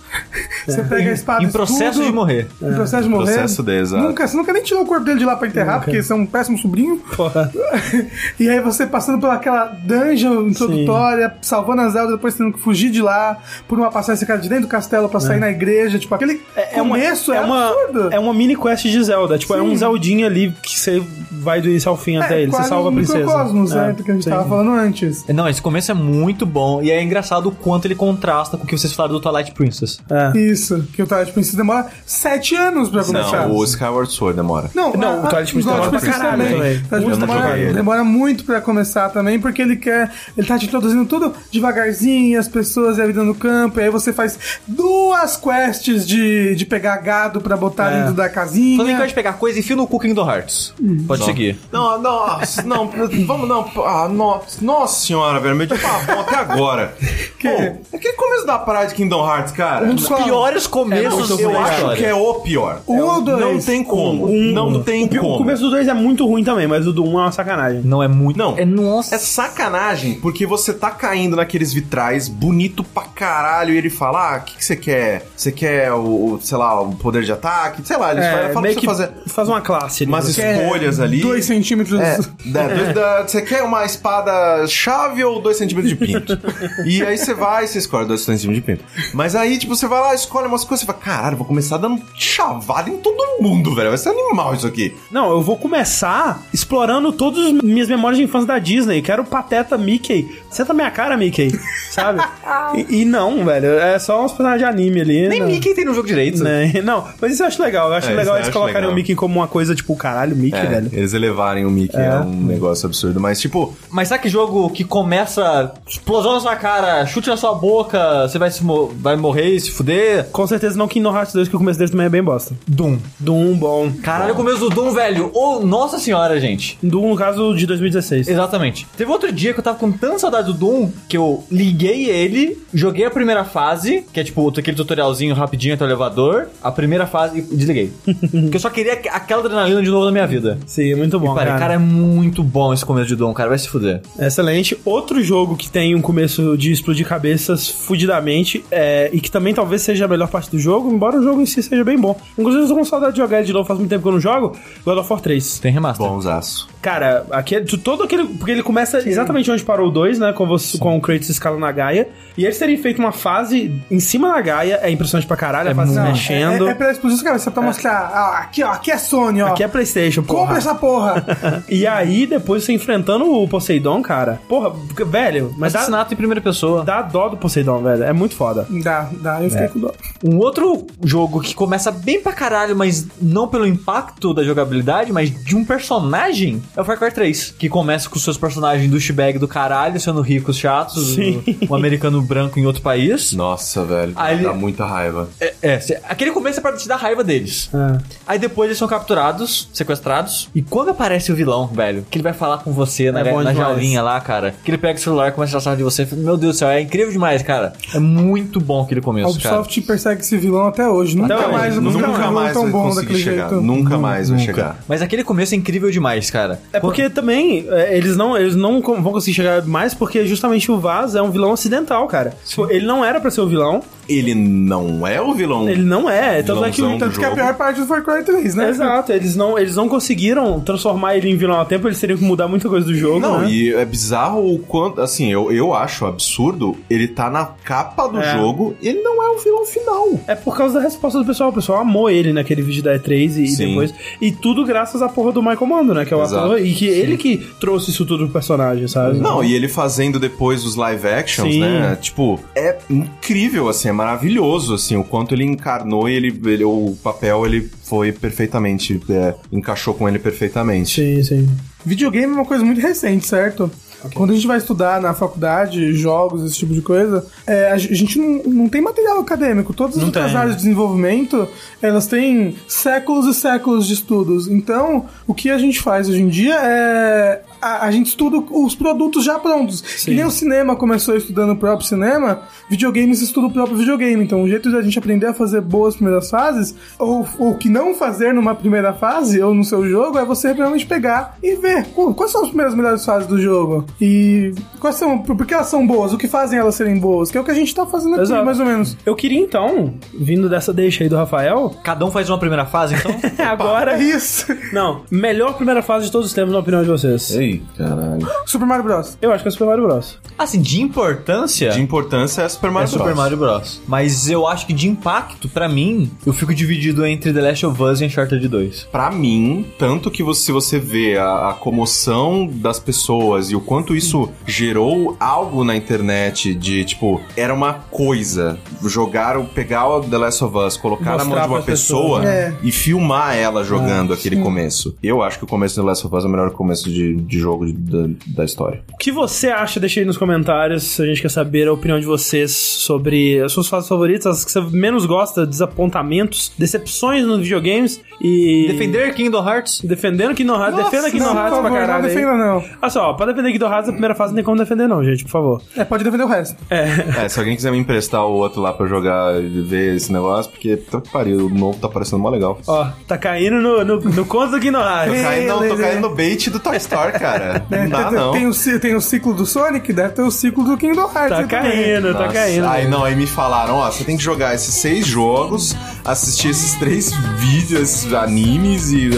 Você 0.67 0.83
pega 0.83 1.11
a 1.11 1.13
espada 1.15 1.43
Em 1.45 1.51
processo 1.51 2.03
de 2.03 2.13
morrer. 2.13 2.47
Em 2.61 2.75
processo 2.75 3.03
de 3.05 3.09
morrer. 3.09 3.33
Processo 3.33 3.63
de, 3.63 3.73
exato. 3.79 4.03
Nunca, 4.05 4.27
você 4.27 4.37
nunca 4.37 4.53
nem 4.53 4.63
tirou 4.63 4.83
o 4.83 4.87
corpo 4.87 5.05
dele 5.05 5.19
de 5.19 5.25
lá 5.25 5.37
pra 5.37 5.49
enterrar, 5.49 5.83
porque 5.83 6.03
você 6.03 6.13
é 6.13 6.17
um 6.17 6.27
péssimo 6.27 6.59
sobrinho. 6.59 6.99
Porra. 7.17 7.51
e 8.39 8.49
aí 8.49 8.61
você 8.61 8.87
passando 8.87 9.21
pelaquela 9.21 9.67
dungeon 9.85 10.49
introdutória, 10.49 11.35
salvando 11.41 11.83
a 11.83 11.89
Zelda, 11.89 12.13
depois 12.13 12.35
tendo 12.35 12.53
que 12.53 12.61
fugir 12.61 12.91
de 12.91 13.01
lá, 13.01 13.39
por 13.67 13.79
uma 13.79 13.91
passagem 13.91 14.19
secreta 14.21 14.43
de 14.43 14.49
dentro 14.49 14.65
do 14.67 14.69
castelo 14.71 15.09
pra 15.09 15.21
sair 15.21 15.41
na 15.41 15.51
igreja. 15.51 15.99
Tipo, 15.99 16.15
aquele 16.15 16.41
É 16.55 16.83
uma, 16.83 16.97
começo 16.97 17.33
é, 17.33 17.37
é 17.37 17.41
uma, 17.41 17.69
absurdo. 17.69 18.09
é 18.13 18.19
uma 18.19 18.35
mini 18.35 18.57
quest 18.57 18.85
de 18.85 19.03
Zelda. 19.03 19.39
Tipo, 19.39 19.55
é 19.55 19.63
um 19.63 19.71
Sim. 19.71 19.77
Zeldinha 19.79 20.27
ali 20.27 20.55
que 20.63 20.79
você 20.79 21.03
vai 21.31 21.61
do 21.61 21.69
início 21.69 21.89
ao 21.89 21.97
fim 21.97 22.17
até 22.17 22.43
ele. 22.43 22.51
Você 22.51 22.65
salva 22.65 22.89
a 22.91 22.93
princesa. 22.93 23.19
microcosmos, 23.19 23.73
É, 23.73 23.75
né? 23.75 23.97
Que 24.05 24.11
a 24.11 24.15
gente 24.15 24.25
sim. 24.25 24.31
tava 24.31 24.49
falando 24.49 24.73
antes. 24.73 25.25
Não, 25.29 25.49
esse 25.49 25.63
começo 25.63 25.91
é 25.91 25.95
muito 25.95 26.18
bom 26.47 26.83
e 26.83 26.91
é 26.91 27.03
engraçado 27.03 27.49
o 27.49 27.53
quanto 27.53 27.87
ele 27.87 27.95
contrasta 27.95 28.57
com 28.57 28.65
o 28.65 28.67
que 28.67 28.77
vocês 28.77 28.93
falaram 28.93 29.15
do 29.15 29.21
Twilight 29.21 29.53
Princess. 29.53 30.01
É. 30.11 30.39
Isso, 30.39 30.83
que 30.93 31.03
o 31.03 31.07
Twilight 31.07 31.33
Princess 31.33 31.55
demora 31.55 31.87
sete 32.07 32.55
anos 32.55 32.89
pra 32.89 33.05
começar. 33.05 33.47
Não, 33.49 33.57
o 33.57 33.65
Skyward 33.65 34.11
Sword 34.13 34.37
demora. 34.37 34.71
Não, 34.75 34.93
Não, 34.93 35.23
a- 35.23 35.27
o 35.27 35.29
Twilight 35.29 35.53
Princess 35.53 35.73
demora 35.73 35.91
pra 35.91 36.01
caralho 36.01 36.43
também. 36.45 36.49
Twilight 36.59 36.83
Eu 36.83 36.89
Princess 37.03 37.19
não 37.19 37.27
demora, 37.27 37.73
demora 37.73 38.05
muito 38.05 38.45
pra 38.45 38.61
começar 38.61 39.09
também, 39.11 39.39
porque 39.41 39.63
ele 39.63 39.77
quer. 39.77 40.11
Ele 40.37 40.47
tá 40.47 40.59
te 40.59 40.67
introduzindo 40.67 41.05
tudo 41.07 41.35
devagarzinho, 41.53 42.39
as 42.39 42.49
pessoas 42.49 42.99
e 42.99 43.03
a 43.03 43.07
vida 43.07 43.23
no 43.23 43.35
campo, 43.35 43.79
e 43.81 43.85
aí 43.85 43.91
você 43.91 44.13
faz 44.13 44.39
duas 44.67 45.37
quests 45.37 46.07
de, 46.07 46.55
de 46.55 46.67
pegar 46.67 46.97
gado 46.99 47.41
pra 47.41 47.57
botar 47.57 47.91
É. 47.91 47.99
dentro 48.01 48.15
da 48.15 48.29
Falando 48.29 48.31
que 48.31 48.35
casinha. 48.35 48.93
gosta 48.93 49.07
de 49.09 49.15
pegar 49.15 49.33
coisa 49.35 49.59
e 49.59 49.63
fio 49.63 49.77
no 49.77 49.87
cu 49.87 49.99
Kingdom 49.99 50.29
Hearts. 50.31 50.73
Pode 51.07 51.25
seguir. 51.25 51.59
Não, 51.73 52.01
nossa, 52.01 52.63
não, 52.63 52.89
vamos 53.27 53.49
não. 53.49 53.69
Ah, 53.85 54.09
nossa, 54.09 54.65
nossa 54.65 55.07
senhora, 55.07 55.41
velho, 55.41 55.57
meu 55.57 55.67
dia 55.67 55.79
tá 56.07 56.15
bom 56.15 56.21
até 56.21 56.37
agora. 56.37 56.95
Pô, 57.41 57.97
aquele 57.97 58.15
começo 58.15 58.47
da 58.47 58.59
parada 58.59 58.89
de 58.89 58.95
Kingdom 58.95 59.25
Hearts, 59.27 59.53
cara. 59.53 59.85
Um 59.85 59.95
Os 59.95 60.09
piores 60.09 60.67
começos 60.67 61.29
muito 61.31 61.43
eu 61.43 61.51
eu 61.53 61.61
acho. 61.61 61.95
que 61.97 62.05
é 62.05 62.15
o 62.15 62.35
pior. 62.35 62.81
Um 62.87 63.01
ou 63.01 63.23
dois? 63.23 63.41
Não 63.41 63.61
tem 63.61 63.85
como. 63.85 64.27
Um- 64.27 64.53
não 64.53 64.83
tem 64.83 65.05
o, 65.05 65.09
como. 65.09 65.35
o 65.35 65.39
começo 65.39 65.63
do 65.63 65.71
2 65.71 65.87
é 65.89 65.95
muito 65.95 66.27
ruim 66.27 66.43
também, 66.43 66.67
mas 66.67 66.87
o 66.87 66.93
do 66.93 67.05
1 67.05 67.09
um 67.09 67.19
é 67.19 67.23
uma 67.23 67.33
sacanagem. 67.33 67.83
Não 67.85 68.03
é 68.03 68.09
muito. 68.09 68.37
Não. 68.37 68.57
É 68.59 68.65
nossa. 68.65 69.15
É 69.15 69.19
sacanagem, 69.19 70.15
porque 70.15 70.47
você 70.47 70.73
tá 70.75 70.91
caindo 70.91 71.37
naqueles 71.37 71.73
vitrais 71.73 72.29
bonito 72.29 72.83
pra 72.85 73.05
caralho 73.05 73.73
e 73.73 73.77
ele 73.79 73.91
fala: 73.91 74.35
Ah, 74.35 74.39
o 74.39 74.41
que, 74.43 74.57
que 74.57 74.65
você 74.65 74.77
quer? 74.77 75.27
Você 75.37 75.53
quer 75.53 75.93
o, 75.93 76.35
o, 76.35 76.41
sei 76.43 76.59
lá, 76.59 76.81
o 76.81 76.95
poder 76.97 77.23
de 77.23 77.33
ataque? 77.33 77.87
Sei 77.87 77.97
lá, 77.97 78.13
ele 78.13 78.23
fala, 78.23 78.33
fala 78.33 78.49
pra 78.61 78.71
É, 78.71 78.75
você 78.75 78.81
que 78.81 78.87
fazer 78.87 79.11
faz 79.27 79.49
uma 79.49 79.61
classe 79.61 80.03
ali. 80.05 80.13
umas 80.13 80.25
Você- 80.27 80.43
escolhas 80.53 81.01
ali. 81.01 81.21
Dois 81.21 81.45
centímetros. 81.45 82.01
É, 82.01 82.19
da- 82.47 82.67
dois 82.69 82.95
da- 82.95 83.23
você 83.27 83.43
quer 83.43 83.63
uma 83.63 83.85
espada 83.85 84.67
chave 84.67 85.23
ou 85.25 85.41
dois 85.41 85.57
centímetros 85.57 85.88
de 85.89 85.97
pinto? 85.97 86.39
e 86.85 87.03
aí 87.03 87.17
você 87.19 87.35
vai 87.35 87.65
e 87.65 87.69
você 87.69 87.79
escolhe 87.79 88.07
dois 88.07 88.21
centímetros 88.23 88.55
de 88.55 88.61
pinto. 88.61 88.85
Mas 89.15 89.35
aí, 89.35 89.59
tipo, 89.59 89.75
você 89.75 89.87
vai 89.87 90.01
lá, 90.01 90.15
escolhe 90.15 90.47
umas 90.47 90.65
coisas, 90.65 90.81
você 90.85 90.93
fala, 90.93 90.99
caralho, 90.99 91.37
vou 91.37 91.47
começar 91.47 91.77
dando 91.79 92.01
chavada 92.15 92.91
em 92.91 92.97
todo 92.99 93.43
mundo, 93.43 93.75
velho. 93.75 93.89
Vai 93.89 93.99
ser 93.99 94.11
animal 94.11 94.55
isso 94.55 94.67
aqui. 94.67 94.95
Não, 95.11 95.31
eu 95.31 95.41
vou 95.43 95.57
começar 95.57 96.43
explorando 96.53 97.13
todas 97.13 97.47
as 97.47 97.53
minhas 97.53 97.89
memórias 97.89 98.19
de 98.19 98.25
infância 98.25 98.47
da 98.47 98.59
Disney. 98.59 99.01
Quero 99.03 99.23
o 99.23 99.27
Pateta 99.27 99.77
Mickey. 99.79 100.29
Senta 100.51 100.75
minha 100.75 100.91
cara, 100.91 101.17
Mickey. 101.17 101.51
Sabe? 101.91 102.21
e, 102.89 103.03
e 103.03 103.05
não, 103.05 103.45
velho. 103.45 103.79
É 103.79 103.99
só 103.99 104.25
uns 104.25 104.33
personagens 104.33 104.61
de 104.61 104.65
anime 104.65 105.01
ali. 105.01 105.29
Nem 105.29 105.41
né? 105.41 105.47
Mickey 105.47 105.75
tem 105.75 105.85
no 105.85 105.95
jogo 105.95 106.07
direito. 106.07 106.43
Né? 106.43 106.73
Não, 106.85 107.07
mas 107.21 107.33
isso 107.33 107.43
eu 107.43 107.47
acho 107.47 107.63
legal. 107.63 107.89
Eu 107.89 107.95
acho 107.95 108.11
É, 108.11 108.15
legal 108.15 108.37
eles 108.37 108.49
acho 108.49 108.53
colocarem 108.53 108.81
legal. 108.83 108.93
o 108.93 108.95
Mickey 108.95 109.15
como 109.15 109.39
uma 109.39 109.49
coisa, 109.49 109.75
tipo, 109.75 109.95
caralho, 109.97 110.37
Mickey, 110.37 110.57
É, 110.59 110.67
velho. 110.67 110.91
eles 110.93 111.13
elevarem 111.13 111.65
o 111.65 111.71
Mickey 111.71 111.97
é. 111.97 112.19
um 112.21 112.43
negócio 112.47 112.87
absurdo. 112.87 113.21
Mas, 113.21 113.41
tipo, 113.41 113.77
Mas 113.91 114.09
sabe 114.09 114.23
que 114.23 114.29
jogo 114.29 114.69
que 114.71 114.85
começa 114.85 115.73
explosão 115.89 116.35
na 116.35 116.41
sua 116.41 116.57
cara, 116.57 117.05
chute 117.07 117.29
na 117.29 117.37
sua 117.37 117.55
boca, 117.55 118.29
você 118.29 118.39
vai, 118.39 118.51
se 118.51 118.63
mo- 118.65 118.93
vai 119.01 119.17
morrer 119.17 119.49
e 119.55 119.61
se 119.61 119.71
fuder? 119.71 120.25
Com 120.31 120.47
certeza 120.47 120.77
não 120.77 120.87
Kingdom 120.89 121.15
Hearts 121.17 121.33
2, 121.35 121.49
que 121.49 121.57
o 121.57 121.59
começo 121.59 121.79
dele 121.79 121.91
também 121.91 122.07
é 122.07 122.11
bem 122.11 122.23
bosta. 122.23 122.55
Doom. 122.67 122.99
Doom, 123.19 123.55
bom. 123.57 123.93
Caralho, 124.03 124.33
o 124.33 124.37
começo 124.37 124.59
do 124.61 124.71
Doom, 124.71 124.93
velho. 124.93 125.31
Ô, 125.35 125.61
nossa 125.61 125.99
senhora, 125.99 126.39
gente. 126.41 126.79
Doom, 126.83 127.11
no 127.11 127.17
caso, 127.17 127.55
de 127.57 127.67
2016. 127.67 128.29
Exatamente. 128.29 128.87
Teve 128.97 129.11
outro 129.11 129.33
dia 129.33 129.53
que 129.53 129.61
eu 129.61 129.65
tava 129.65 129.79
com 129.79 129.91
tanta 129.91 130.19
saudade 130.19 130.47
do 130.49 130.55
Doom 130.55 130.91
que 131.09 131.17
eu 131.17 131.45
liguei 131.51 132.09
ele, 132.09 132.59
joguei 132.73 133.05
a 133.05 133.11
primeira 133.11 133.45
fase, 133.45 134.05
que 134.13 134.21
é 134.21 134.25
tipo 134.25 134.49
aquele 134.49 134.77
tutorialzinho 134.77 135.35
rapidinho 135.35 135.75
até 135.75 135.85
o 135.85 135.89
elevador, 135.89 136.49
a 136.63 136.71
primeira 136.71 137.07
fase 137.07 137.39
e 137.39 137.43
desliguei. 137.43 137.93
Porque 138.05 138.57
eu 138.57 138.61
só 138.61 138.71
queria 138.71 138.95
aqu- 138.95 139.09
aquela 139.13 139.41
adrenalina 139.45 139.83
de 139.83 139.91
novo 139.91 140.05
na 140.05 140.13
minha 140.13 140.27
vida. 140.27 140.59
Sim, 140.67 140.95
muito 140.95 141.19
bom, 141.19 141.35
Cara, 141.35 141.47
cara. 141.49 141.59
cara, 141.61 141.75
é 141.75 141.79
muito 141.79 142.43
bom 142.43 142.73
esse 142.73 142.85
começo 142.85 143.09
de 143.09 143.17
Doom, 143.17 143.33
cara. 143.33 143.49
Vai 143.49 143.59
se 143.59 143.69
fuder. 143.69 144.01
Excelente. 144.19 144.77
Outro 144.85 145.23
jogo 145.23 145.57
que 145.57 145.69
tem 145.71 145.78
um 145.95 146.01
começo 146.01 146.57
de 146.57 146.73
explodir 146.73 147.07
cabeças 147.07 147.69
fudidamente 147.69 148.65
é, 148.71 149.11
e 149.13 149.21
que 149.21 149.31
também 149.31 149.55
talvez 149.55 149.83
seja 149.83 150.05
a 150.05 150.09
melhor 150.09 150.29
parte 150.29 150.51
do 150.51 150.59
jogo, 150.59 150.91
embora 150.93 151.19
o 151.19 151.23
jogo 151.23 151.41
em 151.41 151.47
si 151.47 151.63
seja 151.63 151.85
bem 151.85 151.99
bom. 151.99 152.19
Inclusive, 152.39 152.65
eu 152.65 152.69
tô 152.69 152.75
com 152.77 152.85
saudade 152.85 153.13
de 153.13 153.19
jogar 153.19 153.39
ele 153.39 153.47
de 153.47 153.53
novo, 153.53 153.67
faz 153.67 153.79
muito 153.79 153.91
tempo 153.91 154.03
que 154.03 154.09
eu 154.09 154.13
não 154.13 154.21
jogo. 154.21 154.57
God 154.85 154.99
of 154.99 155.13
War 155.13 155.21
3. 155.21 155.59
Tem 155.59 155.73
remaster. 155.73 156.07
bonsaço. 156.07 156.69
Cara, 156.81 157.27
aquele, 157.31 157.65
todo 157.79 158.03
aquele. 158.05 158.25
Porque 158.25 158.53
ele 158.53 158.63
começa 158.63 158.99
exatamente 159.09 159.51
onde 159.51 159.63
parou 159.65 159.89
o 159.89 159.91
2, 159.91 160.19
né? 160.19 160.33
Com, 160.33 160.47
você, 160.47 160.79
com 160.79 160.97
o 160.97 161.01
Kratos 161.01 161.29
escalando 161.29 161.61
na 161.61 161.73
Gaia. 161.73 162.09
E 162.37 162.45
eles 162.45 162.57
terem 162.59 162.77
feito 162.77 162.99
uma 163.01 163.11
fase 163.11 163.83
em 163.91 163.99
cima 163.99 164.29
da 164.33 164.41
Gaia 164.41 164.79
é 164.83 164.91
impressionante 164.91 165.27
pra 165.27 165.37
caralho, 165.37 165.71
a 165.71 165.75
fase 165.75 165.93
se 165.93 165.99
Não, 165.99 166.07
mexendo. 166.07 166.69
É, 166.69 166.71
é 166.71 166.75
pra 166.75 166.93
explodir, 166.93 167.23
cara. 167.23 167.39
Você 167.39 167.51
tá 167.51 167.61
mostrar. 167.61 168.11
Ah, 168.15 168.39
aqui, 168.39 168.63
ó. 168.63 168.71
Aqui 168.71 168.91
é 168.93 168.99
Sony, 168.99 169.43
ó. 169.43 169.49
Aqui 169.49 169.63
é 169.65 169.69
PlayStation, 169.69 170.23
porra. 170.23 170.41
Compra 170.41 170.59
essa 170.59 170.75
porra. 170.75 171.25
E 171.69 171.87
aí, 171.87 172.27
depois 172.27 172.65
você 172.65 172.73
enfrentando 172.73 173.31
o 173.31 173.47
Poseidon, 173.49 174.01
cara. 174.03 174.41
Porra, 174.49 174.73
velho, 175.07 175.53
mas 175.59 175.73
dá, 175.73 175.81
Assassinato 175.81 176.15
em 176.15 176.17
primeira 176.17 176.41
pessoa. 176.41 176.85
dá 176.85 177.03
dó 177.03 177.29
do 177.29 177.37
Poseidon, 177.37 177.83
velho. 177.83 178.05
É 178.05 178.13
muito 178.13 178.35
foda. 178.35 178.67
dá, 178.83 179.09
dá. 179.21 179.43
Eu 179.43 179.51
fiquei 179.51 179.67
É. 179.67 179.69
com 179.69 179.81
dó. 179.81 179.93
Um 180.25 180.39
outro 180.39 180.87
jogo 181.05 181.41
que 181.41 181.55
começa 181.55 181.91
bem 181.91 182.21
pra 182.23 182.33
caralho, 182.33 182.77
mas 182.77 183.07
não 183.21 183.49
pelo 183.49 183.67
impacto 183.67 184.33
da 184.33 184.43
jogabilidade, 184.45 185.13
mas 185.13 185.31
de 185.45 185.57
um 185.57 185.65
personagem, 185.65 186.63
é 186.77 186.81
o 186.81 186.85
Far 186.85 186.99
Cry 186.99 187.11
3. 187.13 187.55
Que 187.59 187.69
começa 187.69 188.09
com 188.09 188.19
seus 188.19 188.37
personagens 188.39 188.91
douchebag 188.91 189.39
do 189.39 189.49
caralho, 189.49 189.99
sendo 190.01 190.21
ricos, 190.21 190.57
chatos, 190.57 191.15
Sim. 191.15 191.43
um 191.69 191.75
americano 191.75 192.21
branco 192.23 192.59
em 192.59 192.67
outro 192.67 192.83
país. 192.83 193.33
Nossa, 193.33 193.85
velho. 193.85 194.13
Aí 194.17 194.37
ele- 194.37 194.45
Dá 194.45 194.53
muita 194.55 194.85
raiva. 194.85 195.29
É, 195.41 195.55
é, 195.63 196.01
aquele 196.09 196.31
começo 196.31 196.59
é 196.59 196.63
pra 196.63 196.73
te 196.73 196.87
dar 196.89 196.97
raiva 196.97 197.23
deles. 197.25 197.71
É. 197.75 197.99
Aí 198.27 198.39
depois 198.39 198.69
eles 198.69 198.79
são 198.79 198.89
capturados, 198.89 199.69
sequestrados. 199.73 200.49
E 200.55 200.63
quando 200.63 200.91
aparece 200.91 201.33
o 201.33 201.35
vilão, 201.37 201.67
velho, 201.67 202.05
que 202.11 202.19
ele 202.19 202.23
vai 202.23 202.33
falar 202.33 202.59
com 202.59 202.73
você 202.73 203.11
na, 203.11 203.21
É 203.21 203.25
na 203.25 203.31
demais. 203.39 203.57
jaulinha 203.57 204.03
lá, 204.03 204.21
cara, 204.21 204.55
que 204.65 204.71
ele 204.71 204.79
pega 204.79 204.99
o 204.99 205.03
celular 205.03 205.29
e 205.29 205.33
começa 205.33 205.51
a 205.51 205.61
traçar 205.61 205.77
de 205.77 205.83
você. 205.83 206.07
Meu 206.13 206.37
Deus 206.37 206.57
do 206.57 206.59
céu, 206.59 206.69
é 206.69 206.81
incrível 206.81 207.11
demais, 207.13 207.43
cara. 207.43 207.73
É 207.95 207.99
muito 207.99 208.61
bom 208.61 208.83
aquele 208.83 209.01
A 209.01 209.03
começo, 209.03 209.39
cara. 209.41 209.57
Ubisoft 209.57 209.81
persegue 209.83 210.21
esse 210.21 210.37
vilão 210.37 210.67
até 210.67 210.89
hoje. 210.89 211.17
Nunca 211.17 211.35
Até 211.35 211.49
mais 211.49 211.77
Nunca, 211.77 211.89
um 211.89 212.13
vilão 212.15 212.33
mais 212.33 212.53
tão 212.53 212.63
vai 212.63 212.73
bom 212.73 212.95
daquele 212.95 213.19
chegar. 213.19 213.49
jeito. 213.49 213.63
Nunca 213.65 213.99
mais 213.99 214.29
vai 214.29 214.39
Nunca. 214.39 214.53
chegar. 214.53 214.85
Mas 214.89 215.03
aquele 215.03 215.25
começo 215.25 215.55
é 215.55 215.57
incrível 215.59 215.91
demais, 215.91 216.31
cara. 216.31 216.58
É 216.73 216.81
porque 216.81 217.09
também 217.11 217.67
é, 217.71 217.97
eles 217.97 218.17
não, 218.17 218.37
eles 218.37 218.55
não 218.55 218.81
vão 218.81 219.13
conseguir 219.13 219.35
chegar 219.35 219.65
mais 219.65 219.95
porque 219.95 220.27
justamente 220.27 220.71
o 220.71 220.79
Vaz 220.79 221.15
é 221.15 221.23
um 221.23 221.31
vilão 221.31 221.53
ocidental, 221.53 222.07
cara. 222.07 222.35
Tipo, 222.45 222.71
Ele 222.71 222.87
não 222.87 223.05
era 223.05 223.21
pra 223.21 223.31
ser 223.31 223.41
o 223.41 223.49
vilão, 223.49 223.83
Ele 224.09 224.35
não 224.35 225.07
é 225.07 225.21
o 225.21 225.35
vilão. 225.35 225.69
ele 225.69 225.83
não 225.83 226.09
é. 226.09 226.43
Tanto 226.43 226.65
é 226.65 226.71
que 226.71 226.81
Tanto 226.99 227.19
que 227.19 227.25
é 227.25 227.29
a 227.29 227.33
pior 227.35 227.55
parte 227.55 227.81
do 227.81 227.87
Far 227.87 228.03
Cry 228.03 228.25
3, 228.25 228.55
né? 228.55 228.71
Exato, 228.71 229.13
eles 229.13 229.37
não, 229.37 229.59
eles 229.59 229.77
não 229.77 229.89
conseguiram 229.89 230.61
transformar 230.61 231.17
ele 231.17 231.29
em 231.29 231.37
vilão 231.37 231.61
a 231.61 231.65
tempo, 231.65 231.87
eles 231.89 232.01
teriam 232.01 232.19
que 232.19 232.25
mudar 232.25 232.49
muita 232.49 232.69
coisa 232.69 232.87
do 232.87 232.95
jogo, 232.95 233.21
Não, 233.21 233.41
né? 233.41 233.51
e 233.51 233.75
é 233.75 233.85
bizarro 233.85 234.55
o 234.55 234.59
quanto. 234.61 235.01
Assim, 235.01 235.31
eu, 235.31 235.53
eu 235.53 235.75
acho 235.75 236.07
absurdo 236.07 236.77
ele 236.89 237.07
tá 237.09 237.29
na 237.31 237.45
capa 237.65 238.07
do 238.09 238.19
É. 238.21 238.33
jogo 238.37 238.75
e 238.81 238.89
ele 238.89 239.01
não 239.03 239.23
é 239.23 239.31
o 239.31 239.39
vilão 239.39 239.65
final. 239.67 240.09
É 240.27 240.35
por 240.35 240.57
causa 240.57 240.75
da 240.75 240.81
resposta 240.81 241.19
do 241.19 241.25
pessoal. 241.25 241.51
O 241.51 241.53
pessoal 241.53 241.81
amou 241.81 242.09
ele 242.11 242.33
naquele 242.33 242.63
vídeo 242.63 242.83
da 242.83 242.99
E3 242.99 243.37
e, 243.37 243.45
e 243.45 243.49
Sim. 243.49 243.69
depois. 243.69 243.95
E 244.21 244.33
tudo 244.33 244.65
graças 244.65 245.03
à 245.03 245.09
porra 245.09 245.33
do 245.33 245.43
Michael 245.43 245.67
Mando, 245.67 245.95
né? 245.95 246.05
Que 246.05 246.15
é 246.15 246.17
o 246.17 246.23
ator. 246.23 246.59
E 246.61 246.73
que 246.73 246.87
ele 246.87 247.17
que 247.17 247.37
trouxe 247.61 247.91
isso 247.91 248.05
tudo 248.07 248.25
pro 248.25 248.33
personagem, 248.35 248.89
sabe? 248.89 249.19
Não, 249.19 249.43
e 249.45 249.55
ele 249.55 249.69
fazendo 249.69 250.19
depois 250.19 250.65
os 250.65 250.77
live 250.77 251.07
actions, 251.09 251.53
Sim. 251.53 251.61
né? 251.61 251.97
Tipo, 252.01 252.41
é 252.55 252.79
incrível, 252.89 253.69
assim, 253.69 253.89
é 253.89 253.93
maravilhoso, 253.99 254.75
assim, 254.75 254.97
o 254.97 255.03
quanto 255.05 255.35
ele 255.35 255.45
encarnou 255.45 256.09
e 256.09 256.15
ele, 256.15 256.41
ele- 256.47 256.65
o 256.65 256.97
papel, 257.03 257.45
ele 257.45 257.69
foi 257.83 258.13
perfeitamente, 258.13 259.01
é, 259.11 259.35
encaixou 259.51 259.93
com 259.95 260.09
ele 260.09 260.19
perfeitamente. 260.19 260.95
Sim, 261.01 261.23
sim. 261.25 261.49
Videogame 261.85 262.33
é 262.33 262.37
uma 262.37 262.45
coisa 262.45 262.65
muito 262.65 262.81
recente, 262.81 263.27
certo? 263.27 263.71
Quando 264.15 264.31
a 264.31 264.35
gente 264.35 264.47
vai 264.47 264.59
estudar 264.59 265.01
na 265.01 265.13
faculdade, 265.13 265.93
jogos, 265.95 266.45
esse 266.45 266.57
tipo 266.59 266.73
de 266.73 266.81
coisa, 266.81 267.27
é, 267.45 267.73
a 267.73 267.77
gente 267.77 268.17
não, 268.17 268.43
não 268.45 268.69
tem 268.69 268.81
material 268.81 269.19
acadêmico. 269.19 269.75
Todas 269.75 269.95
as 269.97 270.01
Não 270.01 270.07
outras 270.07 270.27
tem. 270.31 270.37
áreas 270.37 270.55
de 270.57 270.63
desenvolvimento, 270.63 271.49
elas 271.83 272.07
têm 272.07 272.55
séculos 272.69 273.27
e 273.27 273.35
séculos 273.35 273.89
de 273.89 273.95
estudos. 273.95 274.47
Então, 274.47 275.07
o 275.27 275.35
que 275.35 275.51
a 275.51 275.59
gente 275.59 275.81
faz 275.81 276.09
hoje 276.09 276.23
em 276.23 276.29
dia 276.29 276.55
é 276.63 277.43
a, 277.61 277.87
a 277.87 277.91
gente 277.91 278.07
estuda 278.07 278.39
os 278.51 278.75
produtos 278.75 279.25
já 279.25 279.39
prontos. 279.39 279.81
Que 279.81 280.15
nem 280.15 280.25
o 280.25 280.31
cinema 280.31 280.77
começou 280.77 281.17
estudando 281.17 281.51
o 281.53 281.57
próprio 281.57 281.87
cinema, 281.87 282.43
videogames 282.69 283.21
estuda 283.23 283.47
o 283.47 283.53
próprio 283.53 283.77
videogame. 283.77 284.25
Então, 284.25 284.43
o 284.43 284.49
jeito 284.49 284.71
de 284.71 284.77
a 284.77 284.83
gente 284.83 284.99
aprender 284.99 285.27
a 285.27 285.35
fazer 285.35 285.61
boas 285.61 285.97
primeiras 285.97 286.31
fases, 286.31 286.75
ou 286.99 287.27
o 287.39 287.55
que 287.55 287.69
não 287.69 287.95
fazer 287.95 288.33
numa 288.33 288.55
primeira 288.55 288.93
fase, 288.93 289.41
ou 289.41 289.55
no 289.55 289.65
seu 289.65 289.89
jogo, 289.89 290.19
é 290.19 290.25
você 290.25 290.53
realmente 290.53 290.87
pegar 290.87 291.37
e 291.43 291.57
ver 291.57 291.87
pô, 291.95 292.15
quais 292.15 292.33
são 292.33 292.43
as 292.43 292.49
primeiras 292.49 292.75
melhores 292.75 293.05
fases 293.05 293.27
do 293.29 293.41
jogo. 293.41 293.85
E 294.01 294.53
quais 294.81 294.97
são, 294.97 295.19
por 295.19 295.47
que 295.47 295.55
elas 295.55 295.67
são 295.67 295.87
boas, 295.87 296.13
o 296.13 296.19
que 296.19 296.29
fazem 296.29 296.59
elas 296.59 296.75
serem 296.75 296.99
boas, 296.99 297.31
que 297.31 297.39
é 297.39 297.41
o 297.41 297.45
que 297.45 297.51
a 297.51 297.55
gente 297.55 297.75
tá 297.75 297.87
fazendo 297.87 298.15
aqui, 298.15 298.23
Exato. 298.23 298.45
mais 298.45 298.61
ou 298.61 298.67
menos. 298.67 298.97
Eu 299.05 299.15
queria 299.17 299.39
então, 299.41 299.95
vindo 300.13 300.49
dessa 300.49 300.73
deixa 300.73 301.05
aí 301.05 301.09
do 301.09 301.17
Rafael, 301.17 301.69
Cada 301.83 302.05
um 302.05 302.11
faz 302.11 302.29
uma 302.29 302.39
primeira 302.39 302.67
fase, 302.67 302.95
então. 302.95 303.15
agora. 303.47 303.99
É 303.99 304.03
isso. 304.03 304.47
Não, 304.73 305.03
melhor 305.11 305.55
primeira 305.55 305.83
fase 305.83 306.07
de 306.07 306.13
todos 306.13 306.29
os 306.29 306.33
tempos, 306.33 306.53
na 306.53 306.59
opinião 306.59 306.83
de 306.83 306.89
vocês. 306.89 307.31
Caralho. 307.77 308.27
Super 308.47 308.67
Mario 308.67 308.85
Bros. 308.85 309.19
Eu 309.21 309.33
acho 309.33 309.43
que 309.43 309.49
é 309.49 309.51
Super 309.51 309.67
Mario 309.67 309.85
Bros. 309.87 310.19
assim, 310.39 310.61
de 310.61 310.81
importância. 310.81 311.71
De 311.71 311.81
importância 311.81 312.43
é 312.43 312.49
Super 312.49 312.69
É 312.69 312.71
Mario 312.71 312.89
Super 312.89 313.05
Bros. 313.05 313.17
Mario 313.17 313.37
Bros. 313.37 313.81
Mas 313.87 314.29
eu 314.29 314.47
acho 314.47 314.67
que 314.67 314.73
de 314.73 314.89
impacto, 314.89 315.49
pra 315.49 315.69
mim, 315.69 316.11
eu 316.27 316.33
fico 316.33 316.55
dividido 316.55 317.05
entre 317.07 317.33
The 317.33 317.41
Last 317.41 317.67
of 317.67 317.83
Us 317.83 318.01
e 318.01 318.05
Uncharted 318.05 318.47
2. 318.47 318.89
Pra 318.91 319.11
mim, 319.11 319.67
tanto 319.79 320.11
que 320.11 320.23
você, 320.23 320.39
se 320.47 320.53
você 320.53 320.79
vê 320.79 321.17
a, 321.19 321.51
a 321.51 321.55
comoção 321.55 322.47
das 322.47 322.79
pessoas 322.79 323.51
e 323.51 323.57
o 323.57 323.61
quanto 323.61 323.95
isso 323.97 324.31
gerou 324.47 325.17
algo 325.19 325.65
na 325.65 325.77
internet 325.77 326.55
de, 326.55 326.85
tipo, 326.85 327.21
era 327.37 327.53
uma 327.53 327.75
coisa. 327.91 328.59
Jogar, 328.85 329.39
pegar 329.47 329.89
o 329.89 330.01
The 330.03 330.17
Last 330.19 330.45
of 330.45 330.57
Us, 330.57 330.77
colocar 330.77 331.17
na 331.17 331.25
mão 331.25 331.27
Mostrar 331.29 331.47
de 331.47 331.53
uma 331.53 331.63
pessoa 331.63 332.21
pessoas, 332.21 332.25
né? 332.25 332.57
e 332.63 332.71
filmar 332.73 333.37
ela 333.37 333.65
jogando 333.65 334.13
aquele 334.13 334.37
começo. 334.37 334.95
Eu 335.03 335.23
acho 335.23 335.39
que 335.39 335.45
o 335.45 335.47
começo 335.47 335.75
do 335.77 335.83
The 335.83 335.89
Last 335.89 336.07
of 336.07 336.15
Us 336.17 336.25
é 336.25 336.27
o 336.27 336.31
melhor 336.31 336.51
começo 336.51 336.89
de, 336.91 337.15
de 337.17 337.38
jogo 337.39 337.67
de- 337.67 337.73
da, 337.73 338.09
da 338.27 338.45
história. 338.45 338.83
O 338.93 338.97
que 338.99 339.11
você 339.13 339.49
acha? 339.49 339.79
Deixa 339.81 340.01
aí 340.01 340.07
nos 340.07 340.17
comentários. 340.17 340.99
A 341.01 341.07
gente 341.07 341.23
quer 341.23 341.31
saber 341.31 341.69
a 341.69 341.73
opinião 341.73 341.99
de 342.01 342.07
vocês 342.07 342.53
sobre 342.53 343.41
as 343.41 343.53
suas 343.53 343.69
fases 343.69 343.89
favoritas, 343.89 344.27
as 344.27 344.45
que 344.45 344.51
você 344.51 344.61
menos 344.61 345.07
gosta, 345.07 345.47
desapontamentos, 345.47 346.53
decepções 346.59 347.25
nos 347.25 347.41
videogames 347.41 348.01
e. 348.21 348.67
Defender 348.69 349.15
Kingdom 349.15 349.47
Hearts? 349.49 349.81
Defendendo 349.83 350.35
Kingdom 350.35 350.55
Hearts. 350.61 350.85
Defenda 350.85 351.11
Kingdom 351.11 351.25
não, 351.27 351.37
Hearts 351.37 351.51
por 351.55 351.61
pra 351.61 351.71
favor, 351.71 351.79
caralho. 351.87 352.03
Não 352.03 352.09
defenda, 352.09 352.37
não. 352.37 352.65
Olha 352.83 352.91
só, 352.91 353.13
pra 353.15 353.27
defender 353.27 353.53
Kingdom 353.53 353.67
Hearts, 353.73 353.89
a 353.89 353.93
primeira 353.93 354.15
fase 354.15 354.33
não 354.33 354.37
tem 354.37 354.45
como 354.45 354.57
defender, 354.59 354.89
não, 354.89 355.05
gente, 355.05 355.25
por 355.25 355.31
favor. 355.31 355.63
É, 355.77 355.85
pode 355.85 356.05
defender 356.05 356.25
o 356.25 356.29
resto. 356.29 356.57
É, 356.71 357.29
se 357.29 357.39
alguém 357.39 357.55
quiser 357.57 357.71
me 357.71 357.79
emprestar 357.79 358.25
o 358.27 358.33
outro 358.33 358.61
lá 358.61 358.73
pra 358.73 358.87
jogar 358.87 359.41
e 359.43 359.63
ver 359.63 359.97
esse 359.97 360.13
negócio, 360.13 360.51
porque 360.51 360.77
puta 360.77 361.01
que 361.01 361.11
pariu, 361.11 361.47
o 361.47 361.49
novo 361.51 361.79
tá 361.79 361.89
parecendo 361.89 362.21
mó 362.23 362.29
legal. 362.31 362.59
Ó, 362.67 362.87
tá 363.07 363.17
caindo 363.17 363.57
no, 363.61 363.85
no, 363.85 364.01
no 364.01 364.25
conto 364.27 364.53
do 364.53 364.61
Kingdom 364.61 364.79
Tô 364.81 364.85
Hearts. 364.85 365.23
caindo, 365.23 365.49
não, 365.49 365.69
tô 365.69 365.77
caindo 365.77 366.01
no 366.09 366.15
bait 366.15 366.51
do 366.51 366.59
Toy 366.61 366.77
Story, 366.77 367.13
cara. 367.13 367.28
É, 367.37 367.83
Não 367.83 367.89
dá, 367.89 368.05
tem, 368.05 368.13
não. 368.19 368.33
Tem 368.33 368.47
o, 368.47 368.81
tem 368.81 368.95
o 368.95 369.01
ciclo 369.01 369.35
do 369.35 369.45
Sonic, 369.47 369.93
deve 369.93 370.11
ter 370.11 370.23
o 370.23 370.31
ciclo 370.31 370.65
do 370.65 370.77
Kingdom 370.77 371.11
Hearts. 371.15 371.37
Tá 371.39 371.45
caindo, 371.45 372.15
tá 372.15 372.29
caindo. 372.29 372.67
Aí 372.67 372.89
não, 372.89 373.05
aí 373.05 373.15
me 373.17 373.27
falaram, 373.27 373.77
ó, 373.77 373.91
você 373.91 374.05
tem 374.05 374.17
que 374.17 374.23
jogar 374.23 374.55
esses 374.55 374.75
seis 374.75 375.07
jogos, 375.07 375.77
assistir 376.05 376.49
esses 376.51 376.75
três 376.75 377.13
vídeos, 377.39 377.81
esses 377.83 378.13
animes 378.13 378.91
e. 378.93 379.11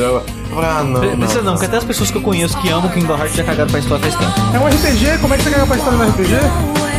Ah, 0.62 0.82
não. 0.84 1.00
Pre- 1.00 1.16
Precisa 1.16 1.38
não, 1.40 1.44
não. 1.46 1.52
porque 1.54 1.66
até 1.66 1.76
as 1.76 1.84
pessoas 1.84 2.10
que 2.10 2.16
eu 2.18 2.22
conheço 2.22 2.58
que 2.60 2.68
amam 2.68 2.88
Kingdom 2.90 3.16
Hearts 3.16 3.36
já 3.36 3.44
cagaram 3.44 3.70
pra 3.70 3.78
história 3.78 4.02
faz 4.10 4.14
tempo. 4.16 4.56
É 4.56 4.58
um 4.58 4.66
RPG, 4.66 5.18
como 5.20 5.34
é 5.34 5.36
que 5.36 5.42
você 5.44 5.50
ganha 5.50 5.66
pra 5.66 5.76
história 5.76 5.98
no 5.98 6.08
RPG? 6.10 6.89